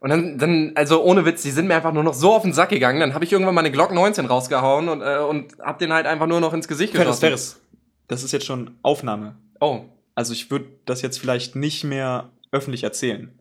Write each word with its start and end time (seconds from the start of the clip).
Und 0.00 0.10
dann, 0.10 0.38
dann, 0.38 0.72
also 0.74 1.02
ohne 1.02 1.24
Witz, 1.24 1.42
die 1.42 1.50
sind 1.50 1.66
mir 1.66 1.74
einfach 1.76 1.92
nur 1.92 2.02
noch 2.04 2.14
so 2.14 2.34
auf 2.34 2.42
den 2.42 2.52
Sack 2.52 2.68
gegangen. 2.70 3.00
Dann 3.00 3.14
habe 3.14 3.24
ich 3.24 3.32
irgendwann 3.32 3.54
mal 3.54 3.60
eine 3.62 3.70
Glock 3.70 3.92
19 3.92 4.26
rausgehauen 4.26 4.88
und, 4.88 5.00
äh, 5.00 5.18
und 5.18 5.52
hab 5.60 5.78
den 5.78 5.92
halt 5.92 6.06
einfach 6.06 6.26
nur 6.26 6.40
noch 6.40 6.52
ins 6.52 6.68
Gesicht 6.68 6.92
Ferris, 6.92 7.06
geschossen. 7.20 7.20
Ferris. 7.20 7.60
Das 8.08 8.22
ist 8.22 8.32
jetzt 8.32 8.44
schon 8.46 8.72
Aufnahme. 8.82 9.36
Oh, 9.60 9.80
Also 10.14 10.32
ich 10.34 10.50
würde 10.50 10.66
das 10.84 11.00
jetzt 11.02 11.18
vielleicht 11.18 11.56
nicht 11.56 11.84
mehr 11.84 12.30
öffentlich 12.52 12.84
erzählen. 12.84 13.32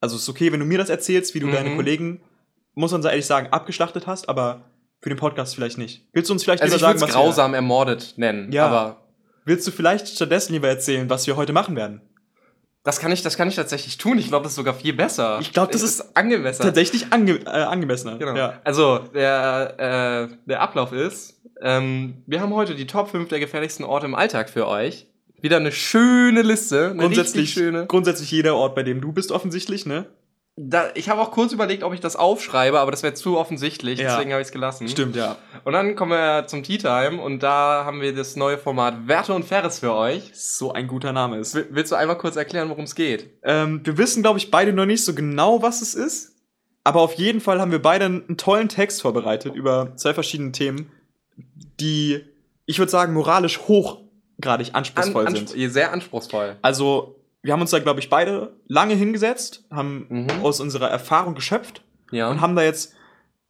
Also 0.00 0.16
es 0.16 0.22
ist 0.22 0.28
okay, 0.28 0.52
wenn 0.52 0.60
du 0.60 0.66
mir 0.66 0.78
das 0.78 0.90
erzählst, 0.90 1.34
wie 1.34 1.40
du 1.40 1.46
Mhm. 1.46 1.52
deine 1.52 1.76
Kollegen, 1.76 2.20
muss 2.74 2.92
man 2.92 3.02
so 3.02 3.08
ehrlich 3.08 3.26
sagen, 3.26 3.48
abgeschlachtet 3.50 4.06
hast, 4.06 4.28
aber 4.28 4.62
für 5.00 5.08
den 5.08 5.18
Podcast 5.18 5.54
vielleicht 5.54 5.78
nicht. 5.78 6.06
Willst 6.12 6.28
du 6.28 6.34
uns 6.34 6.44
vielleicht 6.44 6.62
also 6.62 6.76
lieber 6.76 6.92
ich 6.92 6.98
sagen, 6.98 7.00
was 7.00 7.10
grausam 7.10 7.54
ermordet 7.54 8.14
nennen. 8.18 8.52
Ja. 8.52 8.66
Aber 8.66 8.86
wir, 8.86 8.96
willst 9.46 9.66
du 9.66 9.70
vielleicht 9.72 10.06
stattdessen 10.08 10.52
lieber 10.52 10.68
erzählen, 10.68 11.08
was 11.10 11.26
wir 11.26 11.36
heute 11.36 11.52
machen 11.52 11.74
werden? 11.74 12.02
Das 12.84 12.98
kann 12.98 13.12
ich, 13.12 13.22
das 13.22 13.36
kann 13.36 13.48
ich 13.48 13.54
tatsächlich 13.56 13.96
tun. 13.96 14.18
Ich 14.18 14.28
glaube, 14.28 14.42
das 14.42 14.52
ist 14.52 14.56
sogar 14.56 14.74
viel 14.74 14.92
besser. 14.92 15.38
Ich 15.40 15.52
glaub, 15.52 15.70
das 15.70 15.82
Es 15.82 16.00
ist 16.00 16.16
angemesser. 16.16 16.64
Tatsächlich 16.64 17.12
ange 17.12 17.34
äh, 17.44 17.48
angemessener. 17.48 18.18
Genau. 18.18 18.36
Ja. 18.36 18.60
Also, 18.64 18.98
der, 19.14 20.28
äh, 20.30 20.36
der 20.46 20.60
Ablauf 20.60 20.92
ist, 20.92 21.40
ähm, 21.60 22.22
wir 22.26 22.40
haben 22.40 22.52
heute 22.54 22.74
die 22.74 22.86
Top 22.86 23.10
5 23.10 23.28
der 23.28 23.38
gefährlichsten 23.38 23.84
Orte 23.84 24.06
im 24.06 24.14
Alltag 24.14 24.50
für 24.50 24.66
euch. 24.66 25.06
Wieder 25.40 25.56
eine 25.56 25.72
schöne 25.72 26.42
Liste. 26.42 26.90
Eine 26.90 27.02
Grundsätzlich, 27.02 27.52
schöne. 27.52 27.86
grundsätzlich 27.86 28.30
jeder 28.30 28.56
Ort, 28.56 28.74
bei 28.74 28.82
dem 28.82 29.00
du 29.00 29.12
bist, 29.12 29.32
offensichtlich, 29.32 29.86
ne? 29.86 30.06
Da, 30.56 30.90
ich 30.94 31.08
habe 31.08 31.22
auch 31.22 31.30
kurz 31.30 31.52
überlegt, 31.52 31.82
ob 31.82 31.94
ich 31.94 32.00
das 32.00 32.14
aufschreibe, 32.14 32.78
aber 32.78 32.90
das 32.90 33.02
wäre 33.02 33.14
zu 33.14 33.38
offensichtlich, 33.38 33.98
Ja. 33.98 34.10
deswegen 34.16 34.32
habe 34.32 34.42
ich 34.42 34.48
es 34.48 34.52
gelassen. 34.52 34.86
Stimmt, 34.86 35.16
ja. 35.16 35.36
Und 35.64 35.72
dann 35.72 35.96
kommen 35.96 36.10
wir 36.12 36.46
zum 36.46 36.62
Tea 36.62 36.76
Time 36.76 37.22
und 37.22 37.42
da 37.42 37.84
haben 37.86 38.02
wir 38.02 38.14
das 38.14 38.36
neue 38.36 38.58
Format 38.58 39.08
Werte 39.08 39.32
und 39.32 39.44
Ferris 39.46 39.78
für 39.78 39.94
euch. 39.94 40.30
So 40.34 40.70
ein 40.72 40.88
guter 40.88 41.14
Name 41.14 41.38
ist. 41.38 41.54
Will- 41.54 41.68
Willst 41.70 41.90
du 41.90 41.96
einmal 41.96 42.18
kurz 42.18 42.36
erklären, 42.36 42.68
worum 42.68 42.84
es 42.84 42.94
geht? 42.94 43.30
Ähm, 43.44 43.80
wir 43.84 43.96
wissen, 43.96 44.22
glaube 44.22 44.38
ich, 44.38 44.50
beide 44.50 44.74
noch 44.74 44.84
nicht 44.84 45.02
so 45.04 45.14
genau, 45.14 45.62
was 45.62 45.80
es 45.80 45.94
ist. 45.94 46.36
Aber 46.84 47.00
auf 47.00 47.14
jeden 47.14 47.40
Fall 47.40 47.58
haben 47.58 47.70
wir 47.72 47.80
beide 47.80 48.04
einen 48.04 48.36
tollen 48.36 48.68
Text 48.68 49.00
vorbereitet 49.00 49.54
über 49.54 49.96
zwei 49.96 50.12
verschiedene 50.12 50.52
Themen, 50.52 50.90
die, 51.80 52.20
ich 52.66 52.78
würde 52.78 52.90
sagen, 52.90 53.14
moralisch 53.14 53.60
hochgradig 53.60 54.74
anspruchsvoll 54.74 55.26
An- 55.26 55.34
sind. 55.34 55.50
anspr- 55.54 55.68
sehr 55.70 55.92
anspruchsvoll. 55.92 56.56
Also, 56.60 57.16
wir 57.42 57.52
haben 57.52 57.60
uns 57.60 57.70
da, 57.70 57.78
glaube 57.80 58.00
ich, 58.00 58.08
beide 58.08 58.54
lange 58.68 58.94
hingesetzt, 58.94 59.64
haben 59.70 60.06
Mhm. 60.08 60.30
aus 60.42 60.60
unserer 60.60 60.88
Erfahrung 60.90 61.34
geschöpft 61.34 61.82
Ja. 62.10 62.28
und 62.30 62.40
haben 62.40 62.54
da 62.56 62.62
jetzt 62.62 62.94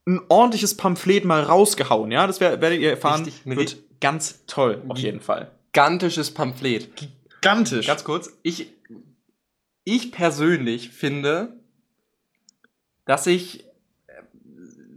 ein 0.07 0.21
ordentliches 0.29 0.77
Pamphlet 0.77 1.25
mal 1.25 1.43
rausgehauen. 1.43 2.11
Ja, 2.11 2.27
das 2.27 2.41
wer- 2.41 2.61
werdet 2.61 2.81
ihr 2.81 2.91
erfahren. 2.91 3.25
Richtig, 3.25 3.45
wird 3.47 3.77
ganz 4.01 4.45
toll, 4.47 4.83
auf 4.89 4.99
jeden 4.99 5.21
Fall. 5.21 5.51
gigantisches 5.73 6.33
Pamphlet. 6.35 6.91
Gigantisch. 6.97 7.87
Ganz 7.87 8.03
kurz, 8.05 8.31
ich, 8.43 8.73
ich 9.85 10.11
persönlich 10.13 10.91
finde, 10.91 11.55
dass 13.05 13.27
ich 13.27 13.65
äh, 14.09 14.13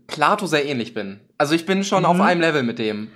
Plato 0.08 0.46
sehr 0.48 0.66
ähnlich 0.66 0.94
bin. 0.94 1.20
Also 1.38 1.54
ich 1.56 1.66
bin 1.66 1.84
schon 1.84 2.02
Mhm. 2.04 2.06
auf 2.10 2.20
einem 2.22 2.42
Level 2.42 2.64
mit 2.64 2.80
dem. 2.80 3.10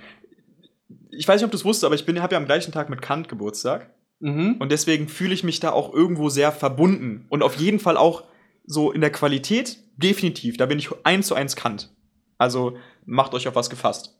ich 1.10 1.26
weiß 1.26 1.40
nicht, 1.40 1.44
ob 1.44 1.50
du 1.50 1.56
es 1.56 1.64
wusstest, 1.64 1.84
aber 1.84 1.94
ich 1.96 2.06
habe 2.22 2.34
ja 2.34 2.38
am 2.38 2.46
gleichen 2.46 2.72
Tag 2.72 2.88
mit 2.88 3.02
Kant 3.02 3.28
Geburtstag. 3.28 3.90
Mhm. 4.20 4.56
Und 4.58 4.70
deswegen 4.70 5.08
fühle 5.08 5.34
ich 5.34 5.44
mich 5.44 5.60
da 5.60 5.70
auch 5.72 5.92
irgendwo 5.92 6.28
sehr 6.28 6.52
verbunden. 6.52 7.26
Und 7.28 7.42
auf 7.42 7.56
jeden 7.56 7.80
Fall 7.80 7.96
auch 7.96 8.24
so 8.64 8.92
in 8.92 9.00
der 9.00 9.10
Qualität 9.10 9.78
definitiv. 9.96 10.56
Da 10.56 10.66
bin 10.66 10.78
ich 10.78 10.90
eins 11.04 11.26
zu 11.26 11.34
eins 11.34 11.56
Kant. 11.56 11.90
Also 12.38 12.76
macht 13.04 13.34
euch 13.34 13.48
auf 13.48 13.54
was 13.54 13.70
gefasst. 13.70 14.16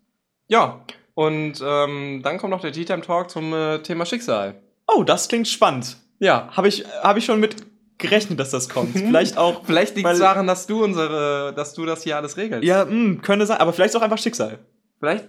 Ja, 0.48 0.84
und 1.14 1.62
ähm, 1.64 2.20
dann 2.22 2.38
kommt 2.38 2.50
noch 2.50 2.60
der 2.60 2.72
Tea 2.72 2.84
Time 2.84 3.02
Talk 3.02 3.30
zum 3.30 3.52
äh, 3.52 3.78
Thema 3.82 4.04
Schicksal. 4.04 4.60
Oh, 4.86 5.04
das 5.04 5.28
klingt 5.28 5.48
spannend. 5.48 5.96
Ja. 6.18 6.48
Habe 6.52 6.68
ich, 6.68 6.84
hab 7.02 7.16
ich 7.16 7.24
schon 7.24 7.40
mit 7.40 7.56
gerechnet, 7.98 8.40
dass 8.40 8.50
das 8.50 8.68
kommt. 8.68 8.92
Vielleicht 8.92 9.38
auch. 9.38 9.64
Vielleicht 9.64 9.96
liegt 9.96 10.08
es 10.08 10.18
daran, 10.18 10.46
dass 10.46 10.66
du 10.66 10.82
unsere, 10.82 11.52
dass 11.54 11.74
du 11.74 11.86
das 11.86 12.02
hier 12.02 12.16
alles 12.16 12.36
regelst. 12.36 12.64
Ja, 12.64 12.84
mh, 12.84 13.20
könnte 13.22 13.46
sein. 13.46 13.58
Aber 13.58 13.72
vielleicht 13.72 13.94
auch 13.96 14.02
einfach 14.02 14.18
Schicksal. 14.18 14.58
Vielleicht, 14.98 15.28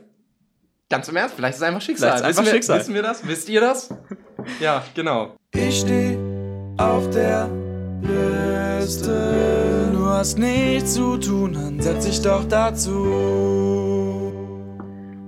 ganz 0.92 1.08
im 1.08 1.16
Ernst, 1.16 1.36
vielleicht 1.36 1.56
ist 1.56 1.62
es 1.62 1.68
einfach 1.68 1.82
Schicksal. 1.82 2.18
Vielleicht 2.18 2.24
ist 2.24 2.30
es 2.30 2.30
wissen 2.30 2.40
einfach 2.40 2.52
wir, 2.52 2.56
Schicksal. 2.56 2.80
Wissen 2.80 2.94
wir 2.94 3.02
das? 3.02 3.28
Wisst 3.28 3.50
ihr 3.50 3.62
das? 3.62 3.90
ja, 4.60 4.84
genau. 4.94 5.36
Ich 5.56 5.80
steh 5.80 6.18
auf 6.78 7.10
der 7.10 7.50
Liste. 8.02 9.90
Du 9.94 10.06
hast 10.06 10.38
nichts 10.38 10.94
zu 10.94 11.18
tun, 11.18 11.54
dann 11.54 11.80
setz 11.80 12.06
dich 12.06 12.22
doch 12.22 12.44
dazu. 12.44 12.92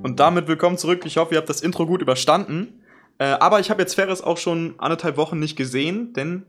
Und 0.03 0.19
damit 0.19 0.47
willkommen 0.47 0.77
zurück. 0.77 1.03
Ich 1.05 1.15
hoffe, 1.17 1.33
ihr 1.33 1.37
habt 1.37 1.49
das 1.49 1.61
Intro 1.61 1.87
gut 1.87 2.01
überstanden. 2.01 2.83
Äh, 3.17 3.25
aber 3.25 3.61
ich 3.61 3.69
habe 3.69 3.81
jetzt 3.81 3.93
Ferris 3.93 4.21
auch 4.21 4.37
schon 4.37 4.75
anderthalb 4.79 5.15
Wochen 5.15 5.39
nicht 5.39 5.55
gesehen, 5.55 6.11
denn 6.13 6.45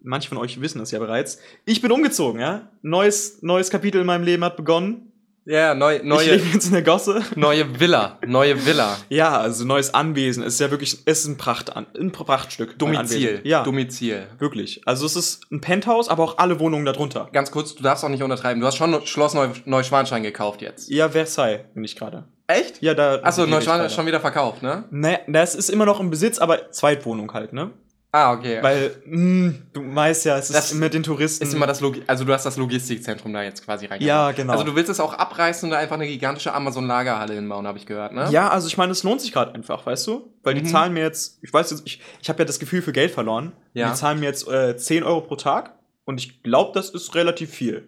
manche 0.00 0.30
von 0.30 0.38
euch 0.38 0.60
wissen 0.62 0.80
es 0.80 0.92
ja 0.92 0.98
bereits. 0.98 1.38
Ich 1.66 1.82
bin 1.82 1.92
umgezogen, 1.92 2.40
ja. 2.40 2.70
Neues, 2.80 3.42
neues 3.42 3.68
Kapitel 3.68 4.00
in 4.00 4.06
meinem 4.06 4.24
Leben 4.24 4.44
hat 4.44 4.56
begonnen. 4.56 5.12
Ja, 5.46 5.74
neu, 5.74 5.96
Ich 5.96 6.02
neue, 6.02 6.32
lebe 6.36 6.44
jetzt 6.52 6.66
in 6.66 6.72
der 6.72 6.82
Gosse. 6.82 7.22
neue 7.36 7.78
Villa. 7.78 8.18
Neue 8.26 8.66
Villa. 8.66 8.96
Ja, 9.08 9.38
also 9.38 9.64
neues 9.64 9.94
Anwesen. 9.94 10.42
Es 10.42 10.54
ist 10.54 10.60
ja 10.60 10.70
wirklich, 10.72 11.06
ist 11.06 11.26
ein, 11.26 11.36
Pracht, 11.36 11.74
ein 11.76 12.10
Prachtstück. 12.10 12.76
Domizil. 12.78 13.40
Ja, 13.44 13.62
Domizil. 13.62 14.26
wirklich. 14.38 14.80
Also 14.86 15.06
es 15.06 15.14
ist 15.14 15.50
ein 15.52 15.60
Penthouse, 15.60 16.08
aber 16.08 16.24
auch 16.24 16.38
alle 16.38 16.58
Wohnungen 16.58 16.84
darunter. 16.84 17.28
Ganz 17.32 17.52
kurz, 17.52 17.76
du 17.76 17.82
darfst 17.84 18.04
auch 18.04 18.08
nicht 18.08 18.24
untertreiben. 18.24 18.60
Du 18.60 18.66
hast 18.66 18.76
schon 18.76 19.06
Schloss 19.06 19.34
Neu 19.34 19.48
Neuschwanstein 19.64 20.24
gekauft 20.24 20.62
jetzt. 20.62 20.90
Ja, 20.90 21.08
Versailles 21.10 21.60
bin 21.74 21.84
ich 21.84 21.94
gerade. 21.94 22.24
Echt? 22.48 22.82
Ja, 22.82 22.94
da. 22.94 23.20
Achso, 23.22 23.44
ich 23.44 23.50
Neuschwanstein 23.50 23.86
ist 23.86 23.94
schon 23.94 24.06
wieder 24.06 24.20
verkauft, 24.20 24.62
ne? 24.62 24.84
Naja, 24.90 25.18
das 25.28 25.54
ist 25.54 25.68
immer 25.68 25.86
noch 25.86 26.00
im 26.00 26.10
Besitz, 26.10 26.38
aber 26.38 26.70
Zweitwohnung 26.72 27.32
halt, 27.32 27.52
ne? 27.52 27.70
Ah, 28.18 28.32
okay. 28.32 28.62
Weil, 28.62 28.96
mh, 29.04 29.52
du 29.74 29.94
weißt 29.94 30.24
ja, 30.24 30.38
es 30.38 30.48
ist 30.48 30.56
Das 30.56 30.72
mit 30.72 30.94
den 30.94 31.02
Touristen. 31.02 31.44
ist 31.44 31.52
immer 31.52 31.66
das 31.66 31.82
Logi 31.82 32.02
also 32.06 32.24
du 32.24 32.32
hast 32.32 32.46
das 32.46 32.56
Logistikzentrum 32.56 33.30
da 33.34 33.42
jetzt 33.42 33.62
quasi 33.62 33.84
reingebaut. 33.84 34.08
Ja, 34.08 34.32
genau. 34.32 34.52
Also 34.54 34.64
du 34.64 34.74
willst 34.74 34.88
es 34.90 35.00
auch 35.00 35.12
abreißen 35.12 35.66
und 35.66 35.72
da 35.72 35.76
einfach 35.78 35.96
eine 35.96 36.06
gigantische 36.06 36.54
Amazon-Lagerhalle 36.54 37.34
hinbauen, 37.34 37.66
habe 37.66 37.76
ich 37.76 37.84
gehört, 37.84 38.14
ne? 38.14 38.28
Ja, 38.30 38.48
also 38.48 38.68
ich 38.68 38.78
meine, 38.78 38.92
es 38.92 39.02
lohnt 39.02 39.20
sich 39.20 39.32
gerade 39.32 39.54
einfach, 39.54 39.84
weißt 39.84 40.06
du? 40.06 40.32
Weil 40.42 40.54
die 40.54 40.62
Mhm. 40.62 40.66
zahlen 40.66 40.94
mir 40.94 41.02
jetzt, 41.02 41.38
ich 41.42 41.52
weiß 41.52 41.70
jetzt, 41.72 41.82
ich, 41.84 42.00
ich 42.22 42.28
habe 42.30 42.38
ja 42.38 42.46
das 42.46 42.58
Gefühl 42.58 42.80
für 42.80 42.92
Geld 42.92 43.10
verloren. 43.10 43.52
Ja. 43.74 43.90
Die 43.90 43.94
zahlen 43.96 44.18
mir 44.20 44.26
jetzt 44.26 44.48
äh, 44.48 44.76
10 44.78 45.02
Euro 45.02 45.20
pro 45.20 45.36
Tag 45.36 45.74
und 46.06 46.18
ich 46.18 46.42
glaube, 46.42 46.70
das 46.72 46.88
ist 46.88 47.14
relativ 47.14 47.50
viel. 47.50 47.86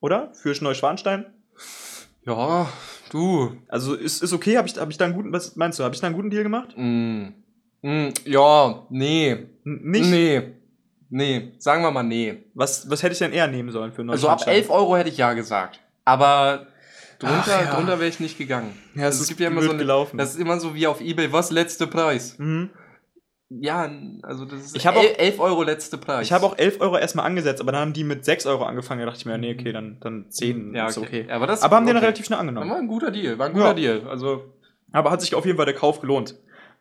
Oder? 0.00 0.30
Für 0.34 0.52
Neuschwanstein? 0.60 1.24
Ja, 2.26 2.68
du. 3.10 3.56
Also 3.68 3.94
ist, 3.94 4.22
ist 4.22 4.32
okay, 4.34 4.58
habe 4.58 4.68
ich, 4.68 4.76
hab 4.76 4.90
ich 4.90 4.98
da 4.98 5.06
einen 5.06 5.14
guten, 5.14 5.32
was 5.32 5.56
meinst 5.56 5.78
du, 5.78 5.84
habe 5.84 5.94
ich 5.94 6.00
da 6.02 6.06
einen 6.06 6.16
guten 6.16 6.28
Deal 6.30 6.42
gemacht? 6.42 6.74
Mm. 6.76 7.28
Mm, 7.82 8.08
ja, 8.26 8.82
nee. 8.90 9.46
Nicht? 9.82 10.10
Nee. 10.10 10.42
Nee. 11.10 11.52
Sagen 11.58 11.82
wir 11.82 11.90
mal 11.90 12.02
nee. 12.02 12.44
Was, 12.54 12.88
was 12.90 13.02
hätte 13.02 13.12
ich 13.12 13.18
denn 13.18 13.32
eher 13.32 13.46
nehmen 13.48 13.70
sollen 13.70 13.92
für 13.92 14.02
Also 14.02 14.28
ab 14.28 14.38
Neuschwanstein? 14.38 14.54
11 14.54 14.70
Euro 14.70 14.96
hätte 14.96 15.08
ich 15.08 15.16
ja 15.16 15.32
gesagt. 15.32 15.80
Aber 16.04 16.66
drunter, 17.18 17.36
Ach 17.46 17.64
ja. 17.64 17.74
drunter 17.74 17.98
wäre 17.98 18.08
ich 18.08 18.20
nicht 18.20 18.38
gegangen. 18.38 18.76
Ja, 18.94 19.02
es 19.02 19.06
Also 19.06 19.22
ist 19.22 19.28
gibt 19.28 19.40
ja 19.40 19.48
immer 19.48 19.62
so 19.62 19.70
eine, 19.70 19.78
gelaufen. 19.78 20.18
Das 20.18 20.30
ist 20.34 20.40
immer 20.40 20.58
so 20.60 20.74
wie 20.74 20.86
auf 20.86 21.00
Ebay, 21.00 21.32
was 21.32 21.50
letzte 21.50 21.86
Preis? 21.86 22.36
Mhm. 22.38 22.70
Ja, 23.52 23.90
also 24.22 24.44
das 24.44 24.60
ist 24.66 24.76
Ich 24.76 24.88
auch- 24.88 24.94
11 24.94 25.40
Euro 25.40 25.64
letzte 25.64 25.98
Preis. 25.98 26.24
Ich 26.24 26.32
habe 26.32 26.46
auch 26.46 26.56
11 26.56 26.80
Euro 26.80 26.96
erstmal 26.96 27.26
angesetzt, 27.26 27.60
aber 27.60 27.72
dann 27.72 27.80
haben 27.80 27.92
die 27.92 28.04
mit 28.04 28.24
6 28.24 28.46
Euro 28.46 28.62
angefangen. 28.64 29.00
Da 29.00 29.06
dachte 29.06 29.18
ich 29.18 29.26
mir, 29.26 29.36
nee, 29.38 29.56
okay, 29.58 29.72
dann, 29.72 29.98
dann 30.00 30.30
10 30.30 30.72
ja, 30.74 30.86
ist 30.86 30.98
okay. 30.98 31.22
okay. 31.24 31.32
Aber, 31.32 31.48
das 31.48 31.62
Aber 31.62 31.74
haben 31.76 31.84
die 31.84 31.88
dann 31.88 31.96
okay. 31.96 32.06
relativ 32.06 32.26
schnell 32.26 32.36
War 32.36 32.40
angenommen. 32.42 32.70
ein 32.72 32.86
guter 32.86 33.10
Deal, 33.10 33.36
war 33.40 33.46
ein 33.46 33.52
guter 33.52 33.66
Ja. 33.68 33.74
Deal. 33.74 34.02
Also 34.08 34.44
Aber 34.92 35.10
hat 35.10 35.20
sich 35.20 35.34
auf 35.34 35.44
jeden 35.46 35.56
Fall 35.56 35.66
der 35.66 35.74
Kauf 35.74 36.00
gelohnt. 36.00 36.36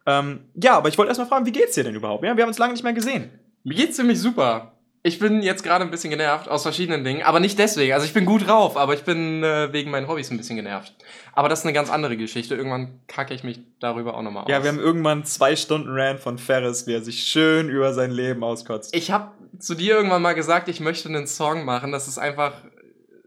Ähm, 0.10 0.40
ja, 0.56 0.76
aber 0.78 0.90
ich 0.90 0.98
wollte 0.98 1.10
erstmal 1.10 1.28
fragen, 1.28 1.46
wie 1.46 1.52
geht's 1.52 1.76
dir 1.76 1.84
denn 1.84 1.96
überhaupt? 1.96 2.24
Ja, 2.24 2.36
wir 2.36 2.44
haben 2.44 2.50
uns 2.50 2.58
lange 2.58 2.74
nicht 2.74 2.84
mehr 2.84 2.94
gesehen. 2.94 3.30
Mir 3.64 3.76
geht's 3.76 3.96
ziemlich 3.96 4.20
super. 4.20 4.74
Ich 5.02 5.20
bin 5.20 5.42
jetzt 5.42 5.64
gerade 5.64 5.86
ein 5.86 5.92
bisschen 5.92 6.10
genervt 6.10 6.50
aus 6.50 6.64
verschiedenen 6.64 7.04
Dingen, 7.06 7.24
aber 7.24 7.40
nicht 7.40 7.58
deswegen. 7.58 7.94
Also 7.94 8.06
ich 8.06 8.14
bin 8.14 8.26
gut 8.26 8.48
drauf, 8.48 8.76
aber 8.76 8.94
ich 8.96 9.04
bin 9.04 9.44
äh, 9.44 9.72
wegen 9.72 9.92
meinen 9.92 10.08
Hobbys 10.08 10.30
ein 10.30 10.38
bisschen 10.38 10.58
genervt. 10.58 10.94
Aber 11.34 11.48
das 11.48 11.60
ist 11.60 11.66
eine 11.66 11.74
ganz 11.74 11.90
andere 11.90 12.18
Geschichte. 12.18 12.56
Irgendwann 12.56 13.00
kacke 13.08 13.34
ich 13.34 13.44
mich 13.44 13.62
darüber 13.80 14.18
auch 14.18 14.22
nochmal 14.22 14.44
aus. 14.44 14.50
Ja, 14.50 14.62
wir 14.62 14.70
haben 14.70 14.80
irgendwann 14.80 15.24
zwei 15.24 15.56
Stunden 15.56 15.90
Rant 15.90 16.20
von 16.20 16.38
Ferris, 16.38 16.86
wie 16.86 16.94
er 16.94 17.02
sich 17.02 17.24
schön 17.24 17.70
über 17.70 17.94
sein 17.94 18.12
Leben 18.12 18.44
auskotzt. 18.44 18.94
ich 18.94 19.12
habe 19.12 19.32
zu 19.58 19.76
dir 19.76 19.96
irgendwann 19.96 20.22
mal 20.22 20.34
gesagt, 20.34 20.68
ich 20.68 20.80
möchte 20.80 21.08
einen 21.08 21.28
Song 21.28 21.64
machen. 21.66 21.92
Das 21.92 22.08
ist 22.08 22.18
einfach, 22.18 22.54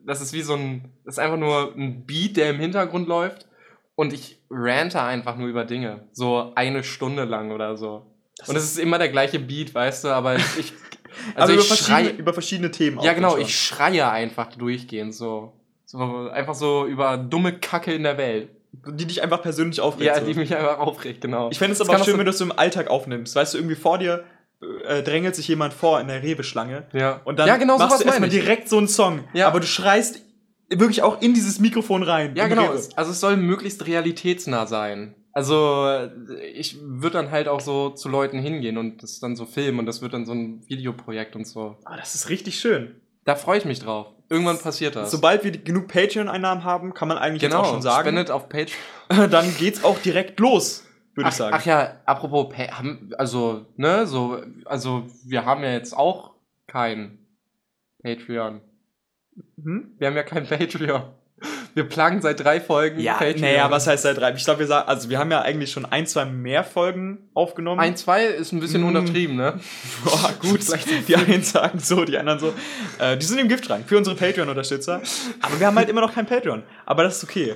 das 0.05 0.21
ist 0.21 0.33
wie 0.33 0.43
so 0.43 0.55
ein, 0.55 0.91
das 1.05 1.15
ist 1.15 1.19
einfach 1.19 1.39
nur 1.39 1.75
ein 1.75 2.05
Beat, 2.05 2.37
der 2.37 2.51
im 2.51 2.59
Hintergrund 2.59 3.09
läuft. 3.09 3.47
Und 4.03 4.13
ich 4.13 4.37
rante 4.51 5.01
einfach 5.01 5.37
nur 5.37 5.47
über 5.47 5.65
Dinge. 5.65 6.01
So 6.11 6.51
eine 6.57 6.83
Stunde 6.83 7.23
lang 7.23 7.53
oder 7.53 7.77
so. 7.77 8.05
und 8.49 8.57
es 8.57 8.65
ist 8.65 8.79
immer 8.81 8.99
der 8.99 9.11
gleiche 9.11 9.39
Beat, 9.39 9.73
weißt 9.73 10.03
du, 10.03 10.09
aber 10.09 10.35
ich, 10.35 10.73
also 11.37 11.53
aber 11.53 11.53
über 11.53 11.63
ich 11.63 11.69
verschiedene, 11.69 12.05
schreie, 12.09 12.19
über 12.19 12.33
verschiedene 12.33 12.71
Themen 12.73 13.01
Ja, 13.01 13.13
genau, 13.13 13.37
ich 13.37 13.57
schreie 13.57 14.11
einfach 14.11 14.53
durchgehend 14.57 15.15
so. 15.15 15.53
so. 15.85 16.29
Einfach 16.33 16.57
so 16.57 16.85
über 16.85 17.17
dumme 17.17 17.53
Kacke 17.53 17.95
in 17.95 18.03
der 18.03 18.19
Welt. 18.19 18.49
Die 18.73 19.07
dich 19.07 19.23
einfach 19.23 19.41
persönlich 19.41 19.81
aufregt. 19.81 20.07
Ja, 20.07 20.19
so. 20.19 20.27
die 20.27 20.35
mich 20.35 20.53
einfach 20.57 20.81
aufregt, 20.81 21.21
genau. 21.21 21.49
ich 21.53 21.61
fände 21.61 21.75
es 21.75 21.79
Das 21.79 21.89
aber 21.89 22.03
schön, 22.03 22.19
wenn 22.19 22.25
du 22.25 22.33
es 22.33 22.41
im 22.41 22.51
Alltag 22.51 22.89
aufnimmst. 22.89 23.37
Weißt 23.37 23.55
du, 23.55 23.59
irgendwie 23.59 23.77
vor 23.77 23.99
dir 23.99 24.25
äh, 24.85 25.05
drängelt 25.05 25.37
sich 25.37 25.47
jemand 25.47 25.75
vor 25.75 26.01
in 26.01 26.09
der 26.09 26.25
Rebeschlange. 26.25 26.89
ja. 26.93 27.21
Und 27.23 27.39
dann 27.39 27.47
ja, 27.47 27.57
genau 27.57 27.79
machst 27.79 28.01
du 28.01 28.05
erstmal 28.05 28.31
direkt 28.31 28.69
so 28.69 28.79
einen 28.79 28.89
Song. 28.89 29.29
Ja. 29.33 29.47
Aber 29.47 29.61
du 29.61 29.67
schreist 29.69 30.23
wirklich 30.79 31.03
auch 31.03 31.21
in 31.23 31.35
dieses 31.35 31.59
Mikrofon 31.61 32.03
rein. 32.03 32.35
Ja, 32.37 32.49
genau. 32.49 32.73
Es- 32.73 32.97
Also 32.97 33.11
es 33.13 33.21
soll 33.21 33.37
möglichst 33.37 33.87
realitätsnah 33.87 34.67
sein. 34.67 35.15
Also 35.35 35.89
ich 36.55 36.79
würde 36.83 37.15
dann 37.15 37.31
halt 37.31 37.49
auch 37.49 37.61
so 37.61 37.91
zu 37.91 38.09
Leuten 38.11 38.39
hingehen 38.39 38.77
und 38.77 39.03
das 39.03 39.19
dann 39.19 39.35
so 39.35 39.47
filmen 39.47 39.79
und 39.79 39.87
das 39.87 40.03
wird 40.03 40.13
dann 40.13 40.27
so 40.27 40.33
ein 40.33 40.63
Videoprojekt 40.69 41.37
und 41.37 41.47
so. 41.47 41.77
Ah, 41.85 41.97
das 41.97 42.15
ist 42.15 42.29
richtig 42.29 42.59
schön. 42.61 43.01
Da 43.25 43.35
freue 43.37 43.57
ich 43.59 43.65
mich 43.65 43.79
drauf. 43.81 44.09
Irgendwann 44.29 44.59
passiert 44.59 44.97
das. 44.97 45.11
Sobald 45.11 45.45
wir 45.45 45.53
genug 45.53 45.89
Patreon-Einnahmen 45.89 46.65
haben, 46.65 46.93
kann 46.93 47.09
man 47.09 47.19
eigentlich 47.19 47.43
genau, 47.43 47.61
auch 47.61 47.71
schon 47.71 47.83
sagen, 47.83 48.03
spendet 48.09 48.31
auf 48.31 48.49
Patreon. 48.49 48.77
dann 49.31 49.55
geht's 49.57 49.85
auch 49.85 49.99
direkt 50.01 50.39
los, 50.41 50.85
würde 51.15 51.29
ich 51.31 51.37
sagen. 51.37 51.55
ach 51.59 51.65
ja, 51.65 52.01
apropos, 52.05 52.53
also, 53.17 53.67
ne, 53.77 54.07
so, 54.07 54.39
also, 54.65 55.07
wir 55.25 55.45
haben 55.45 55.63
ja 55.63 55.73
jetzt 55.73 55.97
auch 55.97 56.33
kein 56.67 57.19
Patreon. 58.03 58.61
Hm? 59.63 59.93
Wir 59.99 60.07
haben 60.09 60.17
ja 60.17 60.23
kein 60.23 60.47
Patreon. 60.47 61.03
Wir 61.75 61.85
plagen 61.85 62.21
seit 62.21 62.39
drei 62.39 62.61
Folgen 62.61 63.01
Ja, 63.01 63.15
Patreon. 63.15 63.41
naja, 63.41 63.71
was 63.71 63.87
heißt 63.87 64.03
seit 64.05 64.17
drei? 64.19 64.33
Ich 64.35 64.45
glaube, 64.45 64.61
wir 64.61 64.67
sagen, 64.67 64.89
also 64.89 65.09
wir 65.09 65.19
haben 65.19 65.31
ja 65.33 65.41
eigentlich 65.41 65.73
schon 65.73 65.85
ein, 65.87 66.07
zwei 66.07 66.25
mehr 66.25 66.63
Folgen 66.65 67.31
aufgenommen. 67.35 67.81
Ein, 67.81 67.97
zwei 67.97 68.27
ist 68.27 68.53
ein 68.53 68.61
bisschen 68.61 68.83
Mm. 68.83 68.87
untertrieben, 68.87 69.37
ne? 69.37 69.59
Boah, 70.05 70.33
gut. 70.41 70.61
die 71.09 71.17
einen 71.17 71.43
sagen 71.43 71.79
so, 71.81 72.05
die 72.05 72.17
anderen 72.19 72.39
so. 72.39 72.53
Äh, 72.99 73.17
die 73.17 73.25
sind 73.27 73.39
im 73.39 73.49
Giftschrank 73.49 73.89
für 73.89 73.97
unsere 73.99 74.15
Patreon-Unterstützer. 74.17 75.01
Aber 75.41 75.59
wir 75.59 75.67
haben 75.67 75.77
halt 75.77 75.89
immer 75.89 76.03
noch 76.03 76.15
kein 76.15 76.27
Patreon. 76.27 76.63
Aber 76.87 77.03
das 77.03 77.17
ist 77.19 77.25
okay. 77.25 77.55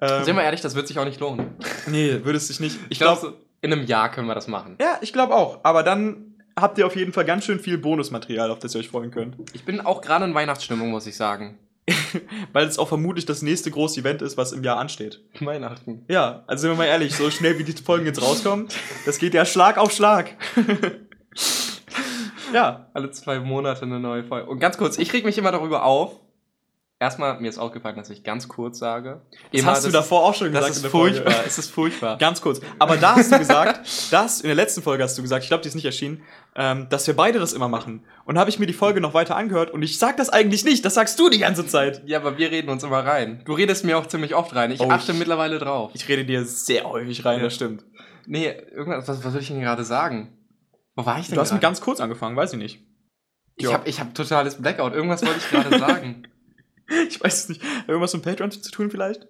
Ähm, 0.00 0.22
Sind 0.24 0.36
wir 0.36 0.42
ehrlich, 0.44 0.60
das 0.60 0.74
wird 0.76 0.86
sich 0.86 0.98
auch 0.98 1.04
nicht 1.06 1.18
lohnen. 1.18 1.56
nee, 1.86 2.20
würde 2.22 2.36
es 2.36 2.46
sich 2.48 2.60
nicht. 2.60 2.76
Ich 2.84 2.92
Ich 2.92 2.98
glaube, 3.00 3.20
glaube, 3.20 3.36
in 3.62 3.72
einem 3.72 3.84
Jahr 3.86 4.12
können 4.12 4.28
wir 4.28 4.34
das 4.36 4.46
machen. 4.46 4.76
ja, 4.80 4.98
ich 5.00 5.12
glaube 5.12 5.34
auch. 5.34 5.58
Aber 5.64 5.82
dann 5.82 6.27
habt 6.60 6.78
ihr 6.78 6.86
auf 6.86 6.96
jeden 6.96 7.12
Fall 7.12 7.24
ganz 7.24 7.44
schön 7.44 7.58
viel 7.58 7.78
Bonusmaterial, 7.78 8.50
auf 8.50 8.58
das 8.58 8.74
ihr 8.74 8.80
euch 8.80 8.88
freuen 8.88 9.10
könnt. 9.10 9.36
Ich 9.52 9.64
bin 9.64 9.80
auch 9.80 10.00
gerade 10.00 10.24
in 10.24 10.34
Weihnachtsstimmung, 10.34 10.90
muss 10.90 11.06
ich 11.06 11.16
sagen. 11.16 11.58
Weil 12.52 12.66
es 12.66 12.78
auch 12.78 12.88
vermutlich 12.88 13.24
das 13.26 13.42
nächste 13.42 13.70
große 13.70 14.00
Event 14.00 14.22
ist, 14.22 14.36
was 14.36 14.52
im 14.52 14.62
Jahr 14.62 14.78
ansteht. 14.78 15.22
Weihnachten. 15.40 16.04
Ja, 16.08 16.44
also 16.46 16.62
sind 16.62 16.70
wir 16.72 16.76
mal 16.76 16.84
ehrlich, 16.84 17.14
so 17.14 17.30
schnell 17.30 17.58
wie 17.58 17.64
die 17.64 17.72
Folgen 17.72 18.06
jetzt 18.06 18.22
rauskommen, 18.22 18.68
das 19.06 19.18
geht 19.18 19.34
ja 19.34 19.44
Schlag 19.44 19.78
auf 19.78 19.92
Schlag. 19.92 20.36
ja, 22.52 22.88
Alle 22.92 23.10
zwei 23.10 23.40
Monate 23.40 23.82
eine 23.82 24.00
neue 24.00 24.24
Folge. 24.24 24.50
Und 24.50 24.58
ganz 24.58 24.76
kurz, 24.76 24.98
ich 24.98 25.12
reg 25.12 25.24
mich 25.24 25.38
immer 25.38 25.52
darüber 25.52 25.84
auf. 25.84 26.20
Erstmal, 27.00 27.38
mir 27.40 27.48
ist 27.48 27.58
aufgefallen, 27.58 27.94
dass 27.94 28.10
ich 28.10 28.24
ganz 28.24 28.48
kurz 28.48 28.80
sage. 28.80 29.22
das 29.52 29.60
Immer, 29.60 29.70
hast 29.70 29.86
du 29.86 29.90
davor 29.92 30.24
auch 30.24 30.34
schon 30.34 30.52
Das 30.52 30.66
gesagt. 30.66 30.74
ist 30.76 30.82
der 30.82 30.90
Folge. 30.90 31.14
furchtbar. 31.22 31.44
Es 31.46 31.58
ist 31.58 31.70
furchtbar. 31.70 32.18
Ganz 32.18 32.40
kurz. 32.40 32.60
Aber 32.80 32.96
da 32.96 33.14
hast 33.14 33.30
du 33.30 33.38
gesagt, 33.38 33.88
das, 34.10 34.40
in 34.40 34.48
der 34.48 34.56
letzten 34.56 34.82
Folge 34.82 35.04
hast 35.04 35.16
du 35.16 35.22
gesagt, 35.22 35.44
ich 35.44 35.48
glaube, 35.48 35.62
die 35.62 35.68
ist 35.68 35.76
nicht 35.76 35.84
erschienen, 35.84 36.22
ähm, 36.56 36.88
dass 36.90 37.06
wir 37.06 37.14
beide 37.14 37.38
das 37.38 37.52
immer 37.52 37.68
machen. 37.68 38.04
Und 38.24 38.36
habe 38.36 38.50
ich 38.50 38.58
mir 38.58 38.66
die 38.66 38.72
Folge 38.72 39.00
noch 39.00 39.14
weiter 39.14 39.36
angehört 39.36 39.70
und 39.70 39.82
ich 39.82 39.96
sag 40.00 40.16
das 40.16 40.28
eigentlich 40.28 40.64
nicht, 40.64 40.84
das 40.84 40.94
sagst 40.94 41.20
du 41.20 41.28
die 41.30 41.38
ganze 41.38 41.64
Zeit. 41.68 42.02
Ja, 42.06 42.18
aber 42.18 42.36
wir 42.36 42.50
reden 42.50 42.68
uns 42.68 42.82
immer 42.82 43.04
rein. 43.06 43.42
Du 43.44 43.52
redest 43.52 43.84
mir 43.84 43.96
auch 43.96 44.06
ziemlich 44.06 44.34
oft 44.34 44.56
rein. 44.56 44.72
Ich 44.72 44.80
Oh, 44.80 44.90
achte 44.90 45.12
ich- 45.12 45.18
mittlerweile 45.18 45.60
drauf. 45.60 45.92
Ich 45.94 46.08
rede 46.08 46.24
dir 46.24 46.44
sehr 46.44 46.82
häufig 46.82 47.24
rein, 47.24 47.38
Ja. 47.38 47.44
das 47.44 47.54
stimmt. 47.54 47.84
Nee, 48.26 48.48
irgendwas, 48.74 49.06
was, 49.06 49.24
was 49.24 49.32
will 49.34 49.40
ich 49.40 49.46
denn 49.48 49.60
gerade 49.60 49.84
sagen? 49.84 50.36
Wo 50.96 51.06
war 51.06 51.20
ich 51.20 51.26
denn 51.28 51.36
Du 51.36 51.40
hast 51.42 51.52
mit 51.52 51.60
ganz 51.62 51.80
kurz 51.80 52.00
angefangen, 52.00 52.34
weiß 52.34 52.54
ich 52.54 52.58
nicht. 52.58 52.80
Ich 53.54 53.72
habe 53.72 53.88
ich 53.88 54.00
hab 54.00 54.12
totales 54.16 54.56
Blackout. 54.60 54.94
Irgendwas 54.94 55.24
wollte 55.24 55.38
ich 55.38 55.48
gerade 55.48 55.78
sagen. 55.78 56.24
Ich 57.08 57.20
weiß 57.20 57.44
es 57.44 57.48
nicht. 57.48 57.62
Irgendwas 57.86 58.14
mit 58.14 58.22
Patreon 58.22 58.50
zu 58.50 58.70
tun 58.70 58.90
vielleicht? 58.90 59.26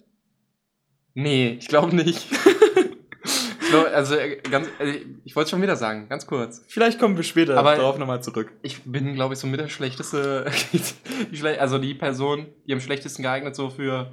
Nee, 1.15 1.57
ich 1.59 1.69
glaube 1.69 1.95
nicht. 1.95 2.27
ich 3.25 3.69
glaub, 3.69 3.87
also, 3.87 4.15
äh, 4.15 4.37
ganz, 4.51 4.69
äh, 4.79 5.01
ich 5.25 5.35
wollte 5.35 5.51
schon 5.51 5.63
wieder 5.63 5.77
sagen, 5.77 6.09
ganz 6.09 6.27
kurz. 6.27 6.63
Vielleicht 6.69 6.99
kommen 6.99 7.17
wir 7.17 7.25
später 7.25 7.57
Aber- 7.57 7.77
darauf 7.77 7.99
nochmal 7.99 8.23
zurück. 8.23 8.53
Ich 8.63 8.83
bin, 8.85 9.15
glaube 9.15 9.35
ich, 9.35 9.41
so 9.41 9.47
mit 9.47 9.59
der 9.59 9.69
schlechteste, 9.69 10.51
die 11.33 11.45
also 11.45 11.79
die 11.79 11.95
Person, 11.95 12.47
die 12.67 12.73
am 12.73 12.81
schlechtesten 12.81 13.23
geeignet 13.23 13.57
so 13.57 13.71
für, 13.71 14.13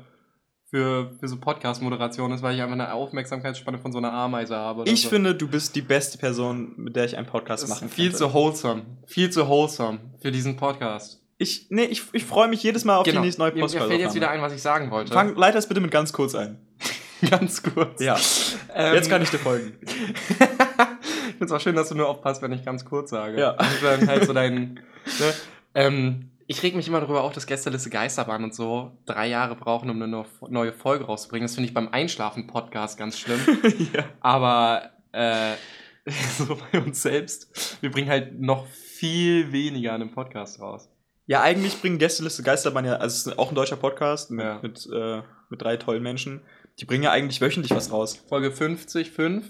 für, 0.69 1.12
für 1.19 1.27
so 1.27 1.38
Podcast-Moderation 1.38 2.31
ist, 2.31 2.42
weil 2.42 2.56
ich 2.56 2.62
einfach 2.62 2.74
eine 2.74 2.94
Aufmerksamkeitsspanne 2.94 3.77
von 3.77 3.92
so 3.92 4.00
einer 4.00 4.12
Ameise 4.12 4.56
habe. 4.56 4.83
Ich 4.86 5.03
so. 5.03 5.09
finde, 5.09 5.36
du 5.36 5.47
bist 5.47 5.75
die 5.75 5.81
beste 5.81 6.18
Person, 6.18 6.74
mit 6.77 6.95
der 6.95 7.06
ich 7.06 7.18
einen 7.18 7.27
Podcast 7.27 7.63
das 7.63 7.69
machen 7.69 7.88
ist 7.88 7.94
viel 7.94 8.15
zu 8.15 8.33
wholesome. 8.33 8.86
Viel 9.06 9.30
zu 9.30 9.47
wholesome 9.47 10.00
für 10.21 10.31
diesen 10.31 10.57
Podcast. 10.57 11.21
Ich, 11.37 11.67
nee, 11.69 11.83
ich, 11.83 12.03
ich 12.13 12.23
freue 12.23 12.47
mich 12.47 12.63
jedes 12.63 12.85
Mal 12.85 12.97
auf 12.97 13.03
die 13.03 13.17
nächste 13.17 13.41
neue 13.41 13.51
Mir, 13.51 13.63
mir 13.63 13.69
fällt 13.69 13.99
jetzt 13.99 14.15
wieder 14.15 14.29
ein, 14.29 14.41
was 14.41 14.53
ich 14.53 14.61
sagen 14.61 14.89
wollte. 14.89 15.11
Fang, 15.11 15.35
leite 15.35 15.57
das 15.57 15.67
bitte 15.67 15.81
mit 15.81 15.91
ganz 15.91 16.13
kurz 16.13 16.33
ein. 16.33 16.59
ganz 17.29 17.61
kurz. 17.61 18.01
Ja. 18.01 18.17
Ähm, 18.73 18.95
Jetzt 18.95 19.09
kann 19.09 19.21
ich 19.21 19.29
dir 19.29 19.39
folgen. 19.39 19.77
ich 19.81 19.95
finde 20.37 21.45
es 21.45 21.51
auch 21.51 21.59
schön, 21.59 21.75
dass 21.75 21.89
du 21.89 21.95
nur 21.95 22.07
aufpasst, 22.07 22.41
wenn 22.41 22.53
ich 22.53 22.63
ganz 22.63 22.85
kurz 22.85 23.09
sage. 23.09 23.37
Ja. 23.39 23.57
Dann 23.81 24.07
halt 24.07 24.25
so 24.25 24.33
dein. 24.33 24.79
Ne? 25.19 25.33
Ähm, 25.75 26.31
ich 26.47 26.63
reg 26.63 26.75
mich 26.75 26.87
immer 26.87 26.99
darüber 26.99 27.21
auf, 27.21 27.31
dass 27.31 27.45
Gästeliste 27.45 27.91
Geisterbahn 27.91 28.43
und 28.43 28.55
so 28.55 28.97
drei 29.05 29.27
Jahre 29.27 29.55
brauchen, 29.55 29.87
um 29.91 30.01
eine 30.01 30.25
neue 30.49 30.73
Folge 30.73 31.05
rauszubringen. 31.05 31.45
Das 31.45 31.53
finde 31.53 31.67
ich 31.67 31.75
beim 31.75 31.89
Einschlafen-Podcast 31.89 32.97
ganz 32.97 33.19
schlimm. 33.19 33.39
ja. 33.93 34.05
Aber 34.19 34.89
äh, 35.11 35.53
so 36.37 36.57
bei 36.71 36.79
uns 36.79 37.03
selbst, 37.03 37.77
wir 37.81 37.91
bringen 37.91 38.09
halt 38.09 38.39
noch 38.39 38.65
viel 38.67 39.51
weniger 39.51 39.93
an 39.93 40.01
einem 40.01 40.11
Podcast 40.11 40.59
raus. 40.59 40.89
Ja, 41.27 41.42
eigentlich 41.42 41.80
bringen 41.81 41.98
Gästeliste 41.98 42.44
Geisterbahn 42.44 42.86
ja, 42.86 42.94
also 42.98 43.13
es 43.13 43.25
ist 43.27 43.39
auch 43.39 43.50
ein 43.50 43.56
deutscher 43.56 43.77
Podcast 43.77 44.31
mit, 44.31 44.45
Ja. 44.45 44.60
mit, 44.62 44.88
äh, 44.94 45.22
mit 45.50 45.62
drei 45.62 45.77
tollen 45.77 46.04
Menschen. 46.04 46.42
Die 46.80 46.86
bringen 46.86 47.04
ja 47.04 47.12
eigentlich 47.12 47.39
wöchentlich 47.42 47.72
was 47.72 47.92
raus. 47.92 48.24
Folge 48.27 48.51
50, 48.51 49.12
5, 49.12 49.45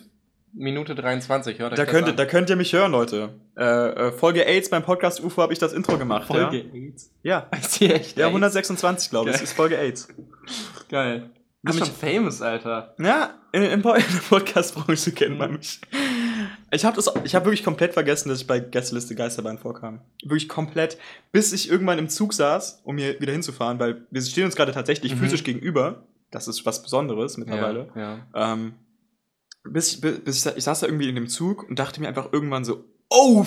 Minute 0.57 0.95
23, 0.95 1.59
hört 1.59 1.73
euch 1.73 1.77
Da 1.77 1.85
könnt, 1.85 2.07
ihr, 2.07 2.11
an. 2.11 2.17
da 2.17 2.25
könnt 2.25 2.49
ihr 2.49 2.55
mich 2.55 2.71
hören, 2.71 2.91
Leute. 2.93 3.33
Äh, 3.57 3.63
äh, 3.63 4.11
Folge 4.13 4.45
AIDS 4.47 4.69
beim 4.69 4.83
Podcast 4.83 5.21
UFO 5.21 5.41
habe 5.41 5.51
ich 5.51 5.59
das 5.59 5.73
Intro 5.73 5.97
gemacht. 5.97 6.27
Folge 6.27 6.63
Ja, 7.23 7.39
8. 7.39 7.51
ja. 7.51 7.57
Ist 7.59 7.79
die 7.81 7.91
echt 7.91 8.17
ja 8.17 8.25
AIDS? 8.27 8.35
126, 8.35 9.09
glaube 9.09 9.29
ich. 9.31 9.33
Das 9.33 9.41
ist 9.41 9.53
Folge 9.53 9.77
AIDS. 9.77 10.07
Geil. 10.89 11.29
Du 11.63 11.73
bist 11.73 11.87
schon 11.87 11.95
famous, 11.95 12.41
Alter. 12.41 12.93
Ja, 12.99 13.33
in, 13.51 13.63
in, 13.63 13.71
in 13.71 13.81
der 13.81 14.01
Podcast-Branche 14.29 15.11
kennt 15.13 15.39
man 15.39 15.53
mich. 15.53 15.81
Ich 16.71 16.83
habe 16.83 16.99
hab 17.01 17.45
wirklich 17.45 17.63
komplett 17.63 17.93
vergessen, 17.93 18.29
dass 18.29 18.41
ich 18.41 18.47
bei 18.47 18.59
Gästeliste 18.59 19.15
Geisterbahn 19.15 19.57
vorkam. 19.57 20.01
Wirklich 20.23 20.49
komplett. 20.49 20.97
Bis 21.31 21.53
ich 21.53 21.69
irgendwann 21.69 21.99
im 21.99 22.09
Zug 22.09 22.33
saß, 22.33 22.81
um 22.83 22.97
hier 22.97 23.19
wieder 23.21 23.31
hinzufahren, 23.33 23.79
weil 23.79 24.05
wir 24.11 24.21
stehen 24.21 24.45
uns 24.45 24.55
gerade 24.55 24.71
tatsächlich 24.71 25.13
Mhm. 25.13 25.19
physisch 25.19 25.43
gegenüber. 25.43 26.03
Das 26.31 26.47
ist 26.47 26.65
was 26.65 26.81
Besonderes 26.81 27.37
mittlerweile. 27.37 27.89
Ja, 27.95 28.19
ja. 28.35 28.53
Ähm, 28.53 28.73
bis 29.63 29.93
ich, 29.93 30.01
bis 30.01 30.45
ich, 30.45 30.55
ich 30.57 30.63
saß 30.63 30.81
da 30.81 30.87
irgendwie 30.87 31.07
in 31.07 31.15
dem 31.15 31.29
Zug 31.29 31.67
und 31.69 31.79
dachte 31.79 32.01
mir 32.01 32.07
einfach 32.07 32.33
irgendwann 32.33 32.65
so, 32.65 32.83
oh 33.09 33.45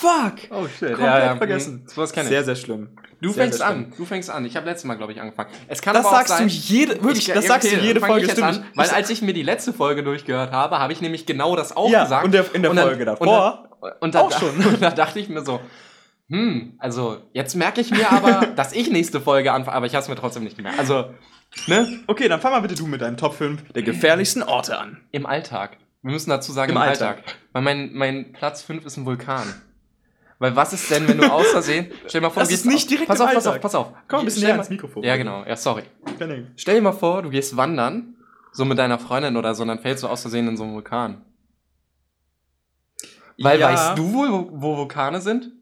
fuck! 0.00 0.34
Oh 0.50 0.66
shit, 0.66 0.94
Komplett 0.94 1.38
vergessen. 1.38 1.84
So 1.86 2.00
was 2.02 2.12
kenn 2.12 2.22
ich. 2.24 2.28
Sehr, 2.30 2.44
sehr 2.44 2.56
schlimm. 2.56 2.90
du 3.20 3.28
sehr, 3.30 3.42
fängst 3.44 3.58
sehr 3.58 3.66
an. 3.66 3.92
Du 3.96 4.04
fängst 4.04 4.30
an. 4.30 4.44
Ich 4.44 4.56
habe 4.56 4.66
letztes 4.66 4.84
Mal, 4.86 4.94
glaube 4.96 5.12
ich, 5.12 5.20
angefangen. 5.20 5.50
Es 5.68 5.82
kann 5.82 5.94
Das 5.94 6.04
aber 6.06 6.14
auch 6.14 6.18
sagst 6.20 6.36
sein, 6.38 6.48
du 6.48 6.52
jede, 6.54 7.02
wirklich, 7.02 7.28
Ich- 7.28 7.34
das 7.34 7.44
ja, 7.44 7.50
sagst 7.52 7.68
okay, 7.68 7.76
du 7.76 7.82
jede 7.86 8.00
Folge, 8.00 8.22
ich 8.22 8.28
jetzt 8.28 8.38
stimmt. 8.38 8.58
an, 8.58 8.64
weil 8.74 8.90
als 8.90 9.10
ich 9.10 9.22
mir 9.22 9.32
die 9.34 9.42
letzte 9.42 9.72
Folge 9.72 10.02
durchgehört 10.02 10.52
habe, 10.52 10.78
habe 10.78 10.92
ich 10.92 11.00
nämlich 11.00 11.26
genau 11.26 11.54
das 11.56 11.76
auch 11.76 11.90
ja, 11.90 12.04
gesagt. 12.04 12.24
und 12.24 12.32
der, 12.32 12.54
in 12.54 12.62
der 12.62 12.70
Und 12.70 12.76
dann- 12.76 12.86
Folge 12.88 13.04
davor. 13.04 13.68
Und 13.80 13.82
da, 13.82 13.96
und 14.00 14.14
da, 14.14 14.20
auch 14.20 14.38
schon. 14.38 14.56
Und 14.74 14.82
da 14.82 14.90
dachte 14.90 15.18
ich 15.20 15.28
mir 15.28 15.44
so, 15.44 15.60
hm, 16.28 16.74
also 16.78 17.18
jetzt 17.32 17.54
merke 17.56 17.80
ich 17.80 17.90
mir 17.90 18.10
aber, 18.12 18.46
dass 18.56 18.72
ich 18.72 18.90
nächste 18.90 19.20
Folge 19.20 19.52
anfange, 19.52 19.76
aber 19.76 19.86
ich 19.86 19.94
habe 19.94 20.02
es 20.02 20.08
mir 20.08 20.16
trotzdem 20.16 20.44
nicht 20.44 20.56
gemerkt. 20.56 20.78
Also, 20.78 21.06
ne, 21.66 21.88
Okay, 22.06 22.28
dann 22.28 22.40
fang 22.40 22.52
mal 22.52 22.60
bitte 22.60 22.74
du 22.74 22.86
mit 22.86 23.00
deinen 23.00 23.16
Top 23.16 23.34
5 23.34 23.72
der 23.72 23.82
gefährlichsten 23.82 24.42
Orte 24.42 24.78
an. 24.78 24.98
im 25.12 25.26
Alltag. 25.26 25.76
Wir 26.02 26.12
müssen 26.12 26.30
dazu 26.30 26.52
sagen, 26.52 26.70
Im 26.72 26.76
im, 26.76 26.82
Alltag. 26.82 27.18
Alltag. 27.18 27.34
Weil 27.52 27.62
mein, 27.62 27.92
mein 27.92 28.32
Platz 28.32 28.62
5 28.62 28.86
ist 28.86 28.96
ein 28.96 29.04
Vulkan. 29.06 29.42
Weil 30.40 30.56
was 30.56 30.72
ist 30.72 30.90
denn, 30.90 31.06
wenn 31.06 31.18
du 31.18 31.30
aus 31.30 31.46
Versehen, 31.48 31.92
stell 32.08 32.20
dir 32.22 32.26
mal 32.26 32.30
vor, 32.32 32.40
Das 32.42 32.48
du 32.48 32.54
ist 32.54 32.62
gehst 32.64 32.74
nicht 32.74 32.84
auf- 32.84 32.88
direkt 32.88 33.08
pass 33.08 33.20
auf, 33.20 33.32
pass 33.32 33.46
auf, 33.46 33.60
pass 33.60 33.74
auf. 33.76 33.92
Komm 34.08 34.20
ein 34.20 34.24
bisschen 34.24 34.42
näher 34.42 34.52
ans 34.54 34.70
Mikrofon. 34.70 35.02
Ja, 35.04 35.16
genau, 35.16 35.44
ja, 35.44 35.54
sorry. 35.54 35.82
Stell 36.56 36.74
dir 36.74 36.80
mal 36.82 36.92
vor, 36.92 37.22
du 37.22 37.30
gehst 37.30 37.56
wandern, 37.56 38.16
so 38.52 38.64
mit 38.64 38.78
deiner 38.78 38.98
Freundin 38.98 39.36
oder 39.36 39.54
so, 39.54 39.62
und 39.62 39.68
dann 39.68 39.78
fällst 39.78 40.02
du 40.02 40.08
aus 40.08 40.22
Versehen 40.22 40.48
in 40.48 40.56
so 40.56 40.64
einen 40.64 40.72
Vulkan. 40.74 41.24
Weil 43.38 43.60
Ja. 43.60 43.68
weißt 43.72 43.98
du 43.98 44.12
wohl, 44.12 44.30
wo, 44.32 44.50
wo 44.52 44.76
Vulkane 44.78 45.20
sind? 45.20 45.52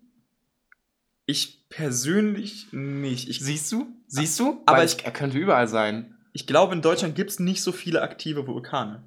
Ich 1.26 1.68
persönlich 1.68 2.68
nicht. 2.72 3.28
Ich, 3.28 3.40
Siehst 3.40 3.70
du? 3.72 3.86
Siehst 4.06 4.38
du? 4.40 4.62
Aber 4.66 4.78
Weil 4.78 4.86
ich- 4.86 5.04
er 5.04 5.10
könnte 5.12 5.38
überall 5.38 5.68
sein. 5.68 6.16
ich 6.32 6.46
glaube, 6.46 6.74
in 6.74 6.82
Deutschland 6.82 7.14
gibt 7.14 7.30
es 7.30 7.38
nicht 7.40 7.62
so 7.62 7.72
viele 7.72 8.02
aktive 8.02 8.46
Vulkane. 8.46 9.04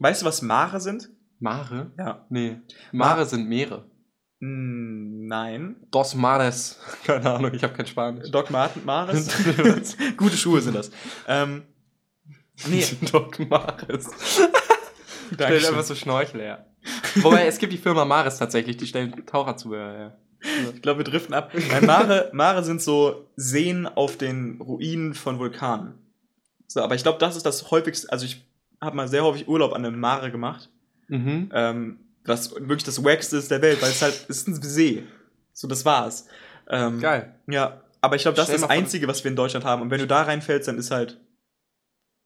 Weißt 0.00 0.22
du, 0.22 0.26
was 0.26 0.42
Mare 0.42 0.80
sind? 0.80 1.10
Mare? 1.38 1.92
Ja. 1.98 2.26
Nee. 2.30 2.60
Mare 2.90 3.26
sind 3.26 3.48
Meere. 3.48 3.84
Hm, 4.44 5.26
Nein. 5.26 5.76
Dos 5.90 6.14
Mares. 6.14 6.78
Keine 7.04 7.34
Ahnung, 7.34 7.52
ich 7.54 7.62
habe 7.62 7.72
kein 7.72 7.86
Spanisch. 7.86 8.30
Doc 8.30 8.50
Marten, 8.50 8.84
Mares? 8.84 9.28
Gute 10.18 10.36
Schuhe 10.36 10.60
sind 10.60 10.76
das. 10.76 10.90
Ähm, 11.26 11.62
nee, 12.66 12.84
Doc 13.10 13.38
Mares. 13.48 14.10
Stellt 15.32 15.66
einfach 15.66 15.82
so 15.82 15.94
Schnorchel 15.94 16.42
her. 16.42 16.66
Wobei, 17.16 17.46
es 17.46 17.58
gibt 17.58 17.72
die 17.72 17.78
Firma 17.78 18.04
Mares 18.04 18.36
tatsächlich, 18.36 18.76
die 18.76 18.86
stellen 18.86 19.24
Taucherzubehör 19.24 19.92
her. 19.92 20.18
ich 20.74 20.82
glaube, 20.82 20.98
wir 20.98 21.04
driften 21.04 21.34
ab. 21.34 21.50
Nein, 21.70 21.86
Mare, 21.86 22.28
Mare 22.34 22.62
sind 22.62 22.82
so 22.82 23.30
Seen 23.36 23.86
auf 23.86 24.18
den 24.18 24.60
Ruinen 24.60 25.14
von 25.14 25.38
Vulkanen. 25.38 25.94
So, 26.66 26.82
aber 26.82 26.94
ich 26.94 27.02
glaube, 27.02 27.18
das 27.18 27.36
ist 27.36 27.46
das 27.46 27.70
häufigste. 27.70 28.12
Also, 28.12 28.26
ich 28.26 28.44
habe 28.78 28.96
mal 28.96 29.08
sehr 29.08 29.24
häufig 29.24 29.48
Urlaub 29.48 29.72
an 29.72 29.86
einem 29.86 29.98
Mare 29.98 30.30
gemacht. 30.30 30.68
Mhm. 31.08 31.50
ähm, 31.54 31.98
was 32.24 32.54
wirklich 32.54 32.84
das 32.84 33.02
Wackste 33.04 33.36
ist 33.36 33.50
der 33.50 33.62
Welt, 33.62 33.80
weil 33.82 33.90
es 33.90 34.02
halt 34.02 34.26
ist 34.28 34.48
ein 34.48 34.54
See. 34.62 35.04
So, 35.52 35.68
das 35.68 35.84
war's. 35.84 36.26
Ähm, 36.68 37.00
Geil. 37.00 37.34
Ja, 37.46 37.82
aber 38.00 38.16
ich 38.16 38.22
glaube, 38.22 38.36
das 38.36 38.46
Stell 38.46 38.56
ist 38.56 38.62
das 38.62 38.70
Einzige, 38.70 39.06
was 39.08 39.22
wir 39.24 39.30
in 39.30 39.36
Deutschland 39.36 39.64
haben. 39.64 39.82
Und 39.82 39.90
wenn 39.90 40.00
du 40.00 40.06
da 40.06 40.22
reinfällst, 40.22 40.68
dann 40.68 40.78
ist 40.78 40.90
halt. 40.90 41.20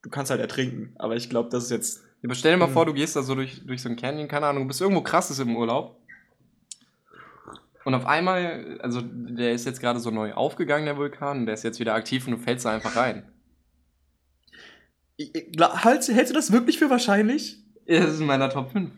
Du 0.02 0.10
kannst 0.10 0.30
halt 0.30 0.40
ertrinken. 0.40 0.94
Aber 0.98 1.16
ich 1.16 1.28
glaube, 1.28 1.48
das 1.50 1.64
ist 1.64 1.70
jetzt. 1.70 2.02
Aber 2.24 2.34
stell 2.34 2.52
dir 2.52 2.58
mal 2.58 2.66
Hm. 2.66 2.72
vor, 2.72 2.86
du 2.86 2.94
gehst 2.94 3.16
da 3.16 3.22
so 3.22 3.34
durch, 3.34 3.64
durch 3.66 3.82
so 3.82 3.88
einen 3.88 3.96
Canyon, 3.98 4.28
keine 4.28 4.46
Ahnung, 4.46 4.64
du 4.64 4.68
bist 4.68 4.80
irgendwo 4.80 5.02
krasses 5.02 5.38
im 5.40 5.56
Urlaub. 5.56 6.00
Und 7.84 7.94
auf 7.94 8.06
einmal, 8.06 8.78
also 8.82 9.00
der 9.02 9.52
ist 9.52 9.64
jetzt 9.66 9.80
gerade 9.80 9.98
so 10.00 10.10
neu 10.10 10.32
aufgegangen, 10.34 10.84
der 10.84 10.96
Vulkan, 10.96 11.38
und 11.40 11.46
der 11.46 11.54
ist 11.54 11.62
jetzt 11.64 11.80
wieder 11.80 11.94
aktiv 11.94 12.26
und 12.26 12.32
du 12.32 12.38
fällst 12.38 12.64
da 12.64 12.70
einfach 12.72 12.96
rein. 12.96 13.30
Ich- 15.16 15.34
ich- 15.34 15.58
Halt, 15.60 16.06
hältst 16.08 16.30
du 16.30 16.34
das 16.34 16.52
wirklich 16.52 16.78
für 16.78 16.90
wahrscheinlich? 16.90 17.58
Das 17.86 18.10
ist 18.14 18.20
in 18.20 18.26
meiner 18.26 18.50
Top 18.50 18.70
5. 18.72 18.90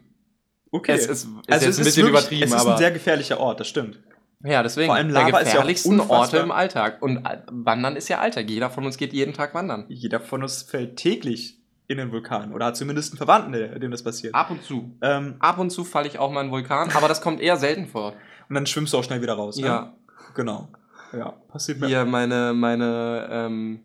Okay. 0.70 0.92
Es 0.92 1.06
ist, 1.06 1.10
ist 1.10 1.26
also 1.26 1.36
es 1.48 1.62
ein 1.62 1.68
ist 1.68 1.76
bisschen 1.78 2.06
wirklich, 2.06 2.20
übertrieben, 2.20 2.42
es 2.44 2.50
ist 2.54 2.60
aber. 2.60 2.72
ein 2.72 2.78
sehr 2.78 2.90
gefährlicher 2.90 3.40
Ort, 3.40 3.60
das 3.60 3.68
stimmt. 3.68 3.98
ja, 4.44 4.62
deswegen. 4.62 4.86
vor 4.86 4.94
allem 4.96 5.08
der 5.08 5.22
Lava 5.22 5.38
ist 5.38 5.48
ja 5.48 5.52
gefährlichsten 5.54 6.00
Orte 6.00 6.38
im 6.38 6.50
Alltag. 6.50 7.02
Und 7.02 7.26
äh, 7.26 7.38
Wandern 7.50 7.96
ist 7.96 8.08
ja 8.08 8.20
Alltag. 8.20 8.48
Jeder 8.48 8.70
von 8.70 8.84
uns 8.84 8.96
geht 8.96 9.12
jeden 9.12 9.34
Tag 9.34 9.54
wandern. 9.54 9.86
Jeder 9.88 10.20
von 10.20 10.42
uns 10.42 10.62
fällt 10.62 10.96
täglich 10.96 11.58
in 11.88 11.98
den 11.98 12.12
Vulkan 12.12 12.52
oder 12.54 12.66
hat 12.66 12.76
zumindest 12.76 13.12
einen 13.12 13.18
Verwandten, 13.18 13.80
dem 13.80 13.90
das 13.90 14.04
passiert. 14.04 14.32
Ab 14.32 14.50
und 14.50 14.62
zu. 14.62 14.96
Ähm, 15.02 15.34
Ab 15.40 15.58
und 15.58 15.70
zu 15.70 15.84
falle 15.84 16.06
ich 16.06 16.20
auch 16.20 16.30
mal 16.30 16.40
in 16.40 16.44
einen 16.44 16.52
Vulkan, 16.52 16.90
aber 16.94 17.08
das 17.08 17.20
kommt 17.20 17.40
eher 17.40 17.56
selten 17.56 17.86
vor. 17.86 18.12
und 18.48 18.54
dann 18.54 18.64
schwimmst 18.66 18.92
du 18.92 18.98
auch 18.98 19.04
schnell 19.04 19.20
wieder 19.22 19.34
raus. 19.34 19.56
Ne? 19.56 19.66
Ja. 19.66 19.96
Genau. 20.34 20.68
Ja, 21.12 21.30
passiert 21.48 21.80
mir. 21.80 21.88
Hier 21.88 22.04
meine, 22.04 22.52
meine, 22.54 23.28
ähm, 23.30 23.80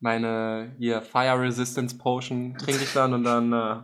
meine, 0.00 0.74
hier, 0.78 1.00
Fire 1.00 1.40
Resistance 1.40 1.96
Potion 1.96 2.56
trinke 2.58 2.84
ich 2.84 2.92
dann 2.92 3.14
und 3.14 3.24
dann, 3.24 3.52
äh, 3.52 3.76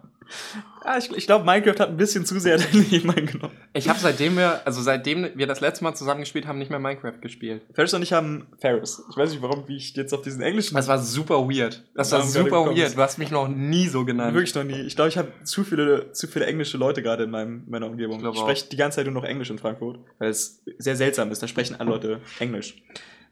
Ja, 0.84 0.96
ich 0.96 1.10
ich 1.10 1.26
glaube, 1.26 1.44
Minecraft 1.44 1.78
hat 1.78 1.88
ein 1.90 1.96
bisschen 1.96 2.24
zu 2.24 2.40
sehr 2.40 2.58
dein 2.72 2.90
Leben 2.90 3.10
eingenommen. 3.10 3.54
Ich 3.72 3.88
habe 3.88 3.98
seitdem 3.98 4.36
wir, 4.36 4.66
also 4.66 4.80
seitdem 4.80 5.28
wir 5.34 5.46
das 5.46 5.60
letzte 5.60 5.84
Mal 5.84 5.94
zusammen 5.94 6.20
gespielt 6.20 6.46
haben, 6.46 6.58
nicht 6.58 6.70
mehr 6.70 6.78
Minecraft 6.78 7.20
gespielt. 7.20 7.62
Ferris 7.74 7.92
und 7.94 8.02
ich 8.02 8.12
haben 8.12 8.46
Ferris. 8.58 9.02
Ich 9.10 9.16
weiß 9.16 9.30
nicht, 9.30 9.42
warum, 9.42 9.68
wie 9.68 9.76
ich 9.76 9.94
jetzt 9.94 10.12
auf 10.14 10.22
diesen 10.22 10.42
englischen. 10.42 10.74
Das 10.74 10.88
war 10.88 10.98
super 10.98 11.48
weird. 11.48 11.84
Das 11.94 12.12
war 12.12 12.22
super 12.22 12.66
weird. 12.66 12.78
ist. 12.78 12.96
Du 12.96 13.02
hast 13.02 13.18
mich 13.18 13.30
noch 13.30 13.48
nie 13.48 13.88
so 13.88 14.04
genannt. 14.04 14.34
Wirklich 14.34 14.54
noch 14.54 14.64
nie. 14.64 14.80
Ich 14.80 14.96
glaube, 14.96 15.08
ich 15.08 15.18
habe 15.18 15.28
zu 15.44 15.64
viele, 15.64 16.12
zu 16.12 16.26
viele 16.26 16.46
englische 16.46 16.78
Leute 16.78 17.02
gerade 17.02 17.24
in 17.24 17.30
meinem, 17.30 17.64
meiner 17.68 17.86
Umgebung. 17.86 18.20
Ich 18.20 18.32
Ich, 18.32 18.38
spreche 18.38 18.68
die 18.70 18.76
ganze 18.76 18.96
Zeit 18.96 19.06
nur 19.06 19.14
noch 19.14 19.24
Englisch 19.24 19.50
in 19.50 19.58
Frankfurt, 19.58 19.98
weil 20.18 20.30
es 20.30 20.62
sehr 20.78 20.96
seltsam 20.96 21.30
ist. 21.30 21.42
Da 21.42 21.48
sprechen 21.48 21.76
alle 21.78 21.90
Leute 21.90 22.20
Englisch. 22.38 22.82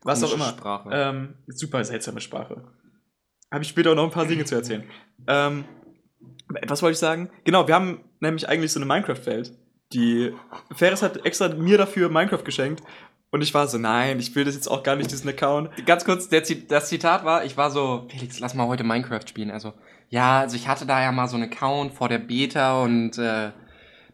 Was 0.02 0.22
auch 0.22 0.32
immer. 0.32 0.46
Sprache. 0.46 0.90
Ähm, 0.92 1.34
super 1.48 1.82
seltsame 1.84 2.20
Sprache. 2.20 2.62
Habe 3.50 3.62
ich 3.62 3.68
später 3.68 3.92
auch 3.92 3.94
noch 3.94 4.04
ein 4.04 4.10
paar 4.10 4.26
Dinge 4.26 4.44
zu 4.44 4.54
erzählen. 4.54 4.84
Ähm, 5.26 5.64
was 6.66 6.82
wollte 6.82 6.92
ich 6.94 6.98
sagen? 6.98 7.30
Genau, 7.44 7.66
wir 7.68 7.74
haben 7.74 8.00
nämlich 8.20 8.48
eigentlich 8.48 8.72
so 8.72 8.78
eine 8.80 8.86
Minecraft-Welt. 8.86 9.52
Die 9.92 10.32
Ferris 10.74 11.02
hat 11.02 11.24
extra 11.24 11.48
mir 11.48 11.78
dafür 11.78 12.08
Minecraft 12.08 12.44
geschenkt. 12.44 12.82
Und 13.30 13.42
ich 13.42 13.52
war 13.52 13.66
so, 13.66 13.76
nein, 13.76 14.18
ich 14.20 14.34
will 14.34 14.44
das 14.44 14.54
jetzt 14.54 14.68
auch 14.68 14.82
gar 14.82 14.96
nicht, 14.96 15.10
diesen 15.10 15.28
Account. 15.28 15.68
Ganz 15.84 16.04
kurz, 16.06 16.30
der, 16.30 16.44
Zi- 16.44 16.66
das 16.66 16.88
Zitat 16.88 17.24
war, 17.24 17.44
ich 17.44 17.58
war 17.58 17.70
so, 17.70 18.06
Felix, 18.10 18.40
lass 18.40 18.54
mal 18.54 18.66
heute 18.66 18.84
Minecraft 18.84 19.26
spielen. 19.28 19.50
Also, 19.50 19.74
ja, 20.08 20.40
also 20.40 20.56
ich 20.56 20.66
hatte 20.66 20.86
da 20.86 21.02
ja 21.02 21.12
mal 21.12 21.28
so 21.28 21.36
einen 21.36 21.50
Account 21.52 21.92
vor 21.92 22.08
der 22.08 22.18
Beta 22.18 22.82
und 22.82 23.18
äh, 23.18 23.50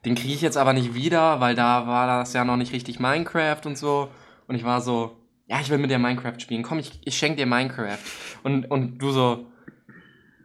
den 0.04 0.16
kriege 0.16 0.34
ich 0.34 0.40
jetzt 0.42 0.56
aber 0.56 0.72
nicht 0.72 0.94
wieder, 0.94 1.40
weil 1.40 1.54
da 1.54 1.86
war 1.86 2.08
das 2.08 2.32
ja 2.32 2.44
noch 2.44 2.56
nicht 2.56 2.72
richtig 2.72 2.98
Minecraft 2.98 3.60
und 3.66 3.78
so. 3.78 4.08
Und 4.48 4.56
ich 4.56 4.64
war 4.64 4.80
so, 4.80 5.16
ja, 5.46 5.60
ich 5.60 5.70
will 5.70 5.78
mit 5.78 5.92
dir 5.92 5.98
Minecraft 6.00 6.40
spielen. 6.40 6.64
Komm, 6.64 6.80
ich, 6.80 7.00
ich 7.04 7.16
schenke 7.16 7.36
dir 7.36 7.46
Minecraft. 7.46 7.98
Und, 8.42 8.68
und 8.68 8.98
du 8.98 9.12
so, 9.12 9.46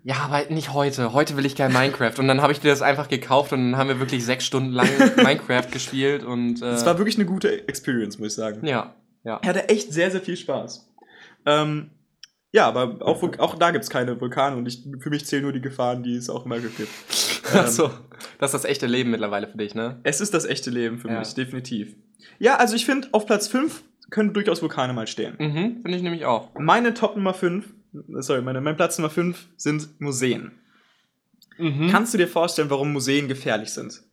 ja, 0.04 0.16
aber 0.24 0.46
nicht 0.50 0.74
heute. 0.74 1.14
Heute 1.14 1.36
will 1.38 1.46
ich 1.46 1.56
kein 1.56 1.74
Minecraft. 1.74 2.14
Und 2.20 2.28
dann 2.28 2.42
habe 2.42 2.54
ich 2.54 2.60
dir 2.60 2.70
das 2.70 2.82
einfach 2.82 3.08
gekauft 3.10 3.54
und 3.54 3.72
dann 3.72 3.78
haben 3.80 3.90
wir 3.90 4.00
wirklich 4.00 4.24
sechs 4.26 4.46
Stunden 4.46 4.72
lang 4.72 4.88
Minecraft 5.18 5.68
gespielt 5.72 6.24
und 6.24 6.62
äh, 6.62 6.72
Es 6.72 6.86
war 6.86 6.98
wirklich 6.98 7.16
eine 7.18 7.26
gute 7.26 7.68
Experience, 7.68 8.18
muss 8.20 8.30
ich 8.30 8.34
sagen. 8.36 8.66
ja, 8.66 8.96
ja. 9.24 9.40
Ich 9.42 9.48
hatte 9.50 9.68
echt 9.70 9.92
sehr, 9.94 10.10
sehr 10.12 10.22
viel 10.22 10.38
Spaß. 10.38 10.88
Ähm, 11.46 11.90
ja, 12.52 12.68
aber 12.68 12.98
auch, 13.06 13.22
auch 13.40 13.56
da 13.56 13.72
gibt 13.72 13.84
es 13.84 13.90
keine 13.90 14.20
Vulkane 14.20 14.56
und 14.56 14.66
ich, 14.68 14.84
für 15.00 15.10
mich 15.10 15.26
zählen 15.26 15.44
nur 15.44 15.54
die 15.54 15.62
Gefahren, 15.62 16.02
die 16.04 16.16
es 16.16 16.30
auch 16.30 16.46
immer 16.46 16.60
gibt. 16.60 16.80
Ähm, 17.52 17.62
Achso, 17.62 17.90
das 18.38 18.54
ist 18.54 18.64
das 18.64 18.66
echte 18.70 18.86
Leben 18.86 19.10
mittlerweile 19.10 19.48
für 19.48 19.58
dich, 19.58 19.74
ne? 19.74 20.00
Es 20.04 20.22
ist 20.22 20.36
das 20.36 20.46
echte 20.46 20.70
Leben 20.70 21.00
für 21.00 21.08
Ja. 21.08 21.18
mich, 21.18 21.34
definitiv. 21.34 21.96
Ja, 22.38 22.58
also 22.58 22.76
ich 22.76 22.86
finde, 22.86 23.08
auf 23.12 23.26
Platz 23.26 23.48
5 23.48 23.82
können 24.12 24.34
durchaus 24.34 24.62
Vulkane 24.62 24.94
mal 24.94 25.08
stehen. 25.08 25.34
Mhm, 25.40 25.82
finde 25.82 25.98
ich 25.98 26.04
nämlich 26.04 26.26
auch. 26.26 26.50
Meine 26.60 26.94
Top 26.94 27.16
Nummer 27.16 27.34
5, 27.34 27.66
sorry, 28.20 28.42
meine, 28.42 28.62
mein 28.62 28.76
Platz 28.76 28.98
Nummer 28.98 29.10
5 29.10 29.48
sind 29.58 30.00
Museen. 30.00 30.52
Mhm. 31.58 31.90
Kannst 31.92 32.14
du 32.14 32.18
dir 32.18 32.28
vorstellen, 32.28 32.70
warum 32.70 32.94
Museen 32.94 33.28
gefährlich 33.28 33.72
sind? 33.72 34.04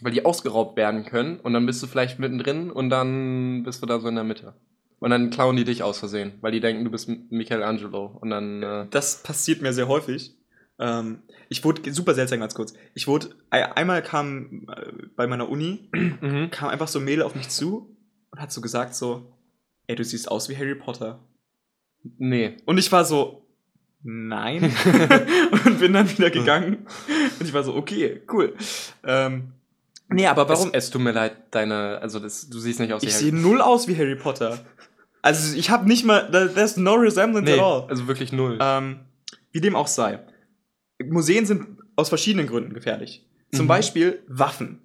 Weil 0.00 0.12
die 0.12 0.24
ausgeraubt 0.24 0.76
werden 0.76 1.04
können 1.04 1.40
und 1.40 1.52
dann 1.52 1.66
bist 1.66 1.82
du 1.82 1.86
vielleicht 1.86 2.18
mittendrin 2.18 2.70
und 2.70 2.88
dann 2.90 3.62
bist 3.64 3.82
du 3.82 3.86
da 3.86 3.98
so 4.00 4.08
in 4.08 4.14
der 4.14 4.24
Mitte. 4.24 4.54
Und 5.00 5.10
dann 5.10 5.30
klauen 5.30 5.56
die 5.56 5.64
dich 5.64 5.82
aus 5.82 5.98
Versehen, 5.98 6.34
weil 6.40 6.50
die 6.52 6.60
denken, 6.60 6.84
du 6.84 6.90
bist 6.90 7.08
Michelangelo. 7.30 8.16
Und 8.20 8.30
dann, 8.30 8.62
äh, 8.62 8.86
Das 8.90 9.22
passiert 9.22 9.62
mir 9.62 9.72
sehr 9.72 9.86
häufig. 9.88 10.34
Ähm, 10.80 11.22
ich 11.48 11.64
wurde, 11.64 11.92
super 11.92 12.14
seltsam 12.14 12.40
ganz 12.40 12.54
kurz, 12.54 12.72
ich 12.94 13.06
wurde, 13.08 13.30
ei- 13.50 13.72
einmal 13.76 14.02
kam 14.02 14.66
äh, 14.68 14.92
bei 15.16 15.26
meiner 15.26 15.48
Uni, 15.48 15.88
mhm. 16.20 16.50
kam 16.50 16.68
einfach 16.68 16.88
so 16.88 16.98
ein 17.00 17.04
Mädel 17.04 17.22
auf 17.24 17.34
mich 17.34 17.48
zu 17.48 17.96
und 18.30 18.40
hat 18.40 18.52
so 18.52 18.60
gesagt 18.60 18.94
so, 18.94 19.32
ey, 19.88 19.96
du 19.96 20.04
siehst 20.04 20.30
aus 20.30 20.48
wie 20.48 20.56
Harry 20.56 20.74
Potter. 20.76 21.18
Nee. 22.18 22.56
Und 22.64 22.78
ich 22.78 22.90
war 22.92 23.04
so, 23.04 23.44
nein. 24.02 24.62
und 25.64 25.78
bin 25.80 25.92
dann 25.92 26.10
wieder 26.10 26.30
gegangen. 26.30 26.86
Und 27.38 27.46
ich 27.46 27.52
war 27.52 27.62
so, 27.62 27.74
okay, 27.74 28.22
cool. 28.32 28.54
Ähm, 29.04 29.52
nee, 30.08 30.26
aber 30.26 30.48
warum? 30.48 30.68
Es, 30.72 30.84
es 30.84 30.90
tut 30.90 31.02
mir 31.02 31.12
leid, 31.12 31.36
deine, 31.50 31.98
also 32.00 32.18
das, 32.20 32.48
du 32.48 32.58
siehst 32.58 32.80
nicht 32.80 32.92
aus 32.92 33.02
ich 33.02 33.12
Harry- 33.14 33.24
sehe 33.24 33.34
null 33.34 33.60
aus 33.60 33.88
wie 33.88 33.96
Harry 33.96 34.16
Potter. 34.16 34.58
Also 35.22 35.56
ich 35.56 35.70
habe 35.70 35.86
nicht 35.88 36.04
mal, 36.04 36.30
there's 36.30 36.76
no 36.76 36.94
resemblance 36.94 37.50
Nee, 37.50 37.58
at 37.58 37.64
all. 37.64 37.86
also 37.88 38.06
wirklich 38.06 38.32
null. 38.32 38.58
Ähm, 38.60 39.00
wie 39.52 39.60
dem 39.60 39.74
auch 39.76 39.88
sei. 39.88 40.20
Museen 41.04 41.44
sind 41.46 41.66
aus 41.96 42.08
verschiedenen 42.08 42.46
Gründen 42.46 42.72
gefährlich. 42.74 43.24
Zum 43.52 43.64
Mhm. 43.66 43.68
Beispiel 43.68 44.22
Waffen. 44.28 44.80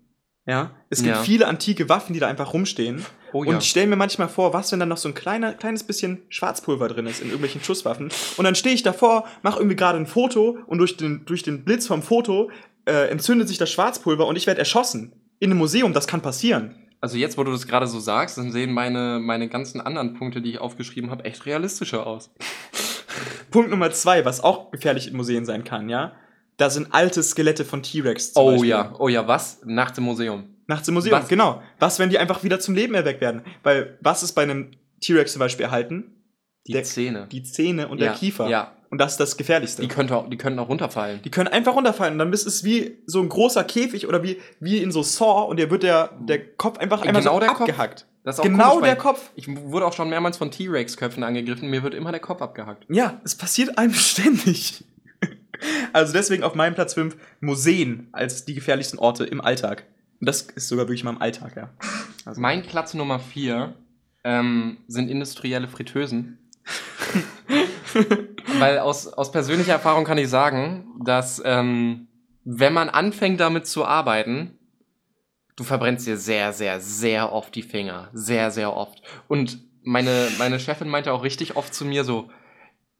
Ja, 0.45 0.71
es 0.89 1.01
gibt 1.03 1.15
Ja. 1.15 1.23
viele 1.23 1.47
antike 1.47 1.87
Waffen, 1.87 2.13
die 2.13 2.19
da 2.19 2.27
einfach 2.27 2.53
rumstehen. 2.53 3.05
oh 3.31 3.45
Und 3.45 3.59
ich 3.59 3.69
stelle 3.69 3.87
mir 3.87 3.95
manchmal 3.95 4.27
vor, 4.27 4.53
was, 4.53 4.71
wenn 4.71 4.79
dann 4.79 4.89
noch 4.89 4.97
so 4.97 5.07
ein 5.07 5.13
kleiner, 5.13 5.53
kleines 5.53 5.83
bisschen 5.83 6.21
Schwarzpulver 6.29 6.89
drin 6.89 7.05
ist 7.05 7.21
in 7.21 7.27
irgendwelchen 7.27 7.63
Schusswaffen. 7.63 8.09
Und 8.35 8.43
dann 8.43 8.55
stehe 8.55 8.75
ich 8.75 8.83
davor, 8.83 9.25
mache 9.41 9.59
irgendwie 9.59 9.77
gerade 9.77 9.97
ein 9.97 10.05
Foto 10.05 10.57
und 10.67 10.79
durch 10.79 10.97
den, 10.97 11.23
durch 11.25 11.43
den 11.43 11.63
Blitz 11.63 11.87
vom 11.87 12.01
Foto 12.03 12.51
äh, 12.85 13.07
entzündet 13.09 13.47
sich 13.47 13.57
das 13.57 13.71
Schwarzpulver 13.71 14.27
und 14.27 14.35
ich 14.35 14.45
werde 14.45 14.59
erschossen. 14.59 15.13
In 15.39 15.51
einem 15.51 15.59
Museum, 15.59 15.93
das 15.93 16.07
kann 16.07 16.21
passieren. 16.21 16.75
Also 16.99 17.17
jetzt, 17.17 17.37
wo 17.37 17.43
du 17.43 17.51
das 17.51 17.65
gerade 17.67 17.87
so 17.87 17.99
sagst, 17.99 18.37
dann 18.37 18.51
sehen 18.51 18.71
meine, 18.73 19.19
meine 19.21 19.47
ganzen 19.49 19.79
anderen 19.81 20.13
Punkte, 20.13 20.41
die 20.41 20.51
ich 20.51 20.59
aufgeschrieben 20.59 21.09
habe, 21.09 21.23
echt 21.25 21.45
realistischer 21.45 22.05
aus. 22.05 22.31
Punkt 23.51 23.69
Nummer 23.69 23.91
zwei, 23.91 24.25
was 24.25 24.41
auch 24.41 24.71
gefährlich 24.71 25.07
in 25.07 25.15
Museen 25.15 25.45
sein 25.45 25.63
kann, 25.63 25.89
ja. 25.89 26.13
Da 26.57 26.69
sind 26.69 26.87
alte 26.93 27.23
Skelette 27.23 27.65
von 27.65 27.81
T-Rex. 27.83 28.33
Oh 28.35 28.51
Beispiel. 28.51 28.69
ja, 28.69 28.93
oh 28.99 29.07
ja, 29.07 29.27
was? 29.27 29.59
Nachts 29.65 29.97
im 29.97 30.03
Museum. 30.03 30.43
Nachts 30.67 30.87
im 30.87 30.93
Museum, 30.93 31.19
Was? 31.19 31.27
genau. 31.27 31.61
Was, 31.79 31.99
wenn 31.99 32.09
die 32.09 32.17
einfach 32.19 32.43
wieder 32.43 32.59
zum 32.59 32.73
Leben 32.75 32.93
erweckt 32.93 33.19
werden? 33.21 33.41
Weil, 33.63 33.97
was 34.01 34.23
ist 34.23 34.33
bei 34.33 34.43
einem 34.43 34.71
T-Rex 35.01 35.33
zum 35.33 35.39
Beispiel 35.39 35.65
erhalten? 35.65 36.11
Die 36.67 36.71
Der- 36.73 36.83
Zähne. 36.83 37.27
Die 37.31 37.43
Zähne 37.43 37.87
und 37.89 37.97
ja, 37.99 38.05
der 38.09 38.13
Kiefer. 38.15 38.47
Ja, 38.47 38.71
Und 38.89 38.99
das 38.99 39.13
ist 39.13 39.19
das 39.19 39.35
Gefährlichste. 39.35 39.81
die, 39.81 39.87
könnte 39.89 40.15
auch, 40.15 40.29
die 40.29 40.37
könnten 40.37 40.59
auch 40.59 40.69
runterfallen. 40.69 41.21
Die 41.23 41.31
können 41.31 41.49
einfach 41.49 41.75
runterfallen. 41.75 42.17
Dann 42.17 42.31
ist 42.31 42.45
es 42.47 42.63
wie 42.63 42.99
so 43.07 43.19
ein 43.19 43.27
großer 43.27 43.63
Käfig 43.65 44.07
oder 44.07 44.23
wie, 44.23 44.39
wie 44.61 44.77
in 44.77 44.91
so 44.91 45.03
Saw 45.03 45.47
und 45.49 45.57
der 45.57 45.69
wird 45.71 45.83
der, 45.83 46.11
der 46.21 46.53
Kopf 46.55 46.77
einfach 46.77 47.01
einmal 47.01 47.21
Genau 47.21 47.33
so 47.33 47.39
der 47.41 47.49
Kopf? 47.49 47.61
abgehackt. 47.61 48.05
Das 48.23 48.35
ist 48.35 48.39
auch 48.39 48.43
Genau 48.43 48.69
komisch, 48.75 48.85
der 48.85 48.95
Kopf. 48.95 49.31
Ich 49.35 49.47
wurde 49.49 49.85
auch 49.85 49.91
schon 49.93 50.09
mehrmals 50.09 50.37
von 50.37 50.49
T-Rex-Köpfen 50.49 51.23
angegriffen. 51.23 51.69
Mir 51.69 51.83
wird 51.83 51.93
immer 51.93 52.11
der 52.11 52.21
Kopf 52.21 52.41
abgehackt. 52.41 52.85
Ja, 52.87 53.19
es 53.25 53.35
passiert 53.35 53.77
einem 53.77 53.93
ständig. 53.93 54.85
Also 55.93 56.13
deswegen 56.13 56.43
auf 56.43 56.55
meinem 56.55 56.75
Platz 56.75 56.93
5 56.93 57.15
Museen 57.39 58.07
als 58.11 58.45
die 58.45 58.53
gefährlichsten 58.53 58.99
Orte 58.99 59.25
im 59.25 59.41
Alltag. 59.41 59.85
Und 60.19 60.27
das 60.27 60.41
ist 60.41 60.67
sogar 60.67 60.87
wirklich 60.87 61.03
mal 61.03 61.11
im 61.11 61.21
Alltag, 61.21 61.55
ja. 61.55 61.69
Also, 62.25 62.39
Mein 62.39 62.63
Platz 62.63 62.93
Nummer 62.93 63.19
4 63.19 63.75
ähm, 64.23 64.77
sind 64.87 65.09
industrielle 65.09 65.67
Fritteusen. 65.67 66.37
Weil 68.59 68.79
aus, 68.79 69.07
aus 69.07 69.31
persönlicher 69.31 69.73
Erfahrung 69.73 70.05
kann 70.05 70.17
ich 70.17 70.29
sagen, 70.29 71.01
dass 71.03 71.41
ähm, 71.43 72.07
wenn 72.45 72.73
man 72.73 72.89
anfängt 72.89 73.39
damit 73.39 73.67
zu 73.67 73.85
arbeiten, 73.85 74.57
du 75.55 75.63
verbrennst 75.63 76.07
dir 76.07 76.17
sehr, 76.17 76.53
sehr, 76.53 76.79
sehr 76.79 77.31
oft 77.31 77.53
die 77.55 77.63
Finger. 77.63 78.09
Sehr, 78.13 78.51
sehr 78.51 78.75
oft. 78.75 79.01
Und 79.27 79.59
meine, 79.83 80.29
meine 80.37 80.59
Chefin 80.59 80.89
meinte 80.89 81.11
auch 81.11 81.23
richtig 81.23 81.55
oft 81.55 81.73
zu 81.73 81.85
mir 81.85 82.03
so, 82.03 82.29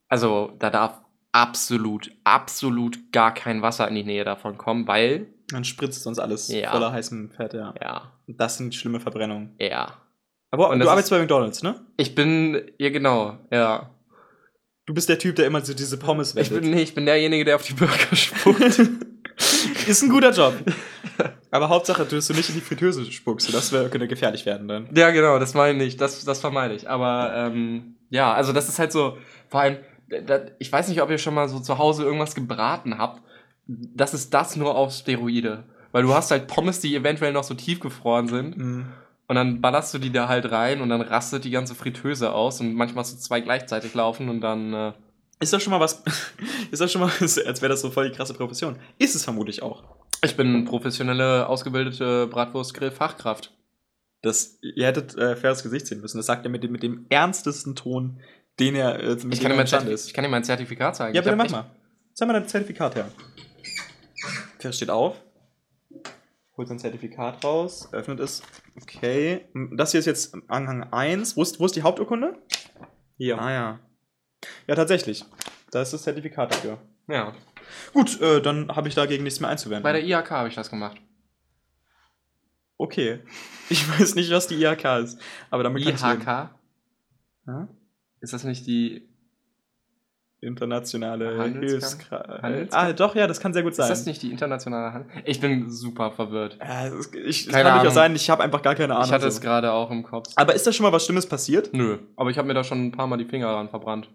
also 0.08 0.52
da 0.58 0.70
darf 0.70 1.03
absolut, 1.34 2.10
absolut 2.22 3.12
gar 3.12 3.34
kein 3.34 3.60
Wasser 3.60 3.88
in 3.88 3.94
die 3.96 4.04
Nähe 4.04 4.24
davon 4.24 4.56
kommen, 4.56 4.86
weil, 4.86 5.26
dann 5.48 5.64
spritzt 5.64 6.02
sonst 6.02 6.18
alles 6.18 6.48
Ja. 6.48 6.70
voller 6.70 6.92
heißem 6.92 7.30
Fett, 7.30 7.52
ja. 7.54 7.74
ja, 7.82 8.12
Und 8.26 8.40
Das 8.40 8.56
sind 8.56 8.74
schlimme 8.74 9.00
Verbrennungen. 9.00 9.54
ja. 9.58 9.92
Aber 10.50 10.70
Und 10.70 10.78
du 10.78 10.88
arbeitest 10.88 11.10
bei 11.10 11.18
McDonalds, 11.18 11.64
ne? 11.64 11.80
Ich 11.96 12.14
bin, 12.14 12.62
ja 12.78 12.90
genau, 12.90 13.38
ja. 13.50 13.90
Du 14.86 14.94
bist 14.94 15.08
der 15.08 15.18
Typ, 15.18 15.34
der 15.34 15.46
immer 15.46 15.60
so 15.64 15.74
diese 15.74 15.98
Pommes 15.98 16.36
Ich 16.36 16.48
bin, 16.50 16.58
wettet. 16.58 16.70
nee, 16.70 16.82
ich 16.82 16.94
bin 16.94 17.06
derjenige, 17.06 17.44
der 17.44 17.56
auf 17.56 17.64
die 17.64 17.72
Burger 17.74 18.14
spuckt. 18.14 18.60
Ist 19.88 20.02
ein 20.02 20.10
guter 20.10 20.30
Job. 20.30 20.54
Aber 21.50 21.68
Hauptsache, 21.68 22.04
dass 22.04 22.28
du 22.28 22.34
nicht 22.34 22.48
in 22.50 22.54
die 22.54 22.60
Fritteuse 22.60 23.04
spuckst. 23.10 23.52
Das 23.52 23.72
wär, 23.72 23.88
könnte 23.88 24.06
gefährlich 24.06 24.46
werden 24.46 24.68
dann. 24.68 24.88
ja, 24.94 25.10
genau, 25.10 25.40
das 25.40 25.54
meine 25.54 25.82
ich, 25.82 25.96
das, 25.96 26.24
das 26.24 26.40
vermeide 26.40 26.74
ich. 26.74 26.88
Aber 26.88 27.32
ähm, 27.34 27.96
ja, 28.10 28.32
also 28.32 28.52
das 28.52 28.68
ist 28.68 28.78
halt 28.78 28.92
so, 28.92 29.18
vor 29.48 29.60
allem, 29.60 29.78
ich 30.58 30.72
weiß 30.72 30.88
nicht, 30.88 31.02
ob 31.02 31.10
ihr 31.10 31.18
schon 31.18 31.34
mal 31.34 31.48
so 31.48 31.60
zu 31.60 31.78
Hause 31.78 32.04
irgendwas 32.04 32.34
gebraten 32.34 32.98
habt. 32.98 33.22
Das 33.66 34.14
ist 34.14 34.34
das 34.34 34.56
nur 34.56 34.74
auf 34.76 34.92
Steroide. 34.92 35.64
Weil 35.92 36.02
du 36.02 36.12
hast 36.12 36.30
halt 36.30 36.48
Pommes, 36.48 36.80
die 36.80 36.94
eventuell 36.96 37.32
noch 37.32 37.44
so 37.44 37.54
tiefgefroren 37.54 38.28
sind. 38.28 38.56
Mhm. 38.56 38.86
Und 39.26 39.36
dann 39.36 39.60
ballerst 39.60 39.94
du 39.94 39.98
die 39.98 40.12
da 40.12 40.28
halt 40.28 40.50
rein 40.50 40.80
und 40.80 40.88
dann 40.88 41.00
rastet 41.00 41.44
die 41.44 41.50
ganze 41.50 41.74
Fritteuse 41.74 42.32
aus. 42.32 42.60
Und 42.60 42.74
manchmal 42.74 43.04
hast 43.04 43.14
du 43.14 43.18
zwei 43.18 43.40
gleichzeitig 43.40 43.94
laufen 43.94 44.28
und 44.28 44.40
dann. 44.40 44.74
Äh, 44.74 44.92
Ist 45.40 45.52
das 45.52 45.62
schon 45.62 45.70
mal 45.70 45.80
was? 45.80 46.02
Ist 46.70 46.80
das 46.80 46.92
schon 46.92 47.00
mal, 47.00 47.10
als 47.20 47.36
wäre 47.36 47.68
das 47.68 47.80
so 47.80 47.90
voll 47.90 48.10
die 48.10 48.16
krasse 48.16 48.34
Profession? 48.34 48.76
Ist 48.98 49.14
es 49.14 49.24
vermutlich 49.24 49.62
auch. 49.62 49.84
ich 50.22 50.36
bin 50.36 50.64
professionelle, 50.64 51.48
ausgebildete 51.48 52.26
Bratwurst-Grill-Fachkraft. 52.26 53.52
Das, 54.20 54.58
ihr 54.62 54.86
hättet 54.86 55.16
äh, 55.16 55.36
faires 55.36 55.62
Gesicht 55.62 55.86
sehen 55.86 56.00
müssen. 56.00 56.16
Das 56.16 56.26
sagt 56.26 56.44
er 56.44 56.50
mit 56.50 56.62
dem, 56.62 56.72
mit 56.72 56.82
dem 56.82 57.06
ernstesten 57.08 57.76
Ton, 57.76 58.20
den 58.60 58.74
er 58.76 58.98
äh, 59.00 59.14
mit 59.16 59.34
Ich 59.34 59.40
kann, 59.40 59.48
dir 59.48 59.48
er 59.48 59.48
mein 59.50 59.60
imstande 59.60 59.90
Zertif- 59.94 60.06
ich 60.06 60.14
kann 60.14 60.24
dir 60.24 60.30
mein 60.30 60.44
Zertifikat 60.44 60.96
zeigen. 60.96 61.14
Ja, 61.14 61.22
bitte 61.22 61.36
mach 61.36 61.50
mal. 61.50 61.70
Zeig 62.12 62.28
mal 62.28 62.34
dein 62.34 62.46
Zertifikat 62.48 62.94
her. 62.94 63.10
Ferris 64.58 64.76
steht 64.76 64.90
auf. 64.90 65.20
Holt 66.56 66.68
sein 66.68 66.78
Zertifikat 66.78 67.44
raus. 67.44 67.88
Öffnet 67.92 68.20
es. 68.20 68.42
Okay. 68.80 69.44
Das 69.72 69.90
hier 69.90 69.98
ist 70.00 70.06
jetzt 70.06 70.36
Anhang 70.48 70.92
1. 70.92 71.36
Wo 71.36 71.42
ist, 71.42 71.58
wo 71.58 71.66
ist 71.66 71.74
die 71.74 71.82
Haupturkunde? 71.82 72.38
Hier. 73.16 73.38
Ah 73.40 73.50
ja. 73.52 73.80
Ja, 74.68 74.74
tatsächlich. 74.76 75.24
Da 75.72 75.82
ist 75.82 75.92
das 75.92 76.02
Zertifikat 76.04 76.52
dafür. 76.52 76.78
Ja. 77.08 77.34
Gut, 77.92 78.20
äh, 78.20 78.40
dann 78.40 78.74
habe 78.76 78.86
ich 78.88 78.94
dagegen 78.94 79.24
nichts 79.24 79.40
mehr 79.40 79.50
einzuwenden. 79.50 79.82
Bei 79.82 79.92
der 79.92 80.04
IHK 80.04 80.30
habe 80.30 80.48
ich 80.48 80.54
das 80.54 80.70
gemacht. 80.70 80.96
okay. 82.78 83.20
Ich 83.68 83.88
weiß 83.98 84.14
nicht, 84.14 84.30
was 84.30 84.46
die 84.46 84.62
IHK 84.62 84.84
ist. 85.02 85.18
Aber 85.50 85.62
damit 85.64 85.82
kann 85.84 85.94
ich 85.94 86.00
leben. 86.02 86.20
IHK? 86.20 86.50
Ja? 87.46 87.68
Ist 88.24 88.32
das 88.32 88.42
nicht 88.44 88.66
die. 88.66 89.06
Internationale 90.40 91.38
Handelskam- 91.38 91.60
Hilfskra 91.60 92.38
Handelskam- 92.42 92.68
Ah, 92.78 92.92
doch, 92.92 93.14
ja, 93.14 93.26
das 93.26 93.40
kann 93.40 93.54
sehr 93.54 93.62
gut 93.62 93.74
sein. 93.74 93.84
Ist 93.90 93.98
das 94.00 94.06
nicht 94.06 94.20
die 94.22 94.30
internationale 94.30 94.92
Hand? 94.92 95.06
Ich 95.24 95.40
bin 95.40 95.70
super 95.70 96.10
verwirrt. 96.10 96.58
Ja, 96.60 96.86
es, 96.88 97.10
ich, 97.14 97.46
es 97.46 97.52
Keine 97.52 97.62
kann 97.62 97.66
Ahnung. 97.72 97.78
durchaus 97.80 97.94
sein, 97.94 98.14
ich 98.14 98.28
habe 98.28 98.42
einfach 98.42 98.60
gar 98.60 98.74
keine 98.74 98.94
Ahnung. 98.94 99.06
Ich 99.06 99.12
hatte 99.12 99.26
es 99.26 99.40
gerade 99.40 99.72
auch 99.72 99.90
im 99.90 100.02
Kopf. 100.02 100.28
Aber 100.36 100.54
ist 100.54 100.66
da 100.66 100.72
schon 100.72 100.84
mal 100.84 100.92
was 100.92 101.04
Schlimmes 101.06 101.26
passiert? 101.26 101.70
Nö, 101.72 101.96
aber 102.16 102.28
ich 102.28 102.36
habe 102.36 102.46
mir 102.46 102.52
da 102.52 102.62
schon 102.62 102.84
ein 102.86 102.92
paar 102.92 103.06
Mal 103.06 103.16
die 103.16 103.24
Finger 103.24 103.48
ran 103.48 103.70
verbrannt. 103.70 104.10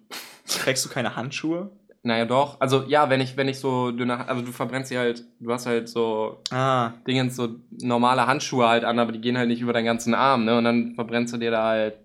Trägst 0.47 0.85
du 0.85 0.89
keine 0.89 1.15
Handschuhe? 1.15 1.71
Naja, 2.03 2.25
doch. 2.25 2.61
Also 2.61 2.83
ja, 2.87 3.09
wenn 3.09 3.21
ich, 3.21 3.35
wenn 3.35 3.47
ich 3.47 3.57
so 3.59 3.89
dünne, 3.91 4.27
also 4.29 4.43
du 4.43 4.51
verbrennst 4.51 4.89
sie 4.89 4.99
halt, 4.99 5.25
du 5.39 5.51
hast 5.51 5.65
halt 5.65 5.89
so 5.89 6.43
Ah, 6.51 6.91
Dingens, 7.07 7.35
so 7.35 7.55
normale 7.71 8.27
Handschuhe 8.27 8.67
halt 8.67 8.83
an, 8.85 8.99
aber 8.99 9.11
die 9.13 9.19
gehen 9.21 9.37
halt 9.37 9.47
nicht 9.49 9.61
über 9.61 9.73
deinen 9.73 9.85
ganzen 9.85 10.13
Arm, 10.13 10.45
ne? 10.45 10.55
Und 10.59 10.63
dann 10.63 10.93
verbrennst 10.93 11.33
du 11.33 11.37
dir 11.37 11.49
da 11.49 11.63
halt. 11.69 11.95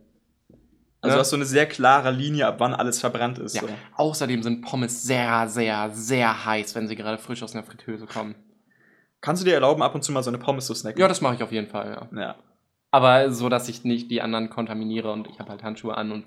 Also 1.04 1.16
ne? 1.16 1.20
hast 1.20 1.32
du 1.32 1.36
eine 1.36 1.44
sehr 1.44 1.66
klare 1.66 2.10
Linie, 2.10 2.46
ab 2.46 2.56
wann 2.58 2.74
alles 2.74 3.00
verbrannt 3.00 3.38
ist. 3.38 3.54
Ja. 3.54 3.62
So. 3.62 3.68
Außerdem 3.96 4.42
sind 4.42 4.62
Pommes 4.62 5.02
sehr, 5.02 5.48
sehr, 5.48 5.90
sehr 5.92 6.44
heiß, 6.44 6.74
wenn 6.74 6.88
sie 6.88 6.96
gerade 6.96 7.18
frisch 7.18 7.42
aus 7.42 7.54
einer 7.54 7.62
Fritteuse 7.62 8.06
kommen. 8.06 8.34
Kannst 9.20 9.42
du 9.42 9.46
dir 9.46 9.54
erlauben, 9.54 9.82
ab 9.82 9.94
und 9.94 10.02
zu 10.02 10.12
mal 10.12 10.22
so 10.22 10.30
eine 10.30 10.38
Pommes 10.38 10.66
zu 10.66 10.74
snacken? 10.74 11.00
Ja, 11.00 11.08
das 11.08 11.20
mache 11.20 11.34
ich 11.34 11.42
auf 11.42 11.52
jeden 11.52 11.68
Fall, 11.68 12.08
ja. 12.12 12.20
ja. 12.20 12.34
Aber 12.94 13.32
so, 13.32 13.48
dass 13.48 13.68
ich 13.68 13.82
nicht 13.82 14.08
die 14.12 14.22
anderen 14.22 14.50
kontaminiere 14.50 15.10
und 15.10 15.26
ich 15.26 15.40
habe 15.40 15.50
halt 15.50 15.64
Handschuhe 15.64 15.96
an 15.96 16.12
und 16.12 16.26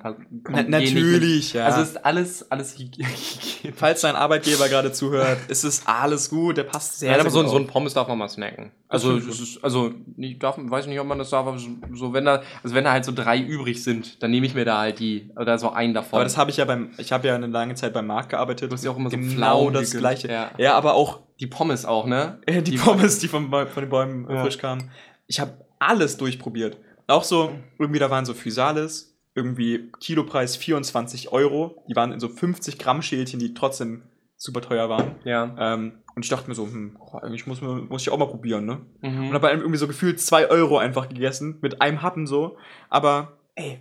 Na, 0.50 0.64
natürlich, 0.64 1.54
ja. 1.54 1.64
Also 1.66 1.80
ist 1.80 2.04
alles, 2.06 2.52
alles. 2.52 2.76
Falls 3.76 4.02
dein 4.02 4.18
Arbeitgeber 4.18 4.68
gerade 4.68 4.92
zuhört, 4.92 5.38
ist 5.48 5.64
es 5.64 5.84
alles 5.88 6.30
gut, 6.30 6.58
der 6.58 6.64
passt 6.66 7.00
sehr, 7.00 7.10
Ja, 7.12 7.14
sehr 7.16 7.22
aber 7.22 7.30
so, 7.30 7.42
gut 7.42 7.50
so 7.52 7.58
ein. 7.58 7.68
Pommes 7.68 7.94
darf 7.94 8.10
man 8.10 8.18
mal 8.18 8.28
snacken. 8.28 8.72
Das 8.90 9.06
Also, 9.06 9.16
ist, 9.18 9.64
also 9.64 9.94
ich 10.18 10.40
darf, 10.40 10.58
weiß 10.60 10.88
nicht, 10.88 11.00
ob 11.00 11.08
man 11.08 11.20
das 11.20 11.30
darf, 11.30 11.48
aber 11.48 11.58
so, 11.58 12.12
wenn 12.14 12.26
da, 12.26 12.42
also 12.62 12.76
wenn 12.76 12.84
da 12.84 12.92
halt 12.92 13.06
so 13.06 13.14
drei 13.14 13.40
übrig 13.40 13.82
sind, 13.82 14.22
dann 14.22 14.32
nehme 14.32 14.46
ich 14.46 14.54
mir 14.54 14.66
da 14.66 14.80
halt 14.80 15.00
die, 15.00 15.30
oder 15.40 15.58
so 15.58 15.72
einen 15.72 15.94
davon. 15.94 16.18
Aber 16.18 16.26
das 16.26 16.38
habe 16.38 16.52
ich 16.52 16.58
ja 16.58 16.66
beim, 16.66 16.92
ich 16.98 17.14
habe 17.14 17.28
ja 17.30 17.36
eine 17.36 17.48
lange 17.48 17.76
Zeit 17.76 17.94
beim 17.94 18.08
Markt 18.08 18.28
gearbeitet. 18.30 18.70
Du 18.72 18.74
hast 18.76 18.84
ja 18.84 18.92
auch 18.92 18.98
immer 18.98 19.10
so 19.10 19.16
genau 19.16 19.70
das 19.70 19.92
gleiche. 19.92 20.28
Ja. 20.30 20.52
Ja. 20.58 20.74
aber 20.74 20.96
auch 20.96 21.22
die 21.40 21.48
Pommes 21.48 21.86
auch, 21.86 22.06
ne? 22.08 22.40
die, 22.50 22.62
Die- 22.62 22.78
Pommes, 22.78 23.20
die 23.20 23.30
von, 23.30 23.50
von 23.50 23.68
den 23.78 23.90
Bäumen 23.90 24.28
Ja. 24.30 24.42
frisch 24.44 24.58
kamen. 24.58 24.92
Ich 25.28 25.40
habe 25.40 25.54
alles 25.80 26.18
durchprobiert. 26.18 26.78
Auch 27.08 27.24
so, 27.24 27.52
irgendwie 27.80 28.00
da 28.00 28.10
waren 28.10 28.26
so 28.26 28.34
Physalis, 28.34 29.16
irgendwie 29.34 29.92
Kilopreis 30.00 30.56
24 30.56 31.32
Euro. 31.32 31.84
Die 31.88 31.96
waren 31.96 32.12
in 32.12 32.20
so 32.20 32.28
50 32.28 32.78
Gramm 32.78 33.02
Schälchen, 33.02 33.40
die 33.40 33.54
trotzdem 33.54 34.04
super 34.36 34.62
teuer 34.62 34.90
waren. 34.90 35.16
Ja. 35.24 35.56
Ähm, 35.60 35.94
und 36.16 36.26
ich 36.26 36.30
dachte 36.30 36.50
mir 36.50 36.56
so, 36.56 36.66
hm, 36.66 36.98
eigentlich 37.22 37.46
muss, 37.46 37.62
man, 37.62 37.88
muss 37.88 38.02
ich 38.02 38.10
auch 38.10 38.18
mal 38.18 38.28
probieren, 38.28 38.66
ne? 38.66 38.82
Mhm. 39.02 39.30
Und 39.30 39.34
habe 39.34 39.50
irgendwie 39.50 39.78
so 39.78 39.88
gefühlt 39.88 40.20
2 40.20 40.50
Euro 40.50 40.78
einfach 40.80 41.10
gegessen, 41.10 41.60
mit 41.62 41.82
einem 41.82 42.02
Happen 42.02 42.26
so. 42.26 42.58
Aber, 42.90 43.38
ey, 43.56 43.80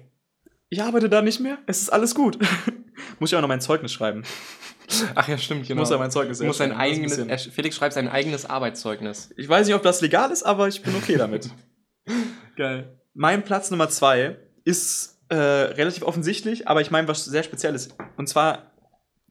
ich 0.69 0.83
arbeite 0.83 1.09
da 1.09 1.23
nicht 1.23 1.41
mehr, 1.41 1.59
es 1.67 1.81
ist 1.81 1.91
alles 1.91 2.15
gut. 2.15 2.39
muss 3.19 3.33
ich 3.33 3.37
auch 3.37 3.41
noch 3.41 3.49
mein 3.49 3.61
Zeugnis 3.61 3.93
schreiben. 3.93 4.23
Ach 5.15 5.29
ja, 5.29 5.37
stimmt, 5.39 5.63
Ich 5.63 5.69
genau. 5.69 5.81
muss 5.81 5.91
ja 5.91 5.99
mein 5.99 6.11
Zeugnis 6.11 6.41
ist 6.41 6.61
ein 6.61 6.73
eigenes, 6.73 7.19
Felix 7.53 7.77
schreibt 7.77 7.95
sein 7.95 8.09
eigenes 8.09 8.47
Arbeitszeugnis. 8.47 9.31
Ich 9.37 9.49
weiß 9.49 9.67
nicht, 9.67 9.75
ob 9.75 9.83
das 9.83 10.01
legal 10.01 10.31
ist, 10.31 10.45
aber 10.45 10.69
ich 10.69 10.83
bin 10.83 10.95
okay 10.95 11.17
damit. 11.17 11.51
Geil. 12.57 12.99
mein 13.15 13.45
Platz 13.45 13.71
Nummer 13.71 13.89
zwei 13.89 14.37
ist 14.65 15.21
äh, 15.29 15.37
relativ 15.37 16.03
offensichtlich, 16.03 16.69
aber 16.69 16.81
ich 16.81 16.91
meine 16.91 17.09
was 17.09 17.25
sehr 17.25 17.43
Spezielles. 17.43 17.89
Und 18.17 18.29
zwar, 18.29 18.73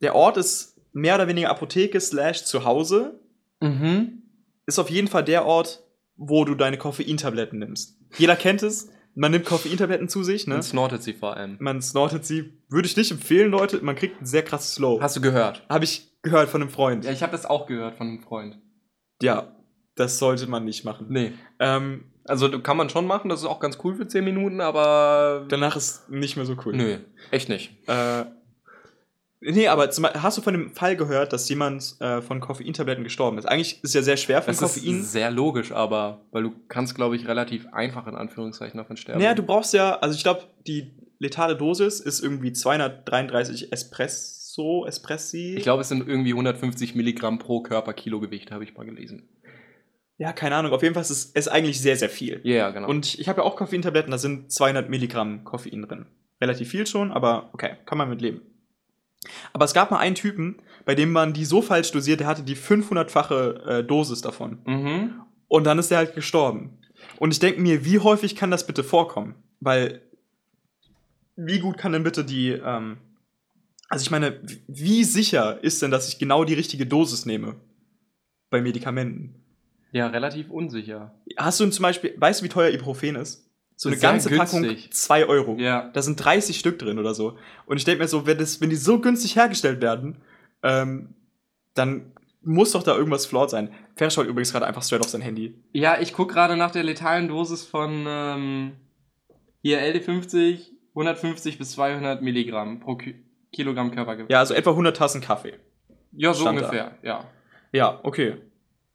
der 0.01 0.15
Ort 0.15 0.37
ist 0.37 0.79
mehr 0.93 1.15
oder 1.15 1.27
weniger 1.27 1.49
Apotheke 1.49 1.99
slash 1.99 2.45
Zuhause. 2.45 3.19
Mhm. 3.61 4.23
Ist 4.65 4.79
auf 4.79 4.89
jeden 4.89 5.07
Fall 5.07 5.23
der 5.23 5.45
Ort, 5.45 5.83
wo 6.15 6.45
du 6.45 6.55
deine 6.55 6.77
Koffeintabletten 6.77 7.59
nimmst. 7.59 7.97
Jeder 8.17 8.35
kennt 8.35 8.63
es. 8.63 8.89
Man 9.13 9.31
nimmt 9.31 9.45
Koffeintabletten 9.45 10.09
zu 10.09 10.23
sich, 10.23 10.45
ne? 10.45 10.55
Und 10.55 10.63
snortet 10.63 11.01
sie 11.01 11.13
vor 11.13 11.37
allem. 11.37 11.55
Man 11.59 11.81
snortet 11.81 12.25
sie. 12.25 12.61
Würde 12.67 12.87
ich 12.87 12.97
nicht 12.97 13.11
empfehlen, 13.11 13.49
Leute. 13.49 13.79
Man 13.81 13.95
kriegt 13.95 14.21
ein 14.21 14.25
sehr 14.25 14.43
krasses 14.43 14.75
Slow. 14.75 14.99
Hast 15.01 15.15
du 15.15 15.21
gehört? 15.21 15.63
Habe 15.69 15.85
ich 15.85 16.11
gehört 16.21 16.49
von 16.49 16.61
einem 16.61 16.69
Freund. 16.69 17.05
Ja, 17.05 17.11
ich 17.11 17.23
habe 17.23 17.31
das 17.31 17.45
auch 17.45 17.65
gehört 17.65 17.95
von 17.95 18.07
einem 18.07 18.19
Freund. 18.19 18.59
Ja, 19.21 19.55
das 19.95 20.19
sollte 20.19 20.47
man 20.47 20.65
nicht 20.65 20.83
machen. 20.83 21.05
Nee. 21.09 21.31
Ähm, 21.59 22.11
Also 22.27 22.59
kann 22.59 22.75
man 22.77 22.89
schon 22.89 23.05
machen, 23.05 23.29
das 23.29 23.41
ist 23.41 23.45
auch 23.45 23.59
ganz 23.59 23.77
cool 23.83 23.95
für 23.95 24.07
10 24.07 24.23
Minuten, 24.23 24.59
aber. 24.61 25.45
danach 25.47 25.75
ist 25.75 26.09
nicht 26.09 26.35
mehr 26.37 26.45
so 26.45 26.55
cool. 26.65 26.75
Nö, 26.75 26.97
echt 27.31 27.49
nicht. 27.49 27.71
Äh, 27.87 28.25
nee, 29.41 29.67
aber 29.67 29.91
zum, 29.91 30.05
hast 30.05 30.37
du 30.37 30.41
von 30.41 30.53
dem 30.53 30.71
Fall 30.73 30.95
gehört, 30.95 31.33
dass 31.33 31.47
jemand 31.49 31.95
äh, 31.99 32.21
von 32.21 32.39
Koffeintabletten 32.39 33.03
gestorben 33.03 33.37
ist? 33.37 33.45
Eigentlich 33.45 33.83
ist 33.83 33.93
ja 33.93 34.01
sehr 34.01 34.17
schwer 34.17 34.41
von 34.41 34.51
Das 34.53 34.59
Koffein. 34.59 35.01
ist 35.01 35.11
sehr 35.11 35.29
logisch, 35.29 35.71
aber 35.71 36.21
weil 36.31 36.43
du 36.43 36.51
kannst, 36.67 36.95
glaube 36.95 37.15
ich, 37.15 37.27
relativ 37.27 37.67
einfach 37.71 38.07
in 38.07 38.15
Anführungszeichen 38.15 38.77
davon 38.77 38.97
sterben. 38.97 39.19
Naja, 39.21 39.35
du 39.35 39.43
brauchst 39.43 39.73
ja, 39.73 39.97
also 39.99 40.15
ich 40.15 40.23
glaube, 40.23 40.41
die 40.65 40.91
letale 41.19 41.55
Dosis 41.55 41.99
ist 41.99 42.21
irgendwie 42.21 42.53
233 42.53 43.71
Espresso, 43.71 44.85
Espressi. 44.87 45.55
ich 45.57 45.63
glaube, 45.63 45.81
es 45.81 45.89
sind 45.89 46.07
irgendwie 46.07 46.31
150 46.31 46.95
Milligramm 46.95 47.39
pro 47.39 47.61
Körperkilogewicht, 47.61 48.51
habe 48.51 48.63
ich 48.63 48.75
mal 48.75 48.85
gelesen. 48.85 49.29
Ja, 50.17 50.31
keine 50.31 50.55
Ahnung. 50.55 50.71
Auf 50.71 50.81
jeden 50.81 50.93
Fall 50.93 51.01
ist 51.01 51.09
es 51.09 51.25
ist 51.25 51.47
eigentlich 51.47 51.81
sehr, 51.81 51.97
sehr 51.97 52.09
viel. 52.09 52.39
Ja, 52.43 52.53
yeah, 52.53 52.71
genau. 52.71 52.87
Und 52.87 53.19
ich, 53.19 53.27
habe 53.27 53.41
ja 53.41 53.47
auch 53.47 53.55
Koffeintabletten, 53.55 54.11
da 54.11 54.17
sind 54.17 54.51
200 54.51 54.89
Milligramm 54.89 55.43
Koffein 55.43 55.81
drin. 55.81 56.05
Relativ 56.41 56.69
viel 56.69 56.87
schon, 56.87 57.11
aber 57.11 57.49
okay, 57.53 57.77
kann 57.85 57.97
man 57.97 58.09
mit 58.09 58.21
leben. 58.21 58.41
Aber 59.53 59.65
es 59.65 59.73
gab 59.73 59.91
mal 59.91 59.99
einen 59.99 60.15
Typen, 60.15 60.61
bei 60.85 60.95
dem 60.95 61.11
man 61.11 61.33
die 61.33 61.45
so 61.45 61.61
falsch 61.61 61.91
dosiert, 61.91 62.19
der 62.19 62.27
hatte 62.27 62.43
die 62.43 62.55
500-fache 62.55 63.65
äh, 63.65 63.83
Dosis 63.83 64.21
davon. 64.21 64.59
mhm. 64.65 65.21
Und 65.47 65.65
dann 65.65 65.77
ist 65.77 65.91
er 65.91 65.99
halt 65.99 66.15
gestorben. 66.15 66.79
Und 67.17 67.31
ich 67.31 67.39
denke 67.39 67.61
mir, 67.61 67.85
wie 67.85 67.99
häufig 67.99 68.35
kann 68.35 68.49
das 68.49 68.65
bitte 68.65 68.83
vorkommen? 68.83 69.35
Weil, 69.59 70.01
wie 71.35 71.59
gut 71.59 71.77
kann 71.77 71.91
denn 71.91 72.03
bitte 72.03 72.25
die, 72.25 72.49
ähm, 72.49 72.97
also 73.87 74.03
ich 74.03 74.11
meine, 74.11 74.41
wie 74.67 75.03
sicher 75.03 75.63
ist 75.63 75.81
denn, 75.81 75.91
dass 75.91 76.09
ich 76.09 76.17
genau 76.17 76.45
die 76.45 76.55
richtige 76.55 76.87
Dosis 76.87 77.25
nehme 77.25 77.55
bei 78.49 78.59
Medikamenten? 78.61 79.44
Ja, 79.95 80.07
relativ 80.07 80.49
unsicher. 80.49 81.13
Hast 81.37 81.61
du 81.61 81.69
zum 81.69 81.83
Beispiel, 81.83 82.15
weißt 82.17 82.41
du, 82.41 82.43
wie 82.43 82.49
teuer 82.49 82.69
Ibuprofen 82.69 83.15
ist? 83.15 83.49
So 83.77 83.87
eine 83.87 83.97
ganze 83.97 84.29
Packung 84.29 84.63
günstig. 84.63 84.91
2 84.91 85.25
Euro. 85.25 85.55
Ja. 85.57 85.89
Da 85.93 86.01
sind 86.01 86.17
30 86.17 86.59
Stück 86.59 86.77
drin 86.79 86.99
oder 86.99 87.13
so. 87.13 87.37
Und 87.65 87.77
ich 87.77 87.85
denke 87.85 88.03
mir 88.03 88.09
so, 88.09 88.25
wenn, 88.25 88.37
das, 88.37 88.59
wenn 88.59 88.69
die 88.69 88.75
so 88.75 88.99
günstig 88.99 89.37
hergestellt 89.37 89.81
werden, 89.81 90.17
ähm, 90.63 91.15
dann 91.75 92.11
muss 92.41 92.73
doch 92.73 92.83
da 92.83 92.93
irgendwas 92.93 93.25
flawed 93.25 93.49
sein. 93.49 93.69
Ferris 93.95 94.13
schaut 94.13 94.27
übrigens 94.27 94.51
gerade 94.51 94.65
einfach 94.67 94.83
straight 94.83 95.01
auf 95.01 95.07
sein 95.07 95.21
Handy. 95.21 95.63
Ja, 95.71 95.97
ich 96.01 96.11
gucke 96.11 96.33
gerade 96.33 96.57
nach 96.57 96.71
der 96.71 96.83
letalen 96.83 97.29
Dosis 97.29 97.63
von 97.63 98.03
ähm, 98.05 98.71
hier 99.61 99.79
LD50, 99.79 100.71
150 100.89 101.57
bis 101.57 101.71
200 101.71 102.21
Milligramm 102.21 102.81
pro 102.81 102.95
Ki 102.95 103.15
Kilogramm 103.53 103.91
Körpergewicht. 103.91 104.29
Ja, 104.29 104.39
also 104.39 104.55
etwa 104.55 104.71
100 104.71 104.97
Tassen 104.97 105.21
Kaffee. 105.21 105.53
ja 106.11 106.33
so 106.33 106.41
stand 106.41 106.59
da. 106.59 106.65
ungefähr, 106.65 106.97
ja. 107.01 107.23
Ja, 107.71 108.01
okay. 108.03 108.35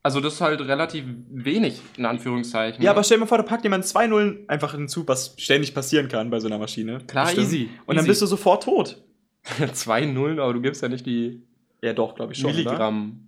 Also 0.02 0.20
das 0.20 0.34
ist 0.34 0.40
halt 0.40 0.60
relativ 0.62 1.04
wenig, 1.28 1.80
in 1.96 2.06
Anführungszeichen. 2.06 2.82
Ja, 2.82 2.92
aber 2.92 3.02
stell 3.04 3.18
dir 3.18 3.20
mal 3.20 3.26
vor, 3.26 3.36
da 3.36 3.44
packt 3.44 3.64
jemand 3.64 3.84
zwei 3.84 4.06
Nullen 4.06 4.48
einfach 4.48 4.72
hinzu, 4.72 5.06
was 5.06 5.34
ständig 5.36 5.74
passieren 5.74 6.08
kann 6.08 6.30
bei 6.30 6.40
so 6.40 6.46
einer 6.46 6.58
Maschine. 6.58 7.00
Klar, 7.06 7.26
Bestimmt. 7.26 7.46
easy. 7.46 7.70
Und 7.84 7.96
dann 7.96 8.04
easy. 8.04 8.08
bist 8.08 8.22
du 8.22 8.26
sofort 8.26 8.62
tot. 8.62 9.02
Zwei 9.72 10.04
Nullen, 10.04 10.38
aber 10.38 10.52
du 10.52 10.60
gibst 10.60 10.82
ja 10.82 10.88
nicht 10.88 11.06
die 11.06 11.42
Ja, 11.82 11.92
doch, 11.92 12.14
glaube 12.14 12.32
ich 12.32 12.38
schon. 12.38 12.50
Oder? 12.50 12.58
Milligramm. 12.58 13.20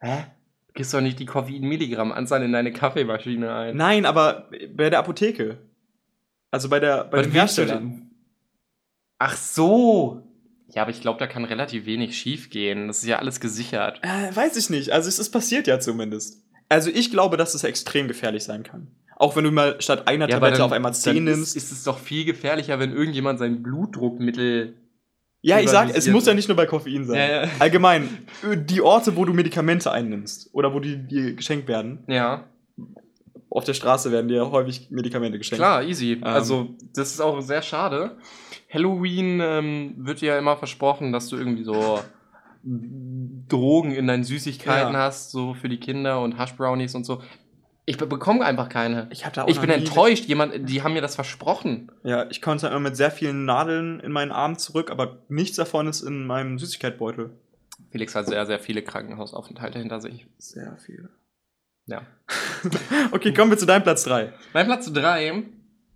Hä? 0.00 0.24
Du 0.68 0.72
gibst 0.74 0.94
doch 0.94 1.00
nicht 1.00 1.18
die 1.18 1.26
Koffein-Milligramm-Anzahl 1.26 2.42
in 2.42 2.52
deine 2.52 2.72
Kaffeemaschine 2.72 3.52
ein. 3.52 3.76
Nein, 3.76 4.06
aber 4.06 4.48
bei 4.74 4.90
der 4.90 5.00
Apotheke. 5.00 5.58
Also 6.50 6.68
bei 6.68 6.80
der 6.80 7.04
bei 7.04 7.24
Herstellern. 7.24 7.90
denn? 7.90 8.10
Ach 9.18 9.36
so. 9.36 10.22
Ja, 10.74 10.82
aber 10.82 10.90
ich 10.90 11.00
glaube, 11.00 11.18
da 11.18 11.26
kann 11.26 11.44
relativ 11.44 11.84
wenig 11.86 12.16
schief 12.16 12.48
gehen. 12.50 12.86
Das 12.88 12.98
ist 13.02 13.06
ja 13.08 13.18
alles 13.18 13.40
gesichert. 13.40 14.00
Äh, 14.02 14.34
weiß 14.34 14.56
ich 14.56 14.70
nicht. 14.70 14.90
Also 14.90 15.08
es 15.08 15.18
ist 15.18 15.30
passiert 15.30 15.66
ja 15.66 15.78
zumindest. 15.80 16.42
Also 16.68 16.90
ich 16.92 17.10
glaube, 17.10 17.36
dass 17.36 17.54
es 17.54 17.64
extrem 17.64 18.08
gefährlich 18.08 18.44
sein 18.44 18.62
kann. 18.62 18.88
Auch 19.16 19.36
wenn 19.36 19.44
du 19.44 19.50
mal 19.50 19.80
statt 19.80 20.08
einer 20.08 20.24
aber 20.24 20.32
Tablette 20.32 20.56
dann- 20.58 20.62
auf 20.66 20.72
einmal 20.72 20.94
zehn 20.94 21.24
nimmst. 21.24 21.54
Ist, 21.56 21.64
ist 21.64 21.72
es 21.72 21.84
doch 21.84 21.98
viel 21.98 22.24
gefährlicher, 22.24 22.78
wenn 22.78 22.92
irgendjemand 22.92 23.38
sein 23.38 23.62
Blutdruckmittel. 23.62 24.74
ja, 25.42 25.60
ich 25.60 25.68
sag, 25.68 25.94
es 25.94 26.08
muss 26.08 26.24
ja 26.26 26.32
nicht 26.34 26.48
nur 26.48 26.56
bei 26.56 26.66
Koffein 26.66 27.04
sein. 27.04 27.16
Ja, 27.16 27.42
ja. 27.44 27.50
Allgemein, 27.58 28.08
äh, 28.50 28.56
die 28.56 28.80
Orte, 28.80 29.14
wo 29.16 29.24
du 29.26 29.32
Medikamente 29.34 29.92
einnimmst 29.92 30.48
oder 30.54 30.72
wo 30.72 30.80
die 30.80 30.96
dir 31.06 31.34
geschenkt 31.34 31.68
werden, 31.68 32.02
Ja, 32.08 32.48
auf 33.50 33.64
der 33.64 33.74
Straße 33.74 34.10
werden 34.10 34.28
dir 34.28 34.50
häufig 34.50 34.88
Medikamente 34.90 35.36
geschenkt. 35.36 35.58
klar, 35.58 35.82
easy. 35.84 36.18
Also, 36.22 36.70
das 36.94 37.10
ist 37.10 37.20
auch 37.20 37.40
sehr 37.42 37.60
schade. 37.60 38.16
Halloween 38.72 39.40
ähm, 39.40 39.94
wird 39.98 40.20
dir 40.20 40.28
ja 40.34 40.38
immer 40.38 40.56
versprochen, 40.56 41.12
dass 41.12 41.28
du 41.28 41.36
irgendwie 41.36 41.64
so 41.64 42.00
Drogen 42.64 43.92
in 43.92 44.06
deinen 44.06 44.24
Süßigkeiten 44.24 44.94
Ja. 44.94 45.00
hast, 45.00 45.30
so 45.32 45.54
für 45.54 45.68
die 45.68 45.78
Kinder 45.80 46.20
und 46.20 46.38
Hash-Brownies 46.38 46.94
und 46.94 47.04
so. 47.04 47.22
Ich 47.84 47.96
be 47.98 48.06
bekomme 48.06 48.44
einfach 48.44 48.68
keine. 48.68 49.08
Ich 49.10 49.26
hatte 49.26 49.42
auch 49.44 49.48
Ich 49.48 49.60
bin 49.60 49.68
enttäuscht. 49.68 50.26
Jemand, 50.26 50.68
die 50.70 50.82
haben 50.82 50.92
mir 50.92 51.02
das 51.02 51.16
versprochen. 51.16 51.90
Ja, 52.04 52.30
ich 52.30 52.40
konnte 52.40 52.68
immer 52.68 52.78
mit 52.78 52.96
sehr 52.96 53.10
vielen 53.10 53.44
Nadeln 53.44 53.98
in 53.98 54.12
meinen 54.12 54.30
Arm 54.30 54.56
zurück, 54.56 54.90
aber 54.92 55.18
nichts 55.28 55.56
davon 55.56 55.88
ist 55.88 56.00
in 56.02 56.24
meinem 56.24 56.58
Süßigkeitbeutel. 56.60 57.30
Felix 57.90 58.14
hat 58.14 58.28
sehr, 58.28 58.46
sehr 58.46 58.60
viele 58.60 58.82
Krankenhausaufenthalte 58.82 59.80
hinter 59.80 60.00
sich. 60.00 60.26
Sehr 60.38 60.76
viel. 60.78 61.10
Ja. 61.86 62.02
Okay, 63.10 63.34
kommen 63.34 63.50
wir 63.50 63.58
zu 63.58 63.66
deinem 63.66 63.82
Platz 63.82 64.04
3. 64.04 64.32
Mein 64.54 64.66
Platz 64.66 64.90
3 64.92 65.42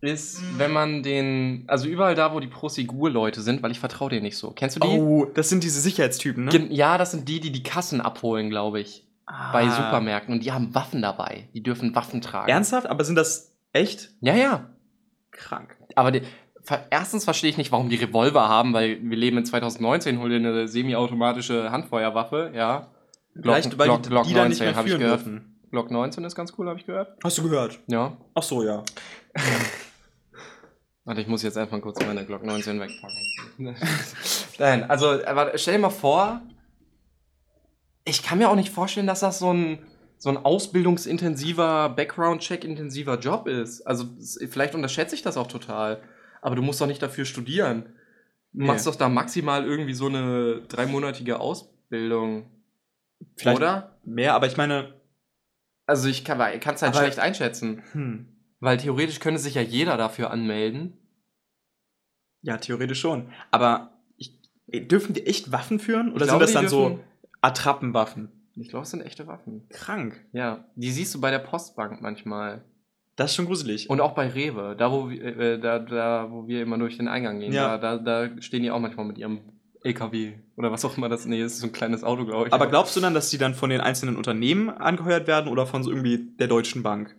ist, 0.07 0.40
wenn 0.59 0.73
man 0.73 1.03
den, 1.03 1.64
also 1.69 1.87
überall 1.88 2.14
da, 2.14 2.33
wo 2.35 2.40
die 2.40 2.47
Prosegur-Leute 2.49 3.40
sind, 3.40 3.62
weil 3.62 3.71
ich 3.71 3.81
vertraue 3.81 4.11
denen 4.11 4.23
nicht 4.23 4.37
so. 4.38 4.51
Kennst 4.53 4.77
du 4.77 4.81
die? 4.81 4.87
Oh, 4.88 5.25
das 5.27 5.49
sind 5.49 5.62
diese 5.62 5.81
Sicherheitstypen, 5.81 6.45
ne? 6.47 6.51
Gen- 6.51 6.71
Ja, 6.73 6.97
das 6.99 7.11
sind 7.11 7.29
die, 7.29 7.40
die 7.40 7.53
die 7.53 7.62
Kassen 7.62 8.01
abholen, 8.01 8.49
glaube 8.51 8.81
ich. 8.81 9.07
Bei 9.53 9.64
Ah. 9.64 9.71
Supermärkten. 9.71 10.33
Und 10.35 10.45
die 10.45 10.53
haben 10.53 10.75
Waffen 10.75 11.03
dabei. 11.03 11.49
Die 11.53 11.62
dürfen 11.62 11.95
Waffen 11.95 12.21
tragen. 12.21 12.49
Ernsthaft? 12.49 12.87
Aber 12.87 13.03
sind 13.05 13.16
das 13.16 13.57
echt? 13.73 14.11
Ja, 14.21 14.35
ja. 14.37 14.71
Krank. 15.33 15.77
Aber 15.97 16.12
die, 16.12 16.23
erstens 16.90 17.25
verstehe 17.25 17.51
ich 17.51 17.57
nicht, 17.57 17.73
warum 17.73 17.88
die 17.88 17.97
Revolver 17.97 18.49
haben, 18.49 18.73
weil 18.73 18.99
wir 19.03 19.16
leben 19.16 19.38
in 19.38 19.45
2019, 19.45 20.21
hol 20.21 20.29
dir 20.31 20.37
eine 20.37 20.69
semiautomatische 20.69 21.71
Handfeuerwaffe, 21.73 22.53
ja. 22.55 22.92
Glock, 23.35 23.42
Vielleicht, 23.57 23.79
weil 23.79 23.88
Glock, 23.88 24.03
die, 24.05 24.09
Glock 24.09 24.27
die 24.29 24.35
da 24.35 24.49
nicht 24.49 24.61
19 24.61 24.66
mehr 24.66 24.77
habe 24.77 24.88
ich 24.88 24.97
gehört. 24.99 25.21
dürfen. 25.27 25.53
Glock 25.73 25.90
19 25.90 26.25
ist 26.25 26.37
ganz 26.37 26.53
cool, 26.57 26.69
habe 26.69 26.79
ich 26.79 26.87
gehört. 26.87 27.19
Hast 27.23 27.37
du 27.37 27.42
gehört? 27.42 27.81
Ja. 27.88 28.16
Ach 28.35 28.42
so, 28.42 28.62
ja. 28.64 28.83
Warte, 31.07 31.21
ich 31.23 31.29
muss 31.29 31.42
jetzt 31.42 31.57
einfach 31.57 31.81
kurz 31.81 31.99
meine 32.05 32.27
Glock 32.27 32.45
19 32.45 32.81
wegpacken. 32.81 33.16
Nein, 34.59 34.90
also, 34.90 35.25
aber 35.25 35.57
stell 35.57 35.75
dir 35.75 35.81
mal 35.81 35.90
vor, 35.90 36.42
ich 38.05 38.23
kann 38.23 38.38
mir 38.38 38.51
auch 38.51 38.57
nicht 38.57 38.71
vorstellen, 38.73 39.07
dass 39.07 39.21
das 39.21 39.38
so 39.38 39.53
ein, 39.53 39.79
so 40.19 40.31
ein 40.31 40.37
ausbildungsintensiver, 40.37 41.90
Background-Check-intensiver 41.90 43.19
Job 43.21 43.47
ist. 43.47 43.83
Also, 43.83 44.07
vielleicht 44.51 44.75
unterschätze 44.75 45.14
ich 45.14 45.23
das 45.23 45.37
auch 45.37 45.47
total. 45.47 46.03
Aber 46.42 46.57
du 46.57 46.62
musst 46.62 46.81
doch 46.81 46.87
nicht 46.87 47.03
dafür 47.03 47.25
studieren. 47.25 47.85
Du 48.53 48.62
Nee. 48.62 48.66
machst 48.66 48.87
doch 48.87 48.95
da 48.97 49.09
maximal 49.09 49.64
irgendwie 49.64 49.95
so 49.95 50.07
eine 50.07 50.62
dreimonatige 50.69 51.38
Ausbildung. 51.40 52.51
Vielleicht 53.37 53.59
Oder? 53.59 53.97
mehr, 54.05 54.35
aber 54.35 54.47
ich 54.47 54.57
meine, 54.57 54.95
Also, 55.87 56.09
ich 56.09 56.25
kann 56.25 56.40
es 56.40 56.64
halt 56.83 56.83
Aber- 56.83 56.99
schlecht 56.99 57.21
einschätzen. 57.21 57.83
hm, 57.92 58.27
Weil 58.61 58.79
theoretisch 58.79 59.21
könnte 59.21 59.40
sich 59.40 59.55
ja 59.55 59.62
jeder 59.62 59.97
dafür 59.97 60.31
anmelden. 60.31 60.95
ja, 62.42 62.57
theoretisch 62.59 63.01
schon. 63.01 63.31
Aber 63.51 63.90
ich, 64.16 64.38
dürfen 64.88 65.14
die 65.14 65.27
echt 65.27 65.51
Waffen 65.53 65.79
führen? 65.79 66.12
Oder 66.12 66.25
Ich 66.25 66.31
sind 66.31 66.38
glaube, 66.38 66.45
das 66.45 66.53
dann 66.53 66.69
so 66.69 66.88
dürfen- 66.90 67.05
Attrappenwaffen? 67.40 68.31
Ich 68.55 68.69
glaube, 68.69 68.85
es 68.85 68.90
sind 68.90 69.03
echte 69.03 69.27
Waffen. 69.27 69.69
Krank. 69.69 70.25
Ja, 70.33 70.64
die 70.77 70.90
siehst 70.90 71.14
du 71.14 71.21
bei 71.21 71.31
der 71.31 71.40
Postbank 71.40 72.01
manchmal. 72.01 72.64
Das 73.16 73.31
ist 73.31 73.37
schon 73.37 73.47
gruselig. 73.47 73.88
Und 73.90 74.01
auch 74.01 74.14
bei 74.14 74.29
Rewe, 74.29 74.75
da 74.77 74.90
wo, 74.92 75.11
wir, 75.11 75.23
äh, 75.38 75.59
da, 75.61 75.79
da, 75.79 76.31
wo 76.31 76.47
wir 76.47 76.62
immer 76.62 76.79
durch 76.79 76.97
den 76.99 77.09
Eingang 77.09 77.40
gehen. 77.40 77.53
Ja. 77.53 77.77
Da, 77.79 77.99
da, 77.99 78.27
da 78.29 78.42
stehen 78.42 78.62
die 78.62 78.71
auch 78.71 78.81
manchmal 78.81 79.07
mit 79.07 79.19
ihrem 79.19 79.40
LKW 79.83 80.35
oder 80.57 80.71
was 80.73 80.85
auch 80.85 80.97
immer 80.97 81.09
das. 81.09 81.27
Nee, 81.27 81.42
das 81.42 81.53
ist 81.55 81.61
so 81.61 81.66
ein 81.66 81.73
kleines 81.73 82.03
Auto, 82.05 82.25
glaube 82.27 82.49
ich. 82.49 82.53
aber 82.53 82.66
glaubst 82.66 82.97
du 82.97 83.01
dann, 83.01 83.14
dass 83.14 83.31
die 83.31 83.38
dann 83.38 83.55
von 83.55 83.71
den 83.71 83.81
einzelnen 83.81 84.16
Unternehmen 84.16 84.69
angeheuert 84.71 85.27
werden 85.27 85.49
oder 85.51 85.66
von 85.66 85.83
so 85.83 85.90
irgendwie 85.90 86.19
der 86.38 86.49
Deutschen 86.49 86.83
Bank? 86.83 87.14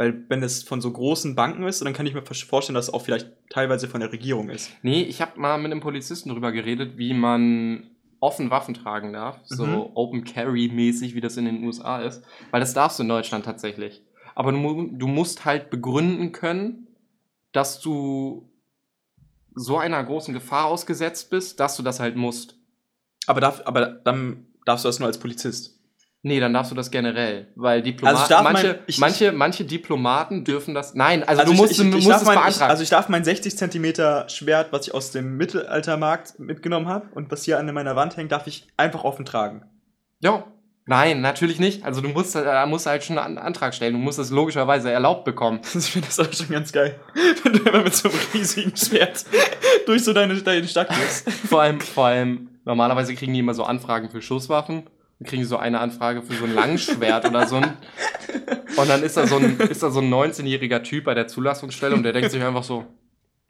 Weil 0.00 0.24
wenn 0.30 0.42
es 0.42 0.62
von 0.62 0.80
so 0.80 0.90
großen 0.90 1.34
Banken 1.34 1.64
ist, 1.64 1.84
dann 1.84 1.92
kann 1.92 2.06
ich 2.06 2.14
mir 2.14 2.22
vorstellen, 2.22 2.74
dass 2.74 2.88
es 2.88 2.94
auch 2.94 3.02
vielleicht 3.02 3.28
teilweise 3.50 3.86
von 3.86 4.00
der 4.00 4.10
Regierung 4.10 4.48
ist. 4.48 4.70
Nee, 4.80 5.02
ich 5.02 5.20
habe 5.20 5.38
mal 5.38 5.58
mit 5.58 5.70
einem 5.70 5.82
Polizisten 5.82 6.30
drüber 6.30 6.52
geredet, 6.52 6.96
wie 6.96 7.12
man 7.12 7.90
offen 8.18 8.50
Waffen 8.50 8.72
tragen 8.72 9.12
darf. 9.12 9.40
So 9.44 9.66
Mhm. 9.66 9.90
Open 9.92 10.24
Carry-mäßig, 10.24 11.14
wie 11.14 11.20
das 11.20 11.36
in 11.36 11.44
den 11.44 11.62
USA 11.64 12.00
ist. 12.00 12.24
Weil 12.50 12.60
das 12.60 12.72
darfst 12.72 12.98
du 12.98 13.02
in 13.02 13.10
Deutschland 13.10 13.44
tatsächlich. 13.44 14.02
Aber 14.34 14.52
du, 14.52 14.88
du 14.90 15.06
musst 15.06 15.44
halt 15.44 15.68
begründen 15.68 16.32
können, 16.32 16.86
dass 17.52 17.78
du 17.78 18.50
so 19.54 19.76
einer 19.76 20.02
großen 20.02 20.32
Gefahr 20.32 20.64
ausgesetzt 20.64 21.28
bist, 21.28 21.60
dass 21.60 21.76
du 21.76 21.82
das 21.82 22.00
halt 22.00 22.16
musst. 22.16 22.56
Aber, 23.26 23.42
darf, 23.42 23.60
aber 23.66 23.84
dann 23.84 24.46
darfst 24.64 24.86
du 24.86 24.88
das 24.88 24.98
nur 24.98 25.08
als 25.08 25.18
Polizist. 25.18 25.78
Nee, 26.22 26.38
dann 26.38 26.52
darfst 26.52 26.70
du 26.70 26.74
das 26.76 26.90
generell, 26.90 27.48
weil 27.56 27.80
Diplomaten, 27.80 28.18
Also 28.34 28.42
manche, 28.44 28.66
mein- 28.68 28.78
ich- 28.86 28.98
manche, 28.98 29.32
manche 29.32 29.64
Diplomaten 29.64 30.44
dürfen 30.44 30.74
das. 30.74 30.94
Nein, 30.94 31.22
also, 31.24 31.44
du 31.44 31.52
ich- 31.52 31.56
musst, 31.58 31.72
ich, 31.72 31.78
du 31.78 31.84
ich, 31.86 31.92
musst 31.94 32.08
darf 32.10 32.20
es 32.20 32.26
mein, 32.28 32.38
beantragen. 32.38 32.70
also 32.70 32.82
ich 32.82 32.90
darf 32.90 33.08
mein 33.08 33.24
60 33.24 33.56
Zentimeter 33.56 34.28
Schwert, 34.28 34.70
was 34.70 34.86
ich 34.86 34.92
aus 34.94 35.12
dem 35.12 35.38
Mittelaltermarkt 35.38 36.38
mitgenommen 36.38 36.88
habe 36.88 37.08
und 37.14 37.30
was 37.30 37.44
hier 37.44 37.58
an 37.58 37.72
meiner 37.72 37.96
Wand 37.96 38.16
hängt, 38.18 38.32
darf 38.32 38.46
ich 38.46 38.66
einfach 38.76 39.04
offen 39.04 39.24
tragen. 39.24 39.62
ja. 40.20 40.44
Nein, 40.86 41.20
natürlich 41.20 41.60
nicht. 41.60 41.84
Also 41.84 42.00
du 42.00 42.08
musst, 42.08 42.34
äh, 42.34 42.66
musst 42.66 42.86
halt 42.86 43.04
schon 43.04 43.16
einen 43.18 43.38
Antrag 43.38 43.74
stellen. 43.74 43.92
Du 43.92 43.98
musst 44.00 44.18
es 44.18 44.30
logischerweise 44.30 44.90
erlaubt 44.90 45.24
bekommen. 45.24 45.60
Ich 45.74 45.84
finde 45.90 46.08
das 46.08 46.18
auch 46.18 46.32
schon 46.32 46.48
ganz 46.48 46.72
geil, 46.72 46.98
wenn 47.44 47.52
du 47.52 47.58
immer 47.60 47.82
mit 47.84 47.94
so 47.94 48.08
einem 48.08 48.18
riesigen 48.34 48.74
Schwert 48.76 49.24
durch 49.86 50.02
so 50.02 50.12
deine, 50.12 50.34
deine 50.42 50.66
Stadt 50.66 50.88
gehst. 50.88 51.30
Vor 51.30 51.62
allem, 51.62 51.80
vor 51.80 52.06
allem, 52.06 52.48
normalerweise 52.64 53.14
kriegen 53.14 53.32
die 53.34 53.38
immer 53.38 53.54
so 53.54 53.62
Anfragen 53.64 54.10
für 54.10 54.20
Schusswaffen. 54.20 54.84
Dann 55.20 55.28
kriegen 55.28 55.44
so 55.44 55.58
eine 55.58 55.80
Anfrage 55.80 56.22
für 56.22 56.34
so 56.34 56.46
ein 56.46 56.54
Langschwert 56.54 57.26
oder 57.26 57.46
so 57.46 57.56
ein. 57.56 57.76
Und 58.76 58.88
dann 58.88 59.02
ist 59.02 59.18
da 59.18 59.26
so 59.26 59.36
ein, 59.36 59.60
ist 59.60 59.82
da 59.82 59.90
so 59.90 60.00
ein 60.00 60.12
19-jähriger 60.12 60.82
Typ 60.82 61.04
bei 61.04 61.14
der 61.14 61.28
Zulassungsstelle 61.28 61.94
und 61.94 62.02
der 62.02 62.14
denkt 62.14 62.30
sich 62.30 62.42
einfach 62.42 62.64
so, 62.64 62.86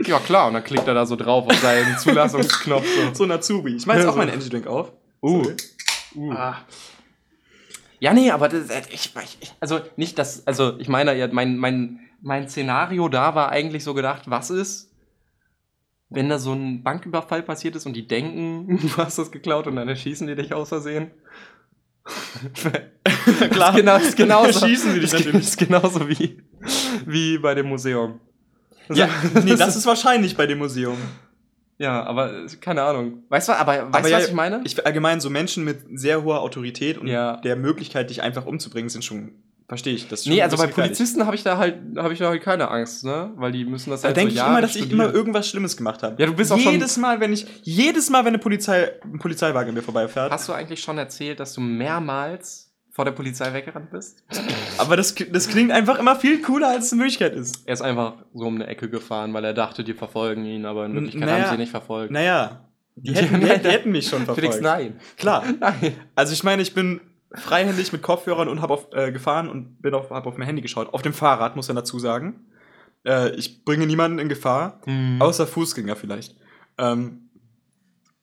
ja 0.04 0.18
klar, 0.18 0.48
und 0.48 0.54
dann 0.54 0.64
klickt 0.64 0.86
er 0.88 0.94
da 0.94 1.06
so 1.06 1.14
drauf 1.14 1.46
auf 1.46 1.56
seinen 1.60 1.96
Zulassungsknopf. 1.98 2.86
So. 2.86 3.14
So 3.14 3.24
ein 3.24 3.30
Azubi. 3.30 3.76
Ich 3.76 3.86
mache 3.86 3.98
jetzt 3.98 4.06
auch 4.08 4.12
so. 4.12 4.18
meinen 4.18 4.30
Energy 4.30 4.48
Drink 4.48 4.66
auf. 4.66 4.92
Uh. 5.22 5.46
Uh. 6.16 6.32
Ah. 6.32 6.56
Ja, 8.00 8.14
nee, 8.14 8.30
aber 8.30 8.48
das, 8.48 8.68
ich, 8.90 9.14
ich, 9.14 9.52
also 9.60 9.80
nicht 9.96 10.18
das, 10.18 10.46
also 10.46 10.76
ich 10.78 10.88
meine, 10.88 11.28
mein, 11.32 11.56
mein, 11.56 12.00
mein 12.22 12.48
Szenario 12.48 13.08
da 13.08 13.34
war 13.34 13.50
eigentlich 13.50 13.84
so 13.84 13.94
gedacht, 13.94 14.22
was 14.26 14.50
ist, 14.50 14.90
wenn 16.08 16.28
da 16.28 16.38
so 16.38 16.52
ein 16.52 16.82
Banküberfall 16.82 17.42
passiert 17.42 17.76
ist 17.76 17.86
und 17.86 17.92
die 17.92 18.08
denken, 18.08 18.78
du 18.82 18.96
hast 18.96 19.18
das 19.18 19.30
geklaut 19.30 19.66
und 19.66 19.76
dann 19.76 19.88
erschießen 19.88 20.26
die 20.26 20.34
dich 20.34 20.52
aus 20.52 20.70
Versehen? 20.70 21.10
Klar. 23.50 23.70
Ist 23.70 23.76
genau, 23.76 23.96
ist 23.96 24.16
genauso, 24.16 24.60
Erschießen 24.64 24.92
sie 24.92 25.00
dich 25.00 25.12
ist, 25.12 25.12
natürlich. 25.12 25.46
Ist 25.46 25.56
genauso 25.58 26.08
wie, 26.08 26.42
wie 27.06 27.38
bei 27.38 27.54
dem 27.54 27.66
Museum. 27.66 28.20
Ja, 28.92 29.08
nee, 29.44 29.54
das 29.56 29.76
ist 29.76 29.86
wahrscheinlich 29.86 30.36
bei 30.36 30.46
dem 30.46 30.58
Museum. 30.58 30.96
Ja, 31.78 32.02
aber 32.02 32.44
äh, 32.44 32.46
keine 32.60 32.82
Ahnung. 32.82 33.22
Weißt 33.28 33.48
du, 33.48 33.52
aber 33.52 33.90
weißt 33.92 34.06
du, 34.06 34.10
ja, 34.10 34.18
was 34.18 34.28
ich 34.28 34.34
meine? 34.34 34.60
Ich 34.64 34.84
allgemein 34.84 35.20
so 35.20 35.30
Menschen 35.30 35.64
mit 35.64 35.78
sehr 35.98 36.22
hoher 36.24 36.40
Autorität 36.40 36.98
und 36.98 37.06
Ja. 37.06 37.36
der 37.38 37.56
Möglichkeit, 37.56 38.10
dich 38.10 38.22
einfach 38.22 38.44
umzubringen, 38.46 38.90
sind 38.90 39.04
schon. 39.04 39.32
Verstehe 39.70 39.94
ich. 39.94 40.08
Das 40.08 40.24
schon 40.24 40.32
Nee, 40.32 40.42
also 40.42 40.56
bei. 40.56 40.66
Polizisten 40.66 41.24
habe 41.26 41.36
ich 41.36 41.44
da 41.44 41.56
halt, 41.56 41.76
habe 41.96 42.12
ich 42.12 42.18
da 42.18 42.26
halt 42.28 42.42
keine 42.42 42.68
Angst, 42.72 43.04
ne? 43.04 43.30
Weil 43.36 43.52
die 43.52 43.64
müssen 43.64 43.90
das 43.90 44.00
Da 44.02 44.08
halt 44.08 44.16
denke 44.16 44.32
so 44.32 44.34
ich 44.34 44.38
Jahre 44.38 44.50
immer, 44.50 44.60
dass 44.62 44.74
ich 44.74 44.82
studieren. 44.82 45.00
immer 45.06 45.14
irgendwas 45.14 45.48
Schlimmes 45.48 45.76
gemacht 45.76 46.02
habe. 46.02 46.16
Ja, 46.20 46.26
du 46.26 46.34
bist 46.34 46.50
auch 46.50 46.58
schon- 46.58 46.72
jedes 46.72 46.96
Mal, 46.96 47.20
wenn 47.20 47.32
ich 47.32 47.46
jedes 47.62 48.10
Mal, 48.10 48.22
wenn 48.24 48.30
eine 48.34 48.38
Polizei, 48.40 48.90
ein 49.04 49.20
Polizeiwagen 49.20 49.72
mir 49.72 49.82
vorbeifährt. 49.82 50.32
Hast 50.32 50.48
du 50.48 50.52
eigentlich 50.52 50.80
schon 50.82 50.98
erzählt, 50.98 51.38
dass 51.38 51.54
du 51.54 51.60
mehrmals 51.60 52.72
vor 52.90 53.04
der 53.04 53.12
Polizei 53.12 53.52
weggerannt 53.54 53.92
bist? 53.92 54.24
Aber 54.78 54.96
das, 54.96 55.14
das 55.14 55.48
klingt 55.48 55.70
einfach 55.70 56.00
immer 56.00 56.16
viel 56.16 56.42
cooler, 56.42 56.70
als 56.70 56.86
es 56.86 56.92
in 56.92 56.98
Wirklichkeit 56.98 57.34
ist. 57.34 57.62
Er 57.64 57.74
ist 57.74 57.82
einfach 57.82 58.14
so 58.34 58.46
um 58.46 58.56
eine 58.56 58.66
Ecke 58.66 58.90
gefahren, 58.90 59.32
weil 59.34 59.44
er 59.44 59.54
dachte, 59.54 59.84
die 59.84 59.94
verfolgen 59.94 60.44
ihn, 60.46 60.66
aber 60.66 60.86
in 60.86 60.94
Wirklichkeit 60.94 61.28
naja. 61.28 61.44
haben 61.44 61.50
sie 61.52 61.58
nicht 61.58 61.70
verfolgt. 61.70 62.10
Naja, 62.10 62.64
die 62.96 63.14
hätten- 63.14 63.40
die 63.40 63.46
hätten 63.46 63.92
mich 63.92 64.08
schon 64.08 64.24
verfolgt. 64.24 64.40
Felix, 64.40 64.60
nein. 64.60 64.98
Klar. 65.16 65.44
Nein. 65.60 65.94
Also 66.16 66.32
ich 66.32 66.42
meine, 66.42 66.60
ich 66.62 66.74
bin 66.74 67.00
freihändig 67.34 67.92
mit 67.92 68.02
Kopfhörern 68.02 68.48
und 68.48 68.60
habe 68.60 68.74
auf 68.74 68.88
äh, 68.92 69.12
gefahren 69.12 69.48
und 69.48 69.80
bin 69.82 69.94
auf, 69.94 70.10
hab 70.10 70.26
auf 70.26 70.36
mein 70.36 70.46
Handy 70.46 70.62
geschaut. 70.62 70.92
Auf 70.92 71.02
dem 71.02 71.12
Fahrrad, 71.12 71.56
muss 71.56 71.68
man 71.68 71.76
dazu 71.76 71.98
sagen. 71.98 72.46
Äh, 73.04 73.30
ich 73.36 73.64
bringe 73.64 73.86
niemanden 73.86 74.18
in 74.18 74.28
Gefahr. 74.28 74.80
Mhm. 74.86 75.20
Außer 75.22 75.46
Fußgänger 75.46 75.96
vielleicht. 75.96 76.36
Ähm, 76.78 77.30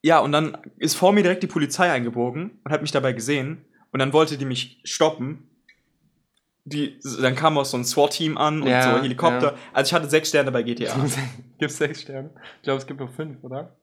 ja, 0.01 0.19
und 0.19 0.31
dann 0.31 0.57
ist 0.77 0.95
vor 0.95 1.13
mir 1.13 1.23
direkt 1.23 1.43
die 1.43 1.47
Polizei 1.47 1.91
eingebogen 1.91 2.59
und 2.63 2.71
hat 2.71 2.81
mich 2.81 2.91
dabei 2.91 3.13
gesehen. 3.13 3.65
Und 3.91 3.99
dann 3.99 4.13
wollte 4.13 4.37
die 4.37 4.45
mich 4.45 4.79
stoppen. 4.83 5.49
Die, 6.65 6.99
dann 7.21 7.35
kam 7.35 7.57
auch 7.57 7.63
so 7.65 7.77
ein 7.77 7.85
SWAT-Team 7.85 8.37
an 8.37 8.61
und 8.61 8.67
Ja, 8.67 8.97
so 8.97 9.01
Helikopter. 9.01 9.53
ja. 9.53 9.57
Also 9.71 9.89
ich 9.89 9.93
hatte 9.93 10.09
sechs 10.09 10.29
Sterne 10.29 10.51
bei 10.51 10.63
GTA. 10.63 10.93
Gibt 11.57 11.71
es 11.71 11.77
sechs 11.77 12.01
Sterne? 12.01 12.29
Ich 12.57 12.63
glaube, 12.63 12.79
es 12.79 12.85
gibt 12.85 12.99
nur 12.99 13.07
fünf, 13.07 13.41
oder? 13.41 13.77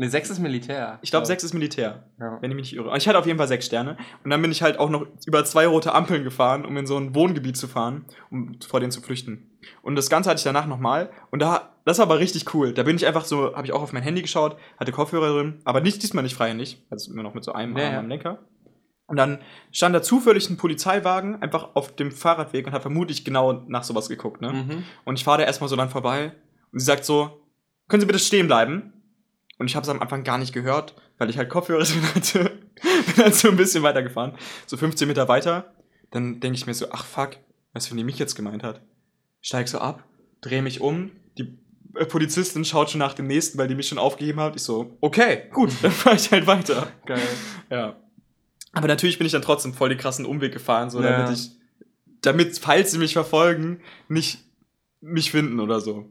Ne, 0.00 0.08
sechs 0.08 0.30
ist 0.30 0.38
Militär. 0.38 1.00
Ich 1.02 1.10
glaube, 1.10 1.26
sechs 1.26 1.42
ist 1.42 1.54
Militär, 1.54 2.04
Ja. 2.20 2.38
wenn 2.40 2.50
ich 2.52 2.56
mich 2.56 2.70
nicht 2.72 2.76
irre. 2.80 2.96
Ich 2.96 3.08
hatte 3.08 3.18
auf 3.18 3.26
jeden 3.26 3.36
Fall 3.36 3.48
sechs 3.48 3.66
Sterne. 3.66 3.96
Und 4.22 4.30
dann 4.30 4.40
bin 4.40 4.52
ich 4.52 4.62
halt 4.62 4.78
auch 4.78 4.90
noch 4.90 5.04
über 5.26 5.44
zwei 5.44 5.66
rote 5.66 5.92
Ampeln 5.92 6.22
gefahren, 6.22 6.64
um 6.64 6.76
in 6.76 6.86
so 6.86 6.96
ein 6.96 7.16
Wohngebiet 7.16 7.56
zu 7.56 7.66
fahren, 7.66 8.04
um 8.30 8.56
vor 8.60 8.78
denen 8.78 8.92
zu 8.92 9.00
flüchten. 9.00 9.50
Und 9.82 9.96
das 9.96 10.08
Ganze 10.08 10.30
hatte 10.30 10.38
ich 10.38 10.44
danach 10.44 10.66
nochmal. 10.66 11.10
Und 11.32 11.42
da, 11.42 11.74
das 11.84 11.98
war 11.98 12.06
aber 12.06 12.20
richtig 12.20 12.54
cool. 12.54 12.72
Da 12.72 12.84
bin 12.84 12.94
ich 12.94 13.06
einfach 13.08 13.24
so, 13.24 13.56
habe 13.56 13.66
ich 13.66 13.72
auch 13.72 13.82
auf 13.82 13.92
mein 13.92 14.04
Handy 14.04 14.22
geschaut, 14.22 14.56
hatte 14.78 14.92
Kopfhörer 14.92 15.32
drin, 15.34 15.60
aber 15.64 15.80
nicht 15.80 16.00
diesmal 16.00 16.22
nicht 16.22 16.36
freihändig, 16.36 16.80
also 16.90 17.12
immer 17.12 17.24
noch 17.24 17.34
mit 17.34 17.42
so 17.42 17.52
einem 17.52 17.76
Ja, 17.76 17.84
Arm 17.86 17.92
ja. 17.92 17.98
am 17.98 18.08
Lenker. 18.08 18.38
Und 19.08 19.16
dann 19.16 19.38
stand 19.72 19.96
da 19.96 20.02
zufällig 20.02 20.48
ein 20.48 20.58
Polizeiwagen 20.58 21.42
einfach 21.42 21.70
auf 21.74 21.96
dem 21.96 22.12
Fahrradweg 22.12 22.66
und 22.68 22.72
hat 22.72 22.82
vermutlich 22.82 23.24
genau 23.24 23.64
nach 23.66 23.82
sowas 23.82 24.08
geguckt, 24.08 24.42
ne? 24.42 24.52
Mhm. 24.52 24.84
Und 25.04 25.18
ich 25.18 25.24
fahre 25.24 25.38
da 25.38 25.44
erstmal 25.44 25.68
so 25.68 25.74
dann 25.76 25.88
vorbei 25.88 26.32
und 26.72 26.78
sie 26.78 26.84
sagt 26.84 27.04
so, 27.04 27.40
können 27.88 28.00
Sie 28.02 28.06
bitte 28.06 28.18
stehen 28.20 28.46
bleiben? 28.46 28.92
Und 29.58 29.66
ich 29.66 29.74
habe 29.76 29.82
es 29.84 29.88
am 29.88 30.00
Anfang 30.00 30.22
gar 30.24 30.38
nicht 30.38 30.52
gehört, 30.52 30.94
weil 31.18 31.30
ich 31.30 31.36
halt 31.38 31.48
Kopfhörer 31.50 31.82
drin 31.84 32.14
hatte. 32.14 32.58
Bin 33.06 33.24
halt 33.24 33.34
so 33.34 33.48
ein 33.48 33.56
bisschen 33.56 33.82
weitergefahren, 33.82 34.34
so 34.66 34.76
15 34.76 35.08
Meter 35.08 35.28
weiter. 35.28 35.74
Dann 36.10 36.40
denke 36.40 36.56
ich 36.56 36.66
mir 36.66 36.74
so, 36.74 36.86
ach 36.90 37.04
fuck, 37.04 37.36
weißt 37.72 37.86
du, 37.86 37.90
wenn 37.90 37.98
die 37.98 38.04
mich 38.04 38.18
jetzt 38.18 38.34
gemeint 38.34 38.62
hat? 38.62 38.80
Steig 39.40 39.68
so 39.68 39.78
ab, 39.78 40.04
drehe 40.40 40.62
mich 40.62 40.80
um, 40.80 41.10
die 41.36 41.58
äh, 41.96 42.06
Polizistin 42.06 42.64
schaut 42.64 42.90
schon 42.90 42.98
nach 43.00 43.14
dem 43.14 43.26
nächsten, 43.26 43.58
weil 43.58 43.68
die 43.68 43.74
mich 43.74 43.88
schon 43.88 43.98
aufgegeben 43.98 44.40
hat. 44.40 44.56
Ich 44.56 44.62
so, 44.62 44.96
okay, 45.00 45.44
gut, 45.52 45.70
dann 45.82 45.90
fahre 45.92 46.16
ich 46.16 46.30
halt 46.30 46.46
weiter. 46.46 46.88
Geil. 47.06 47.20
Ja. 47.70 47.96
Aber 48.72 48.86
natürlich 48.88 49.18
bin 49.18 49.26
ich 49.26 49.32
dann 49.32 49.42
trotzdem 49.42 49.74
voll 49.74 49.88
den 49.88 49.98
krassen 49.98 50.24
Umweg 50.26 50.52
gefahren, 50.52 50.90
so 50.90 51.02
Ja. 51.02 51.18
damit 51.24 51.36
ich, 51.38 51.50
damit, 52.22 52.58
falls 52.58 52.90
sie 52.92 52.98
mich 52.98 53.12
verfolgen, 53.12 53.80
nicht 54.08 54.38
mich 55.00 55.30
finden 55.30 55.60
oder 55.60 55.80
so. 55.80 56.06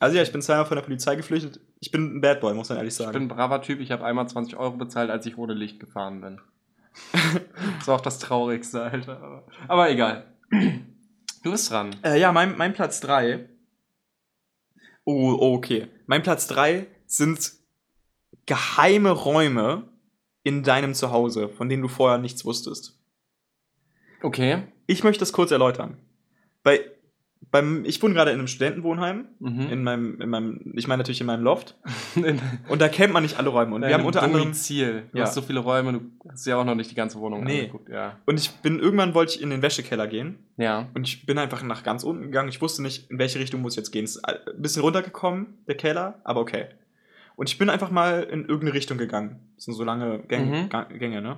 Also 0.00 0.16
ja, 0.16 0.22
ich 0.22 0.32
bin 0.32 0.42
zweimal 0.42 0.66
von 0.66 0.76
der 0.76 0.82
Polizei 0.82 1.14
geflüchtet. 1.16 1.60
Ich 1.80 1.90
bin 1.90 2.16
ein 2.16 2.20
Bad 2.20 2.40
Boy, 2.40 2.54
muss 2.54 2.68
man 2.68 2.78
ehrlich 2.78 2.92
Ich 2.94 2.98
bin 2.98 3.06
sagen. 3.06 3.24
ein 3.24 3.28
braver 3.28 3.62
Typ. 3.62 3.80
Ich 3.80 3.92
habe 3.92 4.04
einmal 4.04 4.28
20 4.28 4.56
Euro 4.56 4.76
bezahlt, 4.76 5.10
als 5.10 5.26
ich 5.26 5.38
ohne 5.38 5.54
Licht 5.54 5.78
gefahren 5.78 6.20
bin. 6.20 6.40
das 7.78 7.86
war 7.86 7.96
auch 7.96 8.00
das 8.00 8.18
Traurigste, 8.18 8.82
Alter. 8.82 9.44
Aber, 9.68 9.90
egal. 9.90 10.26
Du 10.50 11.50
bist 11.50 11.70
dran. 11.70 11.94
Äh, 12.02 12.20
ja, 12.20 12.32
mein, 12.32 12.56
mein 12.56 12.72
Platz 12.72 13.00
3. 13.00 13.48
Oh, 15.04 15.36
oh, 15.38 15.54
okay. 15.54 15.88
Mein 16.06 16.22
Platz 16.22 16.46
3 16.48 16.86
sind 17.06 17.52
geheime 18.46 19.10
Räume 19.10 19.88
in 20.42 20.62
deinem 20.62 20.94
Zuhause, 20.94 21.48
von 21.48 21.68
denen 21.68 21.82
du 21.82 21.88
vorher 21.88 22.18
nichts 22.18 22.44
wusstest. 22.44 22.98
Okay. 24.22 24.64
Ich 24.86 25.04
möchte 25.04 25.20
das 25.20 25.32
kurz 25.32 25.50
erläutern. 25.50 25.96
Bei, 26.62 26.80
beim, 27.52 27.84
ich 27.84 28.02
wohne 28.02 28.14
gerade 28.14 28.30
in 28.32 28.38
einem 28.38 28.48
Studentenwohnheim. 28.48 29.26
Mhm. 29.38 29.60
In 29.70 29.82
meinem, 29.84 30.20
in 30.20 30.28
meinem, 30.30 30.72
ich 30.74 30.88
meine 30.88 31.02
natürlich 31.02 31.20
in 31.20 31.26
meinem 31.28 31.44
Loft. 31.44 31.76
Und 32.68 32.80
da 32.80 32.88
kennt 32.88 33.12
man 33.12 33.22
nicht 33.22 33.38
alle 33.38 33.50
Räume. 33.50 33.74
Und 33.76 33.82
wir 33.82 33.92
haben 33.94 34.04
unter 34.04 34.22
anderem. 34.22 34.54
Ziel. 34.54 35.04
Du 35.12 35.18
Ja. 35.18 35.24
hast 35.24 35.34
so 35.34 35.42
viele 35.42 35.60
Räume, 35.60 35.92
du 35.92 36.00
hast 36.28 36.46
ja 36.46 36.56
auch 36.56 36.64
noch 36.64 36.74
nicht 36.74 36.90
die 36.90 36.94
ganze 36.96 37.20
Wohnung 37.20 37.44
Nee. 37.44 37.60
angeguckt. 37.60 37.88
Ja. 37.90 38.18
Und 38.26 38.40
ich 38.40 38.50
bin 38.62 38.80
irgendwann 38.80 39.14
wollte 39.14 39.36
ich 39.36 39.42
in 39.42 39.50
den 39.50 39.62
Wäschekeller 39.62 40.06
gehen. 40.08 40.38
Ja. 40.56 40.88
Und 40.94 41.06
ich 41.06 41.24
bin 41.26 41.36
einfach 41.38 41.62
nach 41.62 41.82
ganz 41.84 42.02
unten 42.04 42.22
gegangen. 42.24 42.48
Ich 42.48 42.60
wusste 42.62 42.82
nicht, 42.82 43.10
in 43.10 43.18
welche 43.18 43.38
Richtung 43.38 43.60
muss 43.60 43.74
ich 43.74 43.76
jetzt 43.76 43.92
gehen. 43.92 44.04
Es 44.04 44.16
ist 44.16 44.24
ein 44.26 44.36
bisschen 44.62 44.82
runtergekommen, 44.82 45.58
der 45.68 45.76
Keller, 45.76 46.20
aber 46.24 46.40
okay. 46.40 46.66
Und 47.36 47.48
ich 47.50 47.58
bin 47.58 47.68
einfach 47.70 47.90
mal 47.90 48.22
in 48.22 48.40
irgendeine 48.42 48.72
Richtung 48.72 48.96
gegangen. 48.98 49.40
Das 49.56 49.66
sind 49.66 49.74
so 49.74 49.84
lange 49.84 50.20
Gänge, 50.20 50.68
Mhm. 50.72 50.98
Gänge 50.98 51.20
ne? 51.20 51.36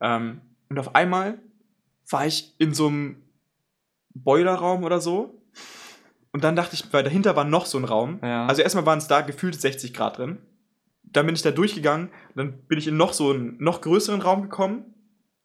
Ähm, 0.00 0.40
und 0.68 0.78
auf 0.78 0.94
einmal 0.96 1.38
war 2.10 2.26
ich 2.26 2.52
in 2.58 2.74
so 2.74 2.88
einem 2.88 3.16
Boilerraum 4.14 4.84
oder 4.84 5.00
so. 5.00 5.38
Und 6.32 6.44
dann 6.44 6.56
dachte 6.56 6.74
ich, 6.74 6.84
weil 6.92 7.04
dahinter 7.04 7.36
war 7.36 7.44
noch 7.44 7.66
so 7.66 7.78
ein 7.78 7.84
Raum. 7.84 8.18
Ja. 8.22 8.46
Also 8.46 8.62
erstmal 8.62 8.86
waren 8.86 8.98
es 8.98 9.06
da 9.06 9.20
gefühlt 9.20 9.60
60 9.60 9.92
Grad 9.92 10.18
drin. 10.18 10.38
Dann 11.04 11.26
bin 11.26 11.34
ich 11.34 11.42
da 11.42 11.50
durchgegangen. 11.50 12.10
Dann 12.34 12.54
bin 12.66 12.78
ich 12.78 12.88
in 12.88 12.96
noch 12.96 13.12
so 13.12 13.30
einen 13.30 13.56
noch 13.58 13.82
größeren 13.82 14.22
Raum 14.22 14.42
gekommen, 14.42 14.94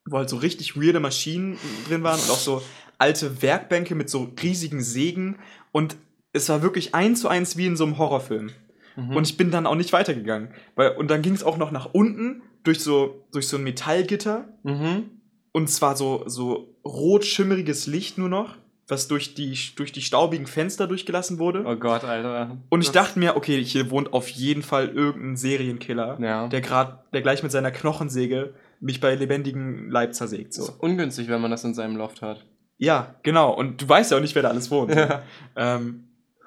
wo 0.06 0.16
halt 0.16 0.30
so 0.30 0.36
richtig 0.36 0.80
weirde 0.80 1.00
Maschinen 1.00 1.58
drin 1.86 2.02
waren 2.02 2.18
und 2.18 2.30
auch 2.30 2.38
so 2.38 2.62
alte 2.96 3.42
Werkbänke 3.42 3.94
mit 3.94 4.08
so 4.08 4.32
riesigen 4.42 4.80
Sägen. 4.80 5.38
Und 5.72 5.96
es 6.32 6.48
war 6.48 6.62
wirklich 6.62 6.94
eins 6.94 7.20
zu 7.20 7.28
eins 7.28 7.58
wie 7.58 7.66
in 7.66 7.76
so 7.76 7.84
einem 7.84 7.98
Horrorfilm. 7.98 8.50
Mhm. 8.96 9.16
Und 9.16 9.28
ich 9.28 9.36
bin 9.36 9.50
dann 9.50 9.66
auch 9.66 9.74
nicht 9.74 9.92
weitergegangen. 9.92 10.48
Weil, 10.74 10.92
und 10.92 11.10
dann 11.10 11.20
ging 11.20 11.34
es 11.34 11.44
auch 11.44 11.58
noch 11.58 11.70
nach 11.70 11.90
unten 11.92 12.42
durch 12.64 12.80
so, 12.80 13.26
durch 13.32 13.46
so 13.46 13.58
ein 13.58 13.62
Metallgitter. 13.62 14.48
Mhm. 14.62 15.10
Und 15.52 15.68
zwar 15.68 15.96
so, 15.96 16.24
so 16.26 16.76
rot 16.84 17.26
schimmeriges 17.26 17.86
Licht 17.86 18.16
nur 18.16 18.28
noch, 18.28 18.56
was 18.88 19.06
durch 19.06 19.34
die, 19.34 19.56
durch 19.76 19.92
die 19.92 20.00
staubigen 20.00 20.46
Fenster 20.46 20.86
durchgelassen 20.86 21.38
wurde. 21.38 21.62
Oh 21.66 21.76
Gott, 21.76 22.04
Alter. 22.04 22.56
Und 22.70 22.80
ich 22.80 22.88
Das- 22.90 22.94
dachte 23.06 23.18
mir, 23.18 23.36
okay, 23.36 23.62
hier 23.62 23.90
wohnt 23.90 24.12
auf 24.14 24.28
jeden 24.28 24.62
Fall 24.62 24.88
irgendein 24.88 25.36
Serienkiller, 25.36 26.18
Ja. 26.20 26.48
der 26.48 26.60
gerade, 26.62 26.98
der 27.12 27.20
gleich 27.22 27.42
mit 27.42 27.52
seiner 27.52 27.70
Knochensäge 27.70 28.54
mich 28.80 29.00
bei 29.00 29.14
lebendigem 29.14 29.90
Leib 29.90 30.14
zersägt. 30.14 30.56
Das 30.56 30.66
So. 30.66 30.72
ist 30.72 30.80
ungünstig, 30.80 31.28
wenn 31.28 31.40
man 31.40 31.50
das 31.50 31.64
in 31.64 31.74
seinem 31.74 31.96
Loft 31.96 32.22
hat. 32.22 32.44
Ja, 32.78 33.16
genau. 33.22 33.52
Und 33.52 33.82
du 33.82 33.88
weißt 33.88 34.10
ja 34.12 34.16
auch 34.16 34.20
nicht, 34.22 34.34
wer 34.34 34.42
da 34.42 34.48
alles 34.50 34.70
wohnt. 34.70 34.94
Ja. 34.94 35.22
Ähm, 35.56 36.04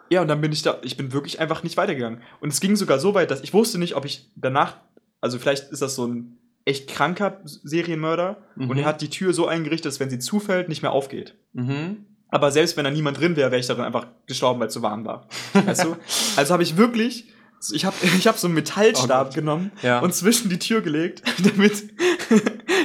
ja, 0.09 0.21
und 0.21 0.27
dann 0.27 0.41
bin 0.41 0.51
ich 0.51 0.61
da, 0.63 0.79
ich 0.81 0.97
bin 0.97 1.13
wirklich 1.13 1.39
einfach 1.39 1.61
nicht 1.63 1.77
weitergegangen. 1.77 2.21
Und 2.39 2.51
es 2.51 2.59
ging 2.59 2.75
sogar 2.75 2.99
so 2.99 3.13
weit, 3.13 3.31
dass 3.31 3.41
ich 3.41 3.53
wusste 3.53 3.77
nicht, 3.77 3.95
ob 3.95 4.05
ich 4.05 4.29
danach, 4.35 4.77
also 5.19 5.37
vielleicht 5.39 5.71
ist 5.71 5.81
das 5.81 5.95
so 5.95 6.07
ein 6.07 6.37
echt 6.65 6.89
kranker 6.89 7.39
Serienmörder 7.43 8.37
Mhm. 8.55 8.69
und 8.69 8.77
er 8.77 8.85
hat 8.85 9.01
die 9.01 9.09
Tür 9.09 9.33
so 9.33 9.47
eingerichtet, 9.47 9.87
dass 9.87 9.99
wenn 9.99 10.09
sie 10.09 10.19
zufällt, 10.19 10.69
nicht 10.69 10.81
mehr 10.81 10.91
aufgeht. 10.91 11.35
Mhm. 11.53 12.05
Aber 12.31 12.49
selbst 12.51 12.75
wenn 12.77 12.85
da 12.85 12.91
niemand 12.91 13.19
drin 13.19 13.35
wäre, 13.35 13.51
wäre 13.51 13.59
ich 13.59 13.67
darin 13.67 13.83
einfach 13.83 14.07
gestorben, 14.25 14.59
weil 14.59 14.67
es 14.67 14.73
zu 14.73 14.81
warm 14.81 15.05
war. 15.05 15.27
Weißt 15.53 15.83
du? 15.83 15.95
Also 16.37 16.53
habe 16.53 16.63
ich 16.63 16.77
wirklich, 16.77 17.27
ich 17.73 17.85
habe 17.85 17.95
ich 18.01 18.25
hab 18.27 18.37
so 18.37 18.47
einen 18.47 18.55
Metallstab 18.55 19.29
Oh 19.31 19.35
genommen 19.35 19.71
Ja. 19.81 19.99
und 19.99 20.15
zwischen 20.15 20.49
die 20.49 20.57
Tür 20.57 20.81
gelegt, 20.81 21.21
damit, 21.43 21.83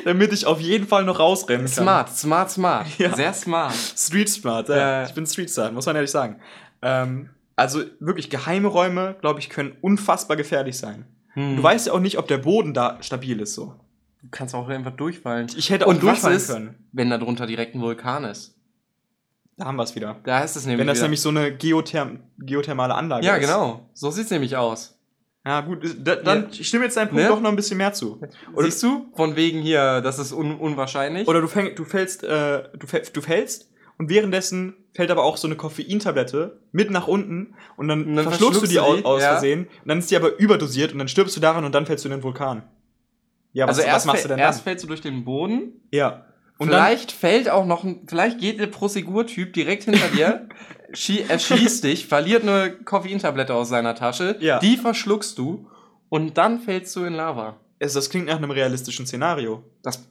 damit 0.05 0.33
ich 0.33 0.47
auf 0.47 0.61
jeden 0.61 0.87
Fall 0.87 1.05
noch 1.05 1.19
rausrennen 1.21 1.67
kann. 1.67 1.73
Smart, 1.85 2.11
smart, 2.17 2.51
smart. 2.51 2.87
Ja. 2.99 3.15
Sehr 3.15 3.33
smart. 3.33 3.75
Street 3.75 4.29
Smart, 4.29 4.69
ja. 4.69 5.05
Ich 5.07 5.15
bin 5.15 5.27
Street 5.27 5.51
Smart, 5.51 5.73
muss 5.73 5.87
man 5.87 5.95
ehrlich 5.97 6.11
sagen. 6.11 6.41
Ähm, 6.83 7.31
also 7.55 7.83
wirklich 8.01 8.29
geheime 8.31 8.69
Räume, 8.69 9.17
glaube 9.21 9.41
ich, 9.41 9.49
können 9.49 9.77
unfassbar 9.81 10.37
gefährlich 10.37 10.77
sein. 10.77 11.07
Hm. 11.35 11.57
Du 11.57 11.63
weißt 11.63 11.87
ja 11.87 11.93
auch 11.93 12.01
nicht, 12.01 12.19
ob 12.19 12.27
der 12.29 12.39
Boden 12.39 12.75
da 12.75 12.99
stabil 13.01 13.41
ist 13.41 13.55
so. 13.55 13.75
du 14.23 14.29
kannst 14.31 14.55
auch 14.55 14.69
einfach 14.69 14.93
durchfallen. 14.97 15.47
Ich 15.57 15.71
hätte 15.71 15.87
auch 15.87 15.91
Und 15.91 15.97
was 15.99 16.03
durchfallen 16.23 16.37
ist, 16.37 16.49
können. 16.51 16.75
wenn 16.93 17.11
da 17.11 17.19
drunter 17.19 17.47
direkt 17.47 17.75
ein 17.75 17.81
Vulkan 17.81 18.25
ist? 18.25 18.56
Da 19.57 19.65
haben 19.65 19.77
wir 19.77 19.85
es 19.85 19.95
wieder. 19.95 20.17
Da 20.25 20.41
ist 20.45 20.57
es 20.57 20.67
nämlich. 20.67 20.81
Wenn 20.81 20.87
das 20.87 20.99
wieder. 20.99 21.05
nämlich 21.05 21.21
so 21.21 21.31
eine 21.31 21.55
Geotherm 21.57 22.21
geothermale 22.39 22.95
Anlage 22.95 23.25
Ja, 23.27 23.37
ist. 23.37 23.41
genau. 23.41 23.89
So 23.95 24.11
sieht's 24.11 24.31
nämlich 24.31 24.57
aus. 24.57 24.93
Ja, 25.47 25.61
gut, 25.61 25.79
da, 26.03 26.17
dann 26.17 26.49
ich 26.51 26.67
stimme 26.67 26.85
jetzt 26.85 26.97
deinem 26.97 27.09
Punkt 27.09 27.23
Ne? 27.23 27.29
doch 27.29 27.41
noch 27.41 27.51
ein 27.51 27.57
bisschen 27.57 27.79
mehr 27.79 27.93
zu. 27.93 28.21
Oder, 28.53 28.65
Siehst 28.67 28.83
du? 28.83 29.07
Von 29.15 29.37
wegen 29.37 29.61
hier, 29.61 30.01
das 30.01 30.19
ist 30.19 30.33
un 30.33 30.57
unwahrscheinlich. 30.59 31.29
oder 31.29 31.41
du, 31.41 31.47
fäng, 31.47 31.75
du 31.77 31.85
fällst, 31.85 32.25
äh, 32.25 32.65
du, 32.77 32.87
fäll, 32.89 33.03
du 33.13 33.21
fällst 33.21 33.71
und 33.97 34.11
währenddessen 34.11 34.75
fällt 34.93 35.11
aber 35.13 35.23
auch 35.23 35.37
so 35.37 35.47
eine 35.47 35.55
Koffeintablette 35.57 36.59
mit 36.73 36.91
nach 36.91 37.07
unten 37.07 37.55
und 37.77 37.87
dann, 37.87 38.05
Und 38.07 38.17
dann 38.17 38.25
verschluckst 38.25 38.63
du 38.63 38.67
die 38.67 38.75
verschluckst 38.75 38.89
aus, 38.91 38.97
du 38.97 39.03
die, 39.03 39.07
aus 39.07 39.23
ja. 39.23 39.29
Versehen 39.31 39.61
und 39.83 39.89
dann 39.89 39.99
ist 40.01 40.11
die 40.11 40.17
aber 40.17 40.37
überdosiert 40.37 40.93
und 40.93 40.99
dann 40.99 41.07
stirbst 41.09 41.37
du 41.37 41.41
daran 41.41 41.65
und 41.65 41.73
dann 41.73 41.87
fällst 41.87 42.05
du 42.05 42.09
in 42.09 42.17
den 42.17 42.23
Vulkan. 42.25 42.65
Ja, 43.53 43.69
was, 43.69 43.77
also 43.79 43.83
erst, 43.89 43.97
was 43.99 44.05
machst 44.07 44.25
du 44.25 44.29
denn 44.29 44.39
erst 44.39 44.59
dann? 44.59 44.65
fällst 44.65 44.83
du 44.85 44.89
durch 44.89 45.01
den 45.01 45.25
Boden. 45.25 45.81
Ja. 45.93 46.27
Und 46.59 46.71
dann, 46.71 46.83
vielleicht 46.87 47.13
fällt 47.13 47.51
auch 47.51 47.67
noch 47.67 47.85
ein, 47.85 48.01
vielleicht 48.07 48.39
geht 48.41 48.59
der 48.61 48.67
Prosegur-Typ 48.69 49.53
direkt 49.53 49.85
hinter 49.85 50.09
dir, 50.09 50.49
schie 50.93 51.21
erschießt 51.29 51.85
dich, 51.85 52.07
verliert 52.07 52.43
eine 52.43 52.71
Koffeintablette 52.71 53.53
aus 53.55 53.69
seiner 53.69 53.95
Tasche, 53.95 54.37
Ja. 54.41 54.59
die 54.59 54.77
verschluckst 54.77 55.37
du 55.39 55.69
und 56.09 56.39
dann 56.39 56.61
fällst 56.61 56.95
du 56.97 57.05
in 57.05 57.13
Lava. 57.15 57.57
es, 57.79 57.93
das 57.93 58.09
klingt 58.09 58.27
nach 58.27 58.37
einem 58.37 58.51
realistischen 58.51 59.07
Szenario. 59.07 59.63
Das, 59.83 60.07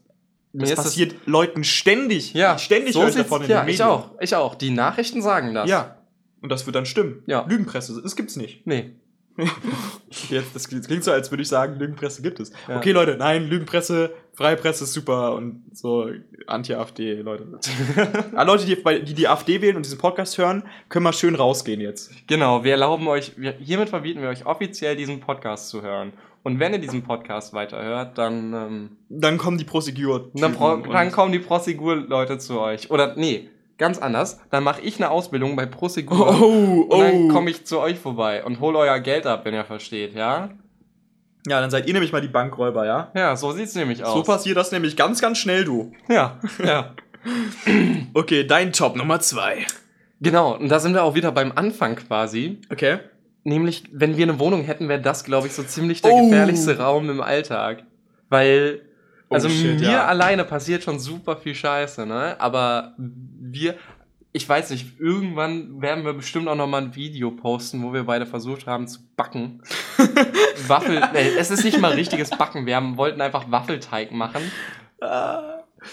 Das 0.53 0.75
passiert 0.75 1.15
Leuten 1.25 1.63
ständig. 1.63 2.33
ja, 2.33 2.57
ständig 2.59 2.93
so 2.93 3.01
höre 3.01 3.09
ich 3.09 3.15
davon 3.15 3.41
in 3.43 3.49
ja, 3.49 3.61
den 3.61 3.69
ich 3.69 3.79
Medien. 3.79 3.87
auch, 3.87 4.11
ich 4.19 4.35
auch. 4.35 4.53
Die 4.55 4.69
Nachrichten 4.69 5.21
sagen 5.23 5.53
das. 5.55 5.69
Ja. 5.69 5.97
Und 6.41 6.49
das 6.49 6.65
wird 6.67 6.75
dann 6.75 6.85
stimmen. 6.85 7.23
Ja. 7.25 7.43
Lügenpresse, 7.49 7.99
das 8.03 8.15
gibt's 8.15 8.35
nicht. 8.35 8.67
Nee. 8.67 8.91
Jetzt, 10.29 10.55
das 10.55 10.67
klingt 10.69 11.03
so, 11.03 11.11
als 11.11 11.29
würde 11.31 11.41
ich 11.43 11.49
sagen, 11.49 11.77
Lügenpresse 11.79 12.21
gibt 12.21 12.39
es. 12.39 12.51
Ja. 12.69 12.77
Okay, 12.77 12.91
Leute, 12.91 13.17
nein, 13.17 13.47
Lügenpresse, 13.47 14.13
freie 14.35 14.57
Presse 14.57 14.83
ist 14.83 14.93
super 14.93 15.33
und 15.33 15.63
so 15.73 16.09
Anti-AfD, 16.47 17.21
Leute. 17.21 17.47
ah, 18.35 18.43
Leute, 18.43 18.65
die, 18.65 18.75
die 19.05 19.13
die 19.13 19.27
AfD 19.27 19.61
wählen 19.61 19.75
und 19.75 19.85
diesen 19.85 19.97
Podcast 19.97 20.37
hören, 20.37 20.63
können 20.89 21.03
mal 21.03 21.13
schön 21.13 21.35
rausgehen 21.35 21.81
jetzt. 21.81 22.11
Genau, 22.27 22.63
wir 22.63 22.71
erlauben 22.71 23.07
euch, 23.07 23.33
wir, 23.37 23.53
hiermit 23.53 23.89
verbieten 23.89 24.21
wir 24.21 24.29
euch 24.29 24.45
offiziell 24.45 24.95
diesen 24.95 25.19
Podcast 25.19 25.69
zu 25.69 25.81
hören. 25.81 26.13
Und 26.43 26.59
wenn 26.59 26.73
ihr 26.73 26.79
diesen 26.79 27.01
Podcast 27.01 27.53
weiterhört, 27.53 28.19
dann, 28.19 28.53
ähm, 28.53 28.89
Dann 29.09 29.39
kommen 29.39 29.57
die 29.57 29.63
Prosegur. 29.63 30.29
dann, 30.35 30.53
pro, 30.53 30.75
dann 30.77 31.11
kommen 31.11 31.31
die 31.31 31.39
Prosegur-Leute 31.39 32.37
zu 32.37 32.59
euch. 32.59 32.91
Oder 32.91 33.15
nee, 33.15 33.49
ganz 33.79 33.97
anders. 33.97 34.39
Dann 34.51 34.63
mache 34.63 34.81
ich 34.81 34.97
eine 34.97 35.09
Ausbildung 35.09 35.55
bei 35.55 35.65
Prosegur. 35.65 36.39
Oh, 36.39 36.81
Und 36.87 36.99
dann 36.99 37.15
oh. 37.15 37.27
komme 37.29 37.49
ich 37.49 37.65
zu 37.65 37.79
euch 37.79 37.97
vorbei 37.97 38.43
und 38.43 38.59
hole 38.59 38.77
euer 38.77 38.99
Geld 38.99 39.25
ab, 39.25 39.45
wenn 39.45 39.55
ihr 39.55 39.65
versteht, 39.65 40.13
ja? 40.13 40.51
Ja, 41.47 41.61
dann 41.61 41.69
seid 41.69 41.87
ihr 41.87 41.93
nämlich 41.93 42.11
mal 42.11 42.21
die 42.21 42.27
Bankräuber, 42.27 42.85
ja? 42.85 43.11
Ja, 43.15 43.35
so 43.35 43.51
sieht's 43.51 43.75
nämlich 43.75 44.03
aus. 44.03 44.13
So 44.13 44.23
passiert 44.23 44.57
das 44.57 44.71
nämlich 44.71 44.95
ganz, 44.97 45.21
ganz 45.21 45.37
schnell, 45.37 45.63
du. 45.63 45.91
Ja, 46.09 46.39
ja. 46.63 46.93
Okay, 48.13 48.45
dein 48.45 48.71
Top 48.73 48.95
Nummer 48.95 49.19
zwei. 49.19 49.65
Genau, 50.21 50.55
und 50.55 50.69
da 50.69 50.79
sind 50.79 50.93
wir 50.93 51.03
auch 51.03 51.15
wieder 51.15 51.31
beim 51.31 51.51
Anfang 51.55 51.95
quasi. 51.95 52.61
Okay. 52.71 52.99
nämlich, 53.43 53.83
wenn 53.91 54.17
wir 54.17 54.23
eine 54.23 54.39
Wohnung 54.39 54.63
hätten, 54.63 54.89
wäre 54.89 55.01
das, 55.01 55.23
glaube 55.23 55.47
ich, 55.47 55.53
so 55.53 55.61
ziemlich 55.63 56.01
der 56.01 56.11
Oh. 56.11 56.23
gefährlichste 56.29 56.77
Raum 56.79 57.09
im 57.09 57.21
Alltag. 57.21 57.83
Weil, 58.29 58.81
Oh, 59.29 59.35
also 59.35 59.49
shit, 59.49 59.79
mir 59.79 59.89
ja. 59.91 60.05
alleine 60.05 60.43
passiert 60.45 60.83
schon 60.83 60.99
super 60.99 61.35
viel 61.37 61.53
Scheiße, 61.55 62.05
ne? 62.05 62.35
Aber 62.39 62.93
wir, 62.97 63.75
ich 64.35 64.49
weiß 64.49 64.71
nicht, 64.71 64.99
irgendwann 64.99 65.81
werden 65.81 66.03
wir 66.03 66.11
bestimmt 66.11 66.49
auch 66.49 66.57
noch 66.57 66.67
mal 66.67 66.81
ein 66.81 66.93
Video 66.93 67.31
posten, 67.31 67.81
wo 67.83 67.93
wir 67.93 68.03
beide 68.03 68.25
versucht 68.25 68.67
haben 68.67 68.85
zu 68.85 68.99
backen. 69.15 69.63
Waffel, 70.67 71.01
nee, 71.13 71.29
es 71.39 71.51
ist 71.51 71.63
nicht 71.63 71.79
mal 71.79 71.93
richtiges 71.93 72.31
Backen. 72.31 72.65
Wir 72.65 72.75
haben, 72.75 72.97
wollten 72.97 73.21
einfach 73.21 73.49
Waffelteig 73.49 74.11
machen. 74.11 74.41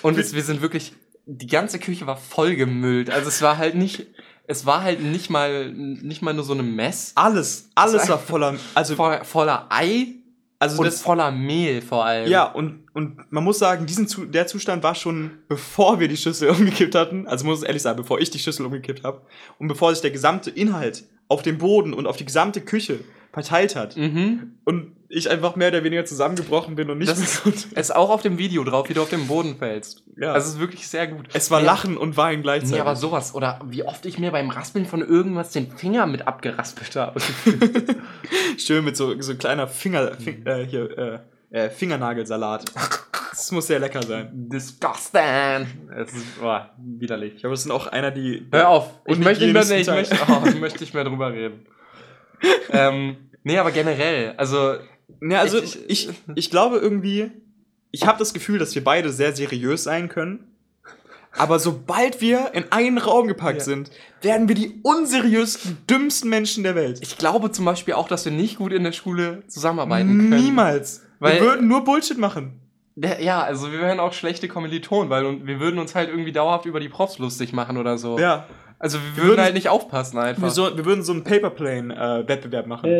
Und 0.02 0.18
es, 0.18 0.34
wir 0.34 0.42
sind 0.42 0.60
wirklich, 0.60 0.92
die 1.26 1.46
ganze 1.46 1.78
Küche 1.78 2.08
war 2.08 2.16
vollgemüllt. 2.16 3.10
Also 3.10 3.28
es 3.28 3.42
war 3.42 3.58
halt 3.58 3.76
nicht, 3.76 4.08
es 4.48 4.66
war 4.66 4.82
halt 4.82 5.00
nicht 5.00 5.30
mal, 5.30 5.70
nicht 5.70 6.22
mal 6.22 6.34
nur 6.34 6.42
so 6.42 6.54
eine 6.54 6.64
Mess. 6.64 7.12
Alles, 7.14 7.70
alles 7.76 8.08
war 8.08 8.18
voller, 8.18 8.56
also, 8.74 8.96
Voller, 8.96 9.24
voller 9.24 9.66
Ei 9.70 10.16
also 10.62 10.78
und 10.78 10.86
das, 10.86 11.02
voller 11.02 11.30
Mehl 11.30 11.82
vor 11.82 12.04
allem. 12.04 12.30
ja, 12.30 12.44
und, 12.44 12.84
und 12.94 13.30
man 13.30 13.42
muss 13.44 13.58
sagen, 13.58 13.84
diesen 13.86 14.06
Zu 14.06 14.24
der 14.26 14.46
Zustand 14.46 14.82
war 14.82 14.94
schon, 14.94 15.32
bevor 15.48 15.98
wir 16.00 16.08
die 16.08 16.16
Schüssel 16.16 16.50
umgekippt 16.56 16.94
hatten, 16.94 17.26
also 17.26 17.44
muss 17.44 17.62
ich 17.62 17.66
ehrlich 17.68 17.82
sagen, 17.82 17.96
bevor 17.96 18.20
ich 18.20 18.30
die 18.30 18.38
Schüssel 18.38 18.64
umgekippt 18.66 19.02
habe 19.04 19.22
und 19.58 19.68
bevor 19.68 19.92
sich 19.92 20.00
der 20.02 20.10
gesamte 20.12 20.50
Inhalt 20.50 21.04
auf 21.28 21.42
dem 21.42 21.58
Boden 21.58 21.92
und 21.94 22.06
auf 22.06 22.16
die 22.16 22.24
gesamte 22.24 22.60
Küche 22.60 23.00
verteilt 23.32 23.74
hat 23.76 23.96
Mhm. 23.96 24.54
und 24.64 24.92
ich 25.14 25.28
einfach 25.28 25.56
mehr 25.56 25.68
oder 25.68 25.84
weniger 25.84 26.06
zusammengebrochen 26.06 26.74
bin 26.74 26.88
und 26.88 26.98
nicht 26.98 27.10
Das 27.10 27.18
mehr 27.18 27.28
ist, 27.28 27.42
konnte. 27.42 27.80
ist 27.80 27.94
auch 27.94 28.08
auf 28.08 28.22
dem 28.22 28.38
Video 28.38 28.64
drauf, 28.64 28.88
wie 28.88 28.94
du 28.94 29.02
auf 29.02 29.10
dem 29.10 29.26
Boden 29.26 29.56
fällst. 29.58 30.02
Ja. 30.16 30.34
Es 30.34 30.46
ist 30.46 30.58
wirklich 30.58 30.88
sehr 30.88 31.06
gut. 31.06 31.28
Es 31.34 31.50
war 31.50 31.60
Nee, 31.60 31.66
Lachen 31.66 31.96
und 31.98 32.16
Weinen 32.16 32.42
gleichzeitig. 32.42 32.76
Nee, 32.76 32.80
aber 32.80 32.96
sowas. 32.96 33.34
Oder 33.34 33.60
wie 33.66 33.84
oft 33.84 34.06
ich 34.06 34.18
mir 34.18 34.30
beim 34.30 34.48
Raspeln 34.48 34.86
von 34.86 35.02
irgendwas 35.06 35.50
den 35.50 35.70
Finger 35.70 36.06
mit 36.06 36.26
abgeraspelt 36.26 36.96
habe. 36.96 37.20
Schön 38.56 38.84
mit 38.84 38.96
so, 38.96 39.20
so 39.20 39.34
kleiner 39.34 39.68
Finger, 39.68 40.12
Fing, 40.14 40.46
äh, 40.46 40.66
hier, 40.66 40.98
äh, 41.50 41.64
äh, 41.66 41.70
Fingernagelsalat. 41.70 42.64
Das 43.30 43.52
muss 43.52 43.66
sehr 43.66 43.80
lecker 43.80 44.02
sein. 44.02 44.30
Disgusting. 44.32 45.66
Es 45.94 46.14
ist 46.14 46.40
boah, 46.40 46.70
widerlich. 46.78 47.34
Ich 47.34 47.40
glaube, 47.40 47.52
das 47.54 47.62
sind 47.64 47.72
auch 47.72 47.86
einer, 47.86 48.10
die. 48.10 48.46
Hör 48.50 48.68
auf. 48.70 48.90
Ich 49.06 49.18
möchte 49.18 49.44
nicht 49.44 49.52
mehr, 49.68 49.78
ich 49.78 49.86
möchte, 49.86 50.16
oh, 50.28 50.46
ich 50.46 50.58
möchte 50.58 50.80
nicht 50.80 50.94
mehr 50.94 51.04
drüber 51.04 51.32
reden. 51.32 51.66
ähm, 52.70 53.16
nee, 53.42 53.58
aber 53.58 53.70
generell, 53.72 54.34
also 54.36 54.76
Ja, 55.20 55.40
also 55.40 55.58
Ich- 55.58 55.78
ich, 55.88 56.08
ich- 56.34 56.50
glaube 56.50 56.78
irgendwie, 56.78 57.30
ich 57.90 58.06
habe 58.06 58.18
das 58.18 58.32
Gefühl, 58.32 58.58
dass 58.58 58.74
wir 58.74 58.82
beide 58.84 59.10
sehr 59.10 59.34
seriös 59.34 59.84
sein 59.84 60.08
können. 60.08 60.48
Aber 61.34 61.58
sobald 61.58 62.20
wir 62.20 62.50
in 62.52 62.70
einen 62.72 62.98
Raum 62.98 63.26
gepackt 63.26 63.58
Ja. 63.60 63.64
sind, 63.64 63.90
werden 64.20 64.48
wir 64.48 64.54
die 64.54 64.80
unseriösten, 64.82 65.78
dümmsten 65.88 66.28
Menschen 66.28 66.62
der 66.62 66.74
Welt. 66.74 66.98
ich 67.00 67.16
glaube 67.16 67.50
zum 67.50 67.64
Beispiel 67.64 67.94
auch, 67.94 68.06
dass 68.08 68.24
wir 68.26 68.32
nicht 68.32 68.58
gut 68.58 68.72
in 68.72 68.84
der 68.84 68.92
Schule 68.92 69.42
zusammenarbeiten 69.48 70.08
können. 70.18 70.42
Niemals. 70.44 71.02
Weil- 71.20 71.36
wir 71.40 71.46
würden 71.46 71.68
nur 71.68 71.84
Bullshit 71.84 72.18
machen. 72.18 72.58
Ja, 72.96 73.42
also 73.42 73.72
wir 73.72 73.80
wären 73.80 73.98
auch 74.00 74.12
schlechte 74.12 74.48
Kommilitonen, 74.48 75.08
weil 75.08 75.46
wir 75.46 75.58
würden 75.60 75.78
uns 75.78 75.94
halt 75.94 76.10
irgendwie 76.10 76.32
dauerhaft 76.32 76.66
über 76.66 76.78
die 76.80 76.90
Profs 76.90 77.16
lustig 77.18 77.54
machen 77.54 77.78
oder 77.78 77.96
so. 77.96 78.18
Ja. 78.18 78.46
Also 78.82 78.98
wir, 78.98 79.04
Wir 79.04 79.16
würden 79.16 79.28
würden- 79.28 79.40
halt 79.44 79.54
nicht 79.54 79.68
aufpassen 79.68 80.18
einfach. 80.18 80.42
Wir, 80.42 80.50
so, 80.50 80.76
wir 80.76 80.84
würden 80.84 81.02
so 81.04 81.12
einen 81.12 81.22
Paperplane-Wettbewerb 81.24 82.66
machen. 82.66 82.90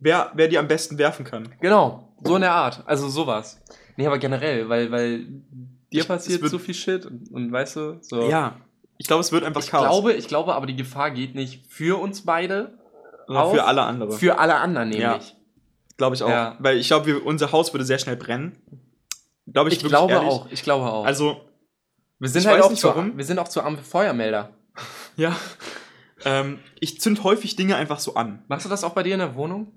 Wer, 0.00 0.30
wer 0.34 0.48
die 0.48 0.58
am 0.58 0.68
besten 0.68 0.98
werfen 0.98 1.24
kann. 1.24 1.48
Genau, 1.60 2.08
so 2.24 2.34
in 2.34 2.42
der 2.42 2.52
Art. 2.52 2.82
Also 2.86 3.08
sowas. 3.08 3.60
Nee, 3.96 4.06
aber 4.06 4.18
generell, 4.18 4.68
weil, 4.68 4.90
weil 4.90 5.20
dir 5.92 6.00
Ich- 6.02 6.08
passiert 6.08 6.46
so 6.48 6.58
viel 6.58 6.74
Shit 6.74 7.06
und, 7.06 7.30
und 7.32 7.52
weißt 7.52 7.76
du, 7.76 7.98
so. 8.00 8.28
Ja. 8.28 8.56
Ich 8.96 9.06
glaube, 9.06 9.20
es 9.20 9.30
wird 9.30 9.44
einfach 9.44 9.62
Ich 9.62 9.70
Chaos. 9.70 9.86
glaube, 9.86 10.12
ich 10.14 10.26
glaube 10.26 10.54
aber, 10.54 10.66
die 10.66 10.74
Gefahr 10.76 11.12
geht 11.12 11.34
nicht 11.36 11.64
für 11.68 12.00
uns 12.00 12.22
beide, 12.24 12.76
Sondern 13.28 13.44
auf, 13.44 13.54
für 13.54 13.64
alle 13.64 13.82
anderen. 13.82 14.12
für 14.12 14.38
alle 14.40 14.56
anderen 14.56 14.90
Ja. 14.92 15.10
nämlich. 15.12 15.36
Glaube 15.96 16.16
ich 16.16 16.22
auch. 16.24 16.28
Ja. 16.28 16.56
Weil 16.58 16.78
ich 16.78 16.88
glaube, 16.88 17.20
unser 17.20 17.52
Haus 17.52 17.72
würde 17.72 17.84
sehr 17.84 17.98
schnell 17.98 18.16
brennen. 18.16 18.56
Glaube 19.52 19.70
ich, 19.70 19.76
Ich, 19.76 19.84
glaube 19.88 20.12
ehrlich. 20.12 20.28
auch, 20.28 20.46
ich 20.50 20.62
glaube 20.64 20.84
auch. 20.90 21.04
Also, 21.04 21.40
wir 22.18 22.28
sind 22.28 22.40
ich 22.42 22.46
halt 22.48 22.58
weiß 22.58 22.66
auch 22.66 22.70
nicht 22.70 22.80
zu, 22.80 22.88
warum. 22.88 23.16
wir 23.16 23.24
sind 23.24 23.38
auch 23.38 23.48
zu 23.48 23.62
arme 23.62 23.78
Feuermelder. 23.78 24.50
Ja. 25.18 25.36
ähm, 26.24 26.58
ich 26.80 27.00
zünd 27.00 27.22
häufig 27.24 27.56
Dinge 27.56 27.76
einfach 27.76 27.98
so 27.98 28.14
an. 28.14 28.42
Machst 28.48 28.64
du 28.64 28.70
das 28.70 28.84
auch 28.84 28.94
bei 28.94 29.02
dir 29.02 29.12
in 29.14 29.20
der 29.20 29.34
Wohnung? 29.34 29.72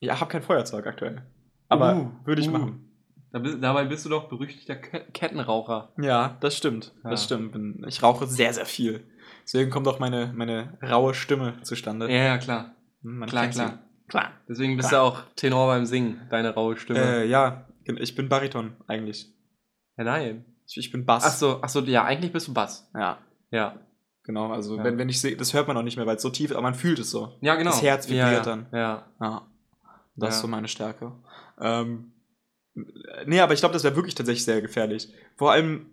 Ja, 0.00 0.20
habe 0.20 0.30
kein 0.30 0.42
Feuerzeug 0.42 0.86
aktuell. 0.86 1.22
Aber 1.68 1.94
Uh, 1.94 2.10
würde 2.26 2.42
ich 2.42 2.48
uh. 2.48 2.52
machen. 2.52 2.86
Dabei 3.32 3.84
bist 3.84 4.04
du 4.04 4.08
doch 4.08 4.28
berüchtigter 4.28 4.74
Ke 4.74 5.04
Kettenraucher. 5.12 5.92
Ja, 6.00 6.36
das 6.40 6.56
stimmt. 6.56 6.92
Ja. 7.04 7.10
Das 7.10 7.22
stimmt. 7.24 7.54
Ich 7.86 8.02
rauche 8.02 8.26
sehr, 8.26 8.52
sehr 8.52 8.66
viel. 8.66 9.04
Deswegen 9.44 9.70
kommt 9.70 9.86
auch 9.86 10.00
meine, 10.00 10.32
meine 10.34 10.76
raue 10.82 11.14
Stimme 11.14 11.54
zustande. 11.62 12.10
Ja, 12.10 12.24
ja, 12.24 12.38
klar. 12.38 12.74
Hm, 13.02 13.18
man 13.18 13.28
Klar, 13.28 13.44
sie. 13.52 13.58
klar. 13.60 13.78
Klar. 14.08 14.32
Deswegen 14.48 14.76
bist 14.76 14.88
Klar. 14.88 15.02
du 15.02 15.06
auch 15.06 15.22
Tenor 15.36 15.68
beim 15.68 15.86
Singen, 15.86 16.26
deine 16.30 16.52
raue 16.54 16.76
Stimme. 16.76 16.98
Äh, 16.98 17.28
ja, 17.28 17.68
ich 17.84 18.16
bin 18.16 18.28
Bariton 18.28 18.72
eigentlich. 18.88 19.28
ja, 19.96 20.02
nein. 20.04 20.44
Ich, 20.66 20.76
ich 20.76 20.90
bin 20.90 21.06
Bass. 21.06 21.24
Ach 21.24 21.30
so, 21.30 21.60
ach 21.62 21.68
so, 21.68 21.80
ja, 21.80 22.04
eigentlich 22.04 22.32
bist 22.32 22.48
du 22.48 22.54
Bass. 22.54 22.90
Ja, 22.94 23.18
Ja. 23.52 23.78
Genau. 24.22 24.50
Also, 24.52 24.76
Ja. 24.76 24.84
wenn, 24.84 24.98
wenn 24.98 25.08
ich 25.08 25.20
sehe, 25.20 25.36
das 25.36 25.54
hört 25.54 25.68
man 25.68 25.76
auch 25.76 25.82
nicht 25.82 25.96
mehr, 25.96 26.06
weil 26.06 26.16
es 26.16 26.22
so 26.22 26.30
tief 26.30 26.50
ist, 26.50 26.56
aber 26.56 26.62
man 26.62 26.74
fühlt 26.74 26.98
es 26.98 27.10
so. 27.10 27.36
Ja, 27.40 27.54
genau. 27.56 27.70
Das 27.70 27.82
Herz 27.82 28.06
ja, 28.08 28.12
vibriert 28.26 28.46
ja. 28.46 28.56
dann. 28.56 28.66
Ja. 28.72 29.06
Ja. 29.20 29.46
Das 30.16 30.30
ist 30.30 30.36
Ja. 30.36 30.42
so 30.42 30.48
meine 30.48 30.68
Stärke. 30.68 31.12
Ähm, 31.60 32.12
nee, 33.26 33.40
aber 33.40 33.52
ich 33.54 33.60
glaube, 33.60 33.72
das 33.72 33.84
wäre 33.84 33.96
wirklich 33.96 34.14
tatsächlich 34.14 34.44
sehr 34.44 34.60
gefährlich. 34.60 35.12
Vor 35.36 35.52
allem, 35.52 35.86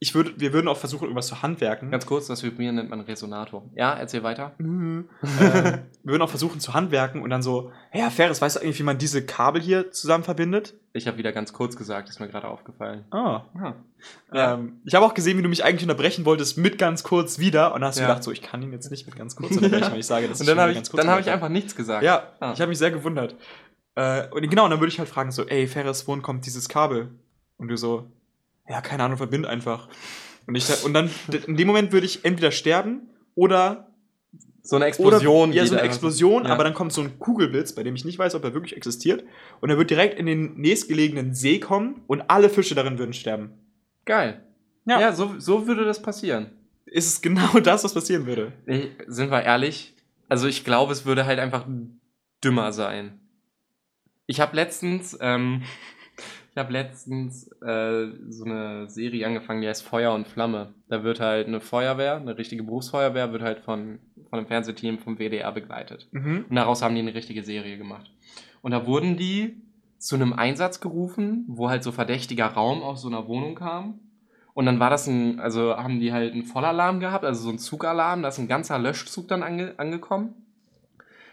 ich 0.00 0.14
würde, 0.14 0.32
wir 0.36 0.52
würden 0.52 0.68
auch 0.68 0.76
versuchen, 0.76 1.04
irgendwas 1.04 1.26
zu 1.26 1.42
handwerken. 1.42 1.90
Ganz 1.90 2.06
kurz, 2.06 2.28
das 2.28 2.42
Vibrieren 2.44 2.76
nennt 2.76 2.88
man 2.88 3.00
Resonator. 3.00 3.64
Ja, 3.74 3.94
erzähl 3.94 4.22
weiter. 4.22 4.52
Mhm. 4.58 5.08
ähm, 5.40 5.64
wir 6.04 6.12
würden 6.12 6.22
auch 6.22 6.30
versuchen 6.30 6.60
zu 6.60 6.72
handwerken 6.74 7.20
und 7.22 7.30
dann 7.30 7.42
so, 7.42 7.72
hey, 7.90 8.02
ja, 8.02 8.10
Ferris, 8.10 8.40
weißt 8.40 8.56
du 8.56 8.60
eigentlich, 8.60 8.78
wie 8.78 8.84
man 8.84 8.98
diese 8.98 9.26
Kabel 9.26 9.60
hier 9.60 9.90
zusammen 9.90 10.22
verbindet? 10.22 10.74
Ich 10.92 11.06
habe 11.08 11.18
wieder 11.18 11.32
ganz 11.32 11.52
kurz 11.52 11.76
gesagt, 11.76 12.08
ist 12.08 12.20
mir 12.20 12.28
gerade 12.28 12.46
aufgefallen. 12.48 13.04
Ah. 13.10 13.42
Ja. 14.32 14.54
Ähm, 14.54 14.80
ich 14.84 14.94
habe 14.94 15.04
auch 15.04 15.14
gesehen, 15.14 15.36
wie 15.38 15.42
du 15.42 15.48
mich 15.48 15.64
eigentlich 15.64 15.82
unterbrechen 15.82 16.24
wolltest 16.24 16.58
mit 16.58 16.78
ganz 16.78 17.02
kurz 17.02 17.38
wieder 17.40 17.74
und 17.74 17.80
dann 17.80 17.88
hast 17.88 17.98
du 17.98 18.02
Ja. 18.02 18.08
gedacht, 18.08 18.22
so, 18.22 18.30
ich 18.30 18.42
kann 18.42 18.62
ihn 18.62 18.72
jetzt 18.72 18.90
nicht 18.90 19.06
mit 19.06 19.16
ganz 19.16 19.34
kurz 19.34 19.56
unterbrechen, 19.56 19.90
wenn 19.92 19.98
ich 20.00 20.06
sage, 20.06 20.26
Und 20.26 20.40
ich 20.40 20.46
dann 20.46 20.60
habe 20.60 20.70
ich, 20.70 20.76
ganz 20.76 20.90
kurz 20.90 21.02
dann 21.02 21.10
hab 21.12 21.20
ich 21.20 21.30
einfach 21.30 21.48
nichts 21.48 21.74
gesagt. 21.74 22.04
Ja, 22.04 22.32
Ah. 22.40 22.52
ich 22.52 22.60
habe 22.60 22.68
mich 22.68 22.78
sehr 22.78 22.90
gewundert. 22.92 23.34
Äh, 23.96 24.28
und 24.30 24.48
genau, 24.48 24.64
und 24.64 24.70
dann 24.70 24.78
würde 24.80 24.92
ich 24.92 24.98
halt 25.00 25.08
fragen, 25.08 25.32
so, 25.32 25.44
ey, 25.44 25.66
Ferris, 25.66 26.06
wohin 26.06 26.22
kommt 26.22 26.46
dieses 26.46 26.68
Kabel? 26.68 27.08
Und 27.56 27.66
du 27.66 27.76
so, 27.76 28.08
ja, 28.68 28.80
keine 28.80 29.02
Ahnung, 29.04 29.16
verbind 29.16 29.46
einfach. 29.46 29.88
Und, 30.46 30.54
ich, 30.54 30.84
und 30.84 30.94
dann, 30.94 31.10
in 31.46 31.56
dem 31.56 31.66
Moment 31.66 31.92
würde 31.92 32.06
ich 32.06 32.24
entweder 32.24 32.50
sterben 32.50 33.10
oder 33.34 33.90
So 34.62 34.76
eine 34.76 34.86
Explosion. 34.86 35.50
Oder, 35.50 35.56
ja, 35.56 35.66
so 35.66 35.74
eine 35.76 35.82
Explosion, 35.84 36.44
Ja. 36.44 36.50
aber 36.52 36.64
dann 36.64 36.74
kommt 36.74 36.92
so 36.92 37.00
ein 37.02 37.18
Kugelblitz, 37.18 37.74
bei 37.74 37.82
dem 37.82 37.94
ich 37.94 38.04
nicht 38.04 38.18
weiß, 38.18 38.34
ob 38.34 38.44
er 38.44 38.54
wirklich 38.54 38.76
existiert. 38.76 39.24
Und 39.60 39.70
er 39.70 39.78
wird 39.78 39.90
direkt 39.90 40.18
in 40.18 40.26
den 40.26 40.54
nächstgelegenen 40.56 41.34
See 41.34 41.58
kommen 41.58 42.02
und 42.06 42.22
alle 42.30 42.48
Fische 42.50 42.74
darin 42.74 42.98
würden 42.98 43.12
sterben. 43.12 43.50
Geil. 44.04 44.42
Ja. 44.86 45.00
Ja, 45.00 45.12
so, 45.12 45.34
so 45.38 45.66
würde 45.66 45.84
das 45.84 46.00
passieren. 46.02 46.50
Ist 46.86 47.06
es 47.06 47.20
genau 47.20 47.58
das, 47.62 47.84
was 47.84 47.94
passieren 47.94 48.26
würde? 48.26 48.52
Nee, 48.66 48.90
sind 49.06 49.30
wir 49.30 49.42
ehrlich? 49.42 49.94
Also 50.30 50.46
ich 50.46 50.64
glaube, 50.64 50.92
es 50.92 51.04
würde 51.06 51.26
halt 51.26 51.38
einfach 51.38 51.66
dümmer 52.44 52.72
sein. 52.72 53.20
Ich 54.26 54.40
habe 54.40 54.56
letztens, 54.56 55.16
ähm, 55.20 55.62
ich 55.62 55.97
habe 56.58 56.72
letztens 56.72 57.48
äh, 57.62 58.06
so 58.28 58.44
eine 58.44 58.88
Serie 58.88 59.26
angefangen, 59.26 59.60
die 59.60 59.68
heißt 59.68 59.82
Feuer 59.82 60.14
und 60.14 60.26
Flamme. 60.26 60.74
Da 60.88 61.02
wird 61.04 61.20
halt 61.20 61.46
eine 61.46 61.60
Feuerwehr, 61.60 62.16
eine 62.16 62.38
richtige 62.38 62.62
Berufsfeuerwehr, 62.62 63.32
wird 63.32 63.42
halt 63.42 63.60
von, 63.60 63.98
von 64.28 64.38
einem 64.38 64.46
Fernsehteam 64.46 64.98
vom 64.98 65.18
WDR 65.18 65.52
begleitet. 65.52 66.08
Mhm. 66.12 66.46
Und 66.48 66.56
daraus 66.56 66.82
haben 66.82 66.94
die 66.94 67.00
eine 67.00 67.14
richtige 67.14 67.42
Serie 67.42 67.78
gemacht. 67.78 68.10
Und 68.62 68.72
da 68.72 68.86
wurden 68.86 69.16
die 69.16 69.62
zu 69.98 70.14
einem 70.14 70.32
Einsatz 70.32 70.80
gerufen, 70.80 71.44
wo 71.48 71.68
halt 71.68 71.82
so 71.82 71.92
verdächtiger 71.92 72.46
Raum 72.46 72.82
aus 72.82 73.02
so 73.02 73.08
einer 73.08 73.26
Wohnung 73.26 73.54
kam. 73.54 74.00
Und 74.54 74.66
dann 74.66 74.80
war 74.80 74.90
das 74.90 75.06
ein, 75.06 75.38
also 75.40 75.76
haben 75.76 76.00
die 76.00 76.12
halt 76.12 76.32
einen 76.32 76.44
Vollalarm 76.44 77.00
gehabt, 77.00 77.24
also 77.24 77.42
so 77.42 77.50
ein 77.50 77.58
Zugalarm, 77.58 78.22
da 78.22 78.28
ist 78.28 78.38
ein 78.38 78.48
ganzer 78.48 78.78
Löschzug 78.78 79.28
dann 79.28 79.42
ange, 79.42 79.74
angekommen. 79.76 80.34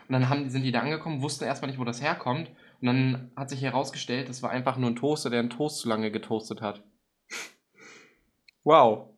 Und 0.08 0.14
dann 0.14 0.30
haben, 0.30 0.50
sind 0.50 0.64
die 0.64 0.72
da 0.72 0.82
angekommen, 0.82 1.22
wussten 1.22 1.46
erstmal 1.46 1.72
nicht, 1.72 1.80
wo 1.80 1.84
das 1.84 2.02
herkommt. 2.02 2.52
Und 2.86 2.94
dann 2.94 3.32
hat 3.36 3.50
sich 3.50 3.64
herausgestellt, 3.64 4.30
das 4.30 4.44
war 4.44 4.52
einfach 4.52 4.78
nur 4.78 4.92
ein 4.92 4.96
Toaster, 4.96 5.32
der 5.32 5.40
einen 5.40 5.50
Toast 5.50 5.80
zu 5.80 5.90
lange 5.90 6.12
getoastet 6.12 6.62
hat. 6.62 6.84
Wow. 8.64 9.10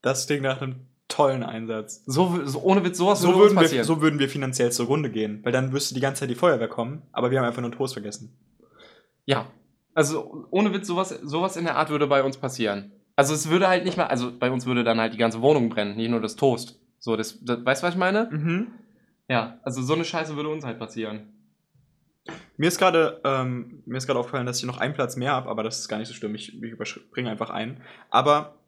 Das 0.00 0.28
klingt 0.28 0.44
nach 0.44 0.62
einem 0.62 0.86
tollen 1.08 1.42
Einsatz. 1.42 2.04
So, 2.06 2.46
so 2.46 2.62
ohne 2.62 2.84
Witz, 2.84 2.96
sowas 2.98 3.20
So 3.20 3.28
würde 3.28 3.38
würden, 3.40 3.48
uns 3.48 3.56
wir, 3.56 3.62
passieren. 3.62 3.84
so 3.84 4.00
würden 4.00 4.20
wir 4.20 4.28
finanziell 4.28 4.70
zur 4.70 4.86
Runde 4.86 5.10
gehen, 5.10 5.40
weil 5.42 5.50
dann 5.50 5.70
müsste 5.72 5.94
die 5.96 6.00
ganze 6.00 6.20
Zeit 6.20 6.30
die 6.30 6.36
Feuerwehr 6.36 6.68
kommen, 6.68 7.02
aber 7.10 7.32
wir 7.32 7.38
haben 7.40 7.46
einfach 7.46 7.62
nur 7.62 7.70
einen 7.72 7.76
Toast 7.76 7.94
vergessen. 7.94 8.38
Ja. 9.24 9.46
Also 9.92 10.46
ohne 10.52 10.72
Witz, 10.72 10.86
sowas, 10.86 11.08
sowas 11.08 11.56
in 11.56 11.64
der 11.64 11.76
Art 11.76 11.90
würde 11.90 12.06
bei 12.06 12.22
uns 12.22 12.36
passieren. 12.36 12.92
Also 13.16 13.34
es 13.34 13.50
würde 13.50 13.66
halt 13.66 13.84
nicht 13.84 13.96
mal, 13.96 14.06
also 14.06 14.30
bei 14.38 14.52
uns 14.52 14.66
würde 14.66 14.84
dann 14.84 15.00
halt 15.00 15.14
die 15.14 15.18
ganze 15.18 15.42
Wohnung 15.42 15.68
brennen, 15.68 15.96
nicht 15.96 16.10
nur 16.10 16.20
das 16.20 16.36
Toast. 16.36 16.78
So, 17.00 17.16
das, 17.16 17.44
das 17.44 17.64
weißt 17.64 17.82
du, 17.82 17.86
was 17.88 17.94
ich 17.94 17.98
meine? 17.98 18.28
Mhm. 18.30 18.68
Ja, 19.28 19.58
also 19.64 19.82
so 19.82 19.94
eine 19.94 20.04
Scheiße 20.04 20.36
würde 20.36 20.48
uns 20.50 20.64
halt 20.64 20.78
passieren. 20.78 21.33
Mir 22.56 22.68
ist 22.68 22.78
gerade 22.78 23.20
ähm, 23.24 23.82
mir 23.86 23.96
ist 23.98 24.06
gerade 24.06 24.18
aufgefallen, 24.20 24.46
dass 24.46 24.58
ich 24.58 24.64
noch 24.64 24.78
einen 24.78 24.94
Platz 24.94 25.16
mehr 25.16 25.32
habe, 25.32 25.48
aber 25.48 25.62
das 25.62 25.78
ist 25.80 25.88
gar 25.88 25.98
nicht 25.98 26.08
so 26.08 26.14
schlimm. 26.14 26.34
Ich, 26.34 26.54
ich 26.54 26.70
überspringe 26.70 27.30
einfach 27.30 27.50
einen. 27.50 27.80
Aber 28.10 28.60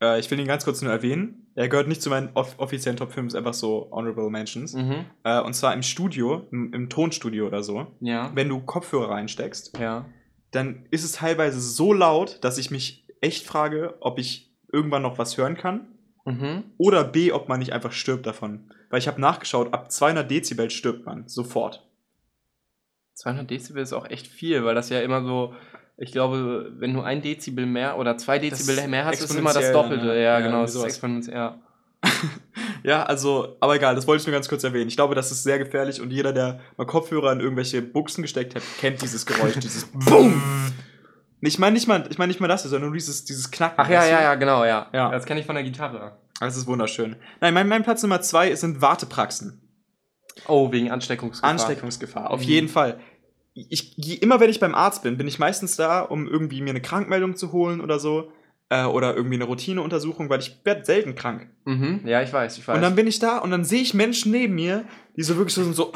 Äh, 0.00 0.20
ich 0.20 0.30
will 0.30 0.38
ihn 0.38 0.46
ganz 0.46 0.64
kurz 0.64 0.80
nur 0.80 0.92
erwähnen. 0.92 1.50
Er 1.56 1.68
gehört 1.68 1.88
nicht 1.88 2.00
zu 2.00 2.08
meinen 2.10 2.30
off 2.34 2.54
offiziellen 2.58 2.96
Top 2.96 3.10
5, 3.10 3.28
ist 3.28 3.34
einfach 3.34 3.52
so 3.54 3.88
Honorable 3.90 4.30
Mentions. 4.30 4.74
Mhm. 4.74 5.06
Äh, 5.24 5.40
und 5.40 5.54
zwar 5.54 5.74
im 5.74 5.82
Studio, 5.82 6.46
im, 6.52 6.72
im 6.72 6.88
Tonstudio 6.88 7.48
oder 7.48 7.64
so. 7.64 7.88
Ja. 8.00 8.30
Wenn 8.34 8.48
du 8.48 8.60
Kopfhörer 8.60 9.10
reinsteckst, 9.10 9.76
Ja. 9.78 10.04
dann 10.52 10.86
ist 10.92 11.02
es 11.02 11.12
teilweise 11.12 11.60
so 11.60 11.92
laut, 11.92 12.38
dass 12.44 12.58
ich 12.58 12.70
mich 12.70 13.08
echt 13.20 13.44
frage, 13.44 13.96
ob 13.98 14.20
ich 14.20 14.54
irgendwann 14.72 15.02
noch 15.02 15.18
was 15.18 15.36
hören 15.36 15.56
kann. 15.56 15.88
Mhm. 16.24 16.62
Oder 16.76 17.02
B, 17.02 17.32
ob 17.32 17.48
man 17.48 17.58
nicht 17.58 17.72
einfach 17.72 17.90
stirbt 17.90 18.24
davon. 18.24 18.70
Weil 18.90 19.00
ich 19.00 19.08
habe 19.08 19.20
nachgeschaut, 19.20 19.74
ab 19.74 19.90
200 19.90 20.30
Dezibel 20.30 20.70
stirbt 20.70 21.06
man 21.06 21.26
sofort. 21.26 21.87
200 23.18 23.50
Dezibel 23.50 23.82
ist 23.82 23.92
auch 23.92 24.08
echt 24.08 24.28
viel, 24.28 24.64
weil 24.64 24.76
das 24.76 24.90
ja 24.90 25.00
immer 25.00 25.24
so, 25.24 25.52
ich 25.96 26.12
glaube, 26.12 26.70
wenn 26.78 26.94
du 26.94 27.00
ein 27.00 27.20
Dezibel 27.20 27.66
mehr 27.66 27.98
oder 27.98 28.16
zwei 28.16 28.38
Dezibel 28.38 28.76
Das 28.76 28.86
mehr 28.86 29.04
hast, 29.06 29.20
ist 29.20 29.34
immer 29.34 29.52
das 29.52 29.72
Doppelte. 29.72 30.06
ne? 30.06 30.14
Ja, 30.22 30.38
Ja, 30.38 30.40
genau, 30.40 30.62
das 30.62 30.74
ist 30.74 30.84
exponentiell. 30.84 31.36
Ja. 31.36 31.58
Ja, 32.84 33.02
also, 33.02 33.56
aber 33.58 33.74
egal, 33.74 33.96
das 33.96 34.06
wollte 34.06 34.20
ich 34.20 34.26
nur 34.28 34.32
ganz 34.32 34.48
kurz 34.48 34.62
erwähnen. 34.62 34.86
Ich 34.86 34.94
glaube, 34.94 35.16
das 35.16 35.32
ist 35.32 35.42
sehr 35.42 35.58
gefährlich 35.58 36.00
und 36.00 36.12
jeder, 36.12 36.32
der 36.32 36.60
mal 36.76 36.86
Kopfhörer 36.86 37.32
in 37.32 37.40
irgendwelche 37.40 37.82
Buchsen 37.82 38.22
gesteckt 38.22 38.54
hat, 38.54 38.62
kennt 38.80 39.02
dieses 39.02 39.26
Geräusch, 39.26 39.54
dieses 39.58 39.84
BOOM! 39.86 40.40
Ich 41.40 41.58
meine 41.58 41.74
nicht 41.74 41.88
mal, 41.88 42.06
ich 42.08 42.16
meine 42.18 42.30
nicht 42.30 42.40
mal 42.40 42.46
das, 42.46 42.62
sondern 42.62 42.82
nur 42.82 42.92
dieses, 42.92 43.24
dieses 43.24 43.50
Knacken. 43.50 43.74
Ach 43.78 43.90
ja, 43.90 44.06
ja, 44.06 44.22
ja, 44.22 44.34
genau, 44.36 44.64
ja. 44.64 44.86
Ja. 44.92 45.10
Das 45.10 45.24
kenne 45.24 45.40
ich 45.40 45.46
von 45.46 45.56
der 45.56 45.64
Gitarre. 45.64 46.16
Das 46.38 46.56
ist 46.56 46.68
wunderschön. 46.68 47.16
Nein, 47.40 47.52
mein, 47.52 47.68
mein 47.68 47.82
Platz 47.82 48.00
Nummer 48.02 48.20
zwei 48.20 48.54
sind 48.54 48.80
Wartepraxen. 48.80 49.60
Oh, 50.46 50.70
wegen 50.72 50.90
Ansteckungsgefahr. 50.90 51.50
Ansteckungsgefahr, 51.50 52.30
auf 52.30 52.40
Mhm. 52.40 52.46
jeden 52.46 52.68
Fall. 52.68 53.00
Ich, 53.54 53.98
ich, 53.98 54.22
immer 54.22 54.38
wenn 54.40 54.50
ich 54.50 54.60
beim 54.60 54.74
Arzt 54.74 55.02
bin, 55.02 55.16
bin 55.16 55.26
ich 55.26 55.38
meistens 55.38 55.76
da, 55.76 56.00
um 56.00 56.28
irgendwie 56.28 56.60
mir 56.60 56.70
eine 56.70 56.80
Krankmeldung 56.82 57.34
zu 57.36 57.50
holen 57.52 57.80
oder 57.80 57.98
so. 57.98 58.30
Äh, 58.70 58.84
oder 58.84 59.16
irgendwie 59.16 59.36
eine 59.36 59.44
Routineuntersuchung, 59.44 60.28
weil 60.28 60.40
ich 60.40 60.60
werde 60.62 60.84
selten 60.84 61.14
krank. 61.14 61.48
Mhm. 61.64 62.02
Ja, 62.04 62.20
ich 62.20 62.30
weiß, 62.30 62.58
ich 62.58 62.68
weiß. 62.68 62.76
Und 62.76 62.82
dann 62.82 62.94
bin 62.96 63.06
ich 63.06 63.18
da 63.18 63.38
und 63.38 63.50
dann 63.50 63.64
sehe 63.64 63.80
ich 63.80 63.94
Menschen 63.94 64.30
neben 64.30 64.54
mir, 64.54 64.84
die 65.16 65.22
so 65.22 65.36
wirklich 65.38 65.54
so 65.54 65.64
sind 65.64 65.74
so. 65.74 65.90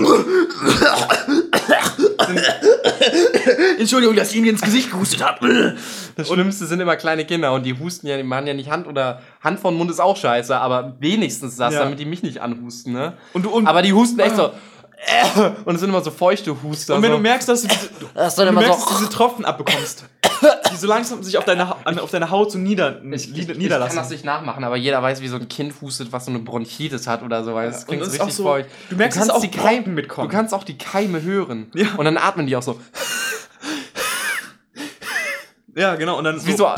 Entschuldigung, 3.79 4.17
dass 4.17 4.31
ich 4.31 4.37
Ihnen 4.39 4.49
ins 4.49 4.61
Gesicht 4.61 4.91
gehustet 4.91 5.23
habe. 5.25 5.77
das 6.17 6.29
Schlimmste 6.29 6.67
sind 6.67 6.81
immer 6.81 6.97
kleine 6.97 7.25
Kinder 7.25 7.53
und 7.53 7.65
die 7.65 7.79
husten 7.79 8.07
ja, 8.07 8.17
die 8.17 8.23
machen 8.23 8.47
ja 8.47 8.55
nicht 8.55 8.71
Hand 8.71 8.87
oder 8.87 9.21
Hand 9.43 9.61
von 9.61 9.75
Mund 9.75 9.91
ist 9.91 10.01
auch 10.01 10.17
scheiße, 10.17 10.57
aber 10.57 10.95
wenigstens 11.01 11.57
das, 11.57 11.75
Ja. 11.75 11.81
damit 11.81 11.99
die 11.99 12.05
mich 12.05 12.23
nicht 12.23 12.41
anhusten, 12.41 12.93
ne? 12.93 13.15
Und 13.33 13.45
du 13.45 13.51
und, 13.51 13.67
Aber 13.67 13.83
die 13.83 13.93
husten 13.93 14.19
echt 14.21 14.37
so. 14.37 14.51
Äh, 15.07 15.51
Und 15.65 15.75
es 15.75 15.81
sind 15.81 15.91
immer 15.91 16.03
so 16.03 16.11
feuchte 16.11 16.63
Huster. 16.63 16.95
und 16.97 17.03
wenn 17.03 17.11
so. 17.11 17.17
du 17.17 17.23
merkst, 17.23 17.49
dass 17.49 17.63
du 17.63 17.69
diese, 17.69 17.89
das 18.15 18.35
du 18.37 18.45
merkst, 18.53 18.69
so. 18.73 18.79
dass 18.79 18.87
du 18.89 18.95
diese 18.99 19.11
Tropfen 19.11 19.45
abbekommst, 19.45 20.05
die 20.73 20.77
so 20.77 20.87
langsam 20.87 21.23
sich 21.23 21.37
auf 21.39 21.45
deine, 21.45 21.69
Ha- 21.69 21.79
auf 22.01 22.11
deine 22.11 22.31
Haut 22.31 22.51
so 22.53 22.59
nieder, 22.59 23.03
Ich, 23.03 23.13
ich, 23.13 23.29
nieder, 23.31 23.41
ich 23.43 23.47
kann 23.49 23.57
niederlassen. 23.59 23.97
das 23.97 24.11
nicht 24.11 24.25
nachmachen, 24.25 24.63
aber 24.65 24.77
jeder 24.77 25.03
weiß, 25.03 25.21
wie 25.21 25.29
so 25.29 25.37
ein 25.37 25.49
Kind 25.49 25.75
hustet, 25.81 26.13
was 26.13 26.25
so 26.27 26.31
eine 26.31 26.41
Bronchitis 26.41 27.07
hat 27.07 27.23
oder 27.23 27.45
so, 27.45 27.55
weil 27.55 27.69
das 27.71 27.81
und 27.81 27.87
klingt 27.89 28.03
das 28.03 28.09
so 28.11 28.15
ist 28.15 28.21
auch 28.21 28.27
richtig 28.27 28.37
so- 28.37 28.43
feucht. 28.45 28.69
du 28.91 28.97
merkst, 28.97 29.19
kannst 29.19 29.31
dass 29.31 29.37
auch 29.37 29.41
die 29.43 29.51
Keime 29.51 29.89
mitkommen. 29.89 30.29
Du 30.29 30.35
kannst 30.37 30.55
auch 30.55 30.65
die 30.65 30.79
Keime 30.79 31.23
hören. 31.23 31.71
Ja. 31.75 31.89
Und 31.97 32.05
dann 32.05 32.17
atmen 32.17 32.47
die 32.47 32.57
auch 32.57 32.63
so. 32.63 32.79
ja, 35.75 35.95
genau. 35.97 36.19
Und 36.19 36.25
dann 36.25 36.45
Wie 36.47 36.53
so. 36.53 36.69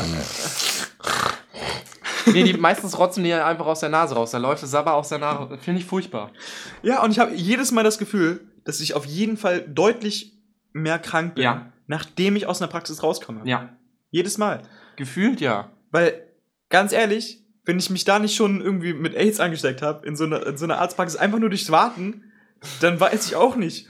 Nee, 2.33 2.43
die 2.43 2.53
meistens 2.53 2.97
rotzen 2.97 3.23
die 3.23 3.29
ja 3.29 3.45
einfach 3.45 3.65
aus 3.65 3.79
der 3.81 3.89
Nase 3.89 4.15
raus. 4.15 4.31
Da 4.31 4.37
läuft 4.37 4.63
es 4.63 4.73
aber 4.73 4.93
aus 4.93 5.09
der 5.09 5.19
Nase. 5.19 5.57
Finde 5.59 5.79
ich 5.81 5.85
furchtbar. 5.87 6.31
Ja, 6.83 7.03
und 7.03 7.11
ich 7.11 7.19
habe 7.19 7.33
jedes 7.33 7.71
Mal 7.71 7.83
das 7.83 7.97
Gefühl, 7.97 8.41
dass 8.63 8.79
ich 8.79 8.93
auf 8.95 9.05
jeden 9.05 9.37
Fall 9.37 9.61
deutlich 9.67 10.33
mehr 10.73 10.99
krank 10.99 11.35
bin, 11.35 11.43
Ja. 11.43 11.71
nachdem 11.87 12.35
ich 12.35 12.47
aus 12.47 12.61
einer 12.61 12.71
Praxis 12.71 13.03
rauskomme. 13.03 13.41
Ja. 13.45 13.69
Jedes 14.11 14.37
Mal. 14.37 14.61
Gefühlt 14.95 15.41
ja. 15.41 15.71
Weil, 15.91 16.25
ganz 16.69 16.91
ehrlich, 16.91 17.41
wenn 17.63 17.79
ich 17.79 17.89
mich 17.89 18.03
da 18.05 18.19
nicht 18.19 18.35
schon 18.35 18.61
irgendwie 18.61 18.93
mit 18.93 19.15
AIDS 19.15 19.39
angesteckt 19.39 19.81
habe, 19.81 20.05
in, 20.05 20.15
so 20.15 20.23
einer- 20.25 20.45
in 20.45 20.57
so 20.57 20.65
einer 20.65 20.79
Arztpraxis, 20.79 21.17
einfach 21.19 21.39
nur 21.39 21.49
durchs 21.49 21.71
Warten, 21.71 22.31
dann 22.81 22.99
weiß 22.99 23.27
ich 23.27 23.35
auch 23.35 23.55
nicht. 23.55 23.87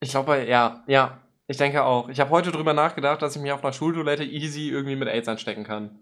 Ich 0.00 0.10
glaube, 0.10 0.44
ja, 0.46 0.84
ja. 0.86 1.18
Ich 1.50 1.56
denke 1.56 1.82
auch. 1.82 2.08
Ich 2.10 2.20
habe 2.20 2.30
heute 2.30 2.52
drüber 2.52 2.74
nachgedacht, 2.74 3.22
dass 3.22 3.34
ich 3.34 3.40
mich 3.42 3.52
auf 3.52 3.64
einer 3.64 3.72
Schultoilette 3.72 4.22
easy 4.24 4.68
irgendwie 4.68 4.96
mit 4.96 5.08
AIDS 5.08 5.28
anstecken 5.28 5.64
kann. 5.64 5.98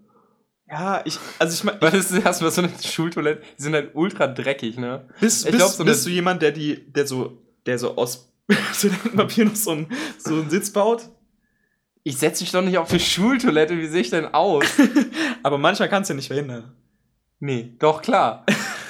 Ja, 0.69 1.01
ich, 1.05 1.17
also 1.39 1.53
ich 1.53 1.63
meine, 1.63 1.81
Weil 1.81 1.91
das 1.91 2.11
ist 2.11 2.25
erstmal 2.25 2.51
so 2.51 2.61
eine 2.61 2.71
Schultoilette, 2.83 3.41
die 3.57 3.63
sind 3.63 3.73
halt 3.73 3.91
ultra 3.93 4.27
dreckig, 4.27 4.77
ne? 4.77 5.07
bist, 5.19 5.47
ich 5.47 5.55
glaub, 5.55 5.71
so 5.71 5.85
bist 5.85 6.05
du 6.05 6.09
jemand, 6.09 6.41
der 6.41 6.51
die, 6.51 6.91
der 6.91 7.07
so, 7.07 7.41
der 7.65 7.79
so 7.79 7.95
aus 7.95 8.29
Toilettenpapier 8.81 9.45
noch 9.45 9.55
so, 9.55 9.71
ein, 9.71 9.87
so 10.17 10.33
einen 10.33 10.49
Sitz 10.49 10.71
baut? 10.71 11.09
Ich 12.03 12.17
setze 12.17 12.43
mich 12.43 12.51
doch 12.51 12.61
nicht 12.61 12.77
auf 12.77 12.89
eine 12.89 12.99
Schultoilette, 12.99 13.77
wie 13.77 13.87
sehe 13.87 14.01
ich 14.01 14.09
denn 14.09 14.33
aus? 14.33 14.65
Aber 15.43 15.57
manchmal 15.57 15.89
kannst 15.89 16.09
du 16.09 16.13
ja 16.13 16.15
nicht 16.15 16.27
verhindern. 16.27 16.73
Nee, 17.39 17.73
doch 17.79 18.01
klar. 18.01 18.45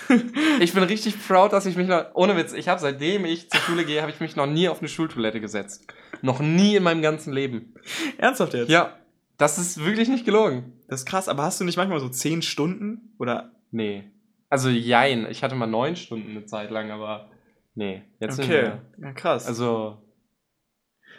ich 0.59 0.73
bin 0.73 0.83
richtig 0.83 1.15
proud, 1.27 1.53
dass 1.53 1.65
ich 1.65 1.75
mich 1.75 1.87
noch, 1.87 2.05
ohne 2.13 2.37
Witz, 2.37 2.53
ich 2.53 2.67
habe 2.69 2.79
seitdem 2.79 3.25
ich 3.25 3.49
zur 3.49 3.59
Schule 3.61 3.85
gehe, 3.85 4.01
habe 4.01 4.11
ich 4.11 4.19
mich 4.19 4.35
noch 4.35 4.45
nie 4.45 4.69
auf 4.69 4.79
eine 4.79 4.87
Schultoilette 4.87 5.41
gesetzt. 5.41 5.85
Noch 6.21 6.39
nie 6.39 6.75
in 6.75 6.83
meinem 6.83 7.01
ganzen 7.01 7.33
Leben. 7.33 7.73
Ernsthaft 8.17 8.53
jetzt? 8.53 8.69
Ja, 8.69 8.97
das 9.37 9.57
ist 9.57 9.83
wirklich 9.83 10.09
nicht 10.09 10.25
gelogen. 10.25 10.73
Das 10.87 11.01
ist 11.01 11.05
krass, 11.05 11.29
aber 11.29 11.43
hast 11.43 11.59
du 11.59 11.63
nicht 11.63 11.77
manchmal 11.77 11.99
so 11.99 12.09
zehn 12.09 12.41
Stunden? 12.41 13.13
Oder? 13.19 13.51
Nee. 13.71 14.11
Also 14.49 14.69
jein, 14.69 15.27
ich 15.29 15.43
hatte 15.43 15.55
mal 15.55 15.67
neun 15.67 15.95
Stunden 15.95 16.31
eine 16.31 16.45
Zeit 16.45 16.71
lang, 16.71 16.91
aber 16.91 17.29
nee, 17.75 18.03
jetzt 18.19 18.37
nicht 18.37 18.49
mehr. 18.49 18.81
Ja, 18.99 19.11
krass. 19.13 19.45
Also, 19.45 20.01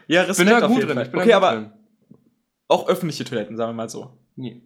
ja, 0.07 0.23
ich 0.23 0.31
Respekt 0.31 0.51
bin 0.51 0.61
da 0.61 0.67
gut 0.67 0.83
drin. 0.83 0.95
Fall. 0.95 1.05
Ich 1.05 1.11
bin 1.11 1.21
okay, 1.21 1.31
da 1.31 1.39
gut 1.39 1.45
aber 1.45 1.57
drin. 1.57 1.73
auch 2.69 2.89
öffentliche 2.89 3.25
Toiletten, 3.25 3.57
sagen 3.57 3.71
wir 3.71 3.75
mal 3.75 3.89
so. 3.89 4.19
Nee. 4.37 4.63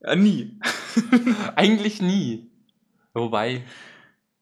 Ja, 0.00 0.14
nie. 0.14 0.58
Eigentlich 1.56 2.00
nie. 2.00 2.50
Wobei, 3.12 3.64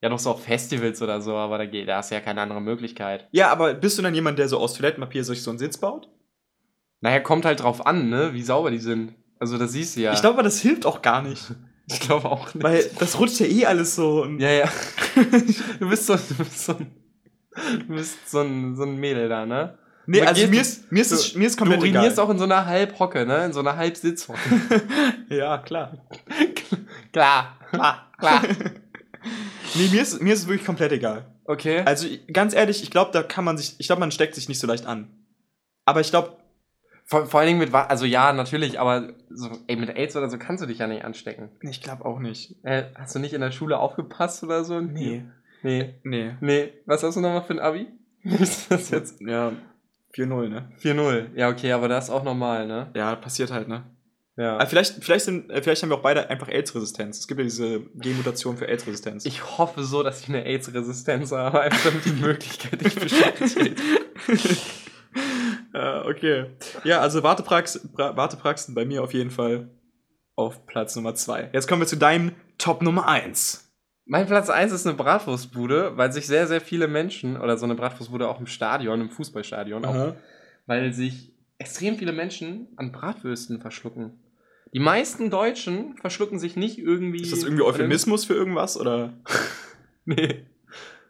ja 0.02 0.08
doch 0.10 0.18
so 0.18 0.30
auf 0.30 0.44
Festivals 0.44 1.00
oder 1.02 1.20
so, 1.20 1.34
aber 1.34 1.58
da, 1.58 1.66
geht, 1.66 1.88
da 1.88 1.96
hast 1.96 2.10
du 2.10 2.14
ja 2.14 2.20
keine 2.20 2.42
andere 2.42 2.60
Möglichkeit. 2.60 3.26
Ja, 3.32 3.50
aber 3.50 3.74
bist 3.74 3.98
du 3.98 4.02
dann 4.02 4.14
jemand, 4.14 4.38
der 4.38 4.48
so 4.48 4.58
aus 4.58 4.74
Toilettenpapier 4.74 5.24
sich 5.24 5.42
so 5.42 5.50
einen 5.50 5.58
Sitz 5.58 5.78
baut? 5.78 6.08
Naja, 7.00 7.20
kommt 7.20 7.44
halt 7.44 7.62
drauf 7.62 7.86
an, 7.86 8.08
ne, 8.08 8.32
wie 8.32 8.42
sauber 8.42 8.70
die 8.70 8.78
sind. 8.78 9.14
Also 9.38 9.56
das 9.56 9.72
siehst 9.72 9.96
du 9.96 10.00
ja. 10.00 10.12
Ich 10.12 10.20
glaube, 10.20 10.42
das 10.42 10.60
hilft 10.60 10.84
auch 10.84 11.02
gar 11.02 11.22
nicht. 11.22 11.52
ich 11.86 12.00
glaube 12.00 12.28
auch 12.28 12.52
nicht. 12.54 12.62
Weil 12.62 12.90
das 12.98 13.18
rutscht 13.18 13.40
ja 13.40 13.46
eh 13.46 13.66
alles 13.66 13.94
so. 13.94 14.24
Ja, 14.38 14.50
ja. 14.50 14.68
du 15.80 15.88
bist 15.88 16.06
so, 16.06 16.16
du 16.16 16.34
bist 16.36 16.64
so 16.64 16.72
ein, 16.72 16.90
du 17.86 17.94
bist 17.94 18.30
so 18.30 18.40
ein, 18.40 18.76
so 18.76 18.82
ein 18.82 18.96
Mädel 18.96 19.28
da, 19.28 19.46
ne? 19.46 19.78
nee, 20.08 20.22
also 20.22 20.46
mir 20.48 20.60
ist, 20.60 20.90
mir 20.90 21.02
ist, 21.02 21.12
es, 21.12 21.34
mir 21.34 21.46
ist 21.46 21.56
Du 21.56 21.58
komplett 21.64 21.80
urinierst 21.80 22.14
egal. 22.14 22.24
auch 22.24 22.30
in 22.30 22.38
so 22.38 22.44
einer 22.44 22.64
Halbhocke, 22.66 23.26
ne? 23.26 23.44
In 23.44 23.52
so 23.52 23.60
einer 23.60 23.76
Halbsitzhocke. 23.76 24.40
Ja, 25.28 25.58
klar. 25.58 25.98
klar. 27.12 27.58
Klar. 27.70 28.10
Klar. 28.18 28.42
Nee, 29.74 29.88
mir 29.92 30.00
ist, 30.00 30.22
mir 30.22 30.32
ist 30.32 30.40
es 30.40 30.48
wirklich 30.48 30.64
komplett 30.64 30.92
egal. 30.92 31.26
Okay. 31.44 31.82
Also 31.84 32.08
ganz 32.32 32.54
ehrlich, 32.54 32.82
ich 32.82 32.90
glaube, 32.90 33.10
da 33.12 33.22
kann 33.22 33.44
man 33.44 33.58
sich, 33.58 33.74
ich 33.78 33.86
glaube, 33.86 34.00
man 34.00 34.10
steckt 34.10 34.34
sich 34.34 34.48
nicht 34.48 34.58
so 34.58 34.66
leicht 34.66 34.86
an. 34.86 35.10
Aber 35.84 36.00
ich 36.00 36.08
glaube, 36.08 36.37
Vor, 37.10 37.24
vor 37.24 37.40
allen 37.40 37.46
Dingen 37.46 37.58
mit, 37.58 37.72
also 37.72 38.04
ja, 38.04 38.34
natürlich, 38.34 38.78
aber 38.78 39.14
so, 39.30 39.48
ey, 39.66 39.76
mit 39.76 39.88
AIDS 39.96 40.14
oder 40.14 40.28
so 40.28 40.36
kannst 40.36 40.62
du 40.62 40.66
dich 40.66 40.78
ja 40.78 40.86
nicht 40.86 41.04
anstecken. 41.06 41.48
ich 41.62 41.80
glaube 41.80 42.04
auch 42.04 42.18
nicht. 42.18 42.56
Äh, 42.64 42.84
hast 42.94 43.14
du 43.14 43.18
nicht 43.18 43.32
in 43.32 43.40
der 43.40 43.50
Schule 43.50 43.78
aufgepasst 43.78 44.42
oder 44.44 44.62
so? 44.62 44.80
Nee. 44.80 45.24
Nee. 45.62 45.94
Nee. 46.04 46.34
Nee. 46.40 46.72
Was 46.84 47.02
hast 47.02 47.16
du 47.16 47.20
nochmal 47.20 47.44
für 47.44 47.54
ein 47.54 47.60
Abi? 47.60 47.86
Ist 48.22 48.70
das 48.70 48.90
jetzt 48.90 49.20
Ja, 49.22 49.52
4-0, 50.14 50.48
ne? 50.48 50.70
4-0? 50.82 51.28
Ja, 51.34 51.48
okay, 51.48 51.72
aber 51.72 51.88
das 51.88 52.04
ist 52.06 52.10
auch 52.10 52.24
normal, 52.24 52.66
ne? 52.66 52.90
Ja, 52.94 53.16
passiert 53.16 53.50
halt, 53.50 53.68
ne? 53.68 53.84
Ja. 54.36 54.56
Aber 54.56 54.66
vielleicht, 54.66 55.02
vielleicht, 55.02 55.24
sind, 55.24 55.50
äh, 55.50 55.62
vielleicht 55.62 55.82
haben 55.82 55.88
wir 55.88 55.96
auch 55.96 56.02
beide 56.02 56.28
einfach 56.28 56.48
AIDS-Resistenz. 56.48 57.18
Es 57.18 57.26
gibt 57.26 57.40
ja 57.40 57.44
diese 57.44 57.80
Genmutation 57.94 58.56
für 58.56 58.68
AIDS-Resistenz. 58.68 59.24
Ich 59.24 59.58
hoffe 59.58 59.82
so, 59.82 60.02
dass 60.02 60.20
ich 60.20 60.28
eine 60.28 60.44
AIDS-Resistenz 60.44 61.32
habe, 61.32 61.60
einfach 61.60 61.84
damit 61.84 62.04
die 62.04 62.12
Möglichkeit 62.20 62.82
nicht 62.82 63.00
besteht. 63.00 63.80
äh, 65.78 66.08
okay. 66.08 66.46
Ja, 66.84 67.00
also 67.00 67.22
Warteprax 67.22 67.88
Bra 67.92 68.16
Wartepraxen 68.16 68.74
bei 68.74 68.84
mir 68.84 69.02
auf 69.02 69.14
jeden 69.14 69.30
Fall 69.30 69.68
auf 70.36 70.66
Platz 70.66 70.94
Nummer 70.96 71.14
2. 71.14 71.50
Jetzt 71.52 71.68
kommen 71.68 71.82
wir 71.82 71.86
zu 71.86 71.96
deinem 71.96 72.32
Top 72.58 72.82
Nummer 72.82 73.08
1. 73.08 73.64
Mein 74.06 74.26
Platz 74.26 74.48
1 74.48 74.72
ist 74.72 74.86
eine 74.86 74.96
Bratwurstbude, 74.96 75.96
weil 75.96 76.12
sich 76.12 76.26
sehr, 76.26 76.46
sehr 76.46 76.60
viele 76.60 76.88
Menschen, 76.88 77.36
oder 77.36 77.58
so 77.58 77.64
eine 77.66 77.74
Bratwurstbude 77.74 78.28
auch 78.28 78.40
im 78.40 78.46
Stadion, 78.46 79.00
im 79.02 79.10
Fußballstadion, 79.10 79.84
auch, 79.84 80.14
weil 80.66 80.92
sich 80.94 81.34
extrem 81.58 81.96
viele 81.96 82.12
Menschen 82.12 82.68
an 82.76 82.92
Bratwürsten 82.92 83.60
verschlucken. 83.60 84.18
Die 84.72 84.80
meisten 84.80 85.30
Deutschen 85.30 85.96
verschlucken 85.96 86.38
sich 86.38 86.56
nicht 86.56 86.78
irgendwie. 86.78 87.22
Ist 87.22 87.32
das 87.32 87.42
irgendwie 87.42 87.64
Euphemismus 87.64 88.24
für 88.24 88.34
irgendwas? 88.34 88.78
Oder? 88.78 89.14
Nee. 90.04 90.46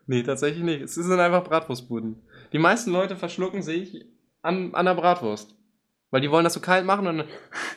Nee, 0.09 0.25
tatsächlich 0.25 0.65
nicht. 0.65 0.81
Es 0.81 0.97
sind 0.97 1.21
einfach 1.21 1.45
Bratwurstbuden. 1.45 2.17
Die 2.53 2.59
meisten 2.59 2.91
Leute 2.91 3.15
verschlucken 3.15 3.63
sich 3.63 4.07
an, 4.43 4.75
an 4.75 4.87
der 4.87 4.95
Bratwurst. 4.95 5.55
Weil 6.11 6.21
die 6.21 6.31
wollen 6.31 6.45
das 6.45 6.55
so 6.55 6.61
kalt 6.61 6.87
machen 6.87 7.07
und 7.07 7.25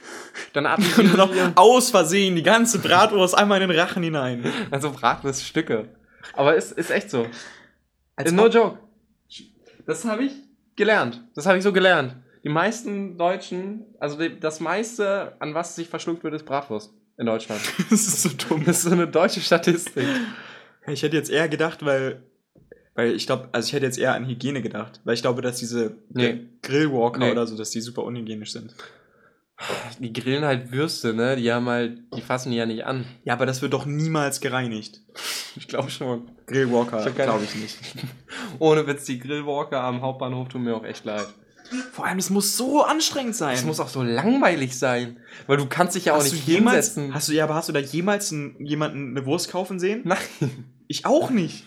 dann, 0.54 0.66
atmen 0.66 0.88
sie 0.88 1.02
Und 1.02 1.18
dann 1.18 1.30
noch 1.30 1.56
aus 1.56 1.90
Versehen 1.92 2.36
die 2.36 2.44
ganze 2.44 2.80
Bratwurst 2.80 3.38
einmal 3.38 3.62
in 3.62 3.70
den 3.70 3.80
Rachen 3.80 4.04
hinein. 4.04 4.46
Also 4.72 4.92
Bratwurststücke. 4.92 5.90
Aber 6.34 6.56
ist, 6.56 6.72
ist 6.72 6.92
echt 6.92 7.10
so. 7.10 7.28
Als 8.16 8.32
no 8.32 8.48
joke. 8.48 8.78
Das 9.86 10.06
habe 10.06 10.24
ich 10.24 10.34
gelernt. 10.76 11.24
Das 11.36 11.46
habe 11.46 11.58
ich 11.58 11.64
so 11.64 11.74
gelernt. 11.74 12.16
Die 12.44 12.50
meisten 12.50 13.18
Deutschen, 13.18 13.86
also 14.00 14.18
die, 14.18 14.40
das 14.40 14.60
meiste, 14.60 15.36
an 15.40 15.54
was 15.54 15.76
sich 15.76 15.90
verschluckt 15.90 16.24
wird, 16.24 16.34
ist 16.34 16.46
Bratwurst. 16.46 16.94
in 17.18 17.26
Deutschland. 17.26 17.62
Das 17.90 18.08
ist 18.08 18.24
so 18.24 18.30
dumm. 18.30 18.64
Das 18.66 18.78
ist 18.78 18.84
so 18.84 18.92
eine 18.92 19.08
deutsche 19.08 19.42
Statistik. 19.42 20.08
Ich 20.88 21.04
hätte 21.04 21.16
jetzt 21.18 21.30
eher 21.30 21.48
gedacht, 21.50 21.86
weil, 21.86 22.24
weil 22.96 23.14
ich 23.16 23.26
glaube, 23.26 23.50
also 23.52 23.68
ich 23.68 23.74
hätte 23.74 23.86
jetzt 23.86 23.98
eher 23.98 24.14
an 24.16 24.28
Hygiene 24.28 24.62
gedacht, 24.62 25.00
weil 25.04 25.14
ich 25.14 25.22
glaube, 25.22 25.42
dass 25.42 25.58
diese 25.58 25.96
Nee. 26.10 26.48
Grillwalker 26.62 27.20
Nee. 27.20 27.32
oder 27.32 27.48
so, 27.48 27.58
dass 27.58 27.70
die 27.72 27.82
super 27.82 28.04
unhygienisch 28.04 28.52
sind. 28.52 28.76
Die 30.00 30.12
grillen 30.12 30.44
halt 30.44 30.72
Würste, 30.72 31.14
ne? 31.14 31.36
Die 31.36 31.52
haben 31.52 31.68
halt, 31.68 32.00
die 32.16 32.22
fassen 32.22 32.50
die 32.52 32.58
ja 32.58 32.66
nicht 32.66 32.84
an. 32.86 33.06
Ja, 33.24 33.34
aber 33.34 33.46
das 33.46 33.62
wird 33.62 33.74
doch 33.74 33.86
niemals 33.86 34.40
gereinigt. 34.42 35.02
Ich 35.58 35.68
glaube 35.68 35.90
schon. 35.90 36.32
Grillwalker, 36.48 37.12
glaube 37.12 37.44
ich 37.44 37.56
nicht. 37.56 37.78
Ohne 38.60 38.88
Witz, 38.88 39.04
die 39.04 39.20
Grillwalker 39.20 39.84
am 39.84 40.02
Hauptbahnhof 40.02 40.48
tun 40.48 40.64
mir 40.64 40.74
auch 40.74 40.86
echt 40.86 41.04
leid. 41.04 41.28
Vor 41.92 42.06
allem, 42.06 42.20
es 42.20 42.30
muss 42.30 42.56
so 42.56 42.84
anstrengend 42.86 43.36
sein. 43.36 43.56
Es 43.56 43.66
muss 43.66 43.82
auch 43.82 43.90
so 43.90 44.02
langweilig 44.02 44.80
sein. 44.80 45.18
Weil 45.48 45.58
du 45.58 45.66
kannst 45.66 45.98
dich 45.98 46.06
ja 46.06 46.14
auch 46.14 46.20
hast 46.20 46.32
nicht 46.32 46.48
du 46.48 46.52
jemals, 46.52 46.94
hinsetzen. 46.94 47.14
hast 47.14 47.28
du, 47.28 47.34
ja, 47.34 47.44
aber 47.44 47.56
hast 47.56 47.68
du 47.68 47.74
da 47.74 47.80
jemals 47.80 48.32
einen, 48.32 48.66
jemanden 48.66 49.10
eine 49.18 49.26
Wurst 49.26 49.50
kaufen 49.52 49.78
sehen? 49.78 50.02
Nein. 50.06 50.18
Ich 50.88 51.06
auch 51.06 51.30
nicht. 51.30 51.66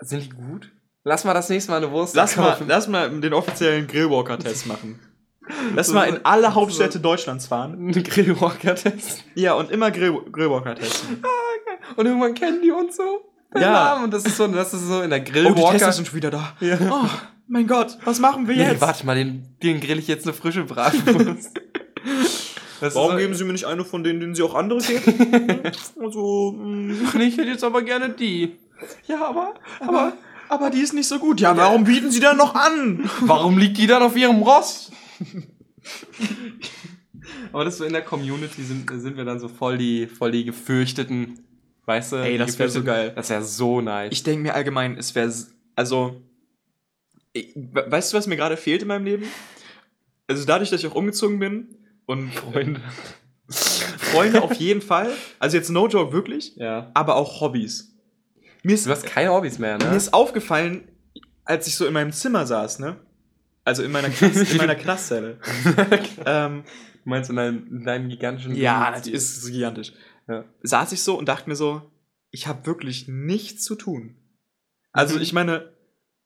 Sind 0.00 0.24
die 0.24 0.28
gut? 0.30 0.70
Lass 1.04 1.24
mal 1.24 1.34
das 1.34 1.48
nächste 1.48 1.70
Mal 1.70 1.78
eine 1.78 1.90
Wurst 1.90 2.14
Lass 2.14 2.36
mal, 2.36 2.50
kaufen. 2.50 2.66
lass 2.68 2.88
mal 2.88 3.08
den 3.20 3.32
offiziellen 3.32 3.86
Grillwalker-Test 3.86 4.66
machen. 4.66 5.00
Lass 5.74 5.90
mal 5.92 6.04
in 6.04 6.20
alle 6.24 6.54
Hauptstädte 6.54 7.00
Deutschlands 7.00 7.46
fahren. 7.46 7.72
Einen 7.78 8.02
Grillwalker 8.04 8.74
testen. 8.74 9.24
Ja, 9.34 9.54
und 9.54 9.70
immer 9.70 9.90
Grill 9.90 10.12
Grillwalker 10.30 10.74
testen. 10.74 11.22
Und 11.96 12.04
irgendwann 12.04 12.34
kennen 12.34 12.60
die 12.62 12.70
uns 12.70 12.96
so. 12.96 13.32
Ja. 13.54 13.60
Namen. 13.72 14.04
Und 14.04 14.12
das 14.12 14.26
ist 14.26 14.36
so, 14.36 14.46
das 14.46 14.74
ist 14.74 14.86
so 14.86 15.00
in 15.00 15.08
der 15.08 15.20
Oh, 15.20 15.24
die 15.24 15.32
Grillwalker. 15.32 15.70
Tester 15.72 15.92
sind 15.92 16.06
schon 16.08 16.16
wieder 16.16 16.30
da. 16.30 16.54
Ja. 16.60 16.76
Oh, 16.90 17.08
mein 17.46 17.66
Gott, 17.66 17.96
was 18.04 18.18
machen 18.18 18.46
wir 18.46 18.56
nee, 18.56 18.62
jetzt? 18.72 18.82
warte 18.82 19.06
mal, 19.06 19.14
den, 19.16 19.56
den 19.62 19.80
grill 19.80 19.98
ich 19.98 20.06
jetzt 20.06 20.26
eine 20.26 20.34
frische 20.34 20.64
Bratwurst. 20.64 21.58
Das 22.82 22.94
Warum 22.94 23.16
geben 23.16 23.34
Sie 23.34 23.44
mir 23.44 23.52
nicht 23.54 23.64
eine 23.64 23.86
von 23.86 24.04
denen, 24.04 24.20
denen 24.20 24.34
Sie 24.34 24.42
auch 24.42 24.54
andere 24.54 24.80
geben? 24.80 25.62
also, 25.98 26.52
mh, 26.58 26.94
Nee, 27.14 27.24
ich 27.24 27.38
hätte 27.38 27.48
jetzt 27.48 27.64
aber 27.64 27.80
gerne 27.80 28.10
die. 28.10 28.58
Ja, 29.06 29.24
aber, 29.28 29.54
aber, 29.80 30.12
aber 30.48 30.70
die 30.70 30.80
ist 30.80 30.92
nicht 30.94 31.08
so 31.08 31.18
gut. 31.18 31.40
Ja, 31.40 31.56
warum 31.56 31.84
bieten 31.84 32.10
Sie 32.10 32.20
dann 32.20 32.36
noch 32.36 32.54
an? 32.54 33.08
warum 33.20 33.58
liegt 33.58 33.78
die 33.78 33.86
dann 33.86 34.02
auf 34.02 34.16
ihrem 34.16 34.42
Rost? 34.42 34.92
aber 37.52 37.64
das 37.64 37.74
ist 37.74 37.78
so 37.78 37.84
in 37.84 37.92
der 37.92 38.02
Community 38.02 38.62
sind, 38.62 38.88
sind 39.00 39.16
wir 39.16 39.24
dann 39.24 39.40
so 39.40 39.48
voll 39.48 39.78
die, 39.78 40.06
voll 40.06 40.30
die 40.32 40.44
gefürchteten, 40.44 41.40
weißt 41.86 42.12
du? 42.12 42.16
Ey, 42.16 42.38
das 42.38 42.58
wär 42.58 42.68
so 42.68 42.82
geil. 42.84 43.12
Das 43.14 43.30
wäre 43.30 43.42
so 43.42 43.80
nice. 43.80 44.10
Ich 44.12 44.22
denke 44.22 44.42
mir 44.42 44.54
allgemein, 44.54 44.96
es 44.96 45.14
wäre, 45.14 45.32
also, 45.74 46.20
ich, 47.32 47.52
we- 47.56 47.86
weißt 47.88 48.12
du, 48.12 48.16
was 48.18 48.26
mir 48.26 48.36
gerade 48.36 48.56
fehlt 48.56 48.82
in 48.82 48.88
meinem 48.88 49.04
Leben? 49.04 49.24
Also 50.26 50.44
dadurch, 50.44 50.70
dass 50.70 50.80
ich 50.80 50.86
auch 50.86 50.94
umgezogen 50.94 51.38
bin 51.38 51.68
und 52.06 52.32
Freunde. 52.34 52.80
Freunde 53.48 54.42
auf 54.42 54.52
jeden 54.54 54.82
Fall, 54.82 55.10
also 55.38 55.56
jetzt 55.56 55.70
no 55.70 55.88
joke 55.88 56.12
wirklich, 56.12 56.54
Ja. 56.56 56.90
aber 56.94 57.16
auch 57.16 57.40
Hobbys. 57.40 57.94
Mir 58.62 58.74
ist, 58.74 58.86
Du 58.86 58.90
hast 58.90 59.06
keine 59.06 59.30
Hobbys 59.32 59.58
mehr, 59.58 59.78
mir 59.78 59.90
ne? 59.90 59.96
ist 59.96 60.12
aufgefallen, 60.12 60.88
als 61.44 61.66
ich 61.66 61.74
so 61.76 61.86
in 61.86 61.92
meinem 61.92 62.12
Zimmer 62.12 62.46
saß, 62.46 62.78
ne? 62.80 62.96
Also 63.64 63.82
in 63.82 63.90
meiner, 63.92 64.08
Klasse, 64.10 64.44
in 64.50 64.56
meiner 64.56 64.74
Klasszelle. 64.84 65.38
ähm, 66.26 66.64
Du 67.04 67.10
meinst 67.10 67.30
in 67.30 67.36
deinem, 67.36 67.66
in 67.68 67.84
deinem 67.84 68.08
gigantischen 68.10 68.54
ja, 68.54 68.90
natürlich 68.90 69.14
ist 69.14 69.38
es 69.42 69.50
gigantisch. 69.50 69.92
Ja. 70.28 70.44
Saß 70.62 70.92
ich 70.92 71.02
so 71.02 71.16
und 71.18 71.26
dachte 71.28 71.48
mir 71.48 71.56
so, 71.56 71.90
ich 72.30 72.46
habe 72.46 72.66
wirklich 72.66 73.08
nichts 73.08 73.64
zu 73.64 73.76
tun. 73.76 74.16
Also 74.92 75.16
Mhm. 75.16 75.22
ich 75.22 75.32
meine, 75.32 75.72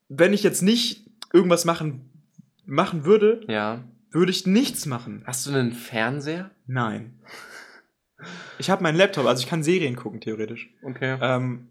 wenn 0.08 0.32
ich 0.32 0.42
jetzt 0.42 0.62
nicht 0.62 1.06
irgendwas 1.32 1.64
machen, 1.64 2.10
machen 2.64 3.04
würde, 3.04 3.42
Ja. 3.48 3.84
würde 4.10 4.32
ich 4.32 4.44
nichts 4.46 4.86
machen. 4.86 5.22
Hast 5.24 5.46
du 5.46 5.52
einen 5.52 5.72
Fernseher? 5.72 6.50
Nein. 6.66 7.20
Ich 8.58 8.70
habe 8.70 8.82
meinen 8.82 8.96
Laptop, 8.96 9.26
also 9.26 9.42
ich 9.42 9.48
kann 9.48 9.62
Serien 9.62 9.94
gucken, 9.96 10.20
theoretisch. 10.20 10.68
Okay. 10.82 11.16
Ähm, 11.20 11.68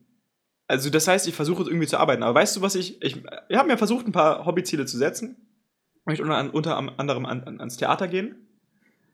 also 0.71 0.89
das 0.89 1.07
heißt, 1.07 1.27
ich 1.27 1.35
versuche 1.35 1.63
irgendwie 1.63 1.87
zu 1.87 1.97
arbeiten. 1.97 2.23
Aber 2.23 2.39
weißt 2.39 2.55
du, 2.55 2.61
was 2.61 2.75
ich... 2.75 3.01
Ich, 3.01 3.21
ich 3.49 3.57
habe 3.57 3.67
mir 3.67 3.77
versucht, 3.77 4.07
ein 4.07 4.13
paar 4.13 4.45
Hobbyziele 4.45 4.85
zu 4.85 4.97
setzen. 4.97 5.35
Ich 5.99 6.05
möchte 6.05 6.23
unter, 6.23 6.53
unter 6.53 6.77
anderem 6.97 7.25
an, 7.25 7.43
an, 7.43 7.59
ans 7.59 7.77
Theater 7.77 8.07
gehen. 8.07 8.47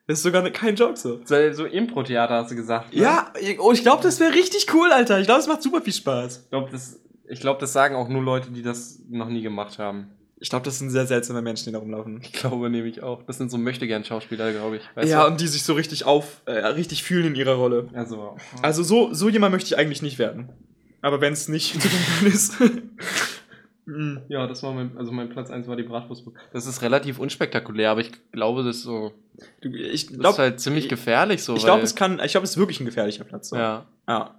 Das 0.06 0.20
ist 0.20 0.24
sogar 0.24 0.48
kein 0.52 0.76
Joke 0.76 0.96
so. 0.96 1.20
So, 1.26 1.54
so 1.54 1.66
Impro-Theater 1.66 2.36
hast 2.36 2.52
du 2.52 2.56
gesagt. 2.56 2.94
ne? 2.94 3.02
Ja, 3.02 3.34
oh, 3.60 3.72
ich 3.74 3.82
glaube, 3.82 4.04
das 4.04 4.20
wäre 4.20 4.34
richtig 4.34 4.68
cool, 4.74 4.92
Alter. 4.92 5.20
Ich 5.20 5.26
glaube, 5.26 5.42
es 5.42 5.48
macht 5.48 5.62
super 5.62 5.82
viel 5.82 5.94
Spaß. 5.94 6.44
Ich 6.44 6.50
glaube, 6.50 6.70
das, 6.72 7.02
ich 7.28 7.42
glaub, 7.42 7.60
das 7.60 7.74
sagen 7.74 7.96
auch 7.96 8.08
nur 8.08 8.22
Leute, 8.22 8.52
die 8.52 8.62
das 8.62 9.02
noch 9.10 9.28
nie 9.28 9.42
gemacht 9.42 9.80
haben. 9.80 10.12
Ich 10.40 10.50
glaube, 10.50 10.64
das 10.64 10.78
sind 10.78 10.92
sehr 10.92 11.08
seltsame 11.08 11.42
Menschen, 11.42 11.66
die 11.66 11.72
da 11.72 11.80
rumlaufen. 11.80 12.22
Ich 12.22 12.32
glaube 12.32 12.70
nämlich 12.70 13.02
auch. 13.02 13.24
Das 13.24 13.38
sind 13.38 13.50
so 13.50 13.58
Möchtegern-Schauspieler, 13.58 14.54
glaube 14.54 14.78
ich. 14.78 14.84
Weißt 14.96 15.10
ja, 15.10 15.26
du? 15.26 15.32
und 15.32 15.42
die 15.42 15.48
sich 15.48 15.64
so 15.64 15.74
richtig 15.74 16.06
auf, 16.06 16.42
äh, 16.46 16.52
richtig 16.52 17.04
fühlen 17.04 17.26
in 17.26 17.36
ihrer 17.36 17.56
Rolle. 17.56 17.90
Also, 17.94 18.38
Also 18.62 18.84
so, 18.84 19.14
so 19.14 19.30
jemand 19.30 19.52
möchte 19.52 19.68
ich 19.68 19.78
eigentlich 19.80 20.04
nicht 20.04 20.20
werden. 20.20 20.50
Aber 21.08 21.22
wenn 21.22 21.34
es 21.34 21.48
nicht 21.48 21.76
ist. 22.26 22.56
Mm. 23.90 24.18
ja, 24.28 24.46
das 24.48 24.64
war 24.64 24.74
mein, 24.74 24.98
also 24.98 25.14
mein 25.14 25.30
Platz 25.30 25.50
1 25.50 25.66
war 25.70 25.78
die 25.78 25.84
Bratwurst. 25.84 26.26
Das 26.52 26.66
ist 26.66 26.82
relativ 26.82 27.20
unspektakulär, 27.20 27.90
aber 27.92 28.02
ich 28.02 28.12
glaube, 28.34 28.62
das 28.66 28.76
ist 28.78 28.84
so, 28.84 29.14
ich 29.62 30.08
das 30.08 30.18
glaube, 30.18 30.34
ist 30.34 30.40
halt 30.40 30.60
ziemlich 30.60 30.90
gefährlich 30.90 31.42
so. 31.42 31.56
ich 31.56 31.64
glaube, 31.64 31.84
es 31.84 31.96
kann, 31.96 32.20
ich 32.22 32.32
glaube, 32.32 32.44
es 32.44 32.52
ist 32.52 32.58
wirklich 32.58 32.82
ein 32.82 32.86
gefährlicher 32.86 33.24
Platz. 33.24 33.48
So. 33.48 33.56
Ja. 33.56 33.86
ja. 34.06 34.36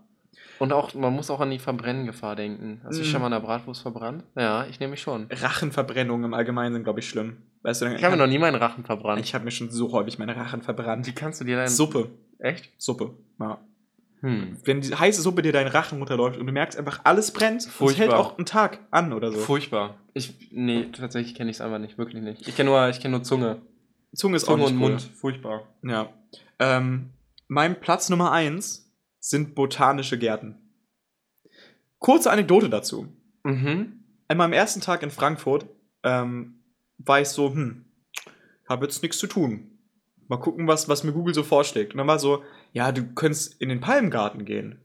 Und 0.58 0.74
auch, 0.74 0.92
man 0.92 1.14
muss 1.14 1.30
auch 1.30 1.40
an 1.40 1.50
die 1.50 1.58
Verbrennengefahr 1.58 2.36
denken. 2.36 2.82
Hast 2.84 2.96
du 2.98 2.98
dich 2.98 3.08
Mhm. 3.08 3.12
schon 3.12 3.20
mal 3.22 3.32
eine 3.32 3.40
Bratwurst 3.40 3.80
verbrannt? 3.80 4.22
Ja, 4.36 4.66
ich 4.66 4.80
nehme 4.80 4.90
mich 4.90 5.00
schon. 5.00 5.28
Rachenverbrennungen 5.30 6.26
im 6.26 6.34
Allgemeinen 6.34 6.74
sind, 6.74 6.84
glaube 6.84 7.00
ich, 7.00 7.08
schlimm. 7.08 7.38
Weißt 7.62 7.80
du, 7.80 7.86
Ich 7.86 8.04
habe 8.04 8.16
mir 8.16 8.22
noch 8.22 8.30
nie 8.30 8.38
meinen 8.38 8.56
Rachen 8.56 8.84
verbrannt. 8.84 9.20
ich 9.24 9.34
habe 9.34 9.46
mir 9.46 9.50
schon 9.50 9.70
so 9.70 9.92
häufig 9.92 10.18
meine 10.18 10.36
Rachen 10.36 10.60
verbrannt. 10.60 11.06
Wie 11.06 11.12
kannst 11.12 11.40
du 11.40 11.46
dir 11.46 11.56
deinen... 11.56 11.68
Suppe. 11.68 12.10
Echt? 12.38 12.68
Suppe. 12.76 13.12
Ja. 13.40 13.58
Hm. 14.20 14.56
Wenn 14.64 14.80
die 14.80 14.94
heiße 14.94 15.22
Suppe 15.22 15.42
dir 15.42 15.52
deinen 15.52 15.68
Rachen 15.68 15.98
runterläuft 15.98 16.38
und 16.38 16.46
du 16.46 16.52
merkst 16.52 16.78
einfach, 16.78 17.00
alles 17.04 17.32
brennt, 17.32 17.62
und 17.62 17.68
es 17.68 17.74
Furchtbar. 17.74 18.06
hält 18.06 18.12
auch 18.12 18.36
einen 18.36 18.46
Tag 18.46 18.80
an 18.90 19.12
oder 19.12 19.30
so. 19.30 19.38
Furchtbar. 19.38 19.98
Ich, 20.14 20.50
nee, 20.50 20.86
tatsächlich 20.92 21.34
kenne 21.34 21.50
ich 21.50 21.56
es 21.56 21.60
einfach 21.60 21.78
nicht, 21.78 21.98
wirklich 21.98 22.22
nicht. 22.22 22.46
Ich 22.48 22.56
kenne 22.56 22.70
nur, 22.70 22.88
ich 22.88 23.00
kenn 23.00 23.12
nur 23.12 23.22
Zunge. 23.22 23.62
Zunge 24.12 24.36
ist 24.36 24.46
Zunge 24.46 24.64
auch 24.64 24.66
und 24.66 24.74
nicht 24.74 24.82
cool. 24.82 24.90
Mund. 24.90 25.02
Furchtbar. 25.02 25.68
Ja. 25.82 26.12
Ähm, 26.58 27.10
mein 27.46 27.80
Platz 27.80 28.08
Nummer 28.08 28.32
eins 28.32 28.92
sind 29.20 29.54
botanische 29.54 30.18
Gärten. 30.18 30.56
Kurze 31.98 32.30
Anekdote 32.30 32.68
dazu. 32.68 33.08
Mhm. 33.44 34.04
An 34.28 34.36
meinem 34.36 34.52
ersten 34.52 34.80
Tag 34.80 35.02
in 35.02 35.10
Frankfurt 35.10 35.66
ähm, 36.02 36.62
war 36.98 37.20
ich 37.20 37.28
so, 37.28 37.52
hm, 37.52 37.84
habe 38.68 38.86
jetzt 38.86 39.02
nichts 39.02 39.18
zu 39.18 39.26
tun. 39.26 39.78
Mal 40.28 40.38
gucken, 40.38 40.66
was, 40.66 40.88
was 40.88 41.04
mir 41.04 41.12
Google 41.12 41.34
so 41.34 41.42
vorschlägt. 41.42 41.92
Und 41.92 41.98
dann 41.98 42.06
war 42.06 42.18
so, 42.18 42.42
ja, 42.72 42.92
du 42.92 43.02
könntest 43.14 43.60
in 43.60 43.68
den 43.68 43.80
Palmgarten 43.80 44.44
gehen. 44.44 44.78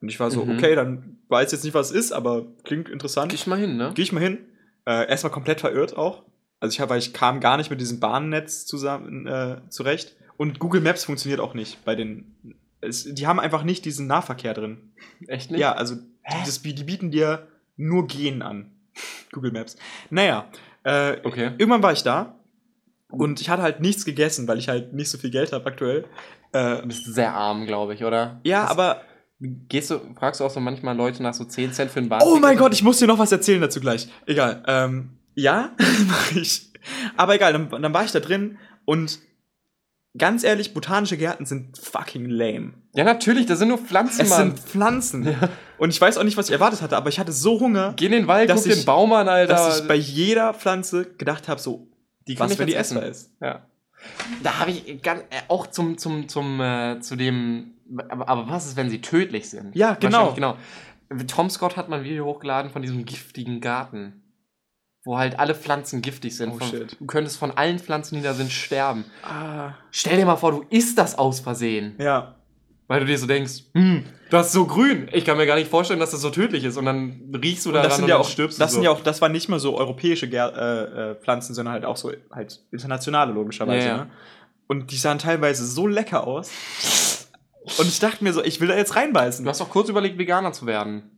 Und 0.00 0.08
ich 0.08 0.20
war 0.20 0.30
so, 0.30 0.44
Mhm. 0.44 0.52
okay, 0.52 0.74
dann 0.74 1.18
weiß 1.28 1.52
jetzt 1.52 1.64
nicht, 1.64 1.74
was 1.74 1.90
es 1.90 1.96
ist, 1.96 2.12
aber 2.12 2.46
klingt 2.64 2.88
interessant. 2.88 3.30
Geh 3.30 3.36
ich 3.36 3.46
mal 3.46 3.58
hin, 3.58 3.76
ne? 3.76 3.92
Gehe 3.94 4.02
ich 4.02 4.12
mal 4.12 4.20
hin. 4.22 4.38
Äh, 4.86 5.08
erstmal 5.08 5.32
komplett 5.32 5.60
verirrt 5.60 5.96
auch. 5.96 6.22
Also 6.60 6.72
ich, 6.72 6.80
hab, 6.80 6.88
weil 6.90 6.98
ich 6.98 7.12
kam 7.12 7.40
gar 7.40 7.56
nicht 7.56 7.70
mit 7.70 7.80
diesem 7.80 7.98
Bahnnetz 8.00 8.66
zusammen 8.66 9.26
äh, 9.26 9.56
zurecht. 9.68 10.16
Und 10.36 10.58
Google 10.58 10.80
Maps 10.80 11.04
funktioniert 11.04 11.40
auch 11.40 11.54
nicht 11.54 11.84
bei 11.84 11.94
den. 11.94 12.54
Es, 12.80 13.04
die 13.04 13.26
haben 13.26 13.40
einfach 13.40 13.62
nicht 13.64 13.84
diesen 13.84 14.06
Nahverkehr 14.06 14.54
drin. 14.54 14.92
Echt 15.26 15.50
nicht? 15.50 15.60
Ja, 15.60 15.72
also 15.72 15.96
die, 15.96 16.44
das, 16.44 16.60
die 16.62 16.72
bieten 16.84 17.10
dir 17.10 17.48
nur 17.76 18.06
Gehen 18.06 18.42
an. 18.42 18.70
Google 19.32 19.50
Maps. 19.52 19.76
Naja, 20.10 20.46
äh, 20.84 21.16
Okay. 21.24 21.52
irgendwann 21.58 21.82
war 21.82 21.92
ich 21.92 22.02
da 22.02 22.35
und 23.10 23.40
ich 23.40 23.48
hatte 23.50 23.62
halt 23.62 23.80
nichts 23.80 24.04
gegessen, 24.04 24.46
weil 24.48 24.58
ich 24.58 24.68
halt 24.68 24.92
nicht 24.92 25.10
so 25.10 25.18
viel 25.18 25.30
Geld 25.30 25.52
habe 25.52 25.66
aktuell. 25.66 26.04
Äh, 26.52 26.80
Du 26.82 26.88
bist 26.88 27.04
sehr 27.06 27.34
arm, 27.34 27.66
glaube 27.66 27.94
ich, 27.94 28.04
oder? 28.04 28.40
ja, 28.44 28.62
Das- 28.62 28.70
aber. 28.70 29.00
Gehst 29.38 29.90
du, 29.90 30.00
fragst 30.18 30.40
du 30.40 30.44
auch 30.44 30.50
so 30.50 30.60
manchmal 30.60 30.96
Leute 30.96 31.22
nach 31.22 31.34
so 31.34 31.44
10 31.44 31.70
Cent 31.74 31.90
für 31.90 31.98
einen 32.00 32.08
Bahn? 32.08 32.22
Oh 32.24 32.36
mein 32.40 32.56
Gott, 32.56 32.72
ich 32.72 32.82
muss 32.82 32.98
dir 33.00 33.06
noch 33.06 33.18
was 33.18 33.30
erzählen 33.32 33.60
dazu 33.60 33.80
gleich. 33.80 34.08
Egal. 34.24 34.62
Ähm, 34.66 35.10
ja, 35.34 35.72
mache 36.08 36.38
ich. 36.40 36.72
Aber 37.18 37.34
egal, 37.34 37.52
dann, 37.52 37.68
dann 37.82 37.92
war 37.92 38.02
ich 38.02 38.12
da 38.12 38.20
drin 38.20 38.56
und 38.86 39.18
ganz 40.16 40.42
ehrlich, 40.42 40.72
botanische 40.72 41.18
Gärten 41.18 41.44
sind 41.44 41.76
fucking 41.76 42.24
lame. 42.30 42.72
Ja, 42.94 43.04
natürlich, 43.04 43.44
das 43.44 43.58
sind 43.58 43.68
nur 43.68 43.76
Pflanzen, 43.76 44.22
Es 44.22 44.30
Mann. 44.30 44.52
sind 44.56 44.58
Pflanzen. 44.60 45.36
Und 45.76 45.90
ich 45.90 46.00
weiß 46.00 46.16
auch 46.16 46.24
nicht, 46.24 46.38
was 46.38 46.46
ich 46.48 46.52
erwartet 46.54 46.80
hatte, 46.80 46.96
aber 46.96 47.10
ich 47.10 47.18
hatte 47.18 47.32
so 47.32 47.60
Hunger, 47.60 47.92
Geh 47.96 48.06
in 48.06 48.12
den 48.12 48.26
Wald, 48.28 48.48
dass 48.48 48.62
guck 48.62 48.72
ich- 48.72 48.78
den 48.78 48.86
Baum 48.86 49.12
an, 49.12 49.28
Alter. 49.28 49.52
dass 49.52 49.80
ich 49.80 49.86
bei 49.88 49.96
jeder 49.96 50.54
Pflanze 50.54 51.04
gedacht 51.18 51.46
habe, 51.48 51.60
so, 51.60 51.86
Die 52.26 52.38
was, 52.38 52.58
wenn 52.58 52.66
die 52.66 52.74
essen. 52.74 52.98
ist. 52.98 53.32
Ja. 53.40 53.66
Da 54.42 54.58
habe 54.58 54.70
ich 54.70 55.02
ganz, 55.02 55.22
äh, 55.30 55.42
auch 55.48 55.66
zum, 55.68 55.98
zum, 55.98 56.28
zum, 56.28 56.60
äh, 56.60 57.00
zu 57.00 57.16
dem, 57.16 57.74
aber, 58.08 58.28
aber 58.28 58.48
was 58.48 58.66
ist, 58.66 58.76
wenn 58.76 58.90
sie 58.90 59.00
tödlich 59.00 59.48
sind? 59.48 59.74
Ja, 59.74 59.94
genau. 59.94 60.32
Genau. 60.32 60.56
Tom 61.28 61.50
Scott 61.50 61.76
hat 61.76 61.88
mal 61.88 62.00
ein 62.00 62.04
Video 62.04 62.24
hochgeladen 62.24 62.70
von 62.70 62.82
diesem 62.82 63.04
giftigen 63.04 63.60
Garten. 63.60 64.22
Wo 65.04 65.18
halt 65.18 65.38
alle 65.38 65.54
Pflanzen 65.54 66.02
giftig 66.02 66.36
sind. 66.36 66.50
Oh, 66.50 66.58
von, 66.58 66.68
shit. 66.68 66.96
Du 66.98 67.06
könntest 67.06 67.38
von 67.38 67.52
allen 67.52 67.78
Pflanzen, 67.78 68.16
die 68.16 68.22
da 68.22 68.34
sind, 68.34 68.50
sterben. 68.50 69.04
Ah. 69.22 69.74
Stell 69.92 70.16
dir 70.16 70.26
mal 70.26 70.36
vor, 70.36 70.50
du 70.50 70.64
isst 70.68 70.98
das 70.98 71.16
aus 71.16 71.38
Versehen. 71.38 71.94
Ja. 71.98 72.34
Weil 72.88 73.00
du 73.00 73.06
dir 73.06 73.18
so 73.18 73.26
denkst, 73.26 73.64
hm, 73.74 74.04
das 74.30 74.48
ist 74.48 74.52
so 74.52 74.66
grün. 74.66 75.08
Ich 75.12 75.24
kann 75.24 75.36
mir 75.36 75.46
gar 75.46 75.56
nicht 75.56 75.70
vorstellen, 75.70 75.98
dass 76.00 76.12
das 76.12 76.20
so 76.20 76.30
tödlich 76.30 76.64
ist. 76.64 76.76
Und 76.76 76.84
dann 76.84 77.32
riechst 77.42 77.66
du 77.66 77.70
Und 77.70 77.92
sind 77.92 78.04
und 78.04 78.08
ja 78.08 78.16
auch, 78.16 78.28
stirbst 78.28 78.60
das 78.60 78.70
du 78.70 78.74
sind 78.74 78.82
so. 78.82 78.84
ja 78.84 78.90
auch, 78.90 79.02
das 79.02 79.20
waren 79.20 79.32
nicht 79.32 79.48
mehr 79.48 79.58
so 79.58 79.76
europäische 79.76 80.26
äh, 80.26 80.36
äh, 80.36 81.14
Pflanzen, 81.16 81.54
sondern 81.54 81.74
halt 81.74 81.84
auch 81.84 81.96
so 81.96 82.12
halt 82.30 82.60
internationale 82.70 83.32
logischerweise. 83.32 83.86
Ja. 83.88 83.96
Ne? 83.98 84.10
Und 84.68 84.90
die 84.90 84.96
sahen 84.96 85.18
teilweise 85.18 85.66
so 85.66 85.86
lecker 85.86 86.26
aus. 86.26 86.50
Und 87.78 87.88
ich 87.88 87.98
dachte 87.98 88.22
mir 88.22 88.32
so, 88.32 88.42
ich 88.42 88.60
will 88.60 88.68
da 88.68 88.76
jetzt 88.76 88.94
reinbeißen. 88.94 89.44
Du 89.44 89.48
hast 89.50 89.60
auch 89.60 89.70
kurz 89.70 89.88
überlegt, 89.88 90.18
Veganer 90.18 90.52
zu 90.52 90.66
werden. 90.66 91.10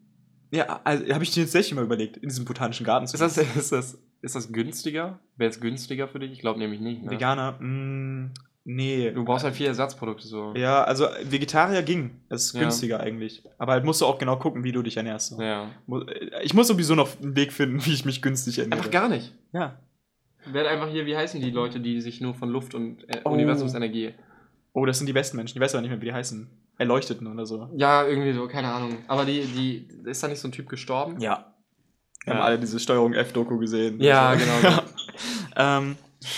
Ja, 0.50 0.80
also 0.84 1.04
habe 1.12 1.24
ich 1.24 1.30
dir 1.30 1.40
jetzt 1.40 1.52
tatsächlich 1.52 1.74
mal 1.74 1.84
überlegt, 1.84 2.16
in 2.16 2.28
diesem 2.28 2.46
botanischen 2.46 2.86
Garten 2.86 3.06
zu 3.06 3.14
Ist 3.14 3.20
das, 3.20 3.36
ist 3.36 3.72
das, 3.72 3.98
ist 4.22 4.34
das 4.34 4.50
günstiger? 4.50 5.18
Wäre 5.36 5.50
es 5.50 5.60
günstiger 5.60 6.08
für 6.08 6.18
dich? 6.20 6.32
Ich 6.32 6.40
glaube 6.40 6.58
nämlich 6.58 6.80
nicht. 6.80 7.02
Ne? 7.02 7.10
Veganer, 7.10 7.56
mh, 7.60 8.30
nee. 8.70 9.10
Du 9.10 9.24
brauchst 9.24 9.44
halt 9.44 9.54
vier 9.56 9.68
Ersatzprodukte 9.68 10.26
so. 10.26 10.52
Ja, 10.54 10.84
also 10.84 11.06
Vegetarier 11.24 11.82
ging. 11.82 12.20
Das 12.28 12.44
ist 12.44 12.52
Ja. 12.54 12.60
günstiger 12.60 13.00
eigentlich. 13.00 13.42
Aber 13.58 13.72
halt 13.72 13.84
musst 13.84 14.00
du 14.00 14.06
auch 14.06 14.18
genau 14.18 14.36
gucken, 14.36 14.62
wie 14.64 14.72
du 14.72 14.82
dich 14.82 14.96
ernährst. 14.96 15.30
so. 15.30 15.42
Ja. 15.42 15.70
Äh, 15.90 16.42
Ich 16.44 16.54
muss 16.54 16.68
sowieso 16.68 16.94
noch 16.94 17.08
einen 17.20 17.34
Weg 17.34 17.52
finden, 17.52 17.80
wie 17.86 17.92
ich 17.94 18.04
mich 18.04 18.20
günstig 18.22 18.58
ernähre. 18.58 18.78
Einfach 18.78 18.90
gar 18.90 19.08
nicht. 19.08 19.32
Ja. 19.52 19.78
Werd 20.46 20.66
einfach 20.66 20.88
hier, 20.88 21.04
wie 21.06 21.16
heißen 21.16 21.40
die 21.40 21.50
Leute, 21.50 21.80
die 21.80 22.00
sich 22.00 22.20
nur 22.20 22.34
von 22.34 22.48
Luft 22.50 22.74
und 22.74 23.02
äh, 23.08 23.20
Oh. 23.24 23.30
Universumsenergie. 23.30 24.14
Oh, 24.72 24.84
das 24.86 24.98
sind 24.98 25.06
die 25.06 25.12
besten 25.12 25.36
Menschen. 25.36 25.56
Ich 25.58 25.62
weiß 25.62 25.74
aber 25.74 25.82
nicht 25.82 25.90
mehr, 25.90 26.00
wie 26.00 26.06
die 26.06 26.12
heißen. 26.12 26.48
Erleuchteten 26.78 27.26
oder 27.26 27.44
so. 27.44 27.68
Ja, 27.74 28.06
irgendwie 28.06 28.32
so, 28.32 28.46
keine 28.46 28.68
Ahnung. 28.72 28.98
Aber 29.08 29.24
die, 29.24 29.40
die, 29.46 29.88
ist 30.08 30.22
da 30.22 30.28
nicht 30.28 30.38
so 30.38 30.46
ein 30.46 30.52
Typ 30.52 30.68
gestorben? 30.68 31.20
Ja. 31.20 31.52
Wir 32.24 32.34
haben 32.34 32.40
Ja. 32.40 32.44
alle 32.44 32.58
diese 32.58 32.78
Steuerung 32.78 33.14
F-Doku 33.14 33.58
gesehen. 33.58 34.00
Ja, 34.00 34.28
Also- 34.28 34.44
genau. 34.62 34.82
ähm, 35.56 35.96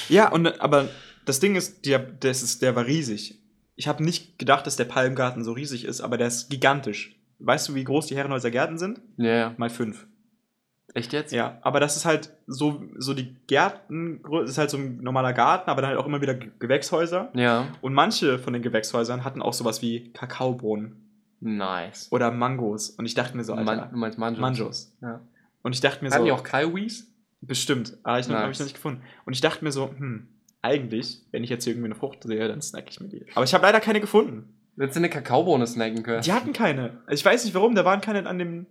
ja, 0.09 0.31
und 0.33 0.59
aber 0.61 0.89
das 1.25 1.41
Ding 1.41 1.57
ist, 1.57 1.87
der, 1.87 1.99
das 1.99 2.43
ist, 2.43 2.63
der 2.63 2.75
war 2.77 2.87
riesig. 2.87 3.39
Ich 3.77 3.89
habe 3.89 4.03
nicht 4.05 4.39
gedacht, 4.39 4.67
dass 4.67 4.77
der 4.77 4.85
Palmgarten 4.85 5.45
so 5.45 5.53
riesig 5.53 5.85
ist, 5.85 6.01
aber 6.01 6.19
der 6.19 6.27
ist 6.29 6.51
gigantisch. 6.51 7.17
Weißt 7.39 7.69
du, 7.69 7.75
wie 7.75 7.85
groß 7.85 8.07
die 8.07 8.17
Herrenhäuser 8.17 8.51
Gärten 8.51 8.77
sind? 8.79 9.01
Ja, 9.17 9.35
ja. 9.35 9.55
Mal 9.57 9.71
fünf. 9.71 10.07
Echt 10.93 11.13
jetzt? 11.13 11.33
Ja, 11.33 11.59
aber 11.63 11.79
das 11.81 11.97
ist 11.97 12.05
halt 12.05 12.31
so, 12.49 12.83
so 12.99 13.15
die 13.15 13.37
Gärten, 13.47 14.21
das 14.43 14.51
ist 14.51 14.59
halt 14.59 14.71
so 14.71 14.77
ein 14.77 14.99
normaler 15.03 15.33
Garten, 15.33 15.71
aber 15.71 15.81
dann 15.83 15.91
halt 15.91 15.99
auch 16.01 16.07
immer 16.07 16.21
wieder 16.21 16.35
Ge- 16.35 16.51
Gewächshäuser. 16.59 17.31
Ja. 17.35 17.69
Und 17.81 17.95
manche 17.95 18.39
von 18.41 18.53
den 18.53 18.61
Gewächshäusern 18.61 19.25
hatten 19.25 19.41
auch 19.41 19.53
sowas 19.55 19.83
wie 19.83 20.13
Kakaobohnen 20.13 20.97
Nice. 21.41 22.09
oder 22.11 22.31
Mangos. 22.33 22.91
Und 22.91 23.07
ich 23.07 23.15
dachte 23.15 23.37
mir 23.37 23.45
so, 23.45 23.55
Alter, 23.55 23.65
Man, 23.77 23.91
du 23.93 23.97
meinst 23.97 24.19
Manjos? 24.19 24.41
Manjos. 24.41 24.93
Ja. 25.01 25.21
Und 25.63 25.75
ich 25.75 25.81
dachte 25.81 26.05
mir 26.05 26.11
Hatten 26.11 26.23
so, 26.23 26.25
die 26.27 26.33
auch 26.33 26.43
Kaiwis? 26.43 27.07
bestimmt, 27.41 27.97
aber 28.03 28.19
ich 28.19 28.29
Nice. 28.29 28.37
habe 28.39 28.53
ich 28.53 28.59
noch 28.59 28.67
nicht 28.67 28.75
gefunden. 28.75 29.03
Und 29.25 29.33
ich 29.33 29.41
dachte 29.41 29.65
mir 29.65 29.73
so, 29.73 29.91
hm, 29.97 30.27
eigentlich, 30.63 31.23
wenn 31.31 31.45
ich 31.45 31.51
jetzt 31.51 31.65
hier 31.65 31.73
irgendwie 31.73 31.87
eine 31.87 31.95
Frucht 31.95 32.23
sehe, 32.23 32.47
dann 32.49 32.61
snack 32.61 32.85
ich 32.89 33.01
mir 33.01 33.09
die. 33.09 33.27
Aber 33.35 33.45
ich 33.45 33.55
habe 33.55 33.65
leider 33.65 33.81
keine 33.81 34.01
gefunden. 34.01 34.55
Hättest 34.79 34.97
du 34.97 35.01
eine 35.01 35.11
Kakaobohne 35.11 35.67
snacken 35.67 36.03
können? 36.03 36.23
Die 36.23 36.33
hatten 36.33 36.53
keine. 36.53 37.01
Also 37.07 37.21
ich 37.21 37.25
weiß 37.25 37.45
nicht 37.45 37.55
warum, 37.55 37.75
da 37.75 37.85
waren 37.85 38.01
keine 38.01 38.27
an 38.27 38.39
dem 38.39 38.67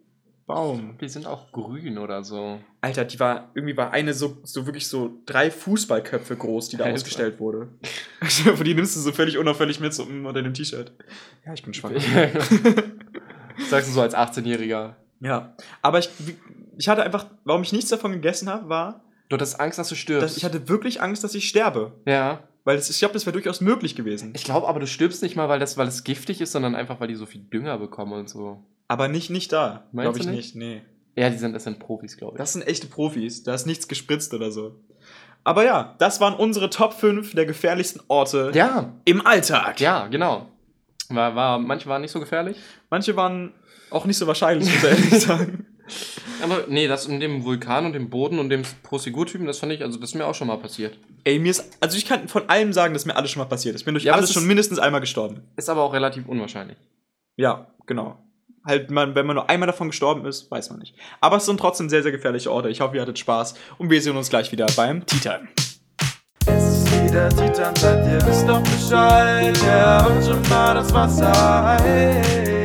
Baum. 0.47 0.97
Die 0.99 1.07
sind 1.07 1.27
auch 1.27 1.51
grün 1.51 1.99
oder 1.99 2.23
so. 2.23 2.59
Alter, 2.81 3.05
die 3.05 3.19
war, 3.19 3.51
irgendwie 3.53 3.77
war 3.77 3.91
eine 3.91 4.15
so, 4.15 4.37
so 4.43 4.65
wirklich 4.65 4.87
so 4.87 5.19
drei 5.27 5.51
Fußballköpfe 5.51 6.35
groß, 6.35 6.69
die 6.69 6.77
da 6.77 6.85
Alter. 6.85 6.95
ausgestellt 6.95 7.39
wurde. 7.39 7.67
Von 8.21 8.63
die 8.63 8.73
nimmst 8.73 8.95
du 8.95 9.01
so 9.01 9.11
völlig 9.11 9.37
unauffällig 9.37 9.79
mit 9.79 9.93
so 9.93 10.05
mm, 10.05 10.25
unter 10.25 10.41
dem 10.41 10.55
T-Shirt. 10.55 10.91
Ja, 11.45 11.53
ich 11.53 11.61
bin 11.61 11.75
schwanger. 11.75 11.99
Sagst 13.69 13.89
du 13.89 13.93
so 13.93 14.01
als 14.01 14.15
18-Jähriger. 14.15 14.95
ja. 15.19 15.53
Aber 15.83 15.99
ich, 15.99 16.09
ich 16.79 16.89
hatte 16.89 17.03
einfach, 17.03 17.27
warum 17.43 17.61
ich 17.61 17.71
nichts 17.71 17.91
davon 17.91 18.13
gegessen 18.13 18.49
habe, 18.49 18.69
war, 18.69 19.03
Du 19.29 19.35
hattest 19.35 19.59
Angst, 19.59 19.79
dass 19.79 19.89
du 19.89 19.95
stirbst. 19.95 20.23
dass 20.23 20.37
ich 20.37 20.43
hatte 20.43 20.67
wirklich 20.67 21.01
Angst, 21.01 21.23
dass 21.23 21.35
ich 21.35 21.47
sterbe. 21.47 21.93
ja. 22.05 22.43
Weil 22.65 22.75
das, 22.75 22.89
ich 22.89 22.99
glaube, 22.99 23.13
das 23.13 23.25
wäre 23.25 23.33
durchaus 23.33 23.61
möglich 23.61 23.95
gewesen. 23.95 24.33
Ich 24.35 24.43
glaube 24.43 24.67
aber, 24.67 24.79
du 24.79 24.85
stirbst 24.85 25.23
nicht 25.23 25.35
mal, 25.35 25.47
weil 25.47 25.59
das, 25.59 25.77
weil 25.77 25.87
es 25.87 26.03
giftig 26.03 26.41
ist, 26.41 26.51
sondern 26.51 26.75
einfach, 26.75 26.99
weil 26.99 27.07
die 27.07 27.15
so 27.15 27.25
viel 27.25 27.41
Dünger 27.41 27.77
bekommen 27.79 28.11
und 28.13 28.29
so. 28.29 28.63
Aber 28.89 29.07
nicht, 29.07 29.29
nicht 29.29 29.51
da. 29.53 29.85
Glaube 29.93 30.19
ich 30.19 30.25
nicht? 30.25 30.35
nicht? 30.35 30.55
Nee. 30.55 30.81
Ja, 31.15 31.29
die 31.29 31.37
sind, 31.37 31.53
das 31.53 31.63
sind 31.63 31.79
Profis, 31.79 32.17
glaube 32.17 32.33
ich. 32.35 32.37
Das 32.37 32.53
sind 32.53 32.67
echte 32.67 32.87
Profis. 32.87 33.43
Da 33.43 33.53
ist 33.55 33.65
nichts 33.65 33.87
gespritzt 33.87 34.33
oder 34.33 34.51
so. 34.51 34.75
Aber 35.43 35.63
ja, 35.63 35.95
das 35.99 36.19
waren 36.19 36.33
unsere 36.35 36.69
Top 36.69 36.93
5 36.93 37.33
der 37.33 37.45
gefährlichsten 37.45 38.01
Orte 38.07 38.51
ja, 38.53 38.93
im 39.05 39.25
Alltag. 39.25 39.79
ja, 39.79 40.07
genau. 40.07 40.47
War, 41.07 41.35
war, 41.35 41.57
manche 41.59 41.87
waren 41.89 42.01
nicht 42.01 42.11
so 42.11 42.19
gefährlich. 42.19 42.57
Manche 42.89 43.15
waren 43.15 43.53
auch 43.89 44.05
nicht 44.05 44.17
so 44.17 44.27
wahrscheinlich, 44.27 44.69
muss 44.69 44.83
ich 44.83 44.83
ehrlich 44.83 45.21
sagen. 45.25 45.65
Aber 46.41 46.65
nee, 46.67 46.87
das 46.87 47.05
in 47.05 47.19
dem 47.19 47.43
Vulkan 47.43 47.85
und 47.85 47.93
dem 47.93 48.09
Boden 48.09 48.39
und 48.39 48.49
dem 48.49 48.63
Prosegur-Typen, 48.83 49.45
das 49.47 49.59
fand 49.59 49.71
ich, 49.73 49.81
also 49.81 49.99
das 49.99 50.11
ist 50.11 50.15
mir 50.15 50.25
auch 50.25 50.35
schon 50.35 50.47
mal 50.47 50.57
passiert. 50.57 50.97
Ey, 51.23 51.39
mir 51.39 51.51
ist, 51.51 51.65
also 51.81 51.97
ich 51.97 52.05
kann 52.05 52.27
von 52.27 52.47
allem 52.49 52.71
sagen, 52.73 52.93
dass 52.93 53.05
mir 53.05 53.15
alles 53.15 53.31
schon 53.31 53.41
mal 53.41 53.49
passiert 53.49 53.75
ist. 53.75 53.81
Ich 53.81 53.85
bin 53.85 53.93
durch 53.93 54.03
Ja, 54.05 54.13
alles 54.13 54.25
es 54.29 54.33
schon 54.33 54.43
ist- 54.43 54.47
mindestens 54.47 54.79
einmal 54.79 55.01
gestorben. 55.01 55.41
Ist 55.57 55.69
aber 55.69 55.81
auch 55.83 55.93
relativ 55.93 56.27
unwahrscheinlich. 56.27 56.77
Ja, 57.35 57.67
genau. 57.85 58.17
Halt, 58.65 58.91
man, 58.91 59.15
wenn 59.15 59.25
man 59.25 59.35
nur 59.37 59.49
einmal 59.49 59.67
davon 59.67 59.87
gestorben 59.89 60.25
ist, 60.25 60.51
weiß 60.51 60.69
man 60.69 60.79
nicht. 60.79 60.93
Aber 61.21 61.37
es 61.37 61.45
sind 61.45 61.59
trotzdem 61.59 61.89
sehr, 61.89 62.03
sehr 62.03 62.11
gefährliche 62.11 62.51
Orte. 62.51 62.69
Ich 62.69 62.81
hoffe, 62.81 62.95
ihr 62.97 63.01
hattet 63.01 63.17
Spaß 63.17 63.55
und 63.77 63.89
wir 63.89 64.01
sehen 64.01 64.15
uns 64.17 64.29
gleich 64.29 64.51
wieder 64.51 64.65
beim 64.75 65.05
Tea 65.05 65.17
Time. 65.19 65.47
Es 66.45 66.63
ist 66.83 67.03
wieder 67.05 67.29
Titan, 67.29 67.75
seid 67.75 68.05
ihr 68.05 68.27
wisst 68.27 68.47
doch 68.47 68.61
Bescheid. 68.61 69.57
Ja, 69.65 70.05
und 70.05 70.23
schon 70.23 70.41
mal 70.49 70.73
das 70.73 70.93
Wasser 70.93 71.31
heiß. 71.79 72.58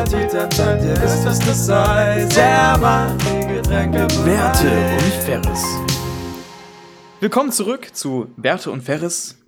Es 0.00 0.04
ist 0.04 0.12
wieder 0.12 0.48
Titan, 0.48 0.50
seid 0.52 0.84
ihr 0.84 1.02
wisst, 1.02 1.24
was 1.24 1.40
das 1.40 1.68
heißt. 1.68 2.36
Der 2.36 2.78
Mann, 2.78 3.18
die 3.18 3.54
Getränke 3.54 4.06
Werte 4.24 4.70
und 4.70 5.12
Ferris. 5.24 5.64
Willkommen 7.18 7.50
zurück 7.50 7.92
zu 7.96 8.32
Werte 8.36 8.70
und 8.70 8.82
Ferris, 8.82 9.38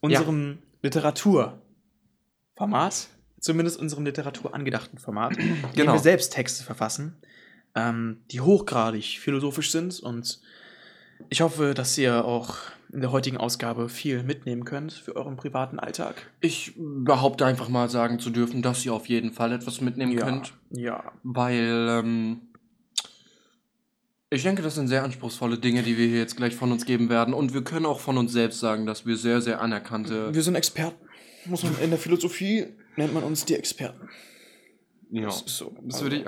unserem 0.00 0.60
Literaturformat, 0.80 3.08
zumindest 3.38 3.78
unserem 3.78 4.06
literaturangedachten 4.06 4.98
Format, 4.98 5.36
in 5.36 5.48
dem 5.48 5.62
Genau. 5.74 5.92
wir 5.92 6.00
selbst 6.00 6.32
Texte 6.32 6.64
verfassen, 6.64 7.20
ähm, 7.74 8.22
die 8.30 8.40
hochgradig 8.40 9.18
philosophisch 9.20 9.70
sind 9.70 10.00
und 10.00 10.40
ich 11.28 11.42
hoffe, 11.42 11.74
dass 11.74 11.98
ihr 11.98 12.24
auch 12.24 12.54
in 12.92 13.00
der 13.00 13.12
heutigen 13.12 13.36
Ausgabe 13.36 13.88
viel 13.88 14.22
mitnehmen 14.22 14.64
könnt 14.64 14.92
für 14.92 15.16
euren 15.16 15.36
privaten 15.36 15.78
Alltag. 15.78 16.30
Ich 16.40 16.72
behaupte 16.76 17.44
einfach 17.44 17.68
mal 17.68 17.88
sagen 17.88 18.18
zu 18.18 18.30
dürfen, 18.30 18.62
dass 18.62 18.84
ihr 18.84 18.94
auf 18.94 19.08
jeden 19.08 19.32
Fall 19.32 19.52
etwas 19.52 19.80
mitnehmen 19.80 20.16
könnt. 20.16 20.54
ja. 20.70 21.12
Weil, 21.22 21.86
ähm, 21.90 22.40
ich 24.30 24.42
denke, 24.42 24.60
das 24.60 24.74
sind 24.74 24.88
sehr 24.88 25.04
anspruchsvolle 25.04 25.58
Dinge, 25.58 25.82
die 25.82 25.96
wir 25.96 26.06
hier 26.06 26.18
jetzt 26.18 26.36
gleich 26.36 26.54
von 26.54 26.70
uns 26.70 26.84
geben 26.84 27.08
werden. 27.08 27.32
Und 27.32 27.54
wir 27.54 27.64
können 27.64 27.86
auch 27.86 28.00
von 28.00 28.18
uns 28.18 28.32
selbst 28.32 28.60
sagen, 28.60 28.84
dass 28.84 29.06
wir 29.06 29.16
sehr, 29.16 29.40
sehr 29.40 29.60
anerkannte. 29.62 30.34
Wir 30.34 30.42
sind 30.42 30.54
Experten. 30.54 31.02
Muss 31.46 31.62
man 31.62 31.78
in 31.80 31.88
der 31.88 31.98
Philosophie 31.98 32.66
nennt 32.96 33.14
man 33.14 33.22
uns 33.22 33.46
die 33.46 33.54
Experten. 33.54 34.08
Ja. 35.10 35.26
Das 35.26 35.42
ist 35.42 35.56
so. 35.56 35.74
Das 35.82 36.02
würde 36.02 36.16
ich. 36.16 36.24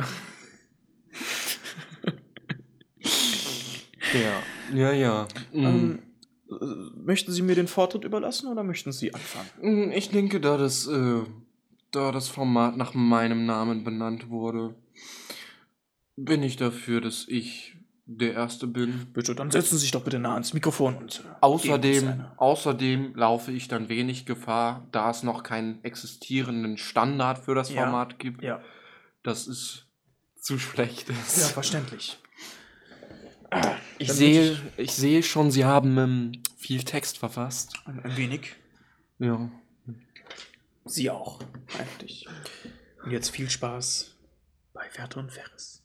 ja. 4.15 4.43
Ja, 4.75 4.93
ja. 4.93 5.29
Mhm. 5.53 5.65
Ähm, 5.65 5.99
äh, 5.99 6.10
möchten 6.97 7.33
Sie 7.33 7.43
mir 7.43 7.55
den 7.55 7.69
Vortritt 7.69 8.05
überlassen 8.05 8.49
oder 8.49 8.63
möchten 8.63 8.93
Sie 8.93 9.13
anfangen? 9.15 9.49
Mm, 9.89 9.93
Ich 9.93 10.11
denke, 10.11 10.41
da 10.41 10.57
das, 10.57 10.87
äh, 10.87 11.21
da 11.91 12.13
das 12.13 12.29
Format 12.29 12.77
nach 12.77 12.95
meinem 12.95 13.47
Namen 13.47 13.85
benannt 13.85 14.31
wurde, 14.31 14.75
bin 16.17 16.43
ich 16.43 16.57
dafür, 16.57 17.01
dass 17.01 17.27
ich 17.29 17.77
der 18.13 18.33
Erste 18.35 18.67
bin. 18.67 19.07
Bitte, 19.13 19.35
dann 19.37 19.51
setzen 19.51 19.77
Sie 19.77 19.83
sich 19.83 19.93
doch 19.93 20.03
bitte 20.03 20.19
nah 20.19 20.35
ans 20.35 20.53
Mikrofon 20.53 20.97
und. 20.97 21.21
äh, 21.25 21.29
Außerdem, 21.43 22.25
außerdem 22.37 23.15
laufe 23.15 23.53
ich 23.53 23.69
dann 23.69 23.89
wenig 23.89 24.27
Gefahr, 24.27 24.87
da 24.91 25.11
es 25.11 25.23
noch 25.23 25.43
keinen 25.45 25.83
existierenden 25.85 26.77
Standard 26.77 27.39
für 27.39 27.55
das 27.55 27.73
Ja. 27.73 27.83
Format 27.85 28.19
gibt. 28.19 28.43
Ja, 28.43 28.61
Das 29.23 29.47
ist 29.47 29.87
zu 30.37 30.59
schlecht 30.59 31.09
ja, 31.09 31.15
verständlich. 31.15 32.19
Ich, 33.99 34.09
Dann 34.09 34.17
sehe, 34.17 34.49
würd 34.51 34.61
ich 34.77 34.93
sehe 34.93 35.23
schon, 35.23 35.51
Sie 35.51 35.65
haben 35.65 35.99
ähm, 35.99 36.33
viel 36.57 36.83
Text 36.85 37.19
verfasst. 37.19 37.75
Ein, 37.85 38.01
ein 38.05 38.17
wenig. 38.17 38.57
Ja. 39.19 39.51
Sie 40.85 41.11
auch. 41.11 41.41
Eigentlich. 41.79 42.27
Und 43.05 43.11
jetzt 43.11 43.31
viel 43.31 43.51
Spaß 43.51 44.15
bei 44.73 44.83
Werte 44.97 45.19
und 45.19 45.33
Ferris. 45.33 45.83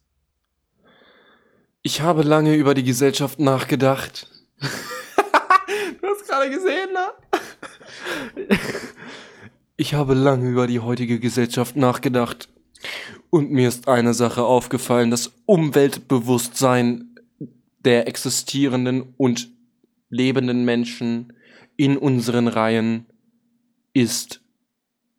Ich 1.82 2.02
habe 2.02 2.24
lange 2.24 2.56
über 2.56 2.74
die 2.74 2.84
Gesellschaft 2.84 3.40
nachgedacht. 3.40 4.28
du 4.60 6.08
hast 6.08 6.28
gerade 6.28 6.50
gesehen, 6.50 6.90
ne? 6.94 7.12
Ich 9.78 9.94
habe 9.94 10.14
lange 10.14 10.50
über 10.50 10.68
die 10.68 10.80
heutige 10.80 11.20
Gesellschaft 11.20 11.76
nachgedacht. 11.76 12.50
Und 13.30 13.52
mir 13.52 13.68
ist 13.68 13.88
eine 13.88 14.14
Sache 14.14 14.44
aufgefallen, 14.44 15.12
das 15.12 15.34
Umweltbewusstsein 15.46 17.15
der 17.86 18.08
existierenden 18.08 19.14
und 19.18 19.50
lebenden 20.10 20.66
Menschen 20.66 21.34
in 21.78 21.98
unseren 21.98 22.48
Reihen 22.48 23.06
ist 23.94 24.42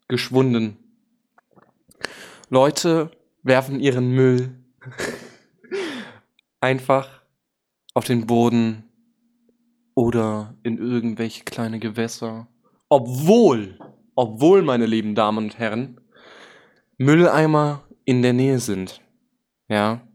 geschwunden. 0.08 0.76
Leute 2.50 3.10
werfen 3.42 3.80
ihren 3.80 4.10
Müll 4.10 4.54
einfach 6.60 7.22
auf 7.94 8.04
den 8.04 8.26
Boden 8.26 8.84
oder 9.94 10.54
in 10.62 10.78
irgendwelche 10.78 11.44
kleine 11.44 11.78
Gewässer. 11.78 12.48
Obwohl, 12.88 13.78
obwohl, 14.14 14.62
meine 14.62 14.86
lieben 14.86 15.14
Damen 15.14 15.38
und 15.38 15.58
Herren, 15.58 16.00
Mülleimer 16.98 17.84
in 18.04 18.22
der 18.22 18.32
Nähe 18.32 18.58
sind. 18.58 19.00
Ja. 19.68 20.06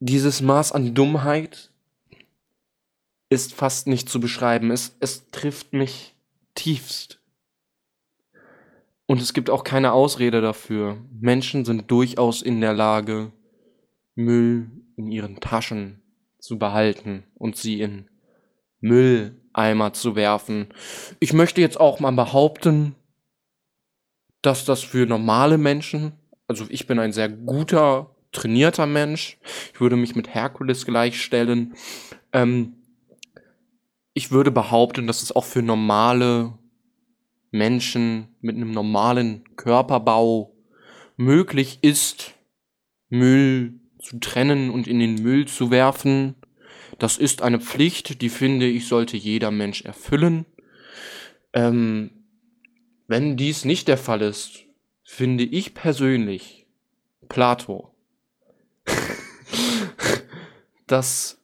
Dieses 0.00 0.40
Maß 0.40 0.72
an 0.72 0.94
Dummheit 0.94 1.70
ist 3.30 3.54
fast 3.54 3.86
nicht 3.86 4.08
zu 4.08 4.20
beschreiben. 4.20 4.70
Es, 4.70 4.96
es 5.00 5.30
trifft 5.30 5.72
mich 5.72 6.14
tiefst 6.54 7.20
Und 9.06 9.22
es 9.22 9.32
gibt 9.32 9.48
auch 9.48 9.64
keine 9.64 9.92
Ausrede 9.92 10.40
dafür. 10.40 10.98
Menschen 11.20 11.64
sind 11.64 11.90
durchaus 11.90 12.42
in 12.42 12.60
der 12.60 12.74
Lage, 12.74 13.32
Müll 14.14 14.70
in 14.96 15.10
ihren 15.10 15.40
Taschen 15.40 16.02
zu 16.38 16.58
behalten 16.58 17.24
und 17.34 17.56
sie 17.56 17.80
in 17.80 18.10
Mülleimer 18.80 19.92
zu 19.92 20.16
werfen. 20.16 20.68
Ich 21.20 21.32
möchte 21.32 21.60
jetzt 21.60 21.78
auch 21.78 22.00
mal 22.00 22.10
behaupten, 22.12 22.94
dass 24.42 24.64
das 24.64 24.82
für 24.82 25.06
normale 25.06 25.58
Menschen, 25.58 26.12
also 26.46 26.66
ich 26.68 26.86
bin 26.86 26.98
ein 26.98 27.12
sehr 27.12 27.28
guter, 27.28 28.14
trainierter 28.32 28.86
Mensch, 28.86 29.38
ich 29.72 29.80
würde 29.80 29.96
mich 29.96 30.14
mit 30.14 30.34
Herkules 30.34 30.84
gleichstellen. 30.84 31.74
Ähm, 32.32 32.74
ich 34.14 34.30
würde 34.30 34.50
behaupten, 34.50 35.06
dass 35.06 35.22
es 35.22 35.34
auch 35.34 35.44
für 35.44 35.62
normale 35.62 36.58
Menschen 37.50 38.28
mit 38.40 38.56
einem 38.56 38.72
normalen 38.72 39.44
Körperbau 39.56 40.54
möglich 41.16 41.78
ist, 41.82 42.34
Müll 43.08 43.80
zu 44.00 44.18
trennen 44.18 44.70
und 44.70 44.86
in 44.86 44.98
den 44.98 45.22
Müll 45.22 45.46
zu 45.46 45.70
werfen. 45.70 46.34
Das 46.98 47.16
ist 47.16 47.42
eine 47.42 47.60
Pflicht, 47.60 48.22
die 48.22 48.28
finde 48.28 48.66
ich, 48.66 48.86
sollte 48.86 49.16
jeder 49.16 49.50
Mensch 49.50 49.82
erfüllen. 49.82 50.46
Ähm, 51.52 52.10
wenn 53.06 53.36
dies 53.36 53.64
nicht 53.64 53.88
der 53.88 53.98
Fall 53.98 54.20
ist, 54.20 54.64
finde 55.04 55.44
ich 55.44 55.74
persönlich, 55.74 56.66
Plato, 57.28 57.94
dass 60.92 61.38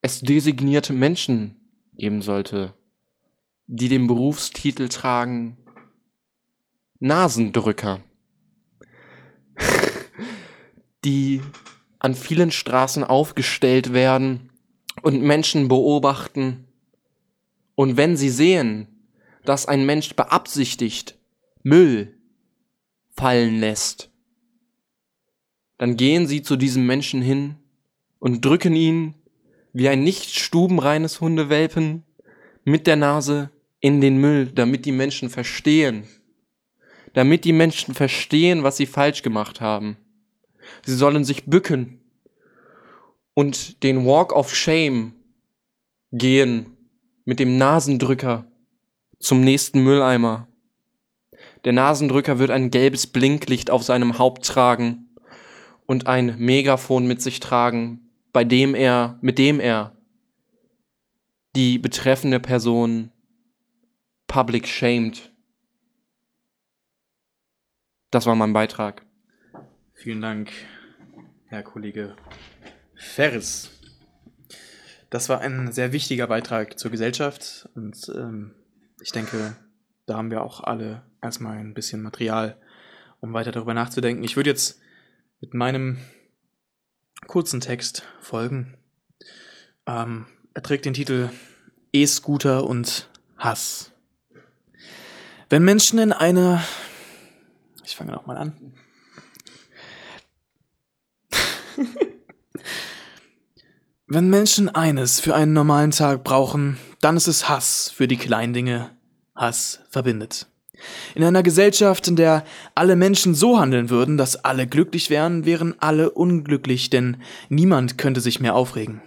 es 0.00 0.20
designierte 0.20 0.92
Menschen 0.92 1.56
geben 1.94 2.22
sollte, 2.22 2.74
die 3.66 3.88
den 3.88 4.06
Berufstitel 4.06 4.88
tragen 4.88 5.56
Nasendrücker, 6.98 8.00
die 11.04 11.42
an 11.98 12.14
vielen 12.14 12.50
Straßen 12.50 13.04
aufgestellt 13.04 13.92
werden 13.92 14.50
und 15.02 15.22
Menschen 15.22 15.68
beobachten. 15.68 16.66
Und 17.74 17.96
wenn 17.96 18.16
sie 18.16 18.30
sehen, 18.30 18.86
dass 19.44 19.66
ein 19.66 19.86
Mensch 19.86 20.14
beabsichtigt 20.14 21.18
Müll 21.62 22.18
fallen 23.10 23.60
lässt, 23.60 24.10
dann 25.78 25.96
gehen 25.96 26.26
sie 26.26 26.42
zu 26.42 26.56
diesem 26.56 26.86
Menschen 26.86 27.22
hin 27.22 27.56
und 28.22 28.44
drücken 28.44 28.76
ihn 28.76 29.14
wie 29.72 29.88
ein 29.88 30.04
nicht 30.04 30.38
stubenreines 30.38 31.20
Hundewelpen 31.20 32.04
mit 32.62 32.86
der 32.86 32.94
Nase 32.94 33.50
in 33.80 34.00
den 34.00 34.18
Müll, 34.18 34.46
damit 34.46 34.84
die 34.84 34.92
Menschen 34.92 35.28
verstehen, 35.28 36.04
damit 37.14 37.44
die 37.44 37.52
Menschen 37.52 37.94
verstehen, 37.94 38.62
was 38.62 38.76
sie 38.76 38.86
falsch 38.86 39.22
gemacht 39.22 39.60
haben. 39.60 39.96
Sie 40.86 40.94
sollen 40.94 41.24
sich 41.24 41.46
bücken 41.46 42.00
und 43.34 43.82
den 43.82 44.06
Walk 44.06 44.32
of 44.32 44.54
Shame 44.54 45.14
gehen 46.12 46.76
mit 47.24 47.40
dem 47.40 47.58
Nasendrücker 47.58 48.46
zum 49.18 49.40
nächsten 49.40 49.82
Mülleimer. 49.82 50.46
Der 51.64 51.72
Nasendrücker 51.72 52.38
wird 52.38 52.52
ein 52.52 52.70
gelbes 52.70 53.08
Blinklicht 53.08 53.72
auf 53.72 53.82
seinem 53.82 54.20
Haupt 54.20 54.46
tragen 54.46 55.08
und 55.86 56.06
ein 56.06 56.36
Megafon 56.38 57.08
mit 57.08 57.20
sich 57.20 57.40
tragen, 57.40 57.98
bei 58.32 58.44
dem 58.44 58.74
er, 58.74 59.18
mit 59.20 59.38
dem 59.38 59.60
er 59.60 59.96
die 61.54 61.78
betreffende 61.78 62.40
Person 62.40 63.12
public 64.26 64.66
shamed. 64.66 65.32
Das 68.10 68.26
war 68.26 68.34
mein 68.34 68.52
Beitrag. 68.52 69.04
Vielen 69.94 70.22
Dank, 70.22 70.50
Herr 71.46 71.62
Kollege 71.62 72.16
Ferris. 72.94 73.70
Das 75.10 75.28
war 75.28 75.40
ein 75.40 75.70
sehr 75.72 75.92
wichtiger 75.92 76.26
Beitrag 76.26 76.78
zur 76.78 76.90
Gesellschaft 76.90 77.68
und 77.74 78.10
ähm, 78.14 78.54
ich 79.02 79.12
denke, 79.12 79.56
da 80.06 80.16
haben 80.16 80.30
wir 80.30 80.42
auch 80.42 80.62
alle 80.62 81.02
erstmal 81.20 81.58
ein 81.58 81.74
bisschen 81.74 82.00
Material, 82.00 82.58
um 83.20 83.34
weiter 83.34 83.52
darüber 83.52 83.74
nachzudenken. 83.74 84.24
Ich 84.24 84.36
würde 84.36 84.50
jetzt 84.50 84.80
mit 85.40 85.52
meinem 85.52 85.98
kurzen 87.26 87.60
Text 87.60 88.04
folgen. 88.20 88.76
Ähm, 89.86 90.26
er 90.54 90.62
trägt 90.62 90.84
den 90.84 90.94
Titel 90.94 91.30
E-Scooter 91.92 92.64
und 92.64 93.08
Hass. 93.38 93.90
Wenn 95.48 95.64
Menschen 95.64 95.98
in 95.98 96.12
einer... 96.12 96.62
Ich 97.84 97.96
fange 97.96 98.12
nochmal 98.12 98.36
an. 98.38 98.56
Wenn 104.06 104.28
Menschen 104.28 104.68
eines 104.68 105.20
für 105.20 105.34
einen 105.34 105.52
normalen 105.54 105.90
Tag 105.90 106.22
brauchen, 106.24 106.78
dann 107.00 107.16
ist 107.16 107.28
es 107.28 107.48
Hass 107.48 107.90
für 107.90 108.06
die 108.06 108.18
kleinen 108.18 108.52
Dinge. 108.52 108.90
Hass 109.34 109.80
verbindet. 109.88 110.51
In 111.14 111.22
einer 111.22 111.42
Gesellschaft, 111.42 112.08
in 112.08 112.16
der 112.16 112.44
alle 112.74 112.96
Menschen 112.96 113.34
so 113.34 113.58
handeln 113.58 113.90
würden, 113.90 114.16
dass 114.16 114.44
alle 114.44 114.66
glücklich 114.66 115.10
wären, 115.10 115.44
wären 115.44 115.74
alle 115.78 116.10
unglücklich, 116.10 116.90
denn 116.90 117.18
niemand 117.48 117.98
könnte 117.98 118.20
sich 118.20 118.40
mehr 118.40 118.54
aufregen. 118.54 119.02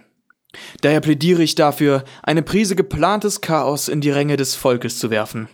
Daher 0.80 1.00
plädiere 1.00 1.42
ich 1.42 1.54
dafür, 1.54 2.04
eine 2.22 2.42
Prise 2.42 2.76
geplantes 2.76 3.40
Chaos 3.40 3.88
in 3.88 4.00
die 4.00 4.10
Ränge 4.10 4.36
des 4.36 4.54
Volkes 4.54 4.98
zu 4.98 5.10
werfen. 5.10 5.48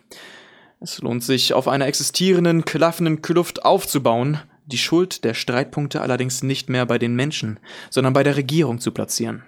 Es 0.81 1.01
lohnt 1.01 1.23
sich, 1.23 1.55
auf 1.55 1.69
einer 1.69 1.87
existierenden, 1.87 2.65
klaffenden 2.65 3.23
Kluft 3.23 3.65
aufzubauen, 3.65 4.39
die 4.67 4.79
Schuld 4.79 5.25
der 5.25 5.35
Streitpunkte 5.35 6.01
allerdings 6.01 6.43
nicht 6.43 6.69
mehr 6.69 6.87
bei 6.87 6.99
den 6.99 7.15
Menschen, 7.15 7.59
sondern 7.91 8.13
bei 8.13 8.23
der 8.23 8.37
Regierung 8.37 8.81
zu 8.81 8.93
platzieren. 8.93 9.43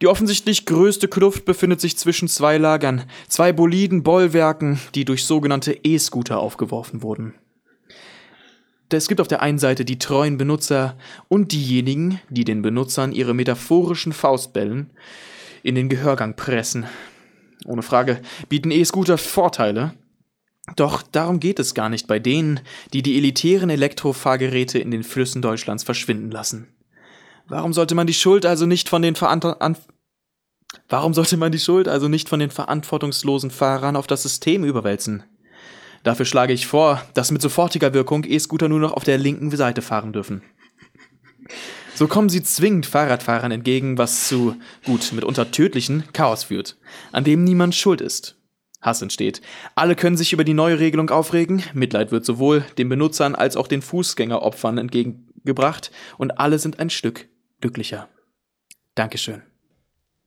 Die 0.00 0.06
offensichtlich 0.06 0.66
größte 0.66 1.08
Kluft 1.08 1.44
befindet 1.44 1.80
sich 1.80 1.96
zwischen 1.96 2.28
zwei 2.28 2.58
Lagern, 2.58 3.04
zwei 3.28 3.52
boliden 3.52 4.02
Bollwerken, 4.02 4.80
die 4.94 5.04
durch 5.04 5.24
sogenannte 5.24 5.72
E-Scooter 5.82 6.38
aufgeworfen 6.38 7.02
wurden. 7.02 7.34
Es 8.90 9.08
gibt 9.08 9.20
auf 9.20 9.28
der 9.28 9.42
einen 9.42 9.58
Seite 9.58 9.84
die 9.84 9.98
treuen 9.98 10.38
Benutzer 10.38 10.96
und 11.28 11.50
diejenigen, 11.50 12.20
die 12.28 12.44
den 12.44 12.62
Benutzern 12.62 13.10
ihre 13.10 13.34
metaphorischen 13.34 14.12
Faustbällen 14.12 14.90
in 15.64 15.74
den 15.74 15.88
Gehörgang 15.88 16.36
pressen. 16.36 16.86
Ohne 17.64 17.82
Frage 17.82 18.20
bieten 18.48 18.70
E-Scooter 18.70 19.18
Vorteile, 19.18 19.94
doch 20.76 21.02
darum 21.02 21.40
geht 21.40 21.58
es 21.58 21.74
gar 21.74 21.88
nicht 21.88 22.06
bei 22.06 22.18
denen, 22.18 22.60
die 22.92 23.02
die 23.02 23.16
elitären 23.18 23.68
Elektrofahrgeräte 23.68 24.78
in 24.78 24.90
den 24.90 25.02
Flüssen 25.02 25.42
Deutschlands 25.42 25.82
verschwinden 25.82 26.30
lassen. 26.30 26.68
Warum 27.46 27.72
sollte 27.72 27.94
man 27.94 28.06
die 28.06 28.14
Schuld 28.14 28.46
also 28.46 28.66
nicht 28.66 28.88
von 28.88 29.02
den 29.02 29.16
Verant 29.16 29.44
Warum 30.88 31.14
sollte 31.14 31.36
man 31.36 31.52
die 31.52 31.58
Schuld 31.58 31.88
also 31.88 32.08
nicht 32.08 32.28
von 32.28 32.40
den 32.40 32.50
verantwortungslosen 32.50 33.50
Fahrern 33.50 33.96
auf 33.96 34.06
das 34.06 34.22
System 34.22 34.64
überwälzen? 34.64 35.22
Dafür 36.02 36.26
schlage 36.26 36.52
ich 36.52 36.66
vor, 36.66 37.02
dass 37.14 37.30
mit 37.30 37.42
sofortiger 37.42 37.94
Wirkung 37.94 38.24
E-Scooter 38.24 38.68
nur 38.68 38.80
noch 38.80 38.92
auf 38.92 39.04
der 39.04 39.18
linken 39.18 39.50
Seite 39.50 39.82
fahren 39.82 40.12
dürfen. 40.12 40.42
So 41.94 42.08
kommen 42.08 42.28
sie 42.28 42.42
zwingend 42.42 42.86
Fahrradfahrern 42.86 43.52
entgegen, 43.52 43.98
was 43.98 44.28
zu, 44.28 44.56
gut, 44.84 45.12
mitunter 45.12 45.50
tödlichen 45.50 46.04
Chaos 46.12 46.44
führt, 46.44 46.76
an 47.12 47.24
dem 47.24 47.44
niemand 47.44 47.74
schuld 47.74 48.00
ist. 48.00 48.36
Hass 48.82 49.00
entsteht. 49.00 49.40
Alle 49.76 49.94
können 49.94 50.16
sich 50.16 50.32
über 50.32 50.44
die 50.44 50.54
neue 50.54 50.78
Regelung 50.78 51.08
aufregen, 51.08 51.62
Mitleid 51.72 52.10
wird 52.10 52.26
sowohl 52.26 52.64
den 52.76 52.88
Benutzern 52.88 53.34
als 53.34 53.56
auch 53.56 53.68
den 53.68 53.80
Fußgängeropfern 53.80 54.76
entgegengebracht 54.76 55.90
und 56.18 56.38
alle 56.38 56.58
sind 56.58 56.80
ein 56.80 56.90
Stück 56.90 57.28
glücklicher. 57.60 58.08
Dankeschön. 58.94 59.42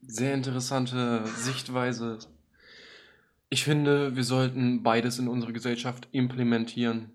Sehr 0.02 0.34
interessante 0.34 1.26
Sichtweise. 1.26 2.20
Ich 3.50 3.64
finde, 3.64 4.16
wir 4.16 4.24
sollten 4.24 4.84
beides 4.84 5.20
in 5.20 5.28
unsere 5.28 5.54
Gesellschaft 5.54 6.08
implementieren. 6.12 7.12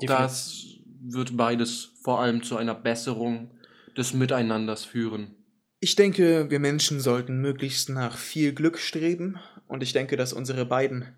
Das 0.00 0.64
wird 1.00 1.36
beides 1.36 1.92
vor 2.02 2.20
allem 2.20 2.42
zu 2.42 2.56
einer 2.56 2.74
Besserung 2.74 3.50
des 3.96 4.14
Miteinanders 4.14 4.84
führen. 4.84 5.34
Ich 5.80 5.96
denke, 5.96 6.50
wir 6.50 6.60
Menschen 6.60 7.00
sollten 7.00 7.40
möglichst 7.40 7.88
nach 7.88 8.16
viel 8.16 8.52
Glück 8.52 8.78
streben 8.78 9.38
und 9.66 9.82
ich 9.82 9.92
denke, 9.92 10.16
dass 10.16 10.32
unsere 10.32 10.66
beiden 10.66 11.16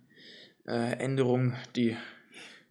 äh, 0.66 0.92
Änderungen, 0.98 1.56
die 1.74 1.96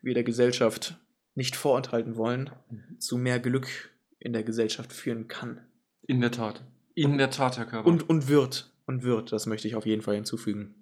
wir 0.01 0.13
der 0.13 0.23
Gesellschaft 0.23 0.95
nicht 1.35 1.55
vorenthalten 1.55 2.15
wollen, 2.15 2.49
zu 2.97 3.17
mehr 3.17 3.39
Glück 3.39 3.90
in 4.21 4.33
der 4.33 4.43
Gesellschaft 4.43 4.93
führen 4.93 5.27
kann. 5.27 5.59
In 6.07 6.21
der 6.21 6.31
Tat. 6.31 6.61
In 6.93 7.17
der 7.17 7.31
Tat, 7.31 7.57
Herr 7.57 7.65
Körper. 7.65 7.87
Und, 7.87 8.07
und 8.07 8.27
wird. 8.27 8.71
Und 8.85 9.03
wird, 9.03 9.31
das 9.31 9.47
möchte 9.47 9.67
ich 9.67 9.75
auf 9.75 9.85
jeden 9.85 10.01
Fall 10.01 10.15
hinzufügen. 10.15 10.75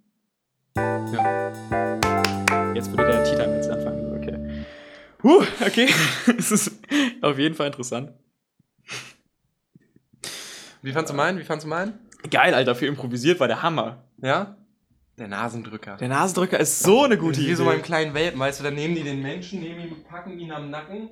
ja. 0.76 1.54
Jetzt 2.74 2.92
würde 2.92 3.08
der 3.08 3.24
Titan 3.24 3.56
jetzt 3.56 3.70
anfangen. 3.70 4.18
Okay. 4.18 4.66
Huh, 5.24 5.44
okay. 5.66 5.88
Es 6.38 6.52
ist 6.52 6.72
auf 7.22 7.38
jeden 7.38 7.56
Fall 7.56 7.68
interessant. 7.68 8.12
Wie 10.82 10.92
fandst 10.92 11.12
du 11.12 11.16
meinen? 11.16 11.40
Wie 11.40 11.44
fandst 11.44 11.66
du 11.66 11.70
meinen? 11.70 11.94
Geil, 12.30 12.54
Alter, 12.54 12.76
für 12.76 12.86
improvisiert 12.88 13.40
war 13.40 13.48
der 13.48 13.62
Hammer. 13.62 14.04
Ja? 14.22 14.58
Der 15.18 15.28
Nasendrücker. 15.28 15.98
Der 15.98 16.08
Nasendrücker 16.08 16.60
ist 16.60 16.80
so 16.80 17.04
eine 17.04 17.18
gute 17.18 17.40
Wie 17.40 17.46
Idee. 17.46 17.56
so 17.56 17.66
beim 17.66 17.82
kleinen 17.82 18.14
Welpen, 18.14 18.40
weißt 18.40 18.60
du, 18.60 18.64
dann 18.64 18.76
nehmen 18.76 18.96
die 18.96 19.04
den 19.04 19.22
Menschen, 19.22 19.60
nehmen 19.60 19.82
ihn, 19.82 20.04
packen 20.04 20.40
ihn 20.40 20.52
am 20.52 20.70
Nacken, 20.70 21.10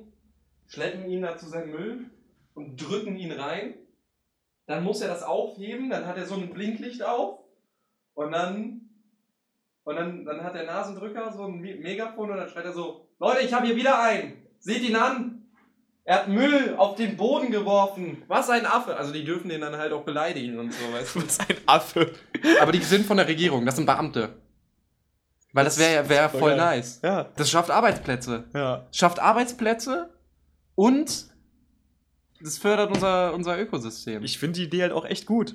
schleppen 0.68 1.10
ihn 1.10 1.22
da 1.22 1.36
zu 1.36 1.48
seinem 1.48 1.70
Müll 1.70 2.10
und 2.58 2.76
drücken 2.76 3.16
ihn 3.16 3.32
rein. 3.32 3.74
Dann 4.66 4.84
muss 4.84 5.00
er 5.00 5.08
das 5.08 5.22
aufheben, 5.22 5.88
dann 5.90 6.06
hat 6.06 6.16
er 6.18 6.26
so 6.26 6.34
ein 6.34 6.50
Blinklicht 6.50 7.02
auf 7.02 7.38
und 8.14 8.32
dann 8.32 8.82
und 9.84 9.96
dann, 9.96 10.24
dann 10.26 10.44
hat 10.44 10.54
der 10.54 10.66
Nasendrücker 10.66 11.32
so 11.32 11.44
ein 11.44 11.60
Me- 11.60 11.76
Megafon 11.76 12.30
und 12.30 12.36
dann 12.36 12.48
schreit 12.50 12.66
er 12.66 12.74
so, 12.74 13.08
Leute, 13.18 13.40
ich 13.40 13.54
habe 13.54 13.66
hier 13.66 13.76
wieder 13.76 13.98
einen. 14.02 14.34
Seht 14.58 14.82
ihn 14.82 14.96
an. 14.96 15.46
Er 16.04 16.16
hat 16.16 16.28
Müll 16.28 16.74
auf 16.76 16.96
den 16.96 17.16
Boden 17.16 17.50
geworfen. 17.50 18.22
Was 18.28 18.50
ein 18.50 18.66
Affe. 18.66 18.96
Also 18.96 19.12
die 19.14 19.24
dürfen 19.24 19.48
den 19.48 19.62
dann 19.62 19.76
halt 19.76 19.92
auch 19.92 20.02
beleidigen 20.04 20.58
und 20.58 20.72
so, 20.74 20.92
weißt 20.92 21.14
du. 21.16 21.22
Was 21.24 21.40
ein 21.40 21.56
Affe. 21.66 22.12
Aber 22.60 22.72
die 22.72 22.80
sind 22.82 23.06
von 23.06 23.16
der 23.16 23.28
Regierung, 23.28 23.64
das 23.64 23.76
sind 23.76 23.86
Beamte. 23.86 24.28
Weil 25.54 25.64
das 25.64 25.78
wäre 25.78 26.06
wär 26.08 26.28
Voll 26.28 26.40
voll 26.40 26.50
geil. 26.56 26.76
nice. 26.78 27.00
Ja, 27.02 27.24
Das 27.36 27.48
schafft 27.50 27.70
Arbeitsplätze. 27.70 28.44
ja. 28.54 28.86
Schafft 28.92 29.18
Arbeitsplätze 29.20 30.12
und 30.74 31.28
das 32.42 32.58
fördert 32.58 32.90
unser, 32.94 33.34
unser 33.34 33.58
Ökosystem. 33.60 34.22
Ich 34.24 34.38
finde 34.38 34.60
die 34.60 34.64
Idee 34.66 34.82
halt 34.82 34.92
auch 34.92 35.04
echt 35.04 35.26
gut. 35.26 35.54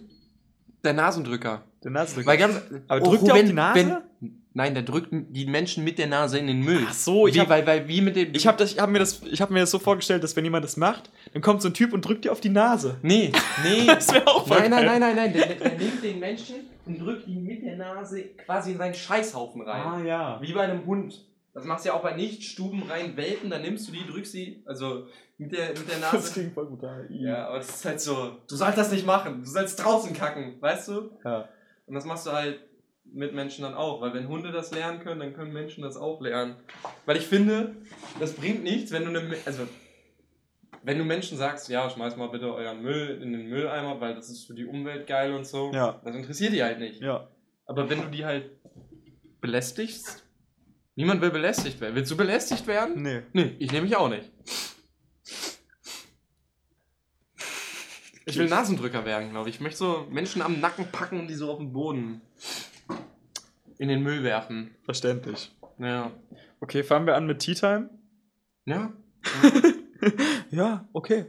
der 0.83 0.93
Nasendrücker. 0.93 1.63
Der 1.83 1.91
Nasendrücker. 1.91 2.27
Weil 2.27 2.37
ganz, 2.37 2.61
Aber 2.87 2.99
drückt 3.01 3.25
der 3.27 3.33
auf 3.35 3.43
die 3.43 3.53
Nase? 3.53 4.01
nein, 4.53 4.73
der 4.73 4.83
drückt 4.83 5.09
die 5.11 5.45
Menschen 5.45 5.83
mit 5.83 5.97
der 5.97 6.07
Nase 6.07 6.37
in 6.37 6.47
den 6.47 6.59
Müll. 6.61 6.85
Ach 6.87 6.93
so, 6.93 7.27
ich 7.27 7.35
wie, 7.35 7.39
hab- 7.41 7.49
weil, 7.49 7.65
weil, 7.65 7.87
wie 7.87 8.01
mit 8.01 8.15
dem. 8.15 8.33
Ich 8.35 8.45
habe 8.47 8.63
hab 8.65 8.89
mir, 8.89 8.99
das- 8.99 9.21
ich 9.23 9.41
hab 9.41 9.49
mir 9.49 9.61
das 9.61 9.71
so 9.71 9.79
vorgestellt, 9.79 10.23
dass 10.23 10.35
wenn 10.35 10.43
jemand 10.45 10.63
das 10.65 10.77
macht, 10.77 11.09
dann 11.33 11.41
kommt 11.41 11.61
so 11.61 11.69
ein 11.69 11.73
Typ 11.73 11.93
und 11.93 12.03
drückt 12.05 12.25
dir 12.25 12.31
auf 12.31 12.41
die 12.41 12.49
Nase. 12.49 12.97
Nee, 13.01 13.31
nee. 13.63 13.85
Das 13.87 14.13
wäre 14.13 14.27
auch 14.27 14.47
nein, 14.47 14.69
nein, 14.69 14.85
nein, 14.85 14.99
nein, 14.99 15.15
nein. 15.15 15.33
Der, 15.33 15.55
der 15.55 15.77
nimmt 15.77 16.03
den 16.03 16.19
Menschen 16.19 16.55
und 16.85 16.99
drückt 16.99 17.27
ihn 17.27 17.43
mit 17.43 17.63
der 17.63 17.77
Nase 17.77 18.21
quasi 18.45 18.71
in 18.73 18.77
seinen 18.77 18.93
Scheißhaufen 18.93 19.61
rein. 19.61 19.81
Ah 19.81 20.03
ja. 20.05 20.41
Wie 20.41 20.51
bei 20.53 20.61
einem 20.61 20.85
Hund. 20.85 21.25
Das 21.53 21.65
machst 21.65 21.85
du 21.85 21.89
ja 21.89 21.95
auch 21.95 22.01
bei 22.01 22.15
nicht 22.15 22.43
stubenrein 22.43 23.15
Welpen, 23.15 23.49
dann 23.51 23.61
nimmst 23.61 23.87
du 23.87 23.91
die, 23.91 24.05
drückst 24.09 24.31
sie, 24.31 24.63
also 24.65 25.05
mit 25.43 25.51
der, 25.51 25.69
mit 25.69 25.87
der 25.89 25.99
Das 25.99 26.13
Nase. 26.13 26.33
klingt 26.33 26.53
voll 26.53 26.65
brutal. 26.65 27.07
Ja, 27.09 27.47
aber 27.47 27.57
das 27.57 27.69
ist 27.69 27.85
halt 27.85 28.01
so, 28.01 28.37
du 28.47 28.55
sollst 28.55 28.77
das 28.77 28.91
nicht 28.91 29.05
machen, 29.05 29.41
du 29.43 29.49
sollst 29.49 29.83
draußen 29.83 30.13
kacken, 30.13 30.61
weißt 30.61 30.87
du? 30.89 31.11
Ja. 31.23 31.47
Und 31.85 31.95
das 31.95 32.05
machst 32.05 32.25
du 32.27 32.31
halt 32.31 32.59
mit 33.05 33.33
Menschen 33.35 33.63
dann 33.63 33.73
auch, 33.75 34.01
weil 34.01 34.13
wenn 34.13 34.27
Hunde 34.27 34.51
das 34.51 34.71
lernen 34.71 34.99
können, 35.01 35.19
dann 35.19 35.33
können 35.33 35.53
Menschen 35.53 35.83
das 35.83 35.97
auch 35.97 36.19
lernen. 36.21 36.55
Weil 37.05 37.17
ich 37.17 37.27
finde, 37.27 37.75
das 38.19 38.33
bringt 38.33 38.63
nichts, 38.63 38.91
wenn 38.91 39.03
du 39.03 39.09
eine, 39.19 39.35
also 39.45 39.67
wenn 40.83 40.97
du 40.97 41.03
Menschen 41.05 41.37
sagst, 41.37 41.69
ja, 41.69 41.89
schmeiß 41.89 42.17
mal 42.17 42.27
bitte 42.29 42.53
euren 42.53 42.81
Müll 42.81 43.19
in 43.21 43.31
den 43.31 43.47
Mülleimer, 43.47 44.01
weil 44.01 44.15
das 44.15 44.29
ist 44.29 44.45
für 44.45 44.53
die 44.53 44.65
Umwelt 44.65 45.05
geil 45.07 45.33
und 45.33 45.45
so, 45.45 45.71
Ja. 45.73 46.01
das 46.03 46.15
interessiert 46.15 46.53
die 46.53 46.63
halt 46.63 46.79
nicht. 46.79 47.01
Ja. 47.01 47.27
Aber 47.65 47.89
wenn 47.89 48.01
du 48.01 48.07
die 48.07 48.25
halt 48.25 48.49
belästigst, 49.41 50.25
niemand 50.95 51.21
will 51.21 51.31
belästigt 51.31 51.79
werden. 51.81 51.95
Willst 51.95 52.11
du 52.11 52.17
belästigt 52.17 52.67
werden? 52.67 53.01
Nee. 53.01 53.21
Nee, 53.33 53.55
ich 53.59 53.71
nehme 53.71 53.83
mich 53.83 53.95
auch 53.95 54.09
nicht. 54.09 54.29
Ich 58.25 58.37
will 58.37 58.47
Nasendrücker 58.47 59.05
werden, 59.05 59.31
glaube 59.31 59.49
ich. 59.49 59.55
Ich 59.55 59.61
möchte 59.61 59.79
so 59.79 60.07
Menschen 60.09 60.41
am 60.41 60.59
Nacken 60.59 60.85
packen 60.91 61.19
und 61.19 61.27
die 61.27 61.35
so 61.35 61.51
auf 61.51 61.57
den 61.57 61.73
Boden 61.73 62.21
in 63.77 63.89
den 63.89 64.01
Müll 64.01 64.23
werfen. 64.23 64.75
Verständlich. 64.85 65.51
Ja. 65.77 66.11
Okay, 66.59 66.83
fangen 66.83 67.05
wir 67.05 67.15
an 67.15 67.27
mit 67.27 67.39
Tea 67.39 67.55
Time. 67.55 67.89
Ja. 68.65 68.93
Ja, 70.51 70.87
okay. 70.93 71.25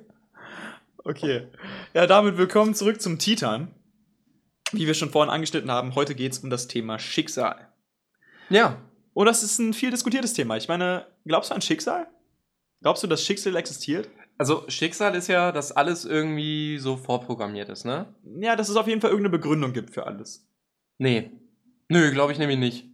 Okay. 0.99 1.49
Ja, 1.95 2.07
damit 2.07 2.37
willkommen 2.37 2.75
zurück 2.75 3.01
zum 3.01 3.19
Titan. 3.19 3.69
Wie 4.73 4.87
wir 4.87 4.95
schon 4.95 5.11
vorhin 5.11 5.33
angeschnitten 5.33 5.71
haben, 5.71 5.95
heute 5.95 6.15
geht 6.15 6.33
es 6.33 6.41
um 6.41 6.51
das 6.51 6.67
Thema 6.69 6.99
Schicksal. 6.99 7.69
Ja. 8.51 8.77
Und 9.13 9.27
das 9.27 9.43
ist 9.43 9.59
ein 9.59 9.73
viel 9.73 9.91
diskutiertes 9.91 10.33
Thema. 10.33 10.57
Ich 10.57 10.69
meine, 10.69 11.07
glaubst 11.25 11.51
du 11.51 11.55
an 11.55 11.63
Schicksal? 11.63 12.07
Glaubst 12.83 13.03
du, 13.03 13.07
dass 13.07 13.25
Schicksal 13.25 13.57
existiert? 13.57 14.11
Also 14.37 14.65
Schicksal 14.69 15.15
ist 15.15 15.29
ja, 15.29 15.53
dass 15.53 15.73
alles 15.73 16.05
irgendwie 16.05 16.79
so 16.79 16.97
vorprogrammiert 16.97 17.69
ist, 17.69 17.85
ne? 17.85 18.13
Ja, 18.41 18.57
dass 18.57 18.69
es 18.69 18.77
auf 18.77 18.89
jeden 18.89 19.01
Fall 19.01 19.11
irgendeine 19.11 19.37
Begründung 19.37 19.73
gibt 19.73 19.91
für 19.91 20.07
alles. 20.07 20.47
Nee. 20.99 21.31
Nö, 21.89 22.11
glaube 22.11 22.33
ich 22.33 22.39
nämlich 22.39 22.59
nicht. 22.59 22.87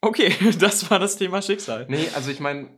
Okay, 0.00 0.34
das 0.58 0.90
war 0.90 0.98
das 0.98 1.16
Thema 1.16 1.42
Schicksal. 1.42 1.86
Nee, 1.88 2.08
also 2.14 2.30
ich 2.30 2.40
meine, 2.40 2.68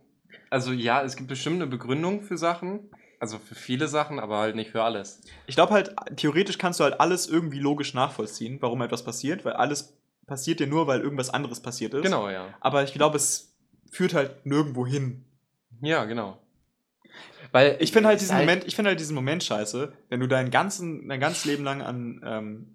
also 0.49 0.71
ja, 0.71 1.03
es 1.03 1.15
gibt 1.15 1.29
bestimmt 1.29 1.57
eine 1.57 1.67
Begründung 1.67 2.21
für 2.21 2.37
Sachen. 2.37 2.89
Also 3.19 3.39
für 3.39 3.55
viele 3.55 3.87
Sachen, 3.87 4.19
aber 4.19 4.37
halt 4.37 4.55
nicht 4.55 4.71
für 4.71 4.83
alles. 4.83 5.21
Ich 5.47 5.55
glaube 5.55 5.73
halt, 5.73 5.95
theoretisch 6.17 6.59
kannst 6.59 6.79
du 6.79 6.83
halt 6.83 6.99
alles 6.99 7.27
irgendwie 7.27 7.59
logisch 7.59 7.95
nachvollziehen, 7.95 8.57
warum 8.61 8.81
etwas 8.81 9.03
passiert, 9.03 9.43
weil 9.43 9.53
alles 9.53 9.97
passiert 10.27 10.59
ja 10.59 10.67
nur, 10.67 10.85
weil 10.85 11.01
irgendwas 11.01 11.31
anderes 11.31 11.61
passiert 11.61 11.95
ist. 11.95 12.03
Genau, 12.03 12.29
ja. 12.29 12.53
Aber 12.59 12.83
ich 12.83 12.93
glaube, 12.93 13.17
es 13.17 13.55
führt 13.89 14.13
halt 14.13 14.45
nirgendwo 14.45 14.85
hin. 14.85 15.25
Ja, 15.81 16.05
genau. 16.05 16.37
Weil 17.51 17.77
Ich 17.79 17.91
finde 17.91 18.09
halt 18.09 18.17
es 18.17 18.23
diesen 18.23 18.37
Moment, 18.37 18.65
ich 18.65 18.75
finde 18.75 18.89
halt 18.89 18.99
diesen 18.99 19.15
Moment 19.15 19.43
scheiße, 19.43 19.93
wenn 20.09 20.19
du 20.19 20.27
dein 20.27 20.51
ganzen, 20.51 21.07
dein 21.07 21.19
ganzes 21.19 21.45
Leben 21.45 21.63
lang 21.63 21.81
an, 21.81 22.21
ähm, 22.25 22.67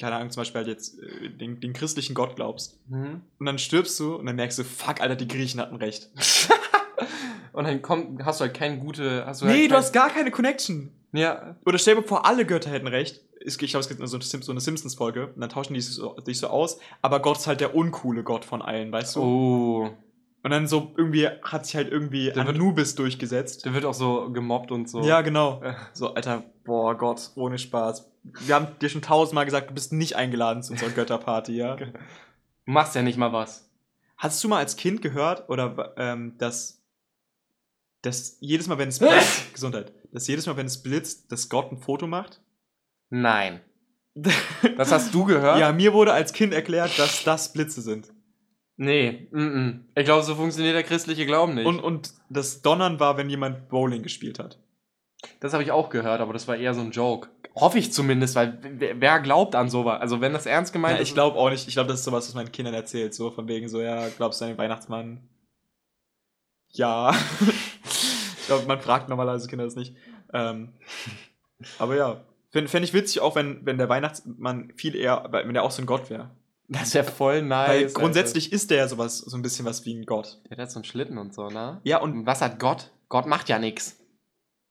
keine 0.00 0.16
Ahnung, 0.16 0.30
zum 0.30 0.40
Beispiel 0.40 0.60
halt 0.60 0.68
jetzt 0.68 0.98
äh, 1.00 1.28
den, 1.30 1.60
den 1.60 1.72
christlichen 1.72 2.14
Gott 2.14 2.36
glaubst. 2.36 2.78
Mhm. 2.88 3.20
Und 3.38 3.46
dann 3.46 3.58
stirbst 3.58 3.98
du 4.00 4.14
und 4.16 4.26
dann 4.26 4.36
merkst 4.36 4.58
du, 4.58 4.64
fuck, 4.64 5.00
Alter, 5.00 5.16
die 5.16 5.28
Griechen 5.28 5.60
hatten 5.60 5.76
recht. 5.76 6.10
Und 7.52 7.64
dann 7.64 7.82
kommt, 7.82 8.24
hast 8.24 8.40
du 8.40 8.44
halt 8.46 8.54
keine 8.54 8.78
gute. 8.78 9.26
Hast 9.26 9.42
du 9.42 9.46
Nee, 9.46 9.52
halt 9.62 9.70
du 9.70 9.74
hast 9.76 9.92
gar 9.92 10.08
keine 10.08 10.30
Connection. 10.30 10.90
Ja, 11.12 11.56
Oder 11.66 11.76
stell 11.78 11.96
dir 11.96 12.02
vor, 12.02 12.24
alle 12.24 12.46
Götter 12.46 12.70
hätten 12.70 12.86
recht. 12.86 13.20
Ich 13.44 13.58
glaube, 13.58 13.80
es 13.80 13.88
gibt 13.88 14.00
so 14.08 14.16
eine 14.16 14.24
Sim- 14.24 14.40
so 14.42 14.52
eine 14.52 14.60
Simpsons-Folge 14.62 15.26
und 15.34 15.40
dann 15.40 15.50
tauschen 15.50 15.74
die 15.74 15.80
sich 15.82 15.94
so, 15.94 16.16
sich 16.24 16.38
so 16.38 16.46
aus, 16.46 16.78
aber 17.02 17.20
Gott 17.20 17.36
ist 17.38 17.46
halt 17.46 17.60
der 17.60 17.74
uncoole 17.74 18.22
Gott 18.22 18.46
von 18.46 18.62
allen, 18.62 18.90
weißt 18.90 19.16
du? 19.16 19.20
oh. 19.20 19.90
Und 20.44 20.50
dann 20.50 20.66
so 20.66 20.92
irgendwie 20.96 21.28
hat 21.28 21.66
sich 21.66 21.76
halt 21.76 21.90
irgendwie 21.92 22.26
Der 22.26 22.36
wird- 22.46 22.48
Anubis 22.56 22.94
durchgesetzt. 22.96 23.64
Der 23.64 23.74
wird 23.74 23.84
auch 23.84 23.94
so 23.94 24.30
gemobbt 24.32 24.72
und 24.72 24.88
so. 24.88 25.02
Ja, 25.02 25.20
genau. 25.20 25.62
So, 25.92 26.14
Alter, 26.14 26.42
boah 26.64 26.96
Gott, 26.98 27.30
ohne 27.36 27.58
Spaß. 27.58 28.10
Wir 28.40 28.54
haben 28.56 28.66
dir 28.80 28.88
schon 28.88 29.02
tausendmal 29.02 29.44
gesagt, 29.44 29.70
du 29.70 29.74
bist 29.74 29.92
nicht 29.92 30.16
eingeladen 30.16 30.62
zu 30.62 30.72
unserer 30.72 30.90
Götterparty, 30.94 31.52
ja? 31.56 31.76
Du 31.76 31.92
machst 32.64 32.94
ja 32.96 33.02
nicht 33.02 33.18
mal 33.18 33.32
was. 33.32 33.68
Hast 34.16 34.42
du 34.42 34.48
mal 34.48 34.58
als 34.58 34.76
Kind 34.76 35.00
gehört, 35.02 35.48
oder 35.48 35.94
ähm, 35.96 36.36
dass, 36.38 36.82
dass 38.02 38.36
jedes 38.40 38.66
Mal, 38.68 38.78
wenn 38.78 38.88
es 38.88 38.98
blitzt, 39.00 39.52
Gesundheit, 39.54 39.92
dass 40.12 40.26
jedes 40.26 40.46
Mal, 40.46 40.56
wenn 40.56 40.66
es 40.66 40.82
blitzt, 40.82 41.30
dass 41.30 41.48
Gott 41.48 41.70
ein 41.72 41.78
Foto 41.78 42.06
macht? 42.06 42.40
Nein. 43.10 43.60
Das 44.76 44.92
hast 44.92 45.12
du 45.14 45.24
gehört? 45.24 45.58
Ja, 45.58 45.72
mir 45.72 45.92
wurde 45.92 46.12
als 46.12 46.32
Kind 46.32 46.52
erklärt, 46.52 46.96
dass 46.98 47.24
das 47.24 47.52
Blitze 47.52 47.80
sind. 47.82 48.12
Nee. 48.76 49.28
Mm 49.30 49.38
-mm. 49.38 49.80
Ich 49.94 50.04
glaube, 50.04 50.22
so 50.22 50.34
funktioniert 50.34 50.74
der 50.74 50.82
christliche 50.82 51.26
Glauben 51.26 51.54
nicht. 51.54 51.66
Und, 51.66 51.80
und 51.80 52.12
das 52.30 52.62
Donnern 52.62 52.98
war, 53.00 53.16
wenn 53.16 53.30
jemand 53.30 53.68
Bowling 53.68 54.02
gespielt 54.02 54.38
hat. 54.38 54.58
das 55.40 55.52
habe 55.52 55.62
ich 55.62 55.70
auch 55.70 55.90
gehört, 55.90 56.20
aber 56.20 56.32
das 56.32 56.48
war 56.48 56.56
eher 56.56 56.74
so 56.74 56.80
ein 56.80 56.90
Joke. 56.90 57.28
Hoffe 57.54 57.78
ich 57.78 57.92
zumindest, 57.92 58.34
weil 58.34 58.58
wer, 58.96 59.20
glaubt 59.20 59.54
an 59.54 59.68
sowas? 59.68 60.00
Also 60.00 60.20
wenn 60.20 60.32
das 60.32 60.46
ernst 60.46 60.72
gemeint 60.72 60.96
Ja, 60.96 61.02
ist. 61.02 61.08
ich 61.08 61.14
glaube 61.14 61.36
auch 61.38 61.50
nicht. 61.50 61.68
Ich 61.68 61.74
glaube, 61.74 61.88
das 61.88 62.00
ist 62.00 62.04
sowas, 62.06 62.26
was 62.26 62.34
meinen 62.34 62.50
Kindern 62.50 62.74
erzählt. 62.74 63.12
So 63.14 63.30
von 63.30 63.46
wegen 63.46 63.68
so, 63.68 63.80
ja, 63.82 64.08
glaubst 64.08 64.40
du 64.40 64.46
an 64.46 64.52
den 64.52 64.58
Weihnachtsmann? 64.58 65.28
Ja. 66.70 67.14
ich 68.38 68.46
glaube, 68.46 68.66
man 68.66 68.80
fragt 68.80 69.10
normalerweise 69.10 69.48
Kinder 69.48 69.64
das 69.66 69.76
nicht. 69.76 69.94
Ähm, 70.32 70.72
aber 71.78 71.96
ja. 71.96 72.24
Fände 72.50 72.68
fänd 72.68 72.84
ich 72.84 72.94
witzig 72.94 73.20
auch, 73.20 73.34
wenn, 73.34 73.64
wenn 73.64 73.78
der 73.78 73.88
Weihnachtsmann 73.88 74.72
viel 74.76 74.94
eher, 74.94 75.28
wenn 75.30 75.52
der 75.52 75.62
auch 75.62 75.70
so 75.70 75.82
ein 75.82 75.86
Gott 75.86 76.10
wäre. 76.10 76.30
Das 76.68 76.94
wäre 76.94 77.04
voll 77.04 77.42
nice. 77.42 77.68
Weil 77.68 77.92
grundsätzlich 77.92 78.52
ist 78.52 78.70
der 78.70 78.78
ja 78.78 78.88
sowas, 78.88 79.18
so 79.18 79.36
ein 79.36 79.42
bisschen 79.42 79.66
was 79.66 79.84
wie 79.84 79.94
ein 79.94 80.06
Gott. 80.06 80.40
Der 80.48 80.56
hat 80.56 80.70
so 80.70 80.78
einen 80.78 80.84
Schlitten 80.84 81.18
und 81.18 81.34
so, 81.34 81.48
ne? 81.48 81.80
Ja, 81.84 81.98
und 81.98 82.12
Und 82.12 82.26
was 82.26 82.40
hat 82.40 82.58
Gott? 82.58 82.90
Gott 83.08 83.26
macht 83.26 83.48
ja 83.48 83.58
nichts. 83.58 83.98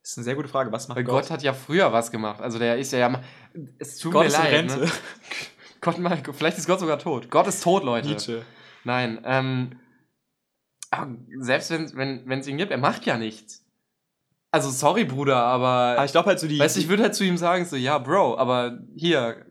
das 0.01 0.11
ist 0.11 0.17
eine 0.17 0.23
sehr 0.25 0.35
gute 0.35 0.47
Frage. 0.47 0.71
Was 0.71 0.87
macht 0.87 0.97
Weil 0.97 1.03
Gott? 1.03 1.23
Gott 1.23 1.31
hat 1.31 1.43
ja 1.43 1.53
früher 1.53 1.93
was 1.93 2.09
gemacht. 2.11 2.41
Also 2.41 2.57
der 2.57 2.77
ist 2.77 2.91
ja. 2.91 2.99
ja 2.99 3.21
es 3.77 3.97
tut 3.97 4.13
Gott 4.13 4.23
mir 4.23 4.27
ist 4.27 4.35
in 4.37 4.41
leid. 4.43 4.53
Rente. 4.53 4.79
Ne? 4.79 4.91
Gott 5.81 5.97
mal, 5.99 6.21
vielleicht 6.33 6.57
ist 6.57 6.67
Gott 6.67 6.79
sogar 6.79 6.99
tot. 6.99 7.29
Gott 7.29 7.47
ist 7.47 7.63
tot, 7.63 7.83
Leute. 7.83 8.07
Nietzsche. 8.07 8.43
Nein. 8.83 9.21
Ähm, 9.23 9.79
aber 10.89 11.15
selbst 11.39 11.69
wenn 11.69 12.27
wenn 12.27 12.39
es 12.39 12.47
ihn 12.47 12.57
gibt, 12.57 12.71
er 12.71 12.77
macht 12.77 13.05
ja 13.05 13.17
nichts. 13.17 13.65
Also 14.51 14.69
sorry, 14.69 15.05
Bruder, 15.05 15.37
aber. 15.37 15.67
Aber 15.95 16.05
ich 16.05 16.11
glaube 16.11 16.27
halt 16.27 16.39
so 16.39 16.47
die. 16.47 16.59
weißt 16.59 16.75
du, 16.75 16.81
ich 16.81 16.89
würde 16.89 17.03
halt 17.03 17.15
zu 17.15 17.23
ihm 17.23 17.37
sagen, 17.37 17.65
so, 17.65 17.77
ja, 17.77 17.97
Bro, 17.97 18.37
aber 18.37 18.79
hier, 18.95 19.45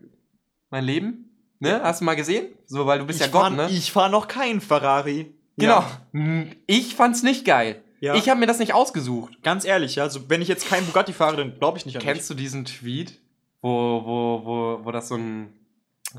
mein 0.69 0.83
Leben, 0.83 1.30
ne? 1.61 1.81
Hast 1.83 2.01
du 2.01 2.05
mal 2.05 2.15
gesehen? 2.15 2.47
So, 2.65 2.85
weil 2.85 2.99
du 2.99 3.05
bist 3.05 3.19
ich 3.21 3.25
ja 3.25 3.31
Gott, 3.31 3.41
fahr, 3.41 3.49
ne? 3.51 3.69
Ich 3.69 3.91
fahre 3.91 4.09
noch 4.09 4.27
keinen 4.27 4.61
Ferrari. 4.61 5.33
genau. 5.57 5.79
Ja. 5.79 6.01
Hm, 6.13 6.51
Ich 6.67 6.95
fand's 6.95 7.23
nicht 7.23 7.45
geil. 7.45 7.81
Ja. 7.99 8.15
Ich 8.15 8.29
habe 8.29 8.39
mir 8.39 8.47
das 8.47 8.57
nicht 8.59 8.73
ausgesucht. 8.73 9.43
Ganz 9.43 9.63
ehrlich, 9.63 9.95
ja, 9.95 10.03
also 10.03 10.27
wenn 10.29 10.41
ich 10.41 10.47
jetzt 10.47 10.67
keinen 10.67 10.85
Bugatti 10.87 11.13
fahre, 11.13 11.37
dann 11.37 11.57
glaube 11.59 11.77
ich 11.77 11.85
nicht 11.85 11.95
an 11.97 12.01
Kennst 12.01 12.29
du 12.29 12.33
diesen 12.33 12.65
Tweet, 12.65 13.19
wo, 13.61 13.69
wo, 14.03 14.41
wo, 14.43 14.85
wo 14.85 14.91
das 14.91 15.07
so 15.07 15.15
ein 15.15 15.53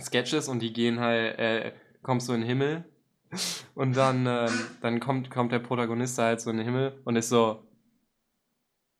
Sketch 0.01 0.32
ist 0.32 0.47
und 0.49 0.61
die 0.61 0.72
gehen 0.72 1.01
halt, 1.01 1.38
äh, 1.40 1.72
kommst 2.03 2.28
du 2.28 2.34
in 2.34 2.40
den 2.43 2.49
Himmel 2.49 2.84
und 3.74 3.97
dann, 3.97 4.26
ähm, 4.26 4.51
dann 4.80 5.01
kommt, 5.01 5.28
kommt 5.30 5.51
der 5.51 5.59
Protagonist 5.59 6.18
halt 6.18 6.40
so 6.40 6.51
in 6.51 6.59
den 6.59 6.66
Himmel 6.66 7.01
und 7.05 7.16
ist 7.16 7.30
so, 7.30 7.64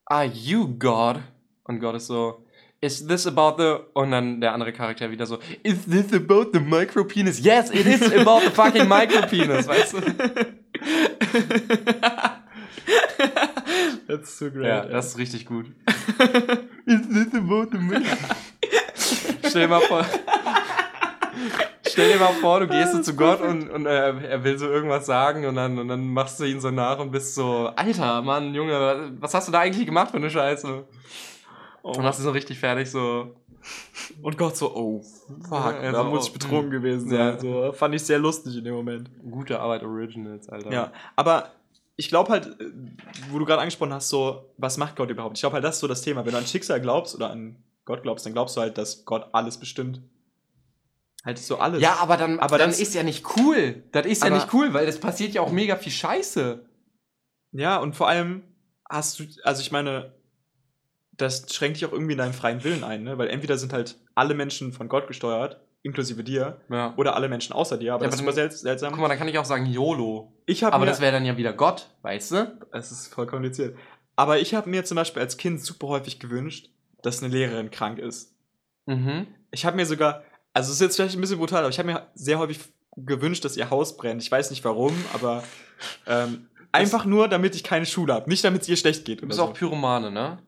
Are 0.07 0.25
you 0.25 0.67
God? 0.79 1.21
Und 1.65 1.79
Gott 1.79 1.95
ist 1.95 2.09
so, 2.09 2.42
is 2.83 3.07
this 3.07 3.27
about 3.27 3.57
the. 3.59 3.79
Und 3.95 4.11
dann 4.11 4.41
der 4.41 4.53
andere 4.53 4.73
Charakter 4.73 5.11
wieder 5.11 5.25
so, 5.25 5.39
is 5.63 5.87
this 5.87 6.13
about 6.13 6.51
the 6.53 6.61
micropenis? 6.61 7.43
Yes, 7.43 7.71
it 7.71 7.87
is 7.87 8.03
about 8.13 8.41
the 8.41 8.51
fucking 8.51 8.87
micropenis, 8.89 9.67
weißt 9.67 9.95
du? 9.95 10.01
That's 14.09 14.37
so 14.37 14.51
great. 14.51 14.67
Ja, 14.67 14.85
das 14.85 15.07
ist 15.09 15.19
richtig 15.19 15.47
gut. 15.47 15.67
is 16.87 17.09
this 17.09 17.35
about 17.35 17.69
the 17.71 17.79
micropenis? 17.79 18.19
Stell 19.49 19.63
dir 19.63 19.69
mal 19.69 19.81
vor. 19.81 20.05
Stell 21.87 22.13
dir 22.13 22.19
mal 22.19 22.33
vor, 22.41 22.61
du 22.61 22.69
gehst 22.69 22.93
so 22.93 23.03
zu 23.03 23.15
Gott 23.15 23.41
und, 23.41 23.71
und 23.71 23.87
er, 23.87 24.21
er 24.23 24.45
will 24.45 24.59
so 24.59 24.67
irgendwas 24.67 25.07
sagen 25.07 25.47
und 25.47 25.55
dann, 25.57 25.79
und 25.79 25.89
dann 25.89 26.09
machst 26.09 26.41
du 26.41 26.45
ihn 26.45 26.61
so 26.61 26.71
nach 26.71 26.99
und 26.99 27.11
bist 27.11 27.35
so, 27.35 27.71
Alter, 27.77 28.23
Mann, 28.23 28.55
Junge, 28.55 29.13
was 29.21 29.35
hast 29.35 29.49
du 29.49 29.53
da 29.53 29.61
eigentlich 29.61 29.87
gemacht 29.87 30.11
für 30.11 30.17
eine 30.17 30.31
Scheiße? 30.31 30.85
Oh. 31.83 31.93
Und 31.93 32.03
machst 32.03 32.21
du 32.21 32.25
so 32.25 32.31
richtig 32.31 32.59
fertig, 32.59 32.91
so, 32.91 33.35
Und 34.23 34.39
Gott 34.39 34.57
so, 34.57 34.75
oh, 34.75 35.03
fuck, 35.49 35.75
Ja, 35.83 35.93
da 35.93 36.05
so, 36.05 36.11
muss 36.11 36.25
ich 36.27 36.31
oh, 36.31 36.35
betrunken 36.35 36.69
mm. 36.69 36.73
gewesen 36.73 37.11
Ja. 37.13 37.33
sein. 37.33 37.41
So, 37.41 37.73
fand 37.73 37.95
ich 37.95 38.03
sehr 38.03 38.19
lustig 38.19 38.57
in 38.57 38.65
dem 38.65 38.75
Moment. 38.75 39.11
gute 39.31 39.59
Arbeit 39.61 39.83
Originals, 39.83 40.49
Alter. 40.49 40.71
Ja, 40.73 40.93
aber 41.17 41.51
ich 41.97 42.09
glaube 42.09 42.31
halt, 42.31 42.57
wo 43.31 43.39
du 43.39 43.45
gerade 43.45 43.61
angesprochen 43.61 43.93
hast, 43.93 44.09
so, 44.09 44.53
was 44.59 44.79
macht 44.79 44.97
Gott 44.97 45.11
überhaupt? 45.11 45.37
Ich 45.37 45.43
glaube 45.43 45.55
halt, 45.55 45.65
das 45.65 45.77
ist 45.77 45.81
so 45.81 45.89
das 45.89 46.03
Thema. 46.03 46.25
Wenn 46.25 46.33
du 46.33 46.39
an 46.39 46.47
Schicksal 46.47 46.81
glaubst 46.81 47.15
oder 47.15 47.31
an 47.31 47.57
Gott 47.85 48.03
glaubst, 48.03 48.25
dann 48.27 48.33
glaubst 48.33 48.57
du 48.57 48.61
halt, 48.61 48.79
dass 48.79 49.05
Gott 49.05 49.27
alles 49.33 49.59
bestimmt. 49.59 50.01
Halt 51.25 51.39
so 51.39 51.59
alles. 51.59 51.81
Ja, 51.81 51.97
aber 52.01 52.17
dann, 52.17 52.41
Aber 52.41 52.59
dann 52.59 52.71
das- 52.71 52.81
ist 52.81 52.95
ja 52.95 53.03
nicht 53.05 53.25
cool. 53.37 53.85
Das 53.93 54.07
ist 54.07 54.25
ja 54.25 54.31
nicht 54.31 54.53
cool, 54.53 54.73
weil 54.75 54.89
es 54.89 54.99
passiert 54.99 55.35
ja 55.35 55.43
auch 55.43 55.53
mega 55.53 55.77
viel 55.77 55.93
Scheiße. 55.93 56.65
Ja, 57.53 57.77
und 57.79 57.95
vor 57.95 58.09
allem 58.09 58.43
hast 58.89 59.21
du, 59.21 59.25
also 59.45 59.61
ich 59.61 59.71
meine, 59.71 60.13
das 61.13 61.47
schränkt 61.53 61.77
dich 61.77 61.87
auch 61.87 61.93
irgendwie 61.93 62.13
in 62.13 62.19
deinen 62.19 62.33
freien 62.33 62.65
Willen 62.65 62.85
ein, 62.85 63.03
ne? 63.03 63.19
Weil 63.19 63.29
entweder 63.29 63.57
sind 63.59 63.73
halt 63.73 63.97
alle 64.15 64.35
Menschen 64.35 64.73
von 64.73 64.89
Gott 64.89 65.07
gesteuert, 65.07 65.61
inklusive 65.83 66.25
dir, 66.25 66.61
Ja. 66.71 66.95
oder 66.97 67.17
alle 67.17 67.29
Menschen 67.29 67.53
außer 67.53 67.77
dir, 67.77 67.95
aber 67.95 68.05
Ja, 68.05 68.11
das 68.11 68.21
aber 68.21 68.31
ist 68.31 68.39
immer 68.39 68.49
sel 68.51 68.51
seltsam. 68.51 68.93
Guck 68.93 69.01
mal, 69.03 69.09
dann 69.09 69.19
kann 69.19 69.29
ich 69.29 69.39
auch 69.39 69.45
sagen 69.45 69.67
YOLO. 69.67 70.33
ich 70.47 70.65
habe 70.65 70.75
Aber 70.75 70.85
mir, 70.85 70.91
das 70.91 71.01
wäre 71.01 71.13
dann 71.13 71.25
ja 71.25 71.37
wieder 71.37 71.53
Gott, 71.53 71.89
weißt 72.03 72.31
du? 72.33 72.59
es 72.73 72.91
ist 72.93 73.09
voll 73.13 73.27
kompliziert. 73.27 73.77
Aber 74.17 74.39
ich 74.39 74.55
habe 74.55 74.69
mir 74.71 74.85
zum 74.85 74.97
Beispiel 74.97 75.23
als 75.23 75.37
Kind 75.37 75.61
super 75.63 75.89
häufig 75.89 76.19
gewünscht, 76.21 76.71
dass 77.03 77.23
eine 77.23 77.33
Lehrerin 77.33 77.71
krank 77.71 77.99
ist. 77.99 78.35
Mhm. 78.87 79.27
Ich 79.51 79.65
habe 79.67 79.77
mir 79.77 79.87
sogar, 79.87 80.23
also 80.53 80.69
es 80.69 80.75
ist 80.77 80.81
jetzt 80.81 80.97
vielleicht 80.97 81.15
ein 81.17 81.21
bisschen 81.21 81.39
brutal, 81.39 81.61
aber 81.61 81.71
ich 81.71 81.79
habe 81.79 81.91
mir 81.91 82.07
sehr 82.15 82.39
häufig 82.39 82.61
gewünscht, 82.97 83.45
dass 83.45 83.57
ihr 83.57 83.71
Haus 83.71 83.97
brennt. 83.97 84.23
Ich 84.23 84.31
weiß 84.31 84.51
nicht 84.51 84.65
warum, 84.65 84.93
aber 85.15 85.43
ähm, 86.07 86.49
einfach 86.73 87.05
nur, 87.07 87.27
damit 87.29 87.55
ich 87.55 87.65
keine 87.65 87.87
Schule 87.87 88.13
habe. 88.15 88.29
Nicht, 88.29 88.45
damit 88.45 88.63
es 88.63 88.69
ihr 88.69 88.77
schlecht 88.77 89.05
geht. 89.05 89.23
Du 89.23 89.27
bist 89.27 89.39
so. 89.39 89.45
auch 89.45 89.55
Pyromane, 89.55 90.11
ne? 90.11 90.39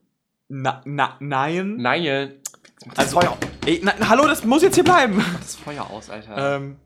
Na, 0.57 0.81
na, 0.85 1.17
nein. 1.19 1.77
Nein. 1.79 2.35
Also, 2.97 3.21
ey, 3.67 3.81
na, 3.83 3.93
hallo, 4.09 4.27
das 4.29 4.45
muss 4.45 4.63
jetzt 4.63 4.77
hier 4.77 4.85
bleiben. 4.85 5.21
Das 5.41 5.57
Feuer 5.57 5.91
aus, 5.91 6.11
Alter. 6.11 6.57
ähm, 6.57 6.77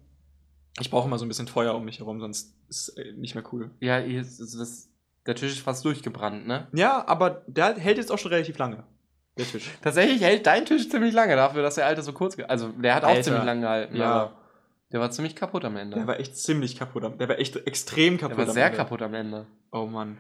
ich 0.80 0.90
brauche 0.90 1.06
immer 1.06 1.18
so 1.18 1.26
ein 1.26 1.28
bisschen 1.28 1.48
Feuer 1.48 1.74
um 1.74 1.84
mich 1.84 1.98
herum, 1.98 2.18
sonst 2.18 2.54
ist 2.68 2.88
es 2.88 2.96
äh, 2.96 3.12
nicht 3.12 3.34
mehr 3.34 3.44
cool. 3.52 3.70
ja, 3.80 3.98
ist 3.98 4.38
das, 4.40 4.88
der 5.26 5.34
Tisch 5.34 5.52
ist 5.52 5.60
fast 5.60 5.84
durchgebrannt, 5.84 6.46
ne? 6.46 6.66
Ja, 6.72 7.06
aber 7.06 7.42
der 7.46 7.76
hält 7.76 7.98
jetzt 7.98 8.10
auch 8.10 8.18
schon 8.18 8.32
relativ 8.32 8.56
lange. 8.56 8.84
Der 9.36 9.44
Tisch. 9.46 9.68
Tatsächlich 9.82 10.22
hält 10.22 10.46
dein 10.46 10.64
Tisch 10.64 10.88
ziemlich 10.88 11.12
lange 11.12 11.36
dafür, 11.36 11.62
dass 11.62 11.74
der 11.74 11.84
alte 11.86 12.00
so 12.00 12.12
kurz. 12.14 12.38
Also, 12.48 12.68
der 12.68 12.94
hat 12.94 13.04
auch 13.04 13.08
Alter. 13.10 13.22
ziemlich 13.22 13.44
lange 13.44 13.60
gehalten, 13.60 13.96
Ja. 13.96 14.12
aber 14.12 14.32
der 14.92 15.00
war 15.00 15.10
ziemlich 15.10 15.36
kaputt 15.36 15.66
am 15.66 15.76
Ende. 15.76 15.96
Der 15.96 16.06
war 16.06 16.18
echt 16.18 16.38
ziemlich 16.38 16.78
kaputt. 16.78 17.04
am- 17.04 17.18
Der 17.18 17.28
war 17.28 17.38
echt 17.38 17.54
extrem 17.66 18.16
Der 18.16 18.28
kaputt. 18.28 18.38
war 18.38 18.48
am 18.48 18.54
sehr 18.54 18.64
Ende. 18.66 18.76
kaputt 18.78 19.02
am 19.02 19.12
Ende. 19.12 19.46
Oh 19.72 19.84
Mann. 19.84 20.18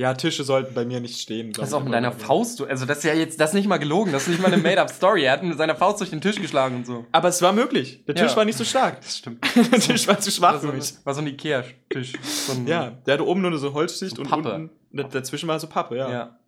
Ja, 0.00 0.14
Tische 0.14 0.44
sollten 0.44 0.72
bei 0.72 0.86
mir 0.86 0.98
nicht 1.00 1.20
stehen. 1.20 1.52
Das 1.52 1.68
ist 1.68 1.74
auch 1.74 1.84
mit 1.84 1.92
deiner 1.92 2.10
Faust. 2.10 2.58
du- 2.58 2.64
Also, 2.64 2.86
das 2.86 2.98
ist 2.98 3.04
ja 3.04 3.12
jetzt, 3.12 3.38
das 3.38 3.50
ist 3.50 3.54
nicht 3.54 3.68
mal 3.68 3.76
gelogen. 3.76 4.12
Das 4.12 4.22
ist 4.22 4.28
nicht 4.28 4.40
mal 4.40 4.50
eine 4.50 4.56
Made-up-Story. 4.62 5.24
Er 5.24 5.32
hat 5.32 5.42
mit 5.42 5.58
seiner 5.58 5.76
Faust 5.76 6.00
durch 6.00 6.08
den 6.08 6.22
Tisch 6.22 6.40
geschlagen 6.40 6.76
und 6.76 6.86
so. 6.86 7.04
Aber 7.12 7.28
es 7.28 7.42
war 7.42 7.52
möglich. 7.52 8.02
Der 8.06 8.14
Tisch 8.14 8.30
Ja. 8.30 8.36
war 8.38 8.44
nicht 8.46 8.56
so 8.56 8.64
stark. 8.64 9.02
Das 9.02 9.18
stimmt. 9.18 9.44
der 9.72 9.78
Tisch 9.78 10.08
war 10.08 10.18
zu 10.18 10.30
schwach 10.30 10.54
War 10.54 10.60
so, 10.60 10.68
für 10.68 10.74
mich. 10.74 10.94
war 11.04 11.12
so 11.12 11.20
ein 11.20 11.26
Ikea-Tisch. 11.26 12.12
So 12.22 12.54
Ja, 12.66 12.90
der 12.90 13.14
hatte 13.14 13.26
oben 13.26 13.42
nur 13.42 13.58
so 13.58 13.74
Holzschicht 13.74 14.16
So 14.16 14.22
und 14.22 14.32
unten 14.32 14.70
da- 14.92 15.02
dazwischen 15.04 15.48
war 15.48 15.60
so 15.60 15.66
Pappe, 15.66 15.96
ja. 15.98 16.10
ja. 16.10 16.38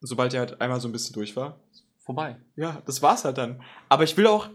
Sobald 0.00 0.34
er 0.34 0.40
halt 0.40 0.60
einmal 0.60 0.78
so 0.80 0.86
ein 0.88 0.92
bisschen 0.92 1.14
durch 1.14 1.34
war. 1.34 1.58
Vorbei. 2.04 2.36
Ja, 2.56 2.82
das 2.86 3.00
war's 3.00 3.24
halt 3.24 3.38
dann. 3.38 3.62
Aber 3.88 4.04
ich 4.04 4.16
will 4.18 4.26
auch, 4.26 4.50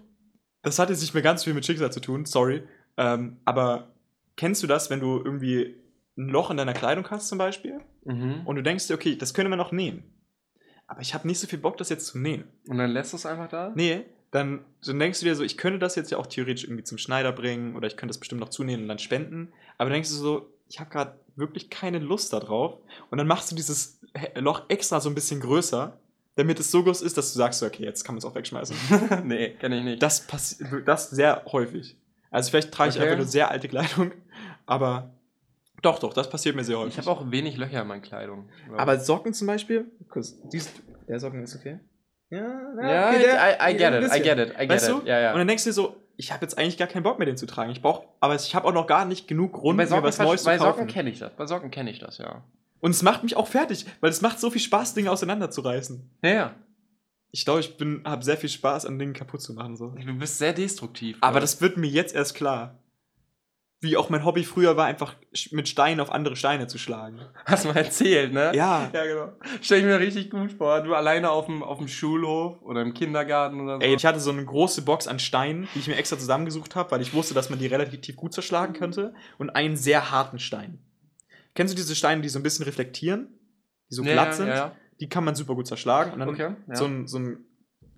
das 0.62 0.78
hat 0.80 0.90
jetzt 0.92 1.02
nicht 1.02 1.14
mehr 1.16 1.24
ganz 1.24 1.44
viel 1.44 1.54
mit 1.56 1.66
Schicksal 1.66 1.92
zu 1.92 2.00
tun, 2.02 2.26
sorry. 2.26 2.62
Ähm, 2.98 3.38
aber 3.46 3.94
kennst 4.38 4.62
du 4.62 4.68
das, 4.68 4.90
wenn 4.92 5.00
du 5.00 5.18
irgendwie 5.24 5.76
ein 6.18 6.28
Loch 6.30 6.52
in 6.52 6.58
deiner 6.58 6.74
Kleidung 6.74 7.10
hast 7.10 7.28
zum 7.28 7.38
Beispiel 7.38 7.80
Mhm. 8.06 8.42
und 8.46 8.56
du 8.56 8.64
denkst 8.64 8.88
dir, 8.88 8.94
okay, 8.96 9.16
das 9.16 9.34
können 9.34 9.50
wir 9.50 9.56
noch 9.58 9.72
nähen. 9.72 10.04
Aber 10.88 11.02
ich 11.02 11.14
habe 11.14 11.28
nicht 11.28 11.40
so 11.40 11.48
viel 11.48 11.60
Bock, 11.60 11.78
das 11.78 11.90
jetzt 11.90 12.06
zu 12.08 12.18
nähen. 12.20 12.44
Und 12.68 12.78
dann 12.78 12.92
lässt 12.92 13.14
du 13.14 13.18
es 13.18 13.26
einfach 13.26 13.48
da? 13.48 13.72
Nee, 13.76 14.02
dann, 14.32 14.66
dann 14.86 15.00
denkst 15.00 15.20
du 15.20 15.26
dir 15.26 15.36
so, 15.36 15.44
ich 15.44 15.58
könnte 15.58 15.80
das 15.80 15.96
jetzt 15.96 16.12
ja 16.12 16.18
auch 16.18 16.28
theoretisch 16.28 16.66
irgendwie 16.66 16.84
zum 16.84 16.98
Schneider 16.98 17.32
bringen 17.32 17.76
oder 17.76 17.88
ich 17.88 17.96
könnte 17.98 18.12
das 18.12 18.20
bestimmt 18.20 18.42
noch 18.42 18.50
zunähen 18.50 18.82
und 18.82 18.88
dann 18.90 19.00
spenden. 19.00 19.54
Aber 19.78 19.90
dann 19.90 19.94
denkst 19.94 20.10
du 20.10 20.16
so, 20.16 20.50
ich 20.70 20.80
habe 20.80 20.90
gerade 20.90 21.20
wirklich 21.36 21.70
keine 21.70 22.00
Lust 22.00 22.34
darauf. 22.34 22.80
Und 23.10 23.18
dann 23.18 23.28
machst 23.28 23.52
du 23.52 23.56
dieses 23.56 24.02
Loch 24.36 24.64
extra 24.70 25.00
so 25.00 25.10
ein 25.10 25.16
bisschen 25.16 25.40
größer, 25.40 25.98
damit 26.36 26.60
es 26.60 26.70
so 26.72 26.84
groß 26.84 27.02
ist, 27.04 27.18
dass 27.18 27.32
du 27.32 27.38
sagst, 27.38 27.60
so, 27.60 27.66
okay, 27.66 27.84
jetzt 27.84 28.04
kann 28.04 28.16
man 28.16 28.20
es 28.20 28.26
auch 28.26 28.36
wegschmeißen. 28.36 28.76
nee, 29.24 29.50
kenn 29.60 29.72
ich 29.72 29.84
nicht. 29.84 30.02
Das 30.04 30.28
passiert 30.28 30.88
das 30.88 31.10
sehr 31.12 31.44
häufig. 31.52 31.96
Also 32.32 32.50
vielleicht 32.50 32.72
trage 32.72 32.90
ich 32.90 32.96
Okay. 32.96 33.04
einfach 33.06 33.18
nur 33.18 33.26
sehr 33.28 33.50
alte 33.52 33.68
Kleidung, 33.68 34.12
aber 34.66 35.12
doch, 35.84 36.00
doch, 36.00 36.14
das 36.14 36.30
passiert 36.30 36.56
mir 36.56 36.64
sehr 36.64 36.78
häufig. 36.80 36.94
ich 36.98 36.98
habe 37.06 37.12
auch 37.12 37.30
wenig 37.30 37.58
Löcher 37.58 37.82
in 37.82 37.88
meiner 37.88 38.02
Kleidung. 38.02 38.50
glaub 38.66 38.80
aber 38.80 39.00
Socken 39.00 39.34
zum 39.34 39.48
Beispiel, 39.48 39.86
kurz, 40.10 40.36
dies, 40.52 40.72
der 41.08 41.20
Socken 41.20 41.44
ist 41.44 41.56
okay. 41.56 41.80
Ja, 42.30 42.40
Ja, 42.82 43.10
okay, 43.10 43.20
der- 43.20 43.70
I, 43.70 43.74
I 43.74 43.78
get 43.78 43.94
it, 43.94 44.16
I 44.16 44.22
get 44.22 44.38
it, 44.40 44.54
I 44.56 44.58
get 44.62 44.70
Weißt 44.70 44.90
it. 44.90 44.96
du? 44.96 45.02
Ja, 45.08 45.20
ja. 45.20 45.32
Und 45.34 45.38
dann 45.38 45.48
denkst 45.48 45.64
du 45.66 45.70
dir 45.70 45.74
so, 45.74 45.96
ich 46.16 46.32
habe 46.32 46.44
jetzt 46.44 46.58
eigentlich 46.58 46.78
gar 46.78 46.88
keinen 46.88 47.04
Bock 47.04 47.20
mehr, 47.20 47.26
den 47.28 47.38
zu 47.38 47.46
tragen. 47.46 47.72
Ich 47.72 47.82
brauche, 47.82 48.08
aber 48.20 48.36
ich 48.36 48.56
habe 48.56 48.68
auch 48.68 48.74
noch 48.74 48.88
gar 48.88 49.06
nicht 49.06 49.28
genug 49.28 49.54
Grund, 49.54 49.78
bei 49.78 49.84
mir 49.84 49.88
Socken, 49.90 50.04
was 50.04 50.18
Neues 50.20 50.44
bei 50.44 50.58
zu 50.58 50.64
Socken 50.64 50.82
kaufen. 50.86 50.88
kenne 50.94 51.10
ich 51.12 51.20
das. 51.20 51.32
Bei 51.36 51.46
Socken 51.46 51.70
kenne 51.72 51.92
ich 51.92 52.00
das, 52.00 52.18
ja. 52.18 52.44
Und 52.80 52.92
es 52.92 53.02
macht 53.04 53.24
mich 53.24 53.36
auch 53.38 53.48
fertig, 53.48 53.86
weil 54.02 54.10
es 54.10 54.22
macht 54.22 54.40
so 54.40 54.50
viel 54.50 54.62
Spaß, 54.62 54.94
Dinge 54.94 55.12
auseinanderzureißen. 55.12 56.10
Ja, 56.24 56.30
ja. 56.30 56.56
Ich 57.32 57.46
glaube, 57.46 57.62
ich 57.62 57.78
bin, 57.78 58.02
habe 58.06 58.24
sehr 58.24 58.38
viel 58.38 58.50
Spaß 58.50 58.86
an 58.86 59.00
Dingen 59.00 59.14
kaputt 59.14 59.42
zu 59.42 59.54
machen. 59.54 59.76
So. 59.76 59.90
Du 59.90 60.14
bist 60.18 60.38
sehr 60.38 60.54
destruktiv. 60.54 61.18
Aber 61.22 61.34
glaub 61.34 61.42
das 61.42 61.62
wird 61.62 61.78
mir 61.78 61.88
jetzt 61.88 62.14
erst 62.14 62.36
klar. 62.36 62.78
Wie 63.84 63.98
auch 63.98 64.10
mein 64.10 64.24
Hobby 64.24 64.46
früher 64.46 64.78
war, 64.78 64.86
einfach 64.86 65.14
mit 65.52 65.68
Steinen 65.68 66.00
auf 66.00 66.10
andere 66.10 66.38
Steine 66.38 66.68
zu 66.68 66.78
schlagen. 66.78 67.20
Hast 67.46 67.66
du 67.66 67.68
mal 67.68 67.76
erzählt, 67.78 68.32
ne? 68.32 68.54
Ja. 68.56 68.90
Ja, 68.94 69.06
genau. 69.06 69.34
Stell 69.62 69.80
ich 69.80 69.86
mir 69.86 70.00
richtig 70.00 70.30
gut 70.30 70.54
vor. 70.54 70.80
Du 70.82 70.96
alleine 70.96 71.30
auf 71.30 71.48
dem, 71.48 71.62
auf 71.62 71.80
dem 71.80 71.90
Schulhof 71.90 72.62
oder 72.62 72.82
im 72.82 72.94
Kindergarten 72.94 73.60
oder 73.60 73.76
so. 73.76 73.82
Ey, 73.82 73.94
ich 73.94 74.06
hatte 74.06 74.22
so 74.22 74.32
eine 74.32 74.46
große 74.46 74.84
Box 74.84 75.08
an 75.10 75.20
Steinen, 75.20 75.68
die 75.76 75.80
ich 75.80 75.88
mir 75.88 75.98
extra 75.98 76.18
zusammengesucht 76.18 76.76
habe, 76.78 76.92
weil 76.92 77.02
ich 77.02 77.14
wusste, 77.14 77.34
dass 77.34 77.50
man 77.50 77.60
die 77.60 77.68
relativ 77.68 78.16
gut 78.16 78.34
zerschlagen 78.34 78.74
könnte. 78.74 79.14
Und 79.38 79.50
einen 79.50 79.76
sehr 79.76 80.12
harten 80.12 80.40
Stein. 80.40 80.80
Kennst 81.54 81.74
du 81.74 81.76
diese 81.76 81.94
Steine, 81.96 82.22
die 82.22 82.30
so 82.30 82.40
ein 82.40 82.44
bisschen 82.44 82.64
reflektieren? 82.64 83.38
Die 83.92 83.96
so 83.96 84.04
Ja, 84.04 84.14
glatt 84.14 84.34
sind? 84.36 84.48
ja, 84.48 84.56
ja. 84.56 84.76
Die 85.02 85.10
kann 85.10 85.26
man 85.26 85.36
super 85.36 85.56
gut 85.56 85.68
zerschlagen. 85.68 86.14
Und 86.14 86.20
dann 86.20 86.30
Okay, 86.30 86.52
so, 86.72 86.86
ein, 86.86 87.06
so, 87.08 87.20
ein, 87.20 87.46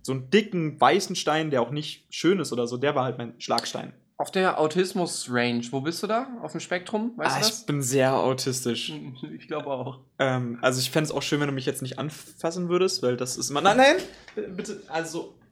so 0.01 0.13
einen 0.13 0.31
dicken, 0.31 0.81
weißen 0.81 1.15
Stein, 1.15 1.51
der 1.51 1.61
auch 1.61 1.69
nicht 1.69 2.07
schön 2.11 2.39
ist 2.39 2.51
oder 2.51 2.65
so, 2.65 2.77
der 2.77 2.95
war 2.95 3.03
halt 3.03 3.19
mein 3.19 3.39
Schlagstein. 3.39 3.93
Auf 4.17 4.31
der 4.31 4.59
Autismus-Range, 4.61 5.63
wo 5.71 5.81
bist 5.81 6.01
du 6.01 6.07
da? 6.07 6.29
Auf 6.41 6.53
dem 6.53 6.61
Spektrum? 6.61 7.11
Weißt 7.17 7.35
ah, 7.35 7.39
du 7.41 7.47
ich 7.47 7.65
bin 7.65 7.81
sehr 7.81 8.15
autistisch. 8.15 8.93
das? 9.21 9.31
Ich 9.31 9.47
glaube 9.47 9.67
auch. 9.67 9.99
Ähm, 10.19 10.57
also 10.61 10.79
ich 10.79 10.89
fände 10.89 11.09
es 11.09 11.11
auch 11.11 11.21
schön, 11.21 11.41
wenn 11.41 11.47
du 11.47 11.53
mich 11.53 11.65
jetzt 11.65 11.81
nicht 11.81 11.99
anfassen 11.99 12.69
würdest, 12.69 13.03
weil 13.03 13.17
das 13.17 13.35
ist 13.35 13.49
immer. 13.49 13.59
Nein, 13.59 13.77
nein! 13.77 14.55
Bitte, 14.55 14.81
also. 14.87 15.35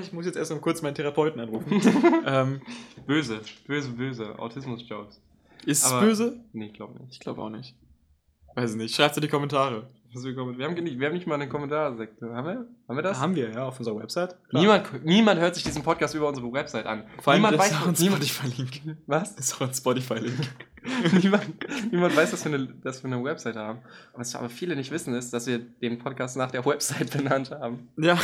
Ich 0.00 0.14
muss 0.14 0.24
jetzt 0.24 0.36
erst 0.36 0.50
mal 0.50 0.60
kurz 0.60 0.80
meinen 0.80 0.94
Therapeuten 0.94 1.38
anrufen. 1.40 1.70
ähm, 2.26 2.62
Böse, 3.06 3.42
böse, 3.66 3.90
böse. 3.90 4.38
Autismus-Jokes. 4.38 5.20
ist 5.66 5.84
es 5.84 5.90
böse? 5.92 6.42
Nee, 6.54 6.68
ich 6.68 6.72
glaube 6.72 6.98
nicht. 6.98 7.12
Ich 7.12 7.20
glaube 7.20 7.42
auch 7.42 7.50
nicht. 7.50 7.74
Weiß 8.54 8.74
nicht. 8.76 8.94
Schreib's 8.94 9.18
in 9.18 9.20
die 9.20 9.28
Kommentare. 9.28 9.90
Was 10.16 10.24
wir 10.24 10.34
Wir 10.34 10.64
haben, 10.64 10.72
nicht, 10.82 10.98
wir 10.98 11.08
haben 11.08 11.14
nicht 11.14 11.26
mal 11.26 11.34
eine 11.34 11.46
Kommentarsekte. 11.46 12.32
Haben 12.32 12.46
wir? 12.46 12.66
Haben 12.88 12.96
wir 12.96 13.02
das? 13.02 13.20
Haben 13.20 13.34
wir, 13.34 13.50
ja, 13.50 13.66
auf 13.66 13.78
unserer 13.78 13.98
Website. 13.98 14.34
Klar. 14.48 14.62
Niemand, 14.62 15.04
niemand 15.04 15.40
hört 15.40 15.54
sich 15.54 15.62
diesen 15.62 15.82
Podcast 15.82 16.14
über 16.14 16.26
unsere 16.26 16.50
Website 16.50 16.86
an. 16.86 17.04
Vor 17.20 17.34
allem 17.34 17.42
niemand 17.42 17.58
weiß, 17.58 17.70
ist 17.70 17.76
auch 17.82 17.86
ein 17.88 17.96
Spotify-Link. 17.96 18.96
was? 19.06 19.32
Ist 19.32 19.54
auch 19.56 19.60
ein 19.68 19.74
Spotify-Link. 19.74 20.38
niemand, 21.22 21.44
niemand 21.92 22.16
weiß, 22.16 22.30
dass 22.30 22.46
wir, 22.46 22.54
eine, 22.54 22.66
dass 22.66 23.04
wir 23.04 23.12
eine 23.12 23.22
Website 23.22 23.56
haben. 23.56 23.80
Was 24.14 24.34
aber 24.34 24.48
viele 24.48 24.74
nicht 24.74 24.90
wissen, 24.90 25.14
ist, 25.14 25.34
dass 25.34 25.46
wir 25.46 25.58
den 25.58 25.98
Podcast 25.98 26.38
nach 26.38 26.50
der 26.50 26.64
Website 26.64 27.10
benannt 27.16 27.50
haben. 27.50 27.88
ja. 27.98 28.18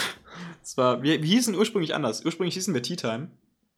Das 0.62 0.78
war, 0.78 1.02
wir, 1.02 1.22
wir 1.22 1.28
hießen 1.28 1.54
ursprünglich 1.54 1.94
anders. 1.94 2.24
Ursprünglich 2.24 2.54
hießen 2.54 2.72
wir 2.72 2.82
Tea 2.82 2.96
Time. 2.96 3.28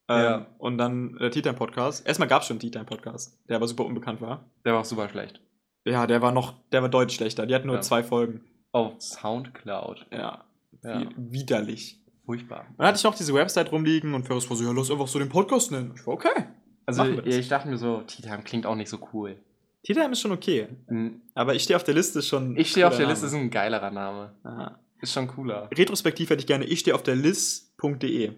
Ähm, 0.06 0.22
Ja. 0.22 0.46
Und 0.58 0.78
dann 0.78 1.16
der 1.18 1.32
Tea 1.32 1.42
Time 1.42 1.56
Podcast. 1.56 2.06
Erstmal 2.06 2.28
gab 2.28 2.42
es 2.42 2.46
schon 2.46 2.54
einen 2.54 2.60
Tea 2.60 2.70
Time 2.70 2.84
Podcast, 2.84 3.40
der 3.48 3.56
aber 3.56 3.66
super 3.66 3.84
unbekannt 3.84 4.20
war. 4.20 4.44
Der 4.64 4.74
war 4.74 4.82
auch 4.82 4.84
super 4.84 5.08
schlecht. 5.08 5.40
Ja, 5.84 6.06
der 6.06 6.22
war 6.22 6.32
noch, 6.32 6.54
der 6.72 6.82
war 6.82 6.88
deutlich 6.88 7.16
schlechter. 7.16 7.46
Die 7.46 7.54
hatten 7.54 7.66
nur 7.66 7.76
Ja. 7.76 7.82
zwei 7.82 8.02
Folgen. 8.02 8.40
Auf 8.72 8.94
Soundcloud. 9.00 10.06
Ja. 10.10 10.44
Ja. 10.82 11.02
Widerlich. 11.16 12.00
Furchtbar. 12.26 12.66
Und 12.70 12.78
dann 12.78 12.86
hatte 12.88 12.96
ich 12.98 13.04
noch 13.04 13.14
diese 13.14 13.34
Website 13.34 13.70
rumliegen 13.70 14.14
und 14.14 14.24
Ferris 14.26 14.48
war 14.48 14.56
so, 14.56 14.64
ja, 14.64 14.72
lass 14.72 14.90
einfach 14.90 15.08
so 15.08 15.18
den 15.18 15.28
Podcast 15.28 15.70
nennen. 15.70 15.92
Ich 15.94 16.06
war, 16.06 16.14
okay. 16.14 16.44
Also, 16.86 17.04
ich 17.04 17.48
dachte 17.48 17.68
mir 17.68 17.76
so, 17.78 18.00
Tea 18.02 18.22
Time 18.22 18.42
klingt 18.42 18.66
auch 18.66 18.74
nicht 18.76 18.88
so 18.88 18.98
cool. 19.12 19.36
Tea 19.82 19.92
Time 19.94 20.12
ist 20.12 20.20
schon 20.20 20.32
okay. 20.32 20.68
Hm, 20.88 21.20
Aber 21.34 21.54
ich 21.54 21.62
stehe 21.62 21.76
auf 21.76 21.84
der 21.84 21.94
Liste 21.94 22.22
schon. 22.22 22.56
Ich 22.56 22.70
stehe 22.70 22.86
auf 22.86 22.92
der 22.96 23.00
cooler 23.04 23.10
Liste, 23.12 23.26
ist 23.26 23.32
Name. 23.32 23.44
ein 23.44 23.50
geilerer 23.50 23.90
Name. 23.90 24.32
Aha. 24.42 24.78
Ist 25.00 25.12
schon 25.12 25.28
cooler. 25.28 25.68
Retrospektiv 25.76 26.30
hätte 26.30 26.40
ich 26.40 26.46
gerne, 26.46 26.64
ich 26.64 26.80
stehe 26.80 26.94
auf 26.94 27.02
der 27.02 27.14
lis.de. 27.16 28.32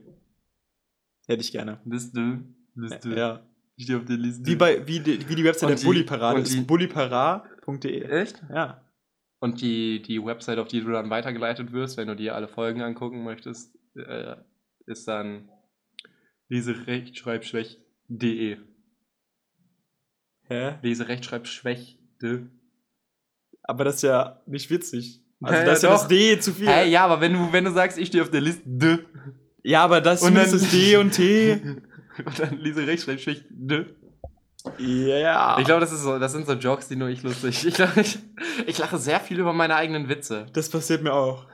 Hätte 1.28 1.40
ich 1.42 1.52
gerne. 1.52 1.78
Liste. 1.84 2.40
Liste. 2.74 3.10
Ja. 3.16 3.40
Ich 3.76 3.84
stehe 3.84 3.98
auf 3.98 4.04
der 4.06 4.16
Liste. 4.16 4.44
Wie, 4.46 4.56
bei, 4.56 4.86
wie, 4.86 5.00
die, 5.00 5.28
wie 5.28 5.34
die 5.34 5.44
Website 5.44 5.70
Und 5.70 5.82
der 5.84 5.92
die- 5.92 6.00
ist. 6.58 6.66
bullypara.de. 6.66 8.02
Echt? 8.02 8.42
Ja. 8.52 8.82
Und 9.38 9.60
die, 9.60 10.00
die 10.02 10.24
Website, 10.24 10.58
auf 10.58 10.68
die 10.68 10.80
du 10.80 10.90
dann 10.90 11.10
weitergeleitet 11.10 11.72
wirst, 11.72 11.98
wenn 11.98 12.08
du 12.08 12.16
dir 12.16 12.34
alle 12.34 12.48
Folgen 12.48 12.80
angucken 12.80 13.22
möchtest, 13.22 13.76
äh, 13.94 14.36
ist 14.86 15.06
dann 15.06 15.50
leserechtschreibschwäch.de. 16.48 18.56
Hä? 20.48 20.74
Leserechtschreibschwächte. 20.82 22.46
Aber 23.62 23.84
das 23.84 23.96
ist 23.96 24.02
ja 24.02 24.40
nicht 24.46 24.70
witzig. 24.70 25.20
Also 25.42 25.58
Ja, 25.58 25.64
da 25.66 25.72
ist 25.72 25.82
ja, 25.82 25.90
das. 25.90 26.08
D 26.08 26.38
zu 26.40 26.52
viel. 26.52 26.66
Hey, 26.68 26.88
ja, 26.90 27.04
aber 27.04 27.20
wenn 27.20 27.34
du, 27.34 27.52
wenn 27.52 27.64
du 27.64 27.72
sagst, 27.72 27.98
ich 27.98 28.08
stehe 28.08 28.22
auf 28.22 28.30
der 28.30 28.40
Liste 28.40 29.04
Ja, 29.62 29.84
aber 29.84 30.00
das 30.00 30.22
Und 30.22 30.34
ist 30.36 30.54
das 30.54 30.70
D 30.70 30.96
und 30.96 31.10
T. 31.12 31.60
und 32.24 32.38
dann 32.38 32.58
Leserechtschreibschwächte. 32.58 33.46
Ja. 34.78 35.58
Ich 35.58 35.64
glaube, 35.64 35.80
das, 35.80 35.92
ist 35.92 36.02
so, 36.02 36.18
das 36.18 36.32
sind 36.32 36.46
so 36.46 36.54
Jokes, 36.54 36.88
die 36.88 36.96
nur 36.96 37.08
ich 37.08 37.22
lustig. 37.22 37.64
Ich, 37.66 37.74
glaub, 37.74 37.96
ich, 37.96 38.18
ich 38.66 38.78
lache 38.78 38.98
sehr 38.98 39.20
viel 39.20 39.38
über 39.38 39.52
meine 39.52 39.76
eigenen 39.76 40.08
Witze. 40.08 40.46
das 40.52 40.68
passiert 40.68 41.02
mir 41.02 41.12
auch. 41.12 41.46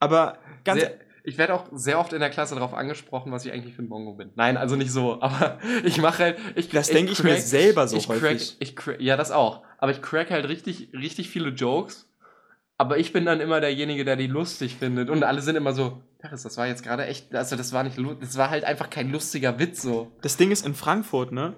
Aber 0.00 0.38
ganz 0.64 0.80
Sehr, 0.80 0.98
ich 1.26 1.38
werde 1.38 1.54
auch 1.54 1.66
sehr 1.72 1.98
oft 1.98 2.12
in 2.12 2.20
der 2.20 2.28
Klasse 2.28 2.54
darauf 2.54 2.74
angesprochen, 2.74 3.32
was 3.32 3.46
ich 3.46 3.52
eigentlich 3.52 3.74
für 3.74 3.82
ein 3.82 3.88
Mongo 3.88 4.12
bin. 4.12 4.30
Nein, 4.34 4.58
also 4.58 4.76
nicht 4.76 4.92
so, 4.92 5.14
aber 5.22 5.58
ich 5.82 5.98
mache 5.98 6.22
halt. 6.22 6.38
Ich, 6.54 6.68
Das 6.68 6.88
denke 6.88 7.12
ich 7.12 7.22
mir 7.22 7.38
selber 7.38 7.88
so 7.88 7.96
ich 7.96 8.06
crack, 8.06 8.22
häufig. 8.22 8.56
ich 8.60 8.76
crack, 8.76 9.00
ja, 9.00 9.16
das 9.16 9.30
auch. 9.30 9.62
Aber 9.78 9.90
ich 9.90 10.02
crack 10.02 10.30
halt 10.30 10.48
richtig, 10.48 10.90
richtig 10.92 11.30
viele 11.30 11.50
Jokes. 11.50 12.10
Aber 12.76 12.98
ich 12.98 13.12
bin 13.12 13.24
dann 13.24 13.40
immer 13.40 13.60
derjenige, 13.60 14.04
der 14.04 14.16
die 14.16 14.26
lustig 14.26 14.76
findet. 14.76 15.08
Und 15.08 15.22
alle 15.22 15.40
sind 15.42 15.54
immer 15.56 15.72
so, 15.72 16.02
Paris, 16.18 16.42
das 16.42 16.56
war 16.56 16.66
jetzt 16.66 16.82
gerade 16.82 17.06
echt, 17.06 17.34
also 17.34 17.54
das 17.56 17.72
war 17.72 17.84
nicht, 17.84 17.96
das 18.20 18.36
war 18.36 18.50
halt 18.50 18.64
einfach 18.64 18.90
kein 18.90 19.10
lustiger 19.10 19.58
Witz 19.58 19.82
so. 19.82 20.10
das 20.22 20.36
Ding 20.36 20.50
ist 20.50 20.66
in 20.66 20.74
Frankfurt, 20.74 21.30
ne? 21.32 21.54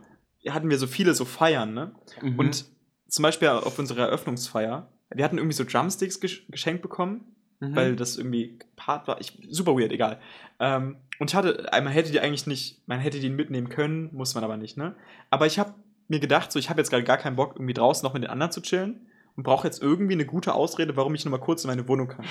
Hatten 0.48 0.68
wir 0.70 0.78
so 0.78 0.86
viele 0.86 1.14
so 1.14 1.24
Feiern, 1.24 1.72
ne? 1.74 1.92
Mhm. 2.20 2.38
Und 2.38 2.66
zum 3.08 3.22
Beispiel 3.22 3.48
auf 3.48 3.78
unserer 3.78 4.02
Eröffnungsfeier, 4.06 4.92
wir 5.14 5.24
hatten 5.24 5.38
irgendwie 5.38 5.54
so 5.56 5.64
Drumsticks 5.64 6.20
gesch 6.20 6.46
geschenkt 6.48 6.82
bekommen, 6.82 7.32
Mhm. 7.58 7.74
weil 7.74 7.96
das 7.96 8.18
irgendwie 8.18 8.58
Part 8.76 9.08
war. 9.08 9.18
Ich, 9.18 9.32
super 9.48 9.72
weird, 9.78 9.90
egal. 9.90 10.20
Ähm, 10.60 10.96
und 11.18 11.30
ich 11.30 11.34
hatte, 11.34 11.66
man 11.72 11.88
hätte 11.88 12.12
die 12.12 12.20
eigentlich 12.20 12.46
nicht, 12.46 12.86
man 12.86 13.00
hätte 13.00 13.18
die 13.18 13.30
mitnehmen 13.30 13.70
können, 13.70 14.10
muss 14.12 14.34
man 14.34 14.44
aber 14.44 14.58
nicht, 14.58 14.76
ne? 14.76 14.94
Aber 15.30 15.46
ich 15.46 15.58
habe 15.58 15.72
mir 16.08 16.20
gedacht, 16.20 16.52
so, 16.52 16.58
ich 16.58 16.68
habe 16.68 16.80
jetzt 16.80 16.90
gerade 16.90 17.04
gar 17.04 17.16
keinen 17.16 17.36
Bock, 17.36 17.54
irgendwie 17.56 17.72
draußen 17.72 18.04
noch 18.04 18.12
mit 18.12 18.22
den 18.24 18.30
anderen 18.30 18.52
zu 18.52 18.60
chillen 18.60 19.06
und 19.37 19.43
brauche 19.43 19.66
jetzt 19.66 19.82
irgendwie 19.82 20.14
eine 20.14 20.24
gute 20.26 20.55
Ausrede, 20.55 20.97
warum 20.97 21.14
ich 21.14 21.24
nur 21.24 21.30
mal 21.32 21.45
kurz 21.45 21.64
in 21.64 21.68
meine 21.68 21.87
Wohnung 21.89 22.09
kann. 22.09 22.24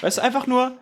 Weißt 0.00 0.18
du, 0.18 0.22
einfach 0.22 0.46
nur, 0.46 0.76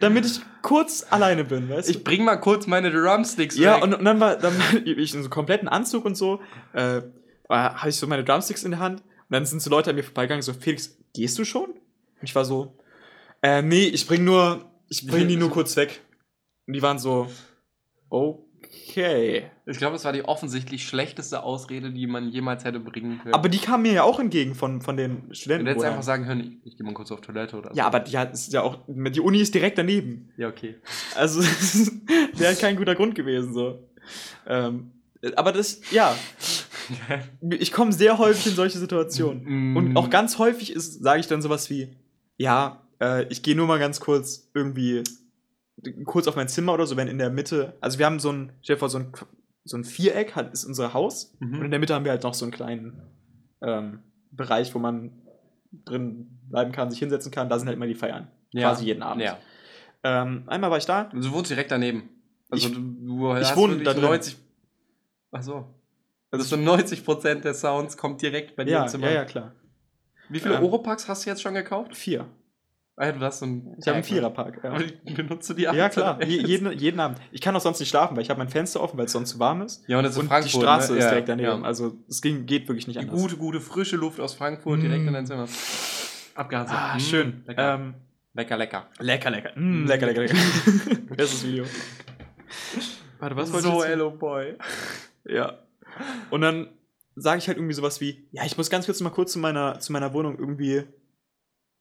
damit 0.00 0.26
ich 0.26 0.40
kurz 0.62 1.06
alleine 1.08 1.44
bin, 1.44 1.68
weißt 1.68 1.88
du? 1.88 1.92
ich 1.92 2.04
bring 2.04 2.24
mal 2.24 2.36
kurz 2.36 2.66
meine 2.66 2.90
Drumsticks 2.90 3.56
Ja, 3.56 3.76
weg. 3.76 3.84
und, 3.84 3.94
und 3.94 4.04
dann 4.04 4.20
war 4.20 4.36
dann 4.36 4.54
ich 4.84 4.98
in 4.98 5.06
so 5.08 5.18
einem 5.18 5.30
kompletten 5.30 5.68
Anzug 5.68 6.04
und 6.04 6.16
so, 6.16 6.40
äh, 6.72 7.02
habe 7.48 7.88
ich 7.88 7.96
so 7.96 8.06
meine 8.06 8.24
Drumsticks 8.24 8.64
in 8.64 8.72
der 8.72 8.80
Hand 8.80 9.00
und 9.00 9.06
dann 9.30 9.46
sind 9.46 9.62
so 9.62 9.70
Leute 9.70 9.90
an 9.90 9.96
mir 9.96 10.02
vorbeigegangen, 10.02 10.42
so, 10.42 10.52
Felix, 10.52 10.98
gehst 11.14 11.38
du 11.38 11.44
schon? 11.44 11.70
Und 11.70 12.22
ich 12.22 12.34
war 12.34 12.44
so, 12.44 12.76
äh, 13.42 13.62
nee, 13.62 13.84
ich 13.86 14.06
bring 14.06 14.24
nur, 14.24 14.64
ich 14.88 15.06
bring 15.06 15.28
die 15.28 15.36
nur 15.36 15.50
kurz 15.50 15.76
weg. 15.76 16.00
Und 16.66 16.72
die 16.74 16.82
waren 16.82 16.98
so, 16.98 17.28
okay. 18.88 19.50
Ich 19.66 19.78
glaube, 19.78 19.94
das 19.94 20.04
war 20.04 20.12
die 20.12 20.24
offensichtlich 20.24 20.86
schlechteste 20.86 21.42
Ausrede, 21.42 21.90
die 21.90 22.06
man 22.06 22.28
jemals 22.28 22.64
hätte 22.64 22.80
bringen 22.80 23.18
können. 23.18 23.34
Aber 23.34 23.48
die 23.48 23.58
kamen 23.58 23.82
mir 23.82 23.92
ja 23.92 24.02
auch 24.02 24.20
entgegen 24.20 24.54
von, 24.54 24.80
von 24.80 24.96
den 24.96 25.28
du 25.28 25.34
Studenten. 25.34 25.66
hättest 25.66 25.80
woher. 25.80 25.90
einfach 25.92 26.02
sagen 26.04 26.24
können, 26.24 26.40
ich, 26.40 26.72
ich 26.72 26.76
gehe 26.76 26.86
mal 26.86 26.94
kurz 26.94 27.10
auf 27.10 27.20
Toilette 27.20 27.56
oder 27.56 27.70
so. 27.70 27.76
ja, 27.76 27.86
aber 27.86 28.00
die 28.00 28.16
hat, 28.16 28.32
ist 28.32 28.52
ja 28.52 28.62
auch, 28.62 28.78
die 28.86 29.20
Uni 29.20 29.40
ist 29.40 29.54
direkt 29.54 29.78
daneben. 29.78 30.32
Ja, 30.36 30.48
okay. 30.48 30.76
Also, 31.14 31.40
wäre 32.34 32.54
kein 32.54 32.76
guter 32.76 32.94
Grund 32.94 33.14
gewesen, 33.14 33.52
so. 33.52 33.88
Ähm, 34.46 34.92
aber 35.34 35.52
das, 35.52 35.80
ja, 35.90 36.14
ich 37.40 37.72
komme 37.72 37.92
sehr 37.92 38.18
häufig 38.18 38.46
in 38.46 38.54
solche 38.54 38.78
Situationen. 38.78 39.72
Mm. 39.72 39.76
Und 39.76 39.96
auch 39.96 40.10
ganz 40.10 40.38
häufig 40.38 40.72
sage 40.76 41.20
ich 41.20 41.26
dann 41.26 41.42
sowas 41.42 41.68
wie, 41.70 41.96
ja, 42.36 42.82
äh, 43.00 43.24
ich 43.28 43.42
gehe 43.42 43.56
nur 43.56 43.66
mal 43.66 43.78
ganz 43.78 44.00
kurz 44.00 44.48
irgendwie 44.54 45.02
kurz 46.04 46.26
auf 46.28 46.36
mein 46.36 46.48
Zimmer 46.48 46.72
oder 46.74 46.86
so, 46.86 46.96
wenn 46.96 47.08
in 47.08 47.18
der 47.18 47.30
Mitte, 47.30 47.74
also 47.80 47.98
wir 47.98 48.06
haben 48.06 48.18
so 48.20 48.30
ein, 48.32 48.52
stell 48.62 48.76
dir 48.76 48.80
vor, 48.80 48.88
so 48.88 48.98
ein, 48.98 49.12
so 49.64 49.76
ein 49.76 49.84
Viereck 49.84 50.34
hat, 50.36 50.52
ist 50.52 50.64
unser 50.64 50.94
Haus 50.94 51.34
Mhm. 51.40 51.58
und 51.58 51.64
in 51.66 51.70
der 51.70 51.80
Mitte 51.80 51.94
haben 51.94 52.04
wir 52.04 52.12
halt 52.12 52.22
noch 52.22 52.34
so 52.34 52.44
einen 52.44 52.52
kleinen 52.52 53.02
ähm, 53.62 54.00
Bereich, 54.30 54.74
wo 54.74 54.78
man 54.78 55.10
drin 55.84 56.38
bleiben 56.48 56.72
kann, 56.72 56.90
sich 56.90 56.98
hinsetzen 56.98 57.30
kann, 57.32 57.48
da 57.48 57.58
sind 57.58 57.68
halt 57.68 57.76
immer 57.76 57.86
die 57.86 57.94
Feiern. 57.94 58.28
Ja. 58.52 58.68
Quasi 58.70 58.84
jeden 58.86 59.02
Abend. 59.02 59.22
Ja. 59.22 59.38
Ähm, 60.04 60.44
einmal 60.46 60.70
war 60.70 60.78
ich 60.78 60.86
da, 60.86 61.04
Du 61.04 61.32
wohnst 61.32 61.50
direkt 61.50 61.70
daneben. 61.70 62.08
Also 62.50 62.68
Ich- 62.68 62.74
du, 62.74 62.80
du 62.80 63.34
ich 63.36 63.40
hast 63.48 63.56
wohne 63.56 63.82
da 63.82 63.92
drin. 63.92 64.02
90. 64.04 64.36
Ach 65.32 65.42
so. 65.42 65.66
Also 66.30 66.44
so 66.44 66.56
90% 66.56 67.42
der 67.42 67.54
Sounds 67.54 67.96
kommt 67.96 68.22
direkt 68.22 68.56
bei 68.56 68.64
dir 68.64 68.72
ja, 68.72 68.82
im 68.82 68.88
Zimmer. 68.88 69.08
ja, 69.08 69.14
ja, 69.14 69.24
klar. 69.24 69.52
Wie 70.28 70.38
viele 70.40 70.56
Ähm, 70.56 70.64
Oropax 70.64 71.08
hast 71.08 71.24
du 71.24 71.30
jetzt 71.30 71.40
schon 71.42 71.54
gekauft? 71.54 71.96
Vier. 71.96 72.26
Ah, 72.98 73.12
du 73.12 73.20
hast 73.20 73.40
so 73.40 73.46
ein 73.46 73.74
Ich 73.78 73.86
habe 73.86 73.96
einen 73.96 74.00
ne? 74.00 74.02
Viererpark. 74.04 74.60
Ja. 74.64 74.70
Aber 74.70 74.82
die 74.82 75.12
benutzt 75.12 75.50
du 75.50 75.54
die 75.54 75.62
Ja, 75.64 75.70
abends 75.72 75.96
klar. 75.96 76.22
Je, 76.24 76.40
jeden, 76.46 76.72
jeden 76.72 76.98
Abend. 76.98 77.18
Ich 77.30 77.42
kann 77.42 77.54
auch 77.54 77.60
sonst 77.60 77.78
nicht 77.78 77.90
schlafen, 77.90 78.16
weil 78.16 78.22
ich 78.22 78.30
habe 78.30 78.38
mein 78.38 78.48
Fenster 78.48 78.80
offen, 78.80 78.96
weil 78.96 79.04
es 79.04 79.12
sonst 79.12 79.30
zu 79.30 79.38
warm 79.38 79.60
ist. 79.60 79.84
Ja, 79.86 79.98
und 79.98 80.04
das 80.04 80.12
ist 80.14 80.18
und 80.18 80.28
Frankfurt. 80.28 80.54
die 80.54 80.58
Straße 80.60 80.92
ne? 80.92 80.98
ist 80.98 81.04
ja, 81.04 81.10
direkt 81.10 81.28
daneben. 81.28 81.60
Ja. 81.60 81.66
Also 81.66 81.94
es 82.08 82.22
ging, 82.22 82.46
geht 82.46 82.66
wirklich 82.68 82.86
nicht 82.86 82.96
Die 82.98 83.04
anders. 83.04 83.20
gute, 83.20 83.36
gute 83.36 83.60
frische 83.60 83.96
Luft 83.96 84.18
aus 84.18 84.32
Frankfurt 84.34 84.80
direkt 84.82 85.04
Mm. 85.04 85.08
in 85.08 85.12
dein 85.14 85.26
Zimmer. 85.26 85.46
Abgehakt. 86.34 86.70
Ah, 86.70 86.96
Mm, 86.96 87.00
schön. 87.00 87.42
Lecker. 87.46 87.74
Ähm, 87.74 87.94
lecker, 88.32 88.56
lecker. 88.56 88.86
lecker, 88.98 89.30
lecker. 89.30 89.50
Mm, 89.60 89.84
lecker, 89.86 90.06
lecker, 90.06 90.20
lecker. 90.22 90.36
Bestes 91.16 91.46
Video. 91.46 91.64
Warte, 93.18 93.36
was 93.36 93.50
so, 93.50 93.82
ich 93.82 93.88
hello 93.88 94.10
boy. 94.10 94.54
Ja. 95.24 95.58
Und 96.30 96.40
dann 96.42 96.68
sage 97.14 97.38
ich 97.38 97.48
halt 97.48 97.56
irgendwie 97.58 97.74
sowas 97.74 98.00
wie, 98.00 98.26
ja, 98.32 98.44
ich 98.44 98.56
muss 98.56 98.68
ganz 98.70 98.86
kurz 98.86 99.00
mal 99.00 99.10
kurz 99.10 99.32
zu 99.32 99.38
meiner, 99.38 99.78
zu 99.80 99.92
meiner 99.92 100.12
Wohnung 100.12 100.38
irgendwie 100.38 100.84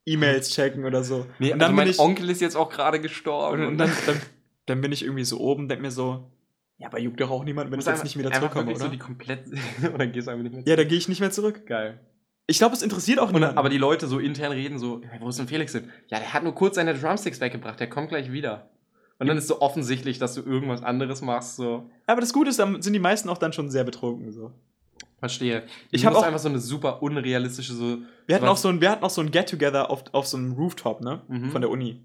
E-Mails 0.06 0.50
checken 0.52 0.86
oder 0.86 1.04
so. 1.04 1.26
Nee, 1.40 1.48
und 1.54 1.54
also 1.54 1.66
dann 1.68 1.76
mein 1.76 1.86
bin 1.86 1.92
ich, 1.94 2.00
Onkel 2.00 2.30
ist 2.30 2.42
jetzt 2.42 2.56
auch 2.56 2.70
gerade 2.70 3.00
gestorben. 3.02 3.62
und, 3.62 3.68
und 3.70 3.78
dann, 3.78 3.92
dann, 4.06 4.22
dann 4.68 4.82
bin 4.82 4.92
ich 4.92 5.04
irgendwie 5.04 5.24
so 5.24 5.40
oben, 5.40 5.68
denk 5.68 5.82
mir 5.82 5.92
so, 5.92 6.32
ja, 6.78 6.88
aber 6.88 7.00
juckt 7.00 7.20
doch 7.22 7.32
auch 7.32 7.44
niemand, 7.44 7.72
wenn 7.72 7.80
ich 7.80 7.86
jetzt 7.86 8.04
nicht 8.04 8.18
wieder 8.18 8.32
zurückkomme, 8.32 8.72
oder? 8.72 8.80
so 8.80 8.88
die 8.90 8.98
komplett 9.00 9.46
und 9.82 9.98
dann 10.00 10.12
gehst 10.12 10.28
du 10.28 10.32
einfach 10.32 10.44
nicht 10.44 10.54
mehr 10.54 10.64
ja, 10.66 10.76
da 10.76 10.84
gehe 10.84 10.98
ich 10.98 11.08
nicht 11.10 11.20
mehr 11.22 11.32
zurück. 11.32 11.66
Geil. 11.66 12.00
Ich 12.48 12.60
glaube, 12.60 12.76
es 12.76 12.84
interessiert 12.84 13.18
auch 13.20 13.30
Und, 13.30 13.36
niemanden. 13.36 13.58
aber 13.58 13.70
die 13.70 13.78
Leute 13.80 14.08
so 14.08 14.20
intern 14.20 14.52
reden 14.52 14.78
so, 14.78 15.02
"Ja, 15.02 15.10
wo 15.20 15.30
ist 15.30 15.40
denn 15.40 15.48
Felix 15.48 15.72
hin? 15.72 15.90
Ja, 16.10 16.20
der 16.20 16.34
hat 16.34 16.44
nur 16.44 16.54
kurz 16.54 16.76
seine 16.76 16.94
Drumsticks 16.94 17.40
weggebracht, 17.42 17.80
der 17.80 17.90
kommt 17.90 18.10
gleich 18.10 18.32
wieder. 18.32 18.70
Und 19.18 19.28
dann 19.28 19.38
ist 19.38 19.48
so 19.48 19.62
offensichtlich, 19.62 20.20
dass 20.20 20.34
du 20.36 20.42
irgendwas 20.42 20.84
anderes 20.84 21.22
machst, 21.22 21.56
so. 21.56 21.90
Aber 22.06 22.20
das 22.20 22.34
Gute 22.34 22.50
ist, 22.50 22.60
dann 22.60 22.82
sind 22.82 22.92
die 22.94 23.00
meisten 23.00 23.30
auch 23.30 23.38
dann 23.38 23.54
schon 23.54 23.70
sehr 23.72 23.86
betrunken. 23.86 24.32
So. 24.34 24.52
Verstehe. 25.20 25.64
Ich 25.92 26.02
Du 26.02 26.08
hab 26.08 26.14
musst 26.14 26.24
auch- 26.24 26.28
einfach 26.28 26.40
so 26.40 26.50
eine 26.50 26.60
super 26.60 27.02
unrealistische, 27.02 27.74
so. 27.74 28.00
Wir 28.28 28.36
hatten, 28.36 28.48
auch 28.48 28.58
so 28.58 28.68
ein, 28.70 28.82
wir 28.82 28.92
hatten 28.92 29.04
auch 29.04 29.10
so 29.10 29.22
ein 29.22 29.32
Get-Together 29.32 29.90
auf, 29.90 30.04
auf 30.14 30.28
so 30.28 30.38
einem 30.38 30.54
Rooftop, 30.54 31.02
ne? 31.02 31.22
Mhm. 31.28 31.52
Von 31.52 31.62
der 31.62 31.70
Uni. 31.70 32.04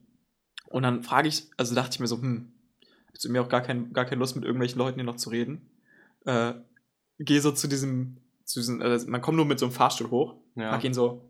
Und 0.69 0.85
dann 0.85 1.03
frage 1.03 1.29
ich, 1.29 1.49
also 1.57 1.75
dachte 1.75 1.91
ich 1.95 2.01
mir 2.01 2.07
so, 2.07 2.17
hm, 2.21 2.53
hab 3.07 3.15
jetzt 3.15 3.25
irgendwie 3.25 3.41
auch 3.41 3.49
gar, 3.49 3.61
kein, 3.63 3.93
gar 3.93 4.05
keine 4.05 4.21
Lust 4.21 4.37
mit 4.37 4.45
irgendwelchen 4.45 4.79
Leuten 4.79 4.95
hier 4.97 5.05
noch 5.05 5.17
zu 5.17 5.31
reden. 5.31 5.71
Äh, 6.25 6.55
Gehe 7.19 7.41
so 7.41 7.51
zu 7.53 7.67
diesem, 7.69 8.17
zu 8.45 8.61
diesem 8.61 8.81
äh, 8.81 8.99
man 9.07 9.21
kommt 9.21 9.37
nur 9.37 9.45
mit 9.45 9.59
so 9.59 9.67
einem 9.67 9.73
Fahrstuhl 9.75 10.11
hoch. 10.11 10.37
Ja. 10.55 10.71
Frag 10.71 10.85
ihn 10.85 10.95
so, 10.95 11.29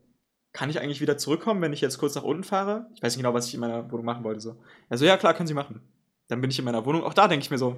kann 0.52 0.68
ich 0.70 0.80
eigentlich 0.80 1.00
wieder 1.00 1.16
zurückkommen, 1.16 1.62
wenn 1.62 1.72
ich 1.72 1.80
jetzt 1.80 1.98
kurz 1.98 2.14
nach 2.14 2.22
unten 2.22 2.44
fahre? 2.44 2.86
Ich 2.94 3.02
weiß 3.02 3.16
nicht 3.16 3.24
genau, 3.24 3.34
was 3.34 3.48
ich 3.48 3.54
in 3.54 3.60
meiner 3.60 3.90
Wohnung 3.90 4.04
machen 4.04 4.22
wollte. 4.24 4.40
So. 4.40 4.60
Also 4.88 5.04
ja, 5.04 5.16
klar, 5.16 5.34
können 5.34 5.46
Sie 5.48 5.54
machen. 5.54 5.80
Dann 6.28 6.40
bin 6.40 6.50
ich 6.50 6.58
in 6.58 6.64
meiner 6.64 6.84
Wohnung. 6.86 7.02
Auch 7.02 7.14
da 7.14 7.26
denke 7.26 7.42
ich 7.44 7.50
mir 7.50 7.58
so, 7.58 7.76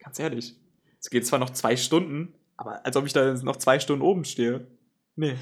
ganz 0.00 0.18
ehrlich, 0.18 0.56
es 1.00 1.10
geht 1.10 1.26
zwar 1.26 1.38
noch 1.38 1.50
zwei 1.50 1.76
Stunden, 1.76 2.32
aber 2.56 2.84
als 2.84 2.96
ob 2.96 3.06
ich 3.06 3.12
da 3.12 3.32
noch 3.34 3.56
zwei 3.56 3.78
Stunden 3.80 4.02
oben 4.02 4.24
stehe. 4.24 4.66
Nee. 5.16 5.34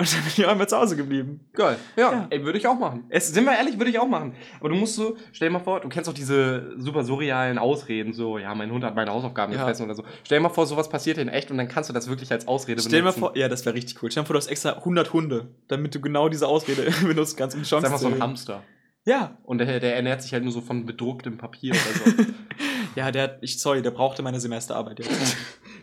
Und 0.00 0.12
dann 0.14 0.20
bin 0.22 0.32
ich 0.36 0.46
auch 0.46 0.50
einmal 0.52 0.68
zu 0.68 0.78
Hause 0.78 0.94
geblieben. 0.94 1.40
Geil. 1.54 1.76
Ja, 1.96 2.12
Ja. 2.12 2.26
ey, 2.30 2.44
würde 2.44 2.56
ich 2.56 2.68
auch 2.68 2.78
machen. 2.78 3.06
Es, 3.08 3.26
sind 3.32 3.44
wir 3.44 3.56
ehrlich, 3.56 3.78
würde 3.78 3.90
ich 3.90 3.98
auch 3.98 4.06
machen. 4.06 4.32
Aber 4.60 4.68
du 4.68 4.76
musst 4.76 4.94
so, 4.94 5.16
stell 5.32 5.48
dir 5.48 5.54
mal 5.54 5.58
vor, 5.58 5.80
du 5.80 5.88
kennst 5.88 6.06
doch 6.08 6.14
diese 6.14 6.72
super 6.80 7.02
surrealen 7.02 7.58
Ausreden, 7.58 8.12
so, 8.12 8.38
ja, 8.38 8.54
mein 8.54 8.70
Hund 8.70 8.84
hat 8.84 8.94
meine 8.94 9.10
Hausaufgaben 9.10 9.52
Ja. 9.52 9.58
gefressen 9.58 9.86
oder 9.86 9.96
so. 9.96 10.04
Stell 10.22 10.38
dir 10.38 10.42
mal 10.44 10.50
vor, 10.50 10.66
sowas 10.66 10.88
passiert 10.88 11.18
in 11.18 11.26
echt 11.28 11.50
und 11.50 11.58
dann 11.58 11.66
kannst 11.66 11.90
du 11.90 11.94
das 11.94 12.08
wirklich 12.08 12.30
als 12.30 12.46
Ausrede 12.46 12.80
Stell 12.80 12.92
dir 12.92 12.98
mal 12.98 13.10
benutzen. 13.10 13.20
vor, 13.20 13.36
ja, 13.36 13.48
das 13.48 13.66
wäre 13.66 13.74
richtig 13.74 14.00
cool. 14.00 14.10
Stell 14.12 14.20
dir 14.20 14.24
mal 14.24 14.26
vor, 14.28 14.34
du 14.34 14.38
hast 14.38 14.46
extra 14.46 14.70
100 14.74 15.12
Hunde, 15.12 15.48
damit 15.66 15.92
du 15.96 16.00
genau 16.00 16.28
diese 16.28 16.46
Ausrede 16.46 16.82
benutzen 17.04 17.36
kannst, 17.36 17.56
um 17.56 17.62
die 17.62 17.68
Das 17.68 17.70
Chance 17.70 17.86
ist 17.88 17.92
einfach 17.92 17.98
so 17.98 18.06
ein. 18.14 18.22
Hamster. 18.22 18.62
Ja, 19.08 19.38
Und 19.42 19.58
der, 19.58 19.80
der 19.80 19.96
ernährt 19.96 20.20
sich 20.22 20.32
halt 20.34 20.42
nur 20.44 20.52
so 20.52 20.60
von 20.60 20.84
bedrucktem 20.84 21.38
Papier 21.38 21.72
oder 21.74 22.12
so. 22.12 22.24
ja, 22.94 23.10
der 23.10 23.22
hat, 23.22 23.38
ich, 23.40 23.58
sorry, 23.58 23.80
der 23.80 23.90
brauchte 23.90 24.22
meine 24.22 24.38
Semesterarbeit 24.38 24.98
jetzt. 24.98 25.10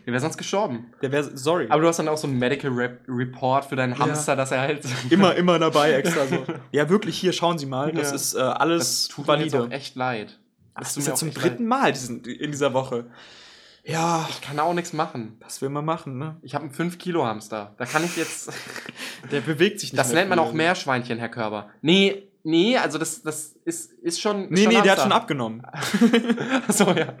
der 0.06 0.12
wäre 0.12 0.20
sonst 0.20 0.36
gestorben. 0.38 0.92
Der 1.02 1.10
wäre, 1.10 1.36
sorry. 1.36 1.66
Aber 1.68 1.82
du 1.82 1.88
hast 1.88 1.98
dann 1.98 2.06
auch 2.06 2.18
so 2.18 2.28
einen 2.28 2.38
Medical 2.38 2.70
Rep 2.70 3.00
Report 3.08 3.64
für 3.64 3.74
deinen 3.74 3.98
Hamster, 3.98 4.36
dass 4.36 4.52
er 4.52 4.60
halt. 4.60 4.84
immer, 5.10 5.34
immer 5.34 5.58
dabei 5.58 5.92
extra 5.94 6.24
so. 6.26 6.44
Ja, 6.70 6.88
wirklich, 6.88 7.18
hier, 7.18 7.32
schauen 7.32 7.58
Sie 7.58 7.66
mal, 7.66 7.90
das 7.92 8.10
Ja. 8.10 8.14
ist 8.14 8.34
äh, 8.34 8.38
alles 8.40 9.08
das 9.08 9.08
tut 9.08 9.26
mir 9.26 9.38
jetzt 9.42 9.54
auch 9.54 9.58
valide. 9.60 9.74
echt 9.74 9.96
leid. 9.96 10.38
Das 10.76 10.94
tut 10.94 11.02
ist 11.02 11.10
auch 11.10 11.14
zum 11.16 11.34
dritten 11.34 11.66
Mal 11.66 11.92
diesen, 11.92 12.22
in 12.24 12.52
dieser 12.52 12.74
Woche. 12.74 13.06
Ja, 13.82 14.24
Ich 14.30 14.40
kann 14.40 14.58
auch 14.60 14.74
nichts 14.74 14.92
machen. 14.92 15.36
was 15.40 15.62
will 15.62 15.68
man 15.70 15.84
machen, 15.84 16.18
ne? 16.18 16.36
Ich 16.42 16.54
habe 16.54 16.64
einen 16.64 16.74
5-Kilo-Hamster. 16.74 17.74
Da 17.76 17.86
kann 17.86 18.04
ich 18.04 18.16
jetzt. 18.16 18.52
Der 19.32 19.40
bewegt 19.40 19.80
sich 19.80 19.92
nicht 19.92 19.98
Das 19.98 20.12
nennt 20.12 20.28
man 20.28 20.38
auch 20.38 20.52
Meerschweinchen, 20.52 21.18
Herr 21.18 21.28
Körber. 21.28 21.70
Nee, 21.82 22.28
Nee, 22.48 22.76
also 22.76 22.96
das, 22.98 23.22
das 23.22 23.54
ist, 23.64 23.92
ist 23.92 24.20
schon. 24.20 24.44
ist 24.44 24.50
Nee, 24.50 24.66
nee, 24.68 24.80
der 24.80 24.92
hat 24.92 25.00
schon 25.00 25.10
abgenommen. 25.10 25.62
Achso, 26.68 26.92
ja. 26.92 27.14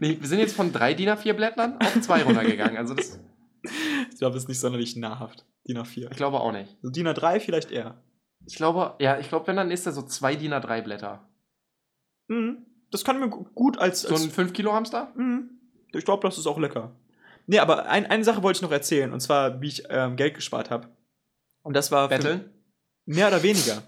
Nee, 0.00 0.16
wir 0.18 0.26
sind 0.28 0.38
jetzt 0.38 0.56
von 0.56 0.72
drei 0.72 0.94
DIN 0.94 1.10
A4 1.10 1.34
Blättern 1.34 1.76
auf 1.82 2.00
zwei 2.00 2.22
runtergegangen. 2.22 2.78
Also 2.78 2.94
das, 2.94 3.20
Ich 3.62 4.18
glaube, 4.18 4.34
das 4.34 4.44
ist 4.44 4.48
nicht 4.48 4.58
sonderlich 4.60 4.96
nahrhaft. 4.96 5.44
DIN 5.68 5.76
A4. 5.76 6.10
ich 6.10 6.16
glaube 6.16 6.40
auch 6.40 6.52
nicht. 6.52 6.76
So 6.80 6.88
DIN 6.88 7.06
A3 7.08 7.40
vielleicht 7.40 7.70
eher. 7.70 8.02
Ich 8.46 8.56
glaube, 8.56 8.94
ja, 9.00 9.18
ich 9.18 9.28
glaube, 9.28 9.46
wenn 9.48 9.56
dann 9.56 9.70
ist 9.70 9.84
er 9.84 9.92
so 9.92 10.00
zwei 10.02 10.34
DIN 10.34 10.54
A3 10.54 10.80
Blätter. 10.80 11.28
Mhm. 12.28 12.64
Das 12.90 13.04
kann 13.04 13.20
mir 13.20 13.28
gu- 13.28 13.44
gut 13.54 13.76
als. 13.78 14.00
So 14.02 14.14
als 14.14 14.24
ein 14.24 14.30
5 14.30 14.52
Kilo 14.54 14.72
Hamster? 14.72 15.12
Mhm. 15.14 15.50
Ich 15.92 16.06
glaube, 16.06 16.26
das 16.26 16.38
ist 16.38 16.46
auch 16.46 16.58
lecker. 16.58 16.96
Nee, 17.46 17.58
aber 17.58 17.86
ein, 17.86 18.06
eine 18.06 18.24
Sache 18.24 18.42
wollte 18.42 18.58
ich 18.58 18.62
noch 18.62 18.72
erzählen, 18.72 19.12
und 19.12 19.20
zwar, 19.20 19.60
wie 19.60 19.68
ich 19.68 19.82
ähm, 19.90 20.16
Geld 20.16 20.34
gespart 20.34 20.70
habe. 20.70 20.88
Und 21.62 21.74
das 21.76 21.90
war. 21.92 22.08
für- 22.08 22.16
Betteln? 22.16 22.50
Mehr 23.04 23.28
oder 23.28 23.42
weniger. 23.42 23.82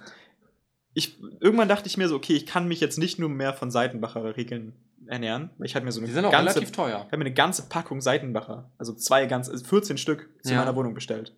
Ich, 0.94 1.18
irgendwann 1.40 1.68
dachte 1.68 1.86
ich 1.88 1.96
mir 1.96 2.08
so, 2.08 2.16
okay, 2.16 2.34
ich 2.34 2.46
kann 2.46 2.68
mich 2.68 2.80
jetzt 2.80 2.98
nicht 2.98 3.18
nur 3.18 3.28
mehr 3.28 3.54
von 3.54 3.70
Seitenbacher 3.70 4.36
Regeln 4.36 4.74
ernähren. 5.06 5.50
Ich 5.62 5.74
hatte 5.74 5.84
mir 5.84 5.92
so 5.92 6.00
eine 6.00 6.06
Die 6.08 6.12
sind 6.12 6.24
auch 6.24 6.30
ganze, 6.32 6.56
relativ 6.56 6.72
teuer. 6.72 6.98
ich 7.00 7.06
habe 7.06 7.16
mir 7.18 7.24
eine 7.26 7.34
ganze 7.34 7.68
Packung 7.68 8.00
Seitenbacher, 8.00 8.70
also 8.78 8.92
zwei 8.94 9.26
ganz, 9.26 9.48
also 9.48 9.64
14 9.64 9.96
Stück 9.98 10.28
zu 10.42 10.52
Ja. 10.52 10.58
meiner 10.60 10.76
Wohnung 10.76 10.94
bestellt. 10.94 11.34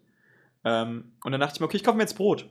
Ähm, 0.65 1.13
und 1.25 1.33
dann 1.33 1.41
dachte 1.41 1.55
ich 1.57 1.61
mir, 1.61 1.67
okay, 1.67 1.77
ich 1.77 1.85
kaufe 1.85 1.97
mir 1.97 2.03
jetzt 2.03 2.17
Brot. 2.17 2.49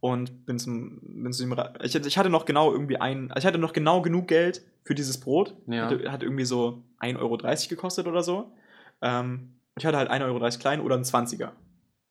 Und 0.00 0.44
bin 0.44 0.58
zum, 0.58 1.00
bin 1.02 1.32
zu 1.32 1.42
dem, 1.44 1.52
ich, 1.82 1.94
hatte- 1.94 2.08
ich 2.08 2.18
hatte 2.18 2.28
noch 2.28 2.44
genau 2.44 2.72
irgendwie 2.72 2.98
ein, 2.98 3.30
also 3.30 3.40
ich 3.40 3.46
hatte 3.46 3.58
noch 3.58 3.72
genau 3.72 4.02
genug 4.02 4.28
Geld 4.28 4.60
für 4.84 4.94
dieses 4.94 5.18
Brot. 5.18 5.54
Ja. 5.66 5.86
Hatte, 5.86 6.12
hat 6.12 6.22
irgendwie 6.22 6.44
so 6.44 6.82
1,30 7.00 7.18
Euro 7.20 7.38
gekostet 7.70 8.06
oder 8.06 8.22
so. 8.22 8.52
Ähm, 9.00 9.54
ich 9.78 9.86
hatte 9.86 9.96
halt 9.96 10.10
1,30 10.10 10.24
Euro 10.26 10.48
klein 10.58 10.80
oder 10.82 10.96
ein 10.96 11.04
20er. 11.04 11.52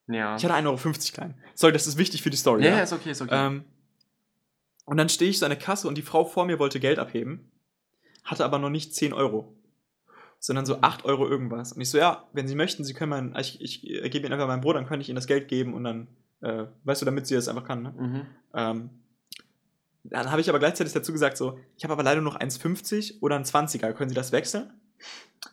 Ja. 0.08 0.36
Ich 0.36 0.44
hatte 0.44 0.56
1,50 0.56 0.66
Euro 0.68 0.78
klein. 1.14 1.36
Sorry, 1.54 1.72
das 1.72 1.86
ist 1.86 1.98
wichtig 2.00 2.24
für 2.24 2.30
die 2.32 2.38
Story. 2.38 2.64
ja, 2.66 2.72
ja, 2.72 2.80
ist 2.82 2.94
okay, 2.94 3.12
ist 3.12 3.22
okay. 3.22 3.48
Ähm, 3.48 3.64
und 4.86 4.98
dann 4.98 5.10
stehe 5.10 5.30
ich 5.30 5.40
so 5.40 5.46
an 5.46 5.52
der 5.52 5.60
Kasse 5.60 5.88
und 5.88 5.98
die 5.98 6.02
Frau 6.02 6.26
vor 6.26 6.46
mir 6.46 6.60
wollte 6.60 6.80
Geld 6.80 7.00
abheben, 7.00 7.52
hatte 8.24 8.46
aber 8.46 8.60
noch 8.60 8.70
nicht 8.70 8.94
10 8.94 9.14
Euro, 9.14 9.54
sondern 10.40 10.66
so 10.66 10.82
8 10.82 11.06
Euro 11.06 11.28
irgendwas. 11.28 11.74
Und 11.74 11.82
ich 11.82 11.90
so, 11.90 11.98
ja, 11.98 12.28
wenn 12.34 12.48
Sie 12.48 12.56
möchten, 12.56 12.84
Sie 12.84 12.94
können 12.94 13.10
mein, 13.10 13.36
ich, 13.40 13.62
ich, 13.62 13.82
gebe 13.82 14.26
Ihnen 14.26 14.34
einfach 14.34 14.48
mein 14.48 14.62
Brot, 14.62 14.76
dann 14.76 14.86
kann 14.86 15.02
ich 15.02 15.10
Ihnen 15.10 15.16
das 15.16 15.28
Geld 15.28 15.48
geben 15.48 15.74
und 15.74 15.84
dann, 15.84 16.08
äh, 16.42 16.66
weißt 16.84 17.02
du, 17.02 17.06
damit 17.06 17.28
sie 17.28 17.36
das 17.36 17.48
einfach 17.48 17.66
kann. 17.66 17.84
Ne? 17.84 17.94
mhm. 17.98 18.22
Ähm, 18.54 18.90
dann 20.06 20.30
habe 20.30 20.42
ich 20.42 20.50
aber 20.50 20.60
gleichzeitig 20.60 20.92
dazu 20.92 21.14
gesagt, 21.14 21.38
so, 21.38 21.58
ich 21.78 21.86
habe 21.86 21.94
aber 21.94 22.04
leider 22.04 22.20
noch 22.20 22.38
1,50 22.38 23.22
oder 23.22 23.38
ein 23.38 23.46
20er, 23.46 23.94
können 23.94 24.10
Sie 24.10 24.16
das 24.16 24.34
wechseln? 24.34 24.70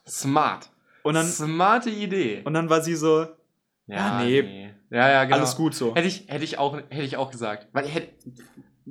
Smart. 0.09 0.70
Und 1.02 1.15
dann, 1.15 1.27
Smarte 1.27 1.90
Idee. 1.90 2.43
und 2.44 2.55
dann 2.55 2.69
war 2.69 2.82
sie 2.82 2.97
so, 2.97 3.27
Ja, 3.86 4.23
nee. 4.23 4.70
Ja, 4.90 5.09
ja, 5.09 5.24
genau. 5.24 5.36
alles 5.36 5.55
gut 5.55 5.74
so. 5.74 5.94
Hätte 5.94 6.09
ich, 6.09 6.27
hätte 6.28 6.44
ich, 6.44 6.59
auch, 6.59 6.77
hätte 6.77 7.02
ich 7.02 7.16
auch 7.16 7.31
gesagt. 7.31 7.69
Weil 7.73 7.86
ich 7.86 7.94
hätte. 7.94 8.12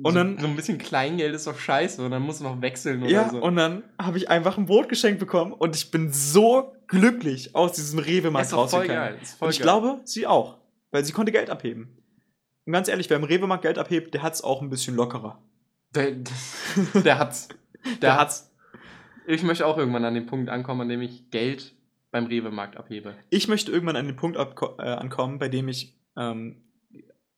Und 0.02 0.12
so, 0.12 0.18
dann- 0.18 0.38
so 0.38 0.46
ein 0.46 0.56
bisschen 0.56 0.78
Kleingeld 0.78 1.34
ist 1.34 1.46
doch 1.46 1.58
scheiße 1.58 2.04
und 2.04 2.10
dann 2.10 2.22
musst 2.22 2.40
du 2.40 2.44
noch 2.44 2.60
wechseln 2.62 3.02
oder 3.02 3.10
Ja, 3.10 3.28
so. 3.30 3.42
und 3.42 3.56
dann 3.56 3.82
habe 4.00 4.16
ich 4.18 4.28
einfach 4.28 4.56
ein 4.58 4.66
Brot 4.66 4.88
geschenkt 4.88 5.18
bekommen 5.20 5.52
und 5.52 5.76
ich 5.76 5.90
bin 5.90 6.12
so 6.12 6.72
glücklich 6.86 7.54
aus 7.54 7.72
diesem 7.72 7.98
Rewe-Markt 7.98 8.52
rausgekommen. 8.52 8.88
geil. 8.88 9.18
Ist 9.22 9.38
voll 9.38 9.46
Und 9.46 9.52
ich 9.52 9.58
geil. 9.58 9.64
glaube, 9.64 10.00
sie 10.04 10.26
auch. 10.26 10.58
Weil 10.90 11.04
sie 11.04 11.12
konnte 11.12 11.32
Geld 11.32 11.50
abheben. 11.50 11.96
Und 12.66 12.72
ganz 12.72 12.88
ehrlich, 12.88 13.08
wer 13.10 13.16
im 13.16 13.24
Rewe-Markt 13.24 13.62
Geld 13.62 13.78
abhebt, 13.78 14.12
der 14.14 14.22
hat 14.22 14.34
es 14.34 14.42
auch 14.42 14.60
ein 14.62 14.70
bisschen 14.70 14.94
lockerer. 14.96 15.42
Der, 15.94 16.12
der 17.04 17.18
hat's. 17.18 17.48
Der, 17.84 17.96
Der 18.00 18.16
hat's. 18.20 18.52
Ich 19.26 19.42
möchte 19.42 19.66
auch 19.66 19.78
irgendwann 19.78 20.04
an 20.04 20.14
den 20.14 20.26
Punkt 20.26 20.50
ankommen, 20.50 20.82
an 20.82 20.88
dem 20.88 21.00
ich 21.02 21.30
Geld 21.30 21.74
beim 22.10 22.26
Rewe-Markt 22.26 22.76
abhebe. 22.76 23.14
Ich 23.30 23.48
möchte 23.48 23.70
irgendwann 23.72 23.96
an 23.96 24.06
den 24.06 24.16
Punkt 24.16 24.36
äh, 24.36 24.82
ankommen, 24.82 25.38
bei 25.38 25.48
dem 25.48 25.68
ich 25.68 25.96
ähm, 26.16 26.62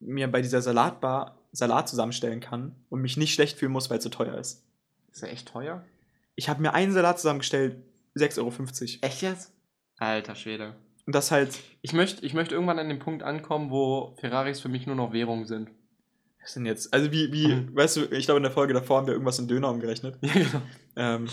mir 0.00 0.26
bei 0.30 0.40
dieser 0.42 0.62
Salatbar 0.62 1.38
Salat 1.52 1.88
zusammenstellen 1.88 2.40
kann 2.40 2.74
und 2.88 3.00
mich 3.02 3.16
nicht 3.16 3.34
schlecht 3.34 3.58
fühlen 3.58 3.72
muss, 3.72 3.90
weil 3.90 3.98
es 3.98 4.04
so 4.04 4.10
teuer 4.10 4.36
ist. 4.38 4.64
Ist 5.12 5.22
der 5.22 5.30
echt 5.32 5.48
teuer? 5.48 5.84
Ich 6.34 6.48
habe 6.48 6.62
mir 6.62 6.72
einen 6.74 6.92
Salat 6.92 7.18
zusammengestellt, 7.20 7.76
6,50 8.16 8.38
Euro. 8.38 8.98
Echt 9.02 9.22
jetzt? 9.22 9.52
Alter 9.98 10.34
Schwede. 10.34 10.74
Und 11.06 11.14
das 11.14 11.30
halt, 11.30 11.58
Ich 11.82 11.92
möchte, 11.92 12.24
ich 12.24 12.32
möchte 12.32 12.54
irgendwann 12.54 12.78
an 12.78 12.88
den 12.88 12.98
Punkt 12.98 13.22
ankommen, 13.22 13.70
wo 13.70 14.16
Ferraris 14.20 14.60
für 14.60 14.68
mich 14.68 14.86
nur 14.86 14.96
noch 14.96 15.12
Währung 15.12 15.46
sind. 15.46 15.70
was 16.40 16.54
denn 16.54 16.64
jetzt? 16.66 16.92
Also 16.94 17.12
wie, 17.12 17.32
wie, 17.32 17.48
Mhm. 17.54 17.76
weißt 17.76 17.96
du, 17.98 18.04
ich 18.12 18.24
glaube 18.24 18.38
in 18.38 18.42
der 18.44 18.52
Folge 18.52 18.72
davor 18.72 18.98
haben 18.98 19.06
wir 19.06 19.12
irgendwas 19.14 19.38
in 19.38 19.48
Döner 19.48 19.70
umgerechnet. 19.70 20.16
Ja, 20.22 20.32
genau. 20.32 20.62
Ähm, 20.96 21.28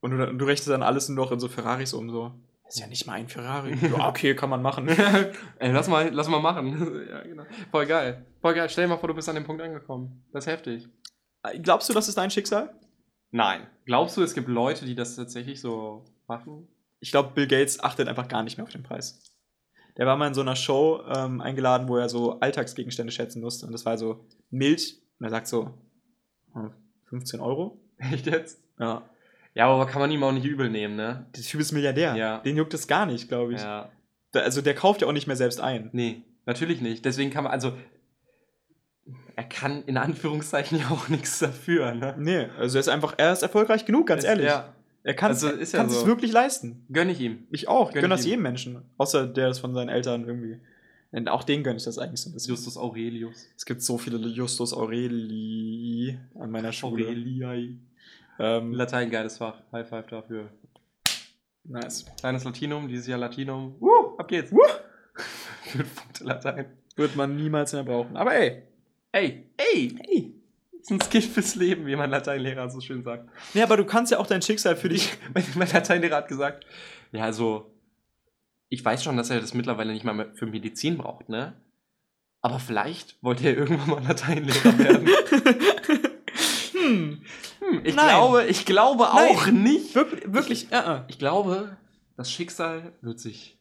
und 0.00 0.10
du, 0.10 0.34
du 0.34 0.44
rechnest 0.44 0.68
dann 0.68 0.82
alles 0.82 1.08
nur 1.08 1.24
noch 1.24 1.32
in 1.32 1.40
so 1.40 1.48
Ferraris 1.48 1.92
um, 1.94 2.10
so. 2.10 2.32
Das 2.66 2.74
ist 2.74 2.80
ja 2.80 2.88
nicht 2.88 3.06
mal 3.06 3.14
ein 3.14 3.28
Ferrari. 3.28 3.74
ja, 3.82 4.08
okay, 4.08 4.34
kann 4.34 4.50
man 4.50 4.60
machen. 4.60 4.88
Ey, 5.58 5.70
lass 5.70 5.88
mal, 5.88 6.10
lass 6.12 6.28
mal 6.28 6.40
machen. 6.40 7.06
ja, 7.10 7.22
genau. 7.22 7.44
Voll 7.70 7.86
geil. 7.86 8.26
Voll 8.40 8.54
geil. 8.54 8.68
Stell 8.68 8.84
dir 8.84 8.88
mal 8.88 8.98
vor, 8.98 9.08
du 9.08 9.14
bist 9.14 9.28
an 9.28 9.36
dem 9.36 9.44
Punkt 9.44 9.62
angekommen. 9.62 10.24
Das 10.32 10.46
ist 10.46 10.52
heftig. 10.52 10.88
Glaubst 11.62 11.88
du, 11.88 11.92
das 11.92 12.08
ist 12.08 12.18
dein 12.18 12.30
Schicksal? 12.30 12.74
Nein. 13.30 13.68
Glaubst 13.84 14.16
du, 14.16 14.22
es 14.22 14.34
gibt 14.34 14.48
Leute, 14.48 14.84
die 14.84 14.96
das 14.96 15.14
tatsächlich 15.14 15.60
so 15.60 16.04
machen? 16.26 16.66
Ich 16.98 17.12
glaube, 17.12 17.32
Bill 17.34 17.46
Gates 17.46 17.78
achtet 17.78 18.08
einfach 18.08 18.26
gar 18.26 18.42
nicht 18.42 18.56
mehr 18.56 18.64
auf 18.64 18.72
den 18.72 18.82
Preis. 18.82 19.22
Der 19.96 20.06
war 20.06 20.16
mal 20.16 20.26
in 20.26 20.34
so 20.34 20.40
einer 20.40 20.56
Show 20.56 21.02
ähm, 21.06 21.40
eingeladen, 21.40 21.88
wo 21.88 21.96
er 21.96 22.08
so 22.08 22.40
Alltagsgegenstände 22.40 23.12
schätzen 23.12 23.42
musste. 23.42 23.66
Und 23.66 23.72
das 23.72 23.86
war 23.86 23.96
so 23.96 24.26
Milch. 24.50 25.00
Und 25.20 25.26
er 25.26 25.30
sagt 25.30 25.46
so, 25.46 25.72
hm, 26.52 26.72
15 27.10 27.38
Euro? 27.38 27.80
Echt 27.98 28.26
jetzt? 28.26 28.60
Ja. 28.78 29.08
Ja, 29.56 29.66
aber 29.68 29.86
kann 29.86 30.00
man 30.00 30.10
ihm 30.10 30.22
auch 30.22 30.32
nicht 30.32 30.44
übel 30.44 30.68
nehmen, 30.70 30.96
ne? 30.96 31.26
Der 31.34 31.42
Typ 31.42 31.60
ist 31.60 31.72
Milliardär. 31.72 32.14
Ja. 32.14 32.38
Den 32.40 32.56
juckt 32.56 32.74
es 32.74 32.86
gar 32.86 33.06
nicht, 33.06 33.28
glaube 33.28 33.54
ich. 33.54 33.60
Ja. 33.60 33.90
Da, 34.32 34.40
also 34.40 34.60
der 34.60 34.74
kauft 34.74 35.00
ja 35.00 35.08
auch 35.08 35.12
nicht 35.12 35.26
mehr 35.26 35.36
selbst 35.36 35.60
ein. 35.60 35.88
Nee, 35.92 36.22
natürlich 36.44 36.80
nicht. 36.82 37.04
Deswegen 37.04 37.30
kann 37.30 37.44
man, 37.44 37.52
also, 37.52 37.72
er 39.34 39.44
kann 39.44 39.82
in 39.84 39.96
Anführungszeichen 39.96 40.78
ja 40.78 40.90
auch 40.90 41.08
nichts 41.08 41.38
dafür, 41.38 41.94
ne? 41.94 42.14
Nee, 42.18 42.46
also 42.58 42.76
er 42.78 42.80
ist 42.80 42.88
einfach, 42.88 43.14
er 43.18 43.32
ist 43.32 43.42
erfolgreich 43.42 43.84
genug, 43.84 44.06
ganz 44.08 44.24
Ist- 44.24 44.28
ehrlich. 44.30 44.46
Ja, 44.46 44.74
Er 45.04 45.14
kann 45.14 45.32
es 45.32 45.42
Also 45.44 45.76
ja 45.76 45.88
so. 45.88 46.06
wirklich 46.06 46.32
leisten. 46.32 46.84
gönn 46.92 47.08
ich 47.08 47.20
ihm. 47.20 47.46
Ich 47.50 47.68
auch. 47.68 47.92
Gönn 47.92 48.02
gönne 48.02 48.14
ich 48.14 48.18
das 48.18 48.26
ihm. 48.26 48.30
jedem 48.30 48.42
Menschen. 48.42 48.82
Außer 48.98 49.26
der 49.26 49.48
ist 49.50 49.60
von 49.60 49.72
seinen 49.74 49.88
Eltern 49.88 50.26
irgendwie. 50.26 50.60
Und 51.12 51.28
auch 51.28 51.44
den 51.44 51.62
gönne 51.62 51.76
ich 51.78 51.84
das 51.84 51.98
eigentlich 51.98 52.20
so 52.20 52.28
ein 52.28 52.34
bisschen. 52.34 52.50
Justus 52.54 52.76
Aurelius. 52.76 53.46
Es 53.56 53.64
gibt 53.64 53.80
so 53.80 53.96
viele 53.96 54.18
Justus 54.18 54.74
Aureli 54.74 56.18
an 56.34 56.50
meiner 56.50 56.72
Schule. 56.72 57.06
Aureliai. 57.06 57.78
Ähm, 58.38 58.72
Latein, 58.72 59.10
geiles 59.10 59.38
Fach. 59.38 59.62
High 59.72 59.88
five 59.88 60.06
dafür. 60.06 60.50
nice. 61.64 62.06
Kleines 62.20 62.44
Latinum, 62.44 62.88
dieses 62.88 63.06
Jahr 63.06 63.18
Latinum. 63.18 63.76
Uh, 63.80 64.16
ab 64.18 64.28
geht's. 64.28 64.52
Uh. 64.52 64.58
Fünf 65.64 65.94
Punkte 65.94 66.24
Latein. 66.24 66.66
Wird 66.96 67.16
man 67.16 67.36
niemals 67.36 67.72
mehr 67.72 67.84
brauchen. 67.84 68.16
Aber 68.16 68.34
ey. 68.34 68.62
Ey, 69.12 69.50
ey, 69.56 69.96
ey. 70.08 70.34
Das 70.72 70.80
ist 70.82 70.90
ein 70.90 71.00
Skill 71.00 71.22
fürs 71.22 71.54
Leben, 71.54 71.86
wie 71.86 71.96
mein 71.96 72.10
Lateinlehrer 72.10 72.70
so 72.70 72.80
schön 72.80 73.02
sagt. 73.02 73.28
Nee, 73.54 73.62
aber 73.62 73.76
du 73.76 73.84
kannst 73.84 74.12
ja 74.12 74.18
auch 74.18 74.26
dein 74.26 74.42
Schicksal 74.42 74.76
für 74.76 74.88
dich. 74.88 75.16
Mein, 75.56 75.68
Lateinlehrer 75.72 76.16
hat 76.16 76.28
gesagt, 76.28 76.64
ja, 77.12 77.24
also, 77.24 77.74
ich 78.68 78.84
weiß 78.84 79.02
schon, 79.02 79.16
dass 79.16 79.30
er 79.30 79.40
das 79.40 79.54
mittlerweile 79.54 79.92
nicht 79.92 80.04
mal 80.04 80.32
für 80.34 80.46
Medizin 80.46 80.98
braucht, 80.98 81.28
ne? 81.28 81.54
Aber 82.40 82.60
vielleicht 82.60 83.20
wollte 83.22 83.48
er 83.48 83.56
irgendwann 83.56 83.90
mal 83.90 84.04
Lateinlehrer 84.04 84.78
werden. 84.78 85.08
hm. 86.86 87.22
Hm, 87.60 87.80
ich, 87.84 87.94
Nein. 87.96 88.08
glaube, 88.08 88.44
ich 88.46 88.64
glaube 88.66 89.04
Nein. 89.04 89.28
auch 89.36 89.46
nicht. 89.48 89.94
Wirklich, 89.94 90.32
wirklich. 90.32 90.66
Uh 90.70 90.74
-uh. 90.76 91.00
Ich 91.08 91.18
glaube, 91.18 91.76
das 92.16 92.30
Schicksal 92.30 92.92
wird 93.02 93.18
sich 93.20 93.58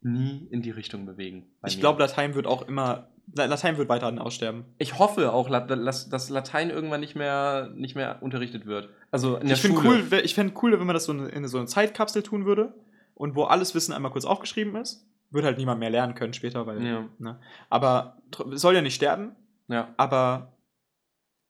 nie 0.00 0.46
in 0.50 0.62
die 0.62 0.70
Richtung 0.70 1.06
bewegen. 1.06 1.46
Ich 1.66 1.80
glaube, 1.80 2.00
Latein 2.00 2.34
wird 2.34 2.46
auch 2.46 2.66
immer. 2.68 3.08
La- 3.34 3.46
Latein 3.46 3.76
wird 3.76 3.88
weiterhin 3.88 4.20
aussterben. 4.20 4.64
ich 4.78 5.00
hoffe 5.00 5.32
auch, 5.32 5.48
dass 5.50 6.30
Latein 6.30 6.70
irgendwann 6.70 7.00
nicht 7.00 7.16
mehr, 7.16 7.70
nicht 7.74 7.96
mehr 7.96 8.18
unterrichtet 8.22 8.66
wird. 8.66 8.88
Also 9.10 9.36
in 9.36 9.48
der 9.48 9.56
Ich 9.56 9.62
Schule. 9.62 10.04
cool, 10.12 10.20
ich 10.22 10.34
fänd 10.36 10.52
cool, 10.62 10.78
wenn 10.78 10.86
man 10.86 10.94
das 10.94 11.06
so 11.06 11.12
in, 11.12 11.26
in 11.26 11.48
so 11.48 11.58
eine 11.58 11.66
Zeitkapsel 11.66 12.22
tun 12.22 12.44
würde 12.46 12.72
und 13.14 13.34
wo 13.34 13.42
alles 13.44 13.74
Wissen 13.74 13.92
einmal 13.92 14.12
kurz 14.12 14.24
aufgeschrieben 14.24 14.76
ist. 14.76 15.04
Wird 15.32 15.44
halt 15.44 15.58
niemand 15.58 15.80
mehr 15.80 15.90
lernen 15.90 16.14
können 16.14 16.34
später, 16.34 16.68
weil. 16.68 16.80
Ja. 16.86 17.08
Ne? 17.18 17.40
Aber 17.68 18.18
soll 18.52 18.76
ja 18.76 18.80
nicht 18.82 18.94
sterben, 18.94 19.34
Ja. 19.66 19.92
aber 19.96 20.52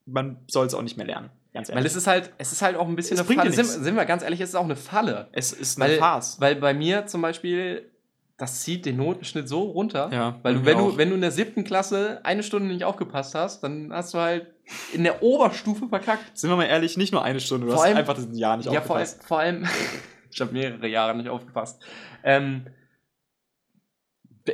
man 0.06 0.38
soll 0.48 0.66
es 0.66 0.74
auch 0.74 0.82
nicht 0.82 0.96
mehr 0.96 1.06
lernen. 1.06 1.30
Ganz 1.52 1.70
Weil 1.70 1.84
es 1.86 1.96
ist 1.96 2.06
halt, 2.06 2.32
es 2.38 2.52
ist 2.52 2.62
halt 2.62 2.76
auch 2.76 2.86
ein 2.86 2.96
bisschen 2.96 3.18
Es 3.18 3.26
eine 3.28 3.36
Falle. 3.36 3.50
Sind, 3.52 3.66
sind 3.66 3.94
wir 3.96 4.04
ganz 4.04 4.22
ehrlich, 4.22 4.40
es 4.40 4.50
ist 4.50 4.54
auch 4.54 4.64
eine 4.64 4.76
Falle. 4.76 5.28
es 5.32 5.52
ist 5.52 5.80
eine 5.80 5.92
Weil, 5.92 5.98
Farce. 5.98 6.36
weil 6.40 6.56
bei 6.56 6.74
mir 6.74 7.06
zum 7.06 7.22
Beispiel, 7.22 7.90
das 8.36 8.60
zieht 8.60 8.84
den 8.84 8.98
Notenschnitt 8.98 9.48
so 9.48 9.62
runter. 9.62 10.10
Ja, 10.12 10.38
Weil 10.42 10.54
du, 10.56 10.64
wenn 10.66 10.76
auch. 10.76 10.90
du, 10.92 10.96
wenn 10.98 11.08
du 11.08 11.14
in 11.14 11.22
der 11.22 11.30
siebten 11.30 11.64
Klasse 11.64 12.20
eine 12.24 12.42
Stunde 12.42 12.68
nicht 12.68 12.84
aufgepasst 12.84 13.34
hast, 13.34 13.62
dann 13.62 13.90
hast 13.92 14.12
du 14.12 14.18
halt 14.18 14.48
in 14.92 15.02
der 15.04 15.22
Oberstufe 15.22 15.88
verkackt. 15.88 16.36
Sind 16.36 16.50
wir 16.50 16.56
mal 16.56 16.64
ehrlich, 16.64 16.98
nicht 16.98 17.12
nur 17.12 17.22
eine 17.24 17.40
Stunde, 17.40 17.66
du 17.66 17.72
Vor 17.72 17.80
hast 17.80 17.86
allem- 17.88 17.96
einfach 17.96 18.14
das 18.14 18.26
Jahr 18.32 18.58
nicht 18.58 18.70
Ja, 18.70 18.82
vor, 18.82 18.96
allem- 18.96 19.04
aufgepasst. 19.06 19.26
vor 19.26 19.38
allem, 19.38 19.64
ich 20.30 20.40
habe 20.42 20.52
mehrere 20.52 20.86
Jahre 20.88 21.16
nicht 21.16 21.30
aufgepasst. 21.30 21.82
Ähm, 22.22 22.66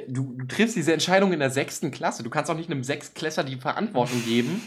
du, 0.09 0.35
du 0.39 0.47
triffst 0.47 0.77
diese 0.77 0.93
Entscheidung 0.93 1.33
in 1.33 1.41
der 1.41 1.51
sechsten 1.51 1.91
Klasse. 1.91 2.23
Du 2.23 2.31
kannst 2.31 2.51
auch 2.51 2.57
nicht 2.57 2.71
einem 2.71 2.85
Sechstklässler 2.85 3.45
die 3.45 3.57
Verantwortung 3.57 4.23
geben, 4.25 4.63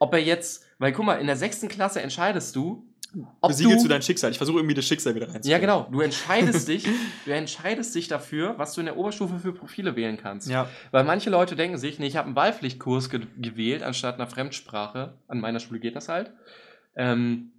ob 0.00 0.12
er 0.14 0.20
jetzt, 0.20 0.64
weil 0.78 0.90
guck 0.92 1.04
mal, 1.06 1.20
in 1.20 1.28
der 1.28 1.36
sechsten 1.36 1.68
Klasse 1.68 2.02
entscheidest 2.02 2.56
du, 2.56 2.84
ob 3.40 3.50
besiegelst 3.50 3.80
du- 3.84 3.88
du 3.88 3.92
dein 3.94 4.02
Schicksal. 4.02 4.30
Ich 4.30 4.36
versuche 4.38 4.58
irgendwie 4.58 4.74
das 4.74 4.84
Schicksal 4.86 5.14
wieder 5.14 5.26
reinzubringen. 5.26 5.50
Ja, 5.52 5.58
genau. 5.58 5.88
Du 5.90 6.00
entscheidest 6.00 6.66
dich, 6.68 6.86
du 7.26 7.30
entscheidest 7.32 7.94
dich 7.94 8.08
dafür, 8.08 8.54
was 8.58 8.72
du 8.74 8.80
in 8.80 8.86
der 8.86 8.96
Oberstufe 8.96 9.38
für 9.38 9.52
Profile 9.52 9.94
wählen 9.96 10.16
kannst. 10.16 10.48
Ja. 10.48 10.68
Weil 10.90 11.04
manche 11.04 11.28
Leute 11.30 11.54
denken 11.56 11.76
sich, 11.76 11.98
nee, 11.98 12.06
ich 12.06 12.16
habe 12.16 12.26
einen 12.26 12.36
Wahlpflichtkurs 12.36 13.10
ge 13.10 13.20
gewählt, 13.38 13.82
anstatt 13.82 14.14
einer 14.16 14.26
Fremdsprache. 14.28 15.14
An 15.28 15.40
meiner 15.40 15.60
Schule 15.60 15.80
geht 15.80 15.96
das 15.96 16.08
halt. 16.08 16.30
Ähm, 16.96 17.50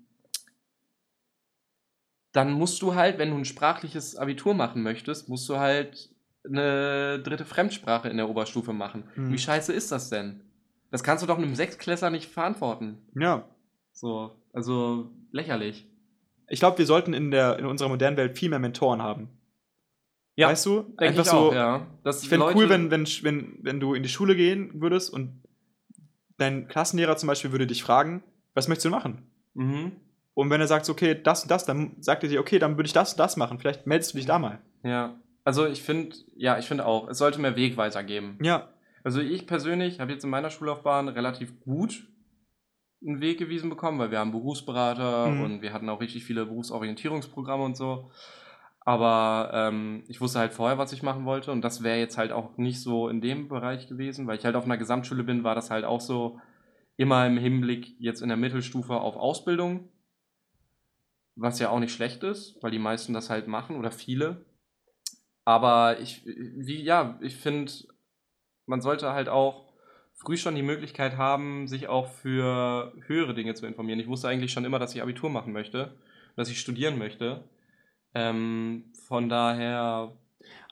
dann 2.31 2.53
musst 2.53 2.81
du 2.81 2.95
halt, 2.95 3.17
wenn 3.17 3.29
du 3.31 3.37
ein 3.37 3.45
sprachliches 3.45 4.15
Abitur 4.15 4.53
machen 4.53 4.81
möchtest, 4.83 5.27
musst 5.27 5.47
du 5.49 5.57
halt 5.57 6.09
eine 6.45 7.19
dritte 7.19 7.45
Fremdsprache 7.45 8.07
in 8.09 8.17
der 8.17 8.29
Oberstufe 8.29 8.73
machen. 8.73 9.03
Hm. 9.15 9.31
Wie 9.31 9.37
scheiße 9.37 9.73
ist 9.73 9.91
das 9.91 10.09
denn? 10.09 10.41
Das 10.91 11.03
kannst 11.03 11.23
du 11.23 11.27
doch 11.27 11.37
einem 11.37 11.55
Sechstklässler 11.55 12.09
nicht 12.09 12.29
verantworten. 12.29 12.97
Ja. 13.15 13.47
So, 13.93 14.35
also 14.53 15.09
lächerlich. 15.31 15.87
Ich 16.49 16.59
glaube, 16.59 16.77
wir 16.77 16.85
sollten 16.85 17.13
in, 17.13 17.31
der, 17.31 17.57
in 17.57 17.65
unserer 17.65 17.89
modernen 17.89 18.17
Welt 18.17 18.37
viel 18.37 18.49
mehr 18.49 18.59
Mentoren 18.59 19.01
haben. 19.01 19.29
Ja, 20.35 20.49
weißt 20.49 20.65
du? 20.65 20.93
Einfach 20.97 21.23
ich 21.23 21.29
so. 21.29 21.37
auch, 21.37 21.53
ja. 21.53 21.87
Dass 22.03 22.23
Ich 22.23 22.29
fände 22.29 22.51
cool, 22.55 22.69
wenn, 22.69 22.91
wenn, 22.91 23.05
wenn, 23.05 23.59
wenn 23.61 23.79
du 23.79 23.93
in 23.93 24.03
die 24.03 24.09
Schule 24.09 24.35
gehen 24.35 24.81
würdest 24.81 25.11
und 25.13 25.41
dein 26.37 26.67
Klassenlehrer 26.67 27.15
zum 27.17 27.27
Beispiel 27.27 27.51
würde 27.51 27.67
dich 27.67 27.83
fragen, 27.83 28.23
was 28.53 28.67
möchtest 28.67 28.85
du 28.85 28.89
machen? 28.89 29.29
Mhm. 29.53 29.93
Und 30.33 30.49
wenn 30.49 30.61
er 30.61 30.67
sagt, 30.67 30.89
okay, 30.89 31.19
das 31.21 31.43
und 31.43 31.51
das, 31.51 31.65
dann 31.65 31.95
sagt 31.99 32.23
er 32.23 32.29
dir, 32.29 32.39
okay, 32.39 32.59
dann 32.59 32.77
würde 32.77 32.87
ich 32.87 32.93
das 32.93 33.13
und 33.13 33.19
das 33.19 33.37
machen. 33.37 33.59
Vielleicht 33.59 33.85
meldest 33.85 34.13
du 34.13 34.17
dich 34.17 34.25
da 34.25 34.39
mal. 34.39 34.59
Ja. 34.83 35.19
Also 35.43 35.65
ich 35.67 35.81
finde, 35.81 36.15
ja, 36.35 36.57
ich 36.57 36.65
finde 36.65 36.85
auch, 36.85 37.09
es 37.09 37.17
sollte 37.17 37.39
mehr 37.39 37.55
Wegweiser 37.55 38.03
geben. 38.03 38.37
Ja. 38.41 38.69
Also 39.03 39.19
ich 39.21 39.47
persönlich 39.47 39.99
habe 39.99 40.11
jetzt 40.11 40.23
in 40.23 40.29
meiner 40.29 40.49
Schullaufbahn 40.49 41.07
relativ 41.07 41.59
gut 41.61 42.07
einen 43.03 43.19
Weg 43.19 43.39
gewiesen 43.39 43.69
bekommen, 43.69 43.97
weil 43.97 44.11
wir 44.11 44.19
haben 44.19 44.31
Berufsberater 44.31 45.27
Mhm. 45.27 45.41
und 45.41 45.61
wir 45.61 45.73
hatten 45.73 45.89
auch 45.89 46.01
richtig 46.01 46.23
viele 46.23 46.45
Berufsorientierungsprogramme 46.45 47.63
und 47.63 47.75
so. 47.75 48.11
Aber 48.83 49.51
ähm, 49.53 50.03
ich 50.07 50.21
wusste 50.21 50.39
halt 50.39 50.53
vorher, 50.53 50.77
was 50.77 50.91
ich 50.93 51.03
machen 51.03 51.25
wollte 51.25 51.51
und 51.51 51.61
das 51.61 51.83
wäre 51.83 51.99
jetzt 51.99 52.17
halt 52.17 52.31
auch 52.31 52.57
nicht 52.57 52.81
so 52.81 53.09
in 53.09 53.21
dem 53.21 53.47
Bereich 53.47 53.87
gewesen, 53.87 54.27
weil 54.27 54.37
ich 54.37 54.45
halt 54.45 54.55
auf 54.55 54.65
einer 54.65 54.77
Gesamtschule 54.77 55.23
bin, 55.23 55.43
war 55.43 55.55
das 55.55 55.69
halt 55.69 55.85
auch 55.85 56.01
so 56.01 56.39
immer 56.97 57.25
im 57.25 57.37
Hinblick 57.37 57.95
jetzt 57.99 58.21
in 58.21 58.27
der 58.27 58.37
Mittelstufe 58.37 58.95
auf 58.95 59.15
Ausbildung, 59.15 59.89
was 61.35 61.59
ja 61.59 61.69
auch 61.69 61.79
nicht 61.79 61.93
schlecht 61.93 62.23
ist, 62.23 62.61
weil 62.61 62.71
die 62.71 62.79
meisten 62.79 63.13
das 63.13 63.29
halt 63.29 63.47
machen 63.47 63.77
oder 63.77 63.91
viele. 63.91 64.45
Aber 65.45 65.99
ich, 65.99 66.23
wie, 66.25 66.81
ja, 66.83 67.17
ich 67.21 67.35
finde, 67.35 67.71
man 68.65 68.81
sollte 68.81 69.11
halt 69.13 69.29
auch 69.29 69.71
früh 70.13 70.37
schon 70.37 70.55
die 70.55 70.61
Möglichkeit 70.61 71.17
haben, 71.17 71.67
sich 71.67 71.87
auch 71.87 72.07
für 72.07 72.93
höhere 73.07 73.33
Dinge 73.33 73.53
zu 73.55 73.65
informieren. 73.65 73.99
Ich 73.99 74.07
wusste 74.07 74.27
eigentlich 74.27 74.51
schon 74.51 74.65
immer, 74.65 74.79
dass 74.79 74.93
ich 74.93 75.01
Abitur 75.01 75.29
machen 75.29 75.53
möchte, 75.53 75.95
dass 76.35 76.49
ich 76.49 76.59
studieren 76.59 76.97
möchte. 76.97 77.43
Ähm, 78.13 78.91
von 79.07 79.29
daher, 79.29 80.13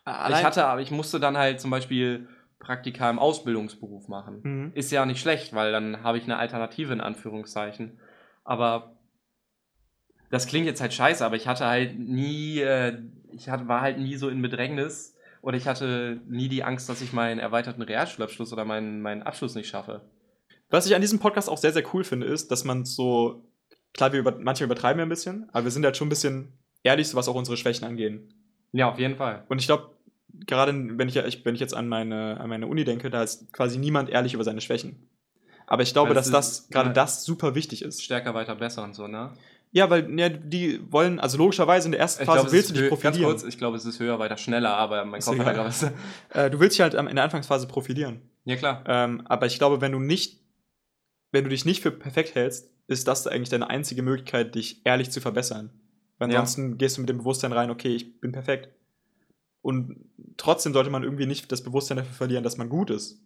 ich 0.05 0.43
hatte, 0.43 0.65
aber 0.65 0.81
ich 0.81 0.91
musste 0.91 1.19
dann 1.19 1.37
halt 1.37 1.59
zum 1.59 1.71
Beispiel 1.71 2.27
Praktika 2.59 3.09
im 3.09 3.19
Ausbildungsberuf 3.19 4.07
machen. 4.07 4.41
Mhm. 4.43 4.71
Ist 4.75 4.91
ja 4.91 5.05
nicht 5.05 5.21
schlecht, 5.21 5.53
weil 5.53 5.71
dann 5.71 6.03
habe 6.03 6.17
ich 6.17 6.25
eine 6.25 6.37
Alternative 6.37 6.93
in 6.93 7.01
Anführungszeichen. 7.01 7.99
Aber 8.43 8.97
das 10.29 10.45
klingt 10.45 10.65
jetzt 10.65 10.81
halt 10.81 10.93
scheiße, 10.93 11.25
aber 11.25 11.35
ich 11.35 11.47
hatte 11.47 11.65
halt 11.65 11.97
nie, 11.97 12.59
äh, 12.59 13.01
ich 13.31 13.49
hatte, 13.49 13.67
war 13.67 13.81
halt 13.81 13.97
nie 13.97 14.15
so 14.15 14.29
in 14.29 14.41
Bedrängnis 14.41 15.15
oder 15.41 15.57
ich 15.57 15.67
hatte 15.67 16.21
nie 16.27 16.49
die 16.49 16.63
Angst, 16.63 16.89
dass 16.89 17.01
ich 17.01 17.13
meinen 17.13 17.39
erweiterten 17.39 17.81
Realschulabschluss 17.81 18.53
oder 18.53 18.65
meinen, 18.65 19.01
meinen 19.01 19.23
Abschluss 19.23 19.55
nicht 19.55 19.69
schaffe. 19.69 20.01
Was 20.69 20.85
ich 20.85 20.95
an 20.95 21.01
diesem 21.01 21.19
Podcast 21.19 21.49
auch 21.49 21.57
sehr, 21.57 21.73
sehr 21.73 21.83
cool 21.93 22.03
finde, 22.03 22.27
ist, 22.27 22.51
dass 22.51 22.63
man 22.63 22.85
so, 22.85 23.43
klar, 23.93 24.13
wir 24.13 24.19
über, 24.19 24.37
manche 24.39 24.63
übertreiben 24.63 24.99
ja 24.99 25.05
ein 25.05 25.09
bisschen, 25.09 25.49
aber 25.51 25.65
wir 25.65 25.71
sind 25.71 25.83
halt 25.83 25.97
schon 25.97 26.07
ein 26.07 26.09
bisschen 26.09 26.53
ehrlich, 26.83 27.07
so 27.07 27.17
was 27.17 27.27
auch 27.27 27.35
unsere 27.35 27.57
Schwächen 27.57 27.87
angehen. 27.87 28.33
Ja, 28.71 28.89
auf 28.89 28.99
jeden 28.99 29.15
Fall. 29.15 29.45
Und 29.49 29.59
ich 29.59 29.65
glaube, 29.65 29.95
gerade 30.45 30.73
wenn 30.97 31.09
ich, 31.09 31.45
wenn 31.45 31.55
ich 31.55 31.61
jetzt 31.61 31.73
an 31.73 31.87
meine, 31.87 32.39
an 32.39 32.49
meine 32.49 32.67
Uni 32.67 32.83
denke, 32.83 33.09
da 33.09 33.23
ist 33.23 33.51
quasi 33.51 33.79
niemand 33.79 34.09
ehrlich 34.09 34.33
über 34.33 34.43
seine 34.43 34.61
Schwächen. 34.61 35.09
Aber 35.65 35.83
ich 35.83 35.93
glaube, 35.93 36.09
Weil 36.09 36.15
dass 36.15 36.31
das 36.31 36.69
gerade 36.69 36.89
ja. 36.89 36.93
das 36.93 37.23
super 37.23 37.55
wichtig 37.55 37.83
ist. 37.83 38.03
Stärker, 38.03 38.33
weiter, 38.33 38.55
besser 38.55 38.83
und 38.83 38.95
so, 38.95 39.07
ne? 39.07 39.33
Ja, 39.71 39.89
weil 39.91 40.19
ja, 40.19 40.29
die 40.29 40.79
wollen, 40.91 41.19
also 41.19 41.37
logischerweise 41.37 41.87
in 41.87 41.91
der 41.91 42.01
ersten 42.01 42.25
Phase 42.25 42.37
glaube, 42.37 42.47
es 42.47 42.53
willst 42.53 42.69
du 42.71 42.73
dich 42.73 42.83
hö- 42.83 42.89
ganz 42.89 43.01
profilieren. 43.01 43.31
kurz, 43.31 43.43
ich 43.43 43.57
glaube, 43.57 43.77
es 43.77 43.85
ist 43.85 43.99
höher, 43.99 44.17
weiter, 44.17 44.35
schneller, 44.37 44.75
aber 44.75 45.05
mein 45.05 45.21
Kopf 45.21 45.37
hat 45.37 45.53
gerade 45.53 45.69
was. 45.69 45.85
Äh, 46.33 46.49
du 46.49 46.59
willst 46.59 46.75
dich 46.77 46.81
halt 46.81 46.95
in 46.95 47.15
der 47.15 47.23
Anfangsphase 47.23 47.67
profilieren. 47.67 48.21
Ja, 48.45 48.55
klar. 48.55 48.83
Ähm, 48.87 49.21
aber 49.25 49.45
ich 49.45 49.57
glaube, 49.59 49.79
wenn 49.81 49.91
du 49.91 49.99
nicht, 49.99 50.39
wenn 51.31 51.43
du 51.43 51.49
dich 51.51 51.65
nicht 51.65 51.81
für 51.83 51.91
perfekt 51.91 52.33
hältst, 52.33 52.71
ist 52.87 53.07
das 53.07 53.27
eigentlich 53.27 53.49
deine 53.49 53.69
einzige 53.69 54.01
Möglichkeit, 54.01 54.55
dich 54.55 54.81
ehrlich 54.85 55.11
zu 55.11 55.21
verbessern. 55.21 55.69
Weil 56.17 56.31
Ja. 56.31 56.39
ansonsten 56.39 56.79
gehst 56.79 56.97
du 56.97 57.01
mit 57.01 57.09
dem 57.09 57.19
Bewusstsein 57.19 57.53
rein, 57.53 57.69
okay, 57.69 57.95
ich 57.95 58.19
bin 58.19 58.31
perfekt. 58.31 58.69
Und 59.61 59.97
trotzdem 60.37 60.73
sollte 60.73 60.89
man 60.89 61.03
irgendwie 61.03 61.25
nicht 61.27 61.51
das 61.51 61.63
Bewusstsein 61.63 61.97
dafür 61.97 62.13
verlieren, 62.15 62.43
dass 62.43 62.57
man 62.57 62.69
gut 62.69 62.89
ist. 62.89 63.21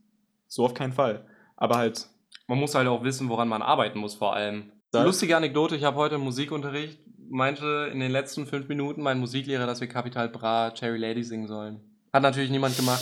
So 0.47 0.65
auf 0.65 0.73
keinen 0.73 0.91
Fall. 0.93 1.25
Aber 1.55 1.77
halt, 1.77 2.07
Man 2.47 2.59
muss 2.59 2.75
halt 2.75 2.87
auch 2.87 3.03
wissen, 3.03 3.29
woran 3.29 3.47
man 3.47 3.61
arbeiten 3.61 3.99
muss, 3.99 4.15
vor 4.15 4.35
allem. 4.35 4.71
Sag. 4.93 5.05
Lustige 5.07 5.35
Anekdote, 5.35 5.75
ich 5.75 5.83
habe 5.85 5.97
heute 5.97 6.15
im 6.15 6.21
Musikunterricht, 6.21 6.99
meinte 7.27 7.89
in 7.91 7.99
den 7.99 8.11
letzten 8.11 8.45
fünf 8.45 8.67
Minuten 8.67 9.01
mein 9.01 9.19
Musiklehrer, 9.19 9.65
dass 9.65 9.81
wir 9.81 9.87
Capital 9.87 10.29
Bra 10.29 10.69
Cherry 10.69 10.99
Lady 10.99 11.23
singen 11.23 11.47
sollen. 11.47 11.79
Hat 12.13 12.21
natürlich 12.21 12.51
niemand 12.51 12.77
gemacht. 12.77 13.01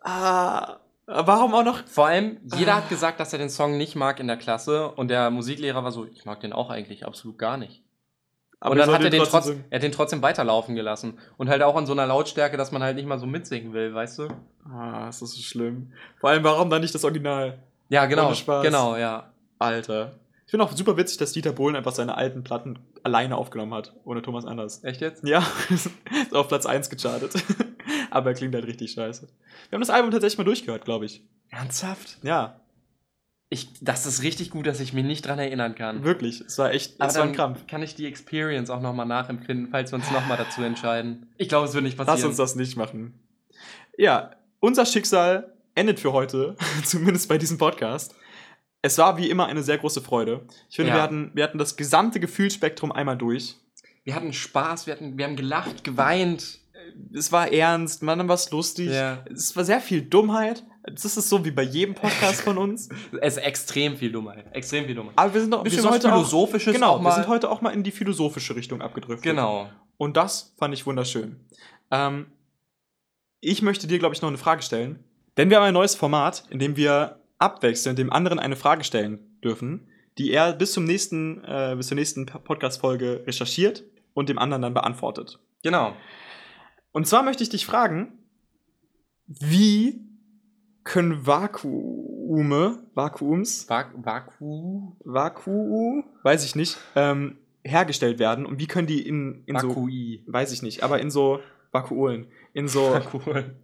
ah, 0.00 0.76
warum 1.06 1.54
auch 1.54 1.62
noch? 1.62 1.86
Vor 1.86 2.06
allem, 2.06 2.38
jeder 2.56 2.72
Ah. 2.72 2.76
hat 2.76 2.88
gesagt, 2.88 3.20
dass 3.20 3.34
er 3.34 3.38
den 3.38 3.50
Song 3.50 3.76
nicht 3.76 3.96
mag 3.96 4.18
in 4.18 4.28
der 4.28 4.38
Klasse 4.38 4.88
und 4.92 5.08
der 5.08 5.28
Musiklehrer 5.30 5.84
war 5.84 5.92
so, 5.92 6.06
ich 6.06 6.24
mag 6.24 6.40
den 6.40 6.54
auch 6.54 6.70
eigentlich 6.70 7.04
absolut 7.04 7.36
gar 7.38 7.58
nicht. 7.58 7.82
und 8.60 8.78
ihr 8.78 8.86
dann 8.86 8.94
hat 8.94 9.04
er 9.04 9.10
den, 9.10 9.20
trotzdem 9.20 9.56
trotz, 9.56 9.66
er 9.68 9.76
hat 9.76 9.82
den 9.82 9.92
trotzdem 9.92 10.22
weiterlaufen 10.22 10.74
gelassen. 10.74 11.18
Und 11.36 11.50
halt 11.50 11.62
auch 11.62 11.76
in 11.78 11.84
so 11.84 11.92
einer 11.92 12.06
Lautstärke, 12.06 12.56
dass 12.56 12.72
man 12.72 12.82
halt 12.82 12.96
nicht 12.96 13.06
mal 13.06 13.18
so 13.18 13.26
mitsingen 13.26 13.74
will, 13.74 13.92
weißt 13.94 14.20
du? 14.20 14.28
Ah, 14.72 15.06
ist 15.10 15.20
das 15.20 15.32
so 15.32 15.42
schlimm. 15.42 15.92
Vor 16.18 16.30
allem, 16.30 16.42
warum 16.44 16.70
dann 16.70 16.80
nicht 16.80 16.94
das 16.94 17.04
Original? 17.04 17.58
Ja, 17.90 18.06
genau. 18.06 18.32
Genau, 18.62 18.96
ja. 18.96 19.28
Alter. 19.58 20.12
Ich 20.46 20.50
finde 20.50 20.64
auch 20.64 20.72
super 20.72 20.96
witzig, 20.96 21.16
dass 21.18 21.32
Dieter 21.32 21.52
Bohlen 21.52 21.74
einfach 21.74 21.92
seine 21.92 22.16
alten 22.16 22.44
Platten 22.44 22.78
alleine 23.02 23.36
aufgenommen 23.36 23.72
hat, 23.74 23.94
ohne 24.04 24.20
Thomas 24.22 24.44
Anders. 24.44 24.84
Echt 24.84 25.00
jetzt? 25.00 25.26
Ja, 25.26 25.42
ist 25.70 25.90
auf 26.34 26.48
Platz 26.48 26.66
1 26.66 26.90
gechartet. 26.90 27.34
Aber 28.10 28.30
er 28.30 28.34
klingt 28.34 28.54
halt 28.54 28.66
richtig 28.66 28.92
scheiße. 28.92 29.26
Wir 29.70 29.76
haben 29.76 29.80
das 29.80 29.90
Album 29.90 30.10
tatsächlich 30.10 30.38
mal 30.38 30.44
durchgehört, 30.44 30.84
glaube 30.84 31.06
ich. 31.06 31.22
Ernsthaft? 31.50 32.18
Ja, 32.22 32.60
Ich, 33.48 33.68
das 33.80 34.04
ist 34.06 34.22
richtig 34.22 34.50
gut, 34.50 34.66
dass 34.66 34.80
ich 34.80 34.92
mich 34.92 35.04
nicht 35.04 35.26
dran 35.26 35.38
erinnern 35.38 35.74
kann. 35.74 36.04
wirklich. 36.04 36.40
Es 36.42 36.58
war 36.58 36.72
echt, 36.72 36.96
es 37.00 37.14
war 37.16 37.22
ein 37.24 37.32
Krampf. 37.32 37.66
kann 37.66 37.82
ich 37.82 37.94
die 37.94 38.06
Experience 38.06 38.68
auch 38.70 38.80
nochmal 38.80 39.06
nachempfinden, 39.06 39.68
falls 39.70 39.92
wir 39.92 39.96
uns 39.96 40.10
nochmal 40.10 40.36
dazu 40.36 40.62
entscheiden. 40.62 41.26
Ich 41.38 41.48
glaube, 41.48 41.66
es 41.66 41.74
wird 41.74 41.84
nicht 41.84 41.96
passieren. 41.96 42.18
Lass 42.18 42.24
uns 42.26 42.36
das 42.36 42.54
nicht 42.56 42.76
machen. 42.76 43.18
Ja, 43.96 44.32
unser 44.60 44.84
Schicksal 44.86 45.52
endet 45.74 46.00
für 46.00 46.12
heute, 46.12 46.56
zumindest 46.84 47.28
bei 47.28 47.38
diesem 47.38 47.58
Podcast. 47.58 48.14
Es 48.84 48.98
war 48.98 49.16
wie 49.16 49.30
immer 49.30 49.46
eine 49.46 49.62
sehr 49.62 49.78
große 49.78 50.02
Freude. 50.02 50.42
Ich 50.68 50.76
finde, 50.76 50.90
Ja. 50.90 50.96
wir, 50.96 51.02
hatten, 51.02 51.30
wir 51.32 51.42
hatten 51.42 51.56
das 51.56 51.74
gesamte 51.76 52.20
Gefühlsspektrum 52.20 52.92
einmal 52.92 53.16
durch. 53.16 53.56
Wir 54.04 54.14
hatten 54.14 54.34
Spaß, 54.34 54.86
wir, 54.86 54.92
hatten, 54.92 55.16
wir 55.16 55.24
haben 55.24 55.36
gelacht, 55.36 55.84
geweint. 55.84 56.58
Es 57.14 57.32
war 57.32 57.50
ernst, 57.50 58.02
man 58.02 58.28
war 58.28 58.34
es 58.34 58.50
lustig. 58.50 58.90
Ja. 58.90 59.24
Es 59.32 59.56
war 59.56 59.64
sehr 59.64 59.80
viel 59.80 60.02
Dummheit. 60.02 60.64
Das 60.82 61.16
ist 61.16 61.30
so 61.30 61.46
wie 61.46 61.50
bei 61.50 61.62
jedem 61.62 61.94
Podcast 61.94 62.42
von 62.42 62.58
uns. 62.58 62.90
Es 63.22 63.38
ist 63.38 63.42
extrem 63.42 63.96
viel 63.96 64.12
Dummheit. 64.12 64.54
Extrem 64.54 64.84
viel 64.84 64.94
Dummheit. 64.94 65.14
Aber 65.16 65.32
wir 65.32 65.40
sind, 65.40 65.54
auch, 65.54 65.64
wir 65.64 65.70
Bisschen 65.70 65.88
heute 65.88 66.08
auch, 66.12 66.16
Philosophisches 66.18 66.74
genau, 66.74 66.96
auch 66.96 67.02
wir 67.02 67.12
sind 67.12 67.26
heute 67.26 67.50
auch 67.50 67.62
mal 67.62 67.70
in 67.70 67.84
die 67.84 67.90
philosophische 67.90 68.54
Richtung 68.54 68.82
abgedriftet. 68.82 69.22
Genau. 69.22 69.70
Und 69.96 70.18
das 70.18 70.52
fand 70.58 70.74
ich 70.74 70.84
wunderschön. 70.84 71.40
Ähm, 71.90 72.26
ich 73.40 73.62
möchte 73.62 73.86
dir, 73.86 73.98
glaube 73.98 74.14
ich, 74.14 74.20
noch 74.20 74.28
eine 74.28 74.36
Frage 74.36 74.60
stellen. 74.60 75.02
Denn 75.38 75.48
wir 75.48 75.56
haben 75.56 75.64
ein 75.64 75.72
neues 75.72 75.94
Format, 75.94 76.44
in 76.50 76.58
dem 76.58 76.76
wir 76.76 77.23
abwechselnd 77.44 77.98
dem 77.98 78.12
anderen 78.12 78.38
eine 78.38 78.56
Frage 78.56 78.84
stellen 78.84 79.38
dürfen, 79.44 79.86
die 80.16 80.30
er 80.30 80.54
bis 80.54 80.72
zum 80.72 80.84
nächsten, 80.84 81.44
äh, 81.44 81.74
bis 81.76 81.88
zur 81.88 81.96
nächsten 81.96 82.24
Podcast-Folge 82.26 83.24
recherchiert 83.26 83.84
und 84.14 84.28
dem 84.28 84.38
anderen 84.38 84.62
dann 84.62 84.74
beantwortet. 84.74 85.38
Genau. 85.62 85.94
Und 86.92 87.06
zwar 87.06 87.22
möchte 87.22 87.42
ich 87.42 87.50
dich 87.50 87.66
fragen, 87.66 88.18
wie 89.26 90.00
können 90.84 91.26
Vakuume, 91.26 92.82
Vakuums, 92.94 93.68
Vak 93.68 93.92
Vaku. 93.96 94.92
Vakuum, 95.04 96.04
weiß 96.22 96.44
ich 96.44 96.54
nicht, 96.54 96.78
ähm, 96.94 97.38
hergestellt 97.62 98.18
werden 98.18 98.46
und 98.46 98.60
wie 98.60 98.66
können 98.66 98.86
die 98.86 99.06
in, 99.06 99.42
in 99.46 99.58
so, 99.58 99.70
Vakui. 99.70 100.22
weiß 100.26 100.52
ich 100.52 100.62
nicht, 100.62 100.82
aber 100.82 101.00
in 101.00 101.10
so 101.10 101.40
Vakuolen, 101.72 102.28
in 102.54 102.66
so, 102.68 102.98
Cool. 103.12 103.54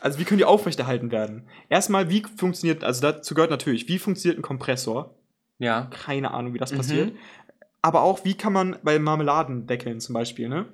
also 0.00 0.18
wie 0.18 0.24
können 0.24 0.38
die 0.38 0.44
aufrechterhalten 0.44 1.12
werden? 1.12 1.44
Erstmal, 1.68 2.10
wie 2.10 2.22
funktioniert, 2.36 2.82
also 2.82 3.00
dazu 3.02 3.34
gehört 3.34 3.50
natürlich, 3.52 3.86
wie 3.88 3.98
funktioniert 4.00 4.38
ein 4.38 4.42
Kompressor? 4.42 5.14
Ja. 5.58 5.88
Keine 5.92 6.32
Ahnung, 6.32 6.54
wie 6.54 6.58
das 6.58 6.72
Mhm. 6.72 6.76
passiert. 6.76 7.12
Aber 7.82 8.02
auch, 8.02 8.24
wie 8.24 8.34
kann 8.34 8.52
man 8.52 8.76
bei 8.82 8.98
Marmeladendeckeln 8.98 10.00
zum 10.00 10.14
Beispiel, 10.14 10.48
ne? 10.48 10.64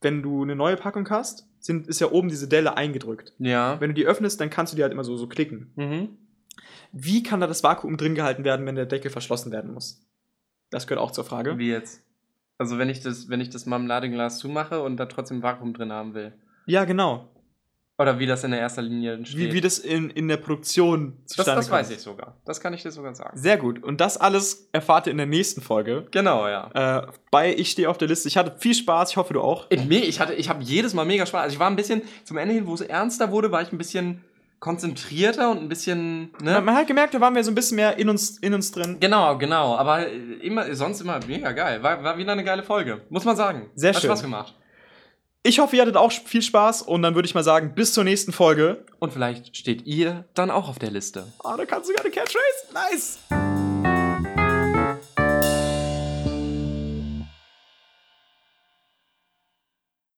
Wenn 0.00 0.22
du 0.22 0.42
eine 0.42 0.56
neue 0.56 0.76
Packung 0.76 1.08
hast, 1.10 1.46
sind, 1.60 1.86
ist 1.86 2.00
ja 2.00 2.10
oben 2.10 2.28
diese 2.28 2.48
Delle 2.48 2.76
eingedrückt. 2.76 3.32
Ja. 3.38 3.80
Wenn 3.80 3.90
du 3.90 3.94
die 3.94 4.06
öffnest, 4.06 4.40
dann 4.40 4.50
kannst 4.50 4.72
du 4.72 4.76
die 4.76 4.82
halt 4.82 4.92
immer 4.92 5.04
so, 5.04 5.16
so 5.16 5.28
klicken. 5.28 5.70
Mhm. 5.76 6.08
Wie 6.90 7.22
kann 7.22 7.40
da 7.40 7.46
das 7.46 7.62
Vakuum 7.62 7.96
drin 7.96 8.14
gehalten 8.16 8.42
werden, 8.44 8.66
wenn 8.66 8.74
der 8.74 8.86
Deckel 8.86 9.10
verschlossen 9.12 9.52
werden 9.52 9.72
muss? 9.72 10.04
Das 10.70 10.86
gehört 10.88 11.00
auch 11.04 11.12
zur 11.12 11.24
Frage. 11.24 11.56
Wie 11.58 11.70
jetzt? 11.70 12.02
Also 12.58 12.78
wenn 12.78 12.88
ich 12.88 13.00
das, 13.00 13.28
wenn 13.28 13.40
ich 13.40 13.50
das 13.50 13.66
Marmeladenglas 13.66 14.38
zumache 14.38 14.82
und 14.82 14.96
da 14.96 15.06
trotzdem 15.06 15.42
Vakuum 15.42 15.72
drin 15.72 15.92
haben 15.92 16.14
will. 16.14 16.32
Ja, 16.66 16.84
genau. 16.84 17.28
Oder 17.98 18.18
wie 18.18 18.26
das 18.26 18.42
in 18.42 18.50
der 18.50 18.60
ersten 18.60 18.80
Linie 18.82 19.24
steht. 19.24 19.38
Wie, 19.38 19.52
wie 19.52 19.60
das 19.60 19.78
in, 19.78 20.10
in 20.10 20.26
der 20.26 20.38
Produktion 20.38 21.18
das 21.24 21.36
zustande 21.36 21.60
das 21.60 21.70
weiß 21.70 21.86
kommt. 21.88 21.98
ich 21.98 22.02
sogar. 22.02 22.36
Das 22.44 22.60
kann 22.60 22.72
ich 22.74 22.82
dir 22.82 22.90
sogar 22.90 23.14
sagen. 23.14 23.36
Sehr 23.38 23.58
gut. 23.58 23.82
Und 23.84 24.00
das 24.00 24.16
alles 24.16 24.68
erfahrt 24.72 25.06
ihr 25.06 25.12
in 25.12 25.18
der 25.18 25.26
nächsten 25.26 25.60
Folge. 25.60 26.06
Genau, 26.10 26.48
ja. 26.48 27.02
Äh, 27.02 27.06
bei 27.30 27.54
Ich 27.54 27.70
stehe 27.70 27.88
auf 27.88 27.98
der 27.98 28.08
Liste. 28.08 28.26
Ich 28.28 28.36
hatte 28.36 28.56
viel 28.58 28.74
Spaß. 28.74 29.10
Ich 29.10 29.16
hoffe, 29.18 29.34
du 29.34 29.40
auch. 29.40 29.66
Ich, 29.68 29.88
ich, 29.88 30.18
hatte- 30.20 30.34
ich 30.34 30.48
habe 30.48 30.62
jedes 30.64 30.94
Mal 30.94 31.04
mega 31.04 31.26
Spaß. 31.26 31.42
Also 31.42 31.54
ich 31.54 31.60
war 31.60 31.68
ein 31.68 31.76
bisschen, 31.76 32.02
zum 32.24 32.38
Ende 32.38 32.54
hin, 32.54 32.66
wo 32.66 32.74
es 32.74 32.80
ernster 32.80 33.30
wurde, 33.30 33.52
war 33.52 33.62
ich 33.62 33.70
ein 33.70 33.78
bisschen 33.78 34.24
konzentrierter 34.58 35.50
und 35.50 35.58
ein 35.58 35.68
bisschen, 35.68 36.30
Man, 36.42 36.44
ne? 36.54 36.60
man 36.60 36.74
hat 36.76 36.86
gemerkt, 36.86 37.14
da 37.14 37.20
waren 37.20 37.34
wir 37.34 37.42
so 37.44 37.50
ein 37.50 37.54
bisschen 37.54 37.76
mehr 37.76 37.98
in 37.98 38.08
uns, 38.08 38.38
in 38.38 38.54
uns 38.54 38.70
drin. 38.72 38.96
Genau, 39.00 39.36
genau. 39.36 39.76
Aber 39.76 40.06
immer, 40.08 40.72
sonst 40.74 41.00
immer 41.00 41.20
mega 41.26 41.52
geil. 41.52 41.82
War, 41.82 42.02
war 42.02 42.16
wieder 42.16 42.32
eine 42.32 42.44
geile 42.44 42.62
Folge. 42.62 43.02
Muss 43.10 43.24
man 43.24 43.36
sagen. 43.36 43.70
Sehr 43.74 43.92
Hat 43.92 44.00
schön. 44.00 44.08
Spaß 44.08 44.22
gemacht. 44.22 44.54
Ich 45.44 45.58
hoffe, 45.58 45.74
ihr 45.74 45.82
hattet 45.82 45.96
auch 45.96 46.12
viel 46.12 46.42
Spaß. 46.42 46.82
Und 46.82 47.02
dann 47.02 47.16
würde 47.16 47.26
ich 47.26 47.34
mal 47.34 47.42
sagen, 47.42 47.74
bis 47.74 47.92
zur 47.92 48.04
nächsten 48.04 48.32
Folge. 48.32 48.84
Und 49.00 49.12
vielleicht 49.12 49.56
steht 49.56 49.86
ihr 49.86 50.24
dann 50.34 50.50
auch 50.50 50.68
auf 50.68 50.78
der 50.78 50.92
Liste. 50.92 51.26
Ah, 51.42 51.56
da 51.56 51.64
kannst 51.64 51.88
du 51.88 51.92
sogar 51.92 52.04
eine 52.04 52.14
Catchphrase. 52.14 52.72
Nice. 52.72 53.41